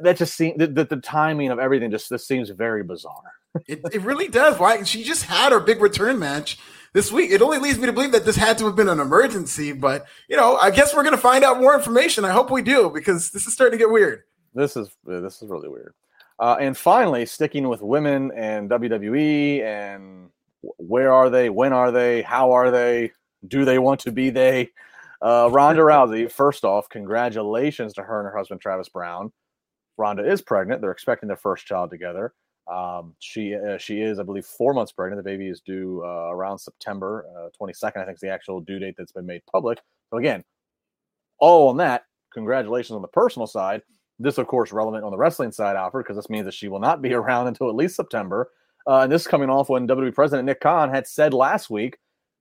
That 0.02 0.18
just 0.18 0.36
seems 0.36 0.58
that 0.58 0.76
the, 0.76 0.86
the 0.86 0.98
timing 0.98 1.52
of 1.52 1.60
everything 1.60 1.92
just 1.92 2.10
this 2.10 2.28
seems 2.28 2.50
very 2.50 2.84
bizarre. 2.84 3.34
it, 3.68 3.82
it 3.94 4.02
really 4.02 4.28
does. 4.28 4.60
right 4.60 4.88
she 4.88 5.04
just 5.04 5.24
had 5.24 5.52
her 5.52 5.60
big 5.60 5.82
return 5.82 6.20
match 6.20 6.60
this 6.94 7.12
week. 7.12 7.32
It 7.32 7.42
only 7.42 7.58
leads 7.58 7.80
me 7.80 7.86
to 7.86 7.94
believe 7.94 8.12
that 8.12 8.26
this 8.26 8.36
had 8.36 8.58
to 8.60 8.66
have 8.66 8.76
been 8.76 8.90
an 8.90 9.00
emergency, 9.00 9.72
but 9.72 10.06
you 10.28 10.38
know, 10.38 10.58
I 10.58 10.72
guess 10.72 10.94
we're 10.94 11.04
going 11.04 11.16
to 11.16 11.22
find 11.22 11.44
out 11.44 11.60
more 11.60 11.76
information. 11.76 12.26
I 12.26 12.32
hope 12.32 12.52
we 12.52 12.62
do 12.62 12.90
because 12.94 13.32
this 13.32 13.48
is 13.48 13.54
starting 13.54 13.78
to 13.78 13.84
get 13.84 13.92
weird. 13.92 14.24
This 14.54 14.76
is 14.76 14.90
this 15.06 15.42
is 15.42 15.50
really 15.50 15.70
weird. 15.70 15.94
Uh, 16.40 16.56
and 16.60 16.78
finally, 16.78 17.26
sticking 17.26 17.68
with 17.68 17.82
women 17.82 18.32
and 18.34 18.70
WWE 18.70 19.62
and 19.62 20.30
where 20.78 21.14
are 21.14 21.30
they? 21.30 21.50
When 21.50 21.74
are 21.74 21.92
they? 21.92 22.22
How 22.22 22.52
are 22.54 22.72
they? 22.72 23.12
Do 23.48 23.66
they 23.66 23.80
want 23.80 24.02
to 24.02 24.12
be 24.12 24.30
they? 24.30 24.70
Uh, 25.22 25.50
Ronda 25.52 25.82
Rousey. 25.82 26.32
First 26.32 26.64
off, 26.64 26.88
congratulations 26.90 27.94
to 27.94 28.04
her 28.04 28.20
and 28.20 28.32
her 28.32 28.38
husband 28.38 28.62
Travis 28.62 28.90
Browne. 28.90 29.32
Ronda 29.98 30.30
is 30.30 30.42
pregnant. 30.42 30.82
They're 30.82 30.92
expecting 30.92 31.28
their 31.28 31.38
first 31.38 31.66
child 31.66 31.90
together. 31.90 32.34
Um, 32.72 33.16
she 33.20 33.56
uh, 33.56 33.78
she 33.78 34.02
is, 34.02 34.20
I 34.20 34.24
believe, 34.24 34.46
four 34.46 34.74
months 34.74 34.92
pregnant. 34.92 35.24
The 35.24 35.30
baby 35.30 35.48
is 35.48 35.62
due 35.62 36.04
uh, 36.04 36.30
around 36.32 36.60
September 36.60 37.26
uh, 37.36 37.50
22nd. 37.60 37.98
I 37.98 38.06
think 38.06 38.16
is 38.16 38.22
the 38.22 38.30
actual 38.30 38.62
due 38.62 38.80
date 38.80 38.96
that's 38.98 39.12
been 39.12 39.26
made 39.26 39.42
public. 39.52 39.80
So 40.12 40.18
again, 40.18 40.44
all 41.40 41.70
on 41.70 41.78
that. 41.78 42.04
Congratulations 42.34 42.96
on 42.96 43.02
the 43.02 43.08
personal 43.08 43.48
side. 43.48 43.82
This, 44.20 44.38
of 44.38 44.48
course, 44.48 44.72
relevant 44.72 45.04
on 45.04 45.12
the 45.12 45.18
wrestling 45.18 45.52
side, 45.52 45.76
Alfred, 45.76 46.06
because 46.06 46.18
this 46.18 46.30
means 46.30 46.46
that 46.46 46.54
she 46.54 46.68
will 46.68 46.80
not 46.80 47.02
be 47.02 47.14
around 47.14 47.48
until 47.48 47.70
at 47.70 47.76
least 47.76 47.96
September. 47.96 48.52
Uh, 48.88 49.02
and 49.02 49.12
this 49.12 49.22
is 49.22 49.28
coming 49.28 49.50
off 49.50 49.70
when 49.70 49.88
WWE 49.88 50.14
President 50.14 50.46
Nick 50.46 50.62
Khan 50.62 50.90
had 50.90 51.08
said 51.08 51.34
last 51.34 51.70
week 51.70 51.98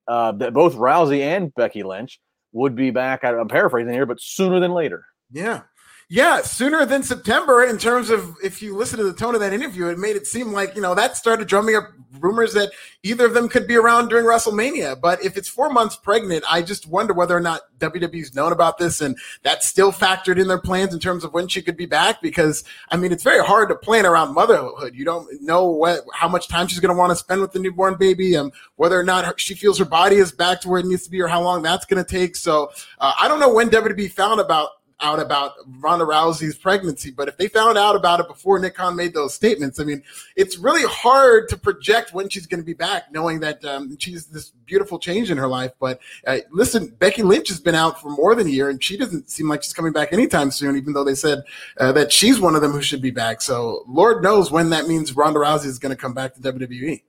uh, 0.08 0.32
that 0.32 0.54
both 0.54 0.74
Rousey 0.74 1.20
and 1.20 1.54
Becky 1.54 1.82
Lynch 1.82 2.20
would 2.52 2.74
be 2.74 2.90
back. 2.90 3.24
I'm 3.24 3.48
paraphrasing 3.48 3.92
here, 3.92 4.06
but 4.06 4.20
sooner 4.20 4.60
than 4.60 4.72
later. 4.72 5.04
Yeah. 5.30 5.62
Yeah, 6.10 6.40
sooner 6.40 6.86
than 6.86 7.02
September. 7.02 7.64
In 7.64 7.76
terms 7.76 8.08
of 8.08 8.34
if 8.42 8.62
you 8.62 8.74
listen 8.74 8.98
to 8.98 9.04
the 9.04 9.12
tone 9.12 9.34
of 9.34 9.42
that 9.42 9.52
interview, 9.52 9.88
it 9.88 9.98
made 9.98 10.16
it 10.16 10.26
seem 10.26 10.52
like 10.54 10.74
you 10.74 10.80
know 10.80 10.94
that 10.94 11.18
started 11.18 11.48
drumming 11.48 11.76
up 11.76 11.84
rumors 12.18 12.54
that 12.54 12.72
either 13.02 13.26
of 13.26 13.34
them 13.34 13.46
could 13.46 13.66
be 13.66 13.76
around 13.76 14.08
during 14.08 14.24
WrestleMania. 14.24 14.98
But 14.98 15.22
if 15.22 15.36
it's 15.36 15.48
four 15.48 15.68
months 15.68 15.96
pregnant, 15.96 16.44
I 16.48 16.62
just 16.62 16.86
wonder 16.86 17.12
whether 17.12 17.36
or 17.36 17.40
not 17.40 17.60
WWE's 17.78 18.34
known 18.34 18.52
about 18.52 18.78
this 18.78 19.02
and 19.02 19.18
that's 19.42 19.68
still 19.68 19.92
factored 19.92 20.40
in 20.40 20.48
their 20.48 20.60
plans 20.60 20.94
in 20.94 20.98
terms 20.98 21.24
of 21.24 21.34
when 21.34 21.46
she 21.46 21.60
could 21.60 21.76
be 21.76 21.84
back. 21.84 22.22
Because 22.22 22.64
I 22.90 22.96
mean, 22.96 23.12
it's 23.12 23.22
very 23.22 23.44
hard 23.44 23.68
to 23.68 23.74
plan 23.74 24.06
around 24.06 24.32
motherhood. 24.32 24.94
You 24.94 25.04
don't 25.04 25.42
know 25.42 25.66
what 25.66 26.04
how 26.14 26.28
much 26.28 26.48
time 26.48 26.68
she's 26.68 26.80
going 26.80 26.94
to 26.94 26.98
want 26.98 27.10
to 27.10 27.16
spend 27.16 27.42
with 27.42 27.52
the 27.52 27.58
newborn 27.58 27.96
baby, 27.98 28.34
and 28.34 28.50
whether 28.76 28.98
or 28.98 29.04
not 29.04 29.26
her, 29.26 29.34
she 29.36 29.52
feels 29.54 29.78
her 29.78 29.84
body 29.84 30.16
is 30.16 30.32
back 30.32 30.62
to 30.62 30.70
where 30.70 30.80
it 30.80 30.86
needs 30.86 31.04
to 31.04 31.10
be, 31.10 31.20
or 31.20 31.28
how 31.28 31.42
long 31.42 31.60
that's 31.60 31.84
going 31.84 32.02
to 32.02 32.10
take. 32.10 32.34
So 32.34 32.70
uh, 32.98 33.12
I 33.20 33.28
don't 33.28 33.40
know 33.40 33.52
when 33.52 33.68
WWE 33.68 34.10
found 34.10 34.40
about 34.40 34.70
out 35.00 35.20
about 35.20 35.52
Ronda 35.78 36.04
Rousey's 36.04 36.56
pregnancy, 36.56 37.10
but 37.10 37.28
if 37.28 37.36
they 37.36 37.46
found 37.46 37.78
out 37.78 37.94
about 37.94 38.18
it 38.18 38.26
before 38.26 38.58
Nick 38.58 38.74
Khan 38.74 38.96
made 38.96 39.14
those 39.14 39.32
statements, 39.32 39.78
I 39.78 39.84
mean, 39.84 40.02
it's 40.34 40.58
really 40.58 40.82
hard 40.84 41.48
to 41.50 41.56
project 41.56 42.12
when 42.12 42.28
she's 42.28 42.46
going 42.46 42.60
to 42.60 42.66
be 42.66 42.74
back, 42.74 43.12
knowing 43.12 43.38
that 43.40 43.64
um, 43.64 43.96
she's 43.98 44.26
this 44.26 44.50
beautiful 44.66 44.98
change 44.98 45.30
in 45.30 45.38
her 45.38 45.46
life. 45.46 45.72
But 45.78 46.00
uh, 46.26 46.38
listen, 46.50 46.88
Becky 46.98 47.22
Lynch 47.22 47.48
has 47.48 47.60
been 47.60 47.76
out 47.76 48.00
for 48.00 48.10
more 48.10 48.34
than 48.34 48.48
a 48.48 48.50
year, 48.50 48.70
and 48.70 48.82
she 48.82 48.96
doesn't 48.96 49.30
seem 49.30 49.48
like 49.48 49.62
she's 49.62 49.72
coming 49.72 49.92
back 49.92 50.12
anytime 50.12 50.50
soon, 50.50 50.76
even 50.76 50.92
though 50.92 51.04
they 51.04 51.14
said 51.14 51.44
uh, 51.78 51.92
that 51.92 52.12
she's 52.12 52.40
one 52.40 52.56
of 52.56 52.62
them 52.62 52.72
who 52.72 52.82
should 52.82 53.02
be 53.02 53.10
back. 53.10 53.40
So 53.40 53.84
Lord 53.86 54.22
knows 54.22 54.50
when 54.50 54.70
that 54.70 54.88
means 54.88 55.14
Ronda 55.14 55.38
Rousey 55.38 55.66
is 55.66 55.78
going 55.78 55.94
to 55.94 56.00
come 56.00 56.12
back 56.12 56.34
to 56.34 56.40
WWE. 56.40 57.02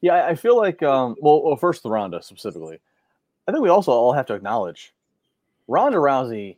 Yeah, 0.00 0.26
I 0.26 0.34
feel 0.34 0.56
like, 0.56 0.82
um, 0.82 1.16
well, 1.20 1.42
well, 1.42 1.56
first 1.56 1.82
the 1.82 1.90
Ronda 1.90 2.22
specifically. 2.22 2.78
I 3.46 3.52
think 3.52 3.62
we 3.62 3.68
also 3.68 3.92
all 3.92 4.12
have 4.12 4.26
to 4.26 4.34
acknowledge 4.34 4.92
Ronda 5.66 5.98
Rousey 5.98 6.56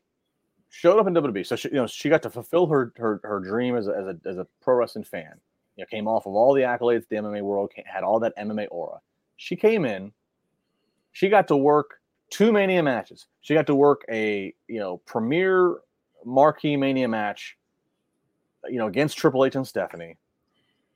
showed 0.70 0.98
up 0.98 1.06
in 1.06 1.14
WWE, 1.14 1.46
so 1.46 1.56
she, 1.56 1.68
you 1.68 1.74
know 1.74 1.86
she 1.86 2.08
got 2.08 2.22
to 2.22 2.30
fulfill 2.30 2.66
her 2.66 2.92
her, 2.96 3.20
her 3.22 3.40
dream 3.40 3.76
as 3.76 3.88
a, 3.88 3.90
as 3.90 4.06
a 4.06 4.28
as 4.28 4.38
a 4.38 4.46
pro 4.62 4.76
wrestling 4.76 5.04
fan. 5.04 5.34
You 5.76 5.82
know, 5.82 5.86
came 5.90 6.08
off 6.08 6.26
of 6.26 6.34
all 6.34 6.54
the 6.54 6.62
accolades 6.62 7.06
the 7.08 7.16
MMA 7.16 7.42
world 7.42 7.70
had 7.84 8.02
all 8.02 8.18
that 8.20 8.36
MMA 8.38 8.68
aura. 8.70 9.00
She 9.36 9.56
came 9.56 9.84
in, 9.84 10.12
she 11.12 11.28
got 11.28 11.48
to 11.48 11.56
work 11.56 12.00
two 12.30 12.52
Mania 12.52 12.82
matches. 12.82 13.26
She 13.40 13.54
got 13.54 13.66
to 13.66 13.74
work 13.74 14.04
a 14.10 14.54
you 14.68 14.78
know 14.78 14.98
premier 14.98 15.76
marquee 16.24 16.76
Mania 16.76 17.08
match, 17.08 17.56
you 18.68 18.78
know 18.78 18.86
against 18.86 19.18
Triple 19.18 19.44
H 19.44 19.56
and 19.56 19.66
Stephanie. 19.66 20.16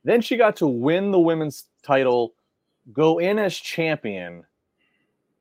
Then 0.04 0.20
she 0.20 0.36
got 0.36 0.56
to 0.56 0.66
win 0.66 1.10
the 1.10 1.18
women's 1.18 1.64
title, 1.82 2.34
go 2.92 3.18
in 3.18 3.38
as 3.38 3.56
champion, 3.56 4.44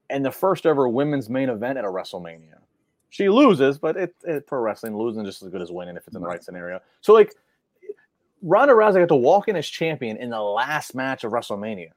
and 0.09 0.25
the 0.25 0.31
first 0.31 0.65
ever 0.65 0.87
women's 0.87 1.29
main 1.29 1.49
event 1.49 1.77
at 1.77 1.83
a 1.83 1.89
WrestleMania. 1.89 2.62
She 3.13 3.29
loses, 3.29 3.77
but 3.77 3.95
it, 3.95 4.15
it 4.23 4.47
pro 4.47 4.59
wrestling 4.59 4.97
losing 4.97 5.21
is 5.21 5.35
just 5.35 5.43
as 5.43 5.49
good 5.49 5.61
as 5.61 5.71
winning 5.71 5.95
if 5.95 6.07
it's 6.07 6.15
in 6.15 6.21
the 6.23 6.27
right 6.27 6.43
scenario. 6.43 6.79
So 7.01 7.13
like 7.13 7.35
Ronda 8.41 8.73
Rousey 8.73 8.95
got 8.95 9.09
to 9.09 9.15
walk 9.15 9.47
in 9.47 9.55
as 9.55 9.67
champion 9.67 10.17
in 10.17 10.31
the 10.31 10.41
last 10.41 10.95
match 10.95 11.23
of 11.23 11.31
WrestleMania. 11.31 11.89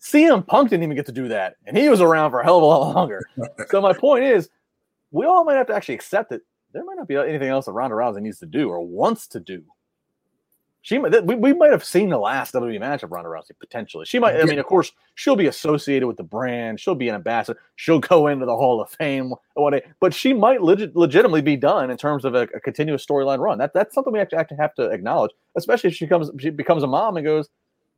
CM 0.00 0.46
Punk 0.46 0.70
didn't 0.70 0.84
even 0.84 0.96
get 0.96 1.04
to 1.04 1.12
do 1.12 1.28
that, 1.28 1.56
and 1.66 1.76
he 1.76 1.90
was 1.90 2.00
around 2.00 2.30
for 2.30 2.40
a 2.40 2.44
hell 2.44 2.56
of 2.56 2.62
a 2.62 2.66
lot 2.66 2.94
longer. 2.94 3.20
so 3.68 3.82
my 3.82 3.92
point 3.92 4.24
is, 4.24 4.48
we 5.10 5.26
all 5.26 5.44
might 5.44 5.56
have 5.56 5.66
to 5.66 5.74
actually 5.74 5.96
accept 5.96 6.30
that 6.30 6.40
there 6.72 6.86
might 6.86 6.96
not 6.96 7.06
be 7.06 7.16
anything 7.16 7.50
else 7.50 7.66
that 7.66 7.72
Ronda 7.72 7.94
Rousey 7.94 8.22
needs 8.22 8.38
to 8.38 8.46
do 8.46 8.70
or 8.70 8.80
wants 8.80 9.26
to 9.26 9.40
do 9.40 9.62
she 10.86 10.98
might 10.98 11.26
we, 11.26 11.34
we 11.34 11.52
might 11.52 11.72
have 11.72 11.82
seen 11.82 12.10
the 12.10 12.18
last 12.18 12.54
WWE 12.54 12.78
match 12.78 13.02
of 13.02 13.10
Ronda 13.10 13.28
Rousey 13.28 13.58
potentially. 13.58 14.06
She 14.06 14.20
might. 14.20 14.40
I 14.40 14.44
mean, 14.44 14.60
of 14.60 14.66
course, 14.66 14.92
she'll 15.16 15.34
be 15.34 15.48
associated 15.48 16.06
with 16.06 16.16
the 16.16 16.22
brand. 16.22 16.78
She'll 16.78 16.94
be 16.94 17.08
an 17.08 17.16
ambassador. 17.16 17.58
She'll 17.74 17.98
go 17.98 18.28
into 18.28 18.46
the 18.46 18.54
Hall 18.54 18.80
of 18.80 18.88
Fame. 18.90 19.32
What? 19.54 19.82
But 19.98 20.14
she 20.14 20.32
might 20.32 20.62
legit, 20.62 20.94
legitimately 20.94 21.42
be 21.42 21.56
done 21.56 21.90
in 21.90 21.96
terms 21.96 22.24
of 22.24 22.36
a, 22.36 22.42
a 22.54 22.60
continuous 22.60 23.04
storyline 23.04 23.40
run. 23.40 23.58
That 23.58 23.74
that's 23.74 23.96
something 23.96 24.12
we 24.12 24.20
actually 24.20 24.44
have 24.60 24.76
to 24.76 24.90
acknowledge, 24.90 25.32
especially 25.56 25.90
if 25.90 25.96
she 25.96 26.06
comes 26.06 26.30
she 26.38 26.50
becomes 26.50 26.84
a 26.84 26.86
mom 26.86 27.16
and 27.16 27.26
goes, 27.26 27.48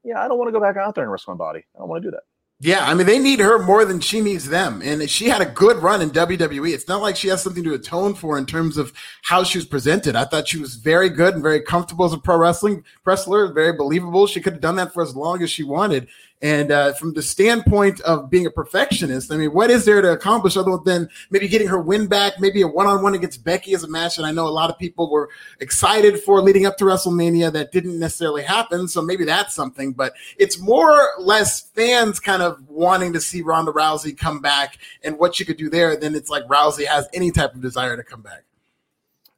yeah, 0.03 0.24
I 0.24 0.26
don't 0.26 0.39
want 0.39 0.49
to 0.49 0.53
go 0.53 0.61
back 0.61 0.78
out 0.78 0.95
there 0.95 1.05
and 1.05 1.12
risk 1.12 1.28
my 1.28 1.34
body. 1.34 1.66
I 1.76 1.80
don't 1.80 1.91
want 1.91 2.03
to 2.03 2.11
do 2.11 2.12
that. 2.12 2.22
Yeah, 2.61 2.84
I 2.84 2.94
mean 2.94 3.06
they 3.06 3.20
need 3.20 3.38
her 3.38 3.61
more 3.61 3.84
than 3.84 4.00
she 4.00 4.20
needs 4.20 4.48
them, 4.48 4.82
and 4.82 5.09
she 5.09 5.28
had 5.28 5.40
a 5.40 5.46
good 5.46 5.76
run 5.76 6.02
in 6.02 6.11
WWE. 6.11 6.74
It's 6.74 6.88
not 6.88 7.00
like 7.00 7.14
she 7.14 7.28
has 7.28 7.40
something 7.40 7.62
to 7.62 7.74
atone 7.74 8.14
for 8.14 8.36
in 8.36 8.46
terms 8.46 8.76
of 8.76 8.92
how 9.22 9.44
she 9.44 9.59
was 9.59 9.64
presented. 9.64 10.16
I 10.16 10.24
thought 10.24 10.48
she 10.48 10.59
was 10.59 10.74
very 10.74 11.09
good 11.09 11.34
and 11.34 11.42
very 11.42 11.62
comfortable 11.62 12.04
as 12.04 12.12
a 12.12 12.18
pro 12.18 12.36
wrestling 12.36 12.82
wrestler, 13.04 13.52
very 13.52 13.74
believable. 13.74 14.26
She 14.26 14.40
could 14.40 14.54
have 14.54 14.62
done 14.62 14.74
that 14.74 14.92
for 14.92 15.04
as 15.04 15.14
long 15.14 15.40
as 15.40 15.50
she 15.50 15.62
wanted. 15.62 16.09
And 16.41 16.70
uh, 16.70 16.93
from 16.93 17.14
the 17.14 17.22
standpoint 17.22 18.01
of 18.03 18.30
being 18.30 18.47
a 18.47 18.51
perfectionist, 18.51 19.32
I 19.32 19.36
mean, 19.36 19.53
what 19.53 19.70
is 19.70 19.84
there 19.84 20.01
to 20.01 20.12
accomplish 20.12 20.57
other 20.57 20.78
than 20.84 21.09
maybe 21.30 21.49
getting 21.49 21.66
her 21.66 21.80
win 21.80 22.07
back, 22.07 22.34
maybe 22.39 22.62
a 22.62 22.68
one 22.68 22.86
on 22.86 23.03
one 23.03 23.14
against 23.14 23.43
Becky 23.43 23.74
as 23.74 23.82
a 23.82 23.89
match 23.89 24.16
that 24.16 24.24
I 24.24 24.30
know 24.30 24.47
a 24.47 24.49
lot 24.49 24.70
of 24.70 24.78
people 24.78 25.11
were 25.11 25.30
excited 25.59 26.20
for 26.20 26.41
leading 26.41 26.64
up 26.64 26.76
to 26.76 26.84
WrestleMania 26.84 27.53
that 27.55 27.72
didn't 27.72 27.99
necessarily 27.99 28.45
happen. 28.45 28.86
So 28.86 29.03
maybe 29.03 29.24
that's 29.24 29.53
something, 29.53 29.93
but 29.93 30.12
it's 30.36 30.61
more 30.61 30.93
or 30.93 31.11
less 31.18 31.62
fans 31.70 32.20
kind 32.20 32.43
of 32.43 32.62
wanting 32.68 33.12
to 33.14 33.20
see 33.20 33.43
Ronda 33.43 33.72
Rousey 33.72 34.16
come 34.16 34.41
back 34.41 34.78
and 35.03 35.18
what 35.18 35.34
she 35.34 35.45
could 35.45 35.57
do 35.57 35.68
there 35.68 35.97
than 35.97 36.14
it's 36.14 36.30
like 36.30 36.45
Rousey 36.45 36.86
has 36.86 37.09
any 37.12 37.32
type 37.32 37.55
of 37.55 37.61
desire 37.61 37.97
to 37.97 38.05
come 38.05 38.22
back. 38.22 38.45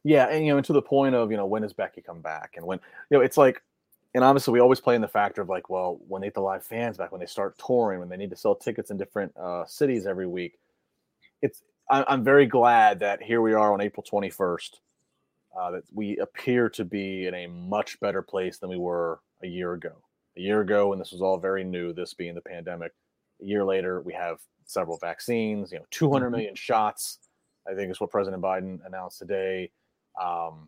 Yeah, 0.03 0.27
and 0.29 0.45
you 0.45 0.51
know, 0.51 0.57
and 0.57 0.65
to 0.65 0.73
the 0.73 0.81
point 0.81 1.15
of 1.15 1.31
you 1.31 1.37
know 1.37 1.45
when 1.45 1.61
does 1.61 1.73
Becky 1.73 2.01
come 2.01 2.21
back, 2.21 2.53
and 2.57 2.65
when 2.65 2.79
you 3.09 3.17
know 3.17 3.23
it's 3.23 3.37
like 3.37 3.61
and 4.13 4.23
obviously 4.23 4.51
we 4.53 4.59
always 4.59 4.79
play 4.79 4.95
in 4.95 5.01
the 5.01 5.07
factor 5.07 5.41
of 5.41 5.49
like, 5.49 5.69
well, 5.69 5.99
when 6.07 6.21
they 6.21 6.27
get 6.27 6.33
the 6.33 6.41
live 6.41 6.63
fans 6.63 6.97
back, 6.97 7.11
when 7.11 7.21
they 7.21 7.27
start 7.27 7.57
touring, 7.57 7.99
when 7.99 8.09
they 8.09 8.17
need 8.17 8.29
to 8.29 8.35
sell 8.35 8.55
tickets 8.55 8.91
in 8.91 8.97
different 8.97 9.35
uh, 9.37 9.65
cities 9.65 10.05
every 10.05 10.27
week, 10.27 10.59
it's 11.41 11.63
I, 11.89 12.03
I'm 12.07 12.23
very 12.23 12.45
glad 12.45 12.99
that 12.99 13.21
here 13.21 13.41
we 13.41 13.53
are 13.53 13.73
on 13.73 13.81
April 13.81 14.05
21st, 14.09 14.69
uh, 15.59 15.71
that 15.71 15.83
we 15.93 16.17
appear 16.17 16.69
to 16.69 16.85
be 16.85 17.27
in 17.27 17.35
a 17.35 17.47
much 17.47 17.99
better 17.99 18.21
place 18.21 18.57
than 18.57 18.69
we 18.69 18.77
were 18.77 19.19
a 19.43 19.47
year 19.47 19.73
ago. 19.73 19.93
A 20.37 20.41
year 20.41 20.61
ago, 20.61 20.89
when 20.89 20.99
this 20.99 21.11
was 21.11 21.21
all 21.21 21.37
very 21.37 21.63
new, 21.63 21.93
this 21.93 22.13
being 22.13 22.35
the 22.35 22.41
pandemic, 22.41 22.93
a 23.41 23.45
year 23.45 23.63
later, 23.65 24.01
we 24.01 24.13
have 24.13 24.39
several 24.65 24.97
vaccines, 24.97 25.71
you 25.71 25.79
know, 25.79 25.85
200 25.91 26.31
mm-hmm. 26.31 26.55
shots. 26.55 27.19
I 27.69 27.75
think 27.75 27.91
is 27.91 28.01
what 28.01 28.09
President 28.09 28.41
Biden 28.41 28.79
announced 28.85 29.19
today. 29.19 29.71
Um, 30.19 30.67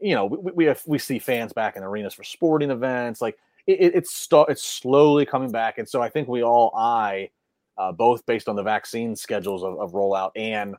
you 0.00 0.14
know, 0.14 0.26
we, 0.26 0.52
we 0.52 0.64
have 0.66 0.82
we 0.86 0.98
see 0.98 1.18
fans 1.18 1.52
back 1.52 1.76
in 1.76 1.82
arenas 1.82 2.14
for 2.14 2.24
sporting 2.24 2.70
events. 2.70 3.20
Like 3.20 3.38
it, 3.66 3.94
it's 3.94 4.12
st- 4.12 4.48
it's 4.48 4.64
slowly 4.64 5.26
coming 5.26 5.50
back, 5.50 5.78
and 5.78 5.88
so 5.88 6.02
I 6.02 6.08
think 6.08 6.28
we 6.28 6.42
all 6.42 6.72
eye 6.76 7.30
uh, 7.78 7.92
both 7.92 8.24
based 8.26 8.48
on 8.48 8.56
the 8.56 8.62
vaccine 8.62 9.16
schedules 9.16 9.62
of, 9.62 9.78
of 9.78 9.92
rollout 9.92 10.30
and 10.36 10.76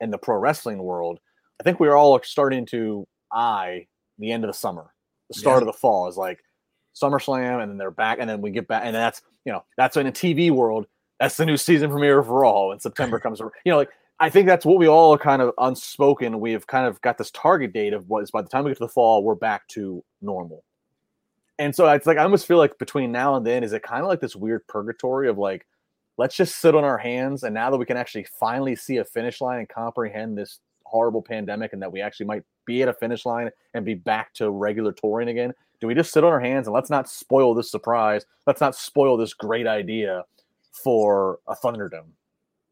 in 0.00 0.10
the 0.10 0.18
pro 0.18 0.36
wrestling 0.36 0.78
world. 0.78 1.18
I 1.60 1.64
think 1.64 1.80
we're 1.80 1.96
all 1.96 2.20
starting 2.22 2.66
to 2.66 3.06
eye 3.32 3.86
the 4.18 4.32
end 4.32 4.44
of 4.44 4.48
the 4.48 4.54
summer, 4.54 4.92
the 5.28 5.38
start 5.38 5.56
yeah. 5.56 5.68
of 5.68 5.74
the 5.74 5.78
fall 5.78 6.08
is 6.08 6.16
like 6.16 6.40
SummerSlam, 7.00 7.62
and 7.62 7.70
then 7.70 7.78
they're 7.78 7.90
back, 7.90 8.18
and 8.20 8.28
then 8.28 8.40
we 8.40 8.50
get 8.50 8.68
back, 8.68 8.82
and 8.84 8.94
that's 8.94 9.22
you 9.44 9.52
know 9.52 9.64
that's 9.76 9.96
in 9.96 10.06
a 10.06 10.12
TV 10.12 10.50
world. 10.50 10.86
That's 11.20 11.36
the 11.36 11.46
new 11.46 11.56
season 11.56 11.90
premiere 11.90 12.22
for 12.22 12.44
all, 12.44 12.72
and 12.72 12.82
September 12.82 13.18
comes. 13.20 13.40
You 13.40 13.50
know, 13.66 13.76
like 13.76 13.90
I 14.20 14.30
think 14.30 14.46
that's 14.46 14.64
what 14.64 14.78
we 14.78 14.88
all 14.88 15.12
are 15.12 15.18
kind 15.18 15.42
of 15.42 15.52
unspoken. 15.58 16.40
We 16.40 16.52
have 16.52 16.66
kind 16.66 16.86
of 16.86 17.00
got 17.00 17.18
this 17.18 17.30
target 17.32 17.72
date 17.72 17.92
of 17.92 18.08
what 18.08 18.22
is 18.22 18.30
by 18.30 18.42
the 18.42 18.48
time 18.48 18.64
we 18.64 18.70
get 18.70 18.78
to 18.78 18.84
the 18.84 18.88
fall, 18.88 19.24
we're 19.24 19.34
back 19.34 19.66
to 19.68 20.04
normal. 20.22 20.62
And 21.58 21.74
so 21.74 21.88
it's 21.88 22.06
like 22.06 22.18
I 22.18 22.22
almost 22.22 22.46
feel 22.46 22.58
like 22.58 22.78
between 22.78 23.12
now 23.12 23.34
and 23.34 23.46
then, 23.46 23.64
is 23.64 23.72
it 23.72 23.82
kind 23.82 24.02
of 24.02 24.08
like 24.08 24.20
this 24.20 24.36
weird 24.36 24.66
purgatory 24.66 25.28
of 25.28 25.38
like, 25.38 25.66
let's 26.16 26.36
just 26.36 26.58
sit 26.58 26.74
on 26.74 26.84
our 26.84 26.98
hands. 26.98 27.42
And 27.42 27.54
now 27.54 27.70
that 27.70 27.76
we 27.76 27.86
can 27.86 27.96
actually 27.96 28.24
finally 28.24 28.76
see 28.76 28.98
a 28.98 29.04
finish 29.04 29.40
line 29.40 29.58
and 29.58 29.68
comprehend 29.68 30.38
this 30.38 30.60
horrible 30.84 31.22
pandemic 31.22 31.72
and 31.72 31.82
that 31.82 31.90
we 31.90 32.00
actually 32.00 32.26
might 32.26 32.44
be 32.66 32.82
at 32.82 32.88
a 32.88 32.92
finish 32.92 33.26
line 33.26 33.50
and 33.74 33.84
be 33.84 33.94
back 33.94 34.32
to 34.34 34.50
regular 34.50 34.92
touring 34.92 35.28
again, 35.28 35.52
do 35.80 35.86
we 35.88 35.94
just 35.94 36.12
sit 36.12 36.24
on 36.24 36.32
our 36.32 36.40
hands 36.40 36.66
and 36.66 36.74
let's 36.74 36.90
not 36.90 37.08
spoil 37.08 37.52
this 37.52 37.70
surprise? 37.70 38.26
Let's 38.46 38.60
not 38.60 38.76
spoil 38.76 39.16
this 39.16 39.34
great 39.34 39.66
idea 39.66 40.24
for 40.72 41.40
a 41.48 41.54
Thunderdome. 41.54 42.06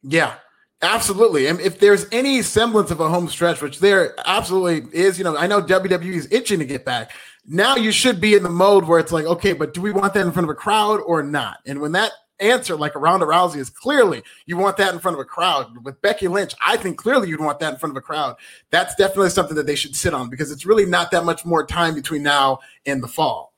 Yeah, 0.02 0.34
Absolutely. 0.82 1.46
And 1.46 1.60
if 1.60 1.78
there's 1.78 2.06
any 2.10 2.42
semblance 2.42 2.90
of 2.90 2.98
a 2.98 3.08
home 3.08 3.28
stretch, 3.28 3.62
which 3.62 3.78
there 3.78 4.14
absolutely 4.26 4.98
is, 4.98 5.16
you 5.16 5.22
know, 5.22 5.36
I 5.36 5.46
know 5.46 5.62
WWE 5.62 6.12
is 6.12 6.28
itching 6.32 6.58
to 6.58 6.64
get 6.64 6.84
back. 6.84 7.12
Now 7.46 7.76
you 7.76 7.92
should 7.92 8.20
be 8.20 8.34
in 8.34 8.42
the 8.42 8.50
mode 8.50 8.84
where 8.84 8.98
it's 8.98 9.12
like, 9.12 9.24
okay, 9.24 9.52
but 9.52 9.74
do 9.74 9.80
we 9.80 9.92
want 9.92 10.12
that 10.14 10.26
in 10.26 10.32
front 10.32 10.44
of 10.44 10.50
a 10.50 10.56
crowd 10.56 11.00
or 11.06 11.22
not? 11.22 11.58
And 11.66 11.80
when 11.80 11.92
that 11.92 12.10
answer, 12.40 12.74
like 12.74 12.96
around 12.96 13.20
Rousey, 13.20 13.56
is 13.56 13.70
clearly 13.70 14.24
you 14.46 14.56
want 14.56 14.76
that 14.78 14.92
in 14.92 14.98
front 14.98 15.16
of 15.16 15.20
a 15.20 15.24
crowd. 15.24 15.84
With 15.84 16.02
Becky 16.02 16.26
Lynch, 16.26 16.52
I 16.64 16.76
think 16.76 16.98
clearly 16.98 17.28
you'd 17.28 17.40
want 17.40 17.60
that 17.60 17.74
in 17.74 17.78
front 17.78 17.92
of 17.92 17.96
a 17.96 18.04
crowd. 18.04 18.36
That's 18.70 18.96
definitely 18.96 19.30
something 19.30 19.56
that 19.56 19.66
they 19.66 19.76
should 19.76 19.94
sit 19.94 20.14
on 20.14 20.30
because 20.30 20.50
it's 20.50 20.66
really 20.66 20.86
not 20.86 21.12
that 21.12 21.24
much 21.24 21.44
more 21.44 21.64
time 21.64 21.94
between 21.94 22.24
now 22.24 22.58
and 22.86 23.00
the 23.00 23.08
fall. 23.08 23.52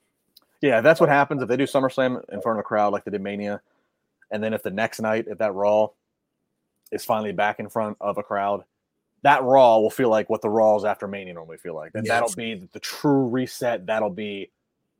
Yeah, 0.61 0.83
that's 0.83 1.01
what 1.01 1.09
happens 1.09 1.43
if 1.43 1.49
they 1.49 1.57
do 1.57 1.65
SummerSlam 1.65 2.23
in 2.31 2.43
front 2.43 2.59
of 2.59 2.61
a 2.61 2.65
crowd 2.65 2.93
like 2.93 3.05
they 3.05 3.11
did 3.11 3.23
Mania. 3.23 3.63
And 4.31 4.43
then 4.43 4.53
if 4.53 4.63
the 4.63 4.71
next 4.71 5.01
night, 5.01 5.29
at 5.29 5.39
that 5.39 5.55
Raw 5.55 5.89
is 6.93 7.05
finally 7.05 7.33
back 7.33 7.61
in 7.61 7.69
front 7.69 7.97
of 8.01 8.19
a 8.19 8.23
crowd, 8.23 8.65
that 9.23 9.43
Raw 9.43 9.79
will 9.79 9.91
feel 9.91 10.11
like 10.11 10.29
what 10.29 10.43
the 10.43 10.51
Raws 10.51 10.85
after 10.85 11.09
Mania 11.09 11.35
normally 11.35 11.57
feel 11.57 11.75
like. 11.75 11.93
That, 11.93 12.05
yes. 12.05 12.09
That'll 12.09 12.37
be 12.37 12.69
the 12.73 12.81
true 12.81 13.27
reset. 13.27 13.87
That'll 13.87 14.11
be 14.11 14.51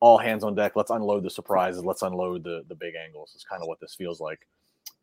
all 0.01 0.19
hands 0.19 0.45
on 0.45 0.55
deck. 0.55 0.77
Let's 0.77 0.91
unload 0.91 1.23
the 1.23 1.31
surprises. 1.31 1.85
Let's 1.85 2.03
unload 2.03 2.43
the 2.43 2.65
the 2.69 2.75
big 2.75 2.95
angles. 2.95 3.33
It's 3.35 3.45
kind 3.45 3.63
of 3.63 3.69
what 3.69 3.81
this 3.81 3.95
feels 3.95 4.21
like. 4.21 4.47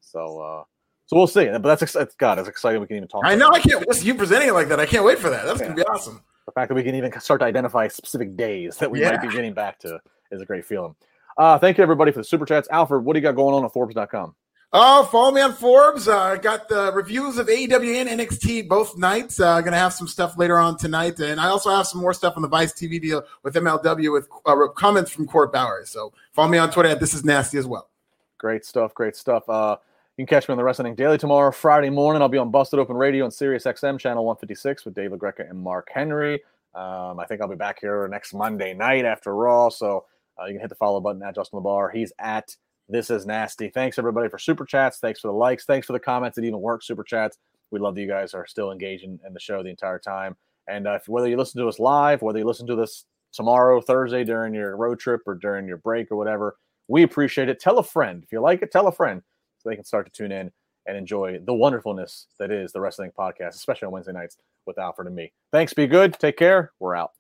So, 0.01 0.39
uh, 0.39 0.63
so 1.05 1.17
we'll 1.17 1.27
see. 1.27 1.45
But 1.45 1.63
that's, 1.63 1.93
that's 1.93 2.15
God, 2.15 2.39
it's 2.39 2.47
exciting. 2.47 2.81
We 2.81 2.87
can 2.87 2.97
even 2.97 3.07
talk. 3.07 3.23
I 3.25 3.35
know. 3.35 3.49
I 3.49 3.59
can't. 3.59 3.87
Listen, 3.87 4.07
you 4.07 4.15
presenting 4.15 4.49
it 4.49 4.53
like 4.53 4.69
that. 4.69 4.79
I 4.79 4.85
can't 4.85 5.05
wait 5.05 5.19
for 5.19 5.29
that. 5.29 5.45
That's 5.45 5.59
yeah. 5.59 5.67
gonna 5.67 5.75
be 5.75 5.83
awesome. 5.83 6.21
The 6.47 6.51
fact 6.53 6.69
that 6.69 6.75
we 6.75 6.83
can 6.83 6.95
even 6.95 7.17
start 7.19 7.41
to 7.41 7.45
identify 7.45 7.87
specific 7.87 8.35
days 8.35 8.77
that 8.77 8.89
we 8.89 9.01
yeah. 9.01 9.11
might 9.11 9.21
be 9.21 9.29
getting 9.29 9.53
back 9.53 9.79
to 9.79 9.99
is 10.31 10.41
a 10.41 10.45
great 10.45 10.65
feeling. 10.65 10.95
Uh, 11.37 11.57
thank 11.57 11.77
you 11.77 11.83
everybody 11.83 12.11
for 12.11 12.19
the 12.19 12.23
super 12.23 12.45
chats. 12.45 12.67
Alfred, 12.71 13.05
what 13.05 13.13
do 13.13 13.19
you 13.19 13.23
got 13.23 13.35
going 13.35 13.55
on 13.55 13.63
at 13.63 13.71
Forbes.com? 13.71 14.35
Oh, 14.73 15.03
follow 15.03 15.31
me 15.31 15.41
on 15.41 15.51
Forbes. 15.51 16.07
I 16.07 16.33
uh, 16.33 16.35
got 16.37 16.69
the 16.69 16.93
reviews 16.93 17.37
of 17.37 17.47
AEW 17.47 17.93
and 17.93 18.21
NXT 18.21 18.69
both 18.69 18.97
nights. 18.97 19.37
Uh, 19.37 19.59
going 19.59 19.73
to 19.73 19.77
have 19.77 19.91
some 19.91 20.07
stuff 20.07 20.37
later 20.37 20.57
on 20.57 20.77
tonight. 20.77 21.19
And 21.19 21.41
I 21.41 21.47
also 21.47 21.69
have 21.71 21.87
some 21.87 21.99
more 21.99 22.13
stuff 22.13 22.35
on 22.37 22.41
the 22.41 22.47
Vice 22.47 22.71
TV 22.71 23.01
deal 23.01 23.21
with 23.43 23.53
MLW 23.55 24.13
with 24.13 24.29
uh, 24.45 24.67
comments 24.69 25.11
from 25.11 25.27
Court 25.27 25.51
Bauer. 25.51 25.83
So 25.85 26.13
follow 26.31 26.47
me 26.47 26.57
on 26.57 26.71
Twitter 26.71 26.87
at 26.87 27.01
This 27.01 27.13
Is 27.13 27.25
Nasty 27.25 27.57
as 27.57 27.67
well. 27.67 27.89
Great 28.37 28.63
stuff. 28.63 28.93
Great 28.93 29.17
stuff. 29.17 29.47
Uh, 29.49 29.75
You 30.15 30.25
can 30.25 30.35
catch 30.37 30.47
me 30.47 30.53
on 30.53 30.57
the 30.57 30.63
Wrestling 30.63 30.95
Daily 30.95 31.17
tomorrow, 31.17 31.51
Friday 31.51 31.89
morning. 31.89 32.21
I'll 32.21 32.29
be 32.29 32.37
on 32.37 32.49
Busted 32.49 32.79
Open 32.79 32.95
Radio 32.95 33.25
on 33.25 33.31
Sirius 33.31 33.65
XM 33.65 33.99
channel 33.99 34.23
156 34.23 34.85
with 34.85 34.93
Dave 34.93 35.11
LaGreca 35.11 35.49
and 35.49 35.59
Mark 35.59 35.89
Henry. 35.93 36.35
Um, 36.75 37.19
I 37.19 37.25
think 37.25 37.41
I'll 37.41 37.49
be 37.49 37.55
back 37.55 37.81
here 37.81 38.07
next 38.07 38.33
Monday 38.33 38.73
night 38.73 39.03
after 39.03 39.35
Raw. 39.35 39.67
So 39.67 40.05
uh, 40.41 40.45
you 40.45 40.53
can 40.53 40.61
hit 40.61 40.69
the 40.69 40.75
follow 40.75 41.01
button 41.01 41.21
at 41.23 41.35
Justin 41.35 41.59
LaBar. 41.59 41.91
He's 41.91 42.13
at 42.19 42.55
This 42.91 43.09
Is 43.09 43.25
Nasty. 43.25 43.69
Thanks 43.69 43.97
everybody 43.97 44.27
for 44.27 44.37
super 44.37 44.65
chats. 44.65 44.97
Thanks 44.99 45.21
for 45.21 45.29
the 45.29 45.33
likes. 45.33 45.63
Thanks 45.63 45.87
for 45.87 45.93
the 45.93 45.99
comments 45.99 46.35
that 46.35 46.43
even 46.43 46.59
work 46.59 46.83
super 46.83 47.05
chats. 47.05 47.37
We 47.71 47.79
love 47.79 47.95
that 47.95 48.01
you 48.01 48.07
guys 48.07 48.33
are 48.33 48.45
still 48.45 48.69
engaging 48.69 49.17
in 49.25 49.33
the 49.33 49.39
show 49.39 49.63
the 49.63 49.69
entire 49.69 49.97
time. 49.97 50.35
And 50.67 50.85
uh, 50.85 50.99
whether 51.07 51.29
you 51.29 51.37
listen 51.37 51.61
to 51.61 51.69
us 51.69 51.79
live, 51.79 52.21
whether 52.21 52.39
you 52.39 52.45
listen 52.45 52.67
to 52.67 52.75
this 52.75 53.05
tomorrow, 53.31 53.79
Thursday 53.79 54.25
during 54.25 54.53
your 54.53 54.75
road 54.75 54.99
trip 54.99 55.21
or 55.25 55.35
during 55.35 55.69
your 55.69 55.77
break 55.77 56.11
or 56.11 56.17
whatever, 56.17 56.57
we 56.89 57.03
appreciate 57.03 57.47
it. 57.47 57.61
Tell 57.61 57.79
a 57.79 57.83
friend. 57.83 58.23
If 58.23 58.33
you 58.33 58.41
like 58.41 58.61
it, 58.61 58.73
tell 58.73 58.87
a 58.87 58.91
friend 58.91 59.21
so 59.59 59.69
they 59.69 59.75
can 59.75 59.85
start 59.85 60.05
to 60.05 60.11
tune 60.11 60.33
in 60.33 60.51
and 60.85 60.97
enjoy 60.97 61.39
the 61.39 61.53
wonderfulness 61.53 62.27
that 62.39 62.51
is 62.51 62.73
the 62.73 62.81
wrestling 62.81 63.13
podcast, 63.17 63.55
especially 63.55 63.85
on 63.85 63.93
Wednesday 63.93 64.11
nights 64.11 64.35
with 64.65 64.77
Alfred 64.77 65.07
and 65.07 65.15
me. 65.15 65.31
Thanks. 65.53 65.73
Be 65.73 65.87
good. 65.87 66.19
Take 66.19 66.35
care. 66.35 66.73
We're 66.81 66.97
out. 66.97 67.11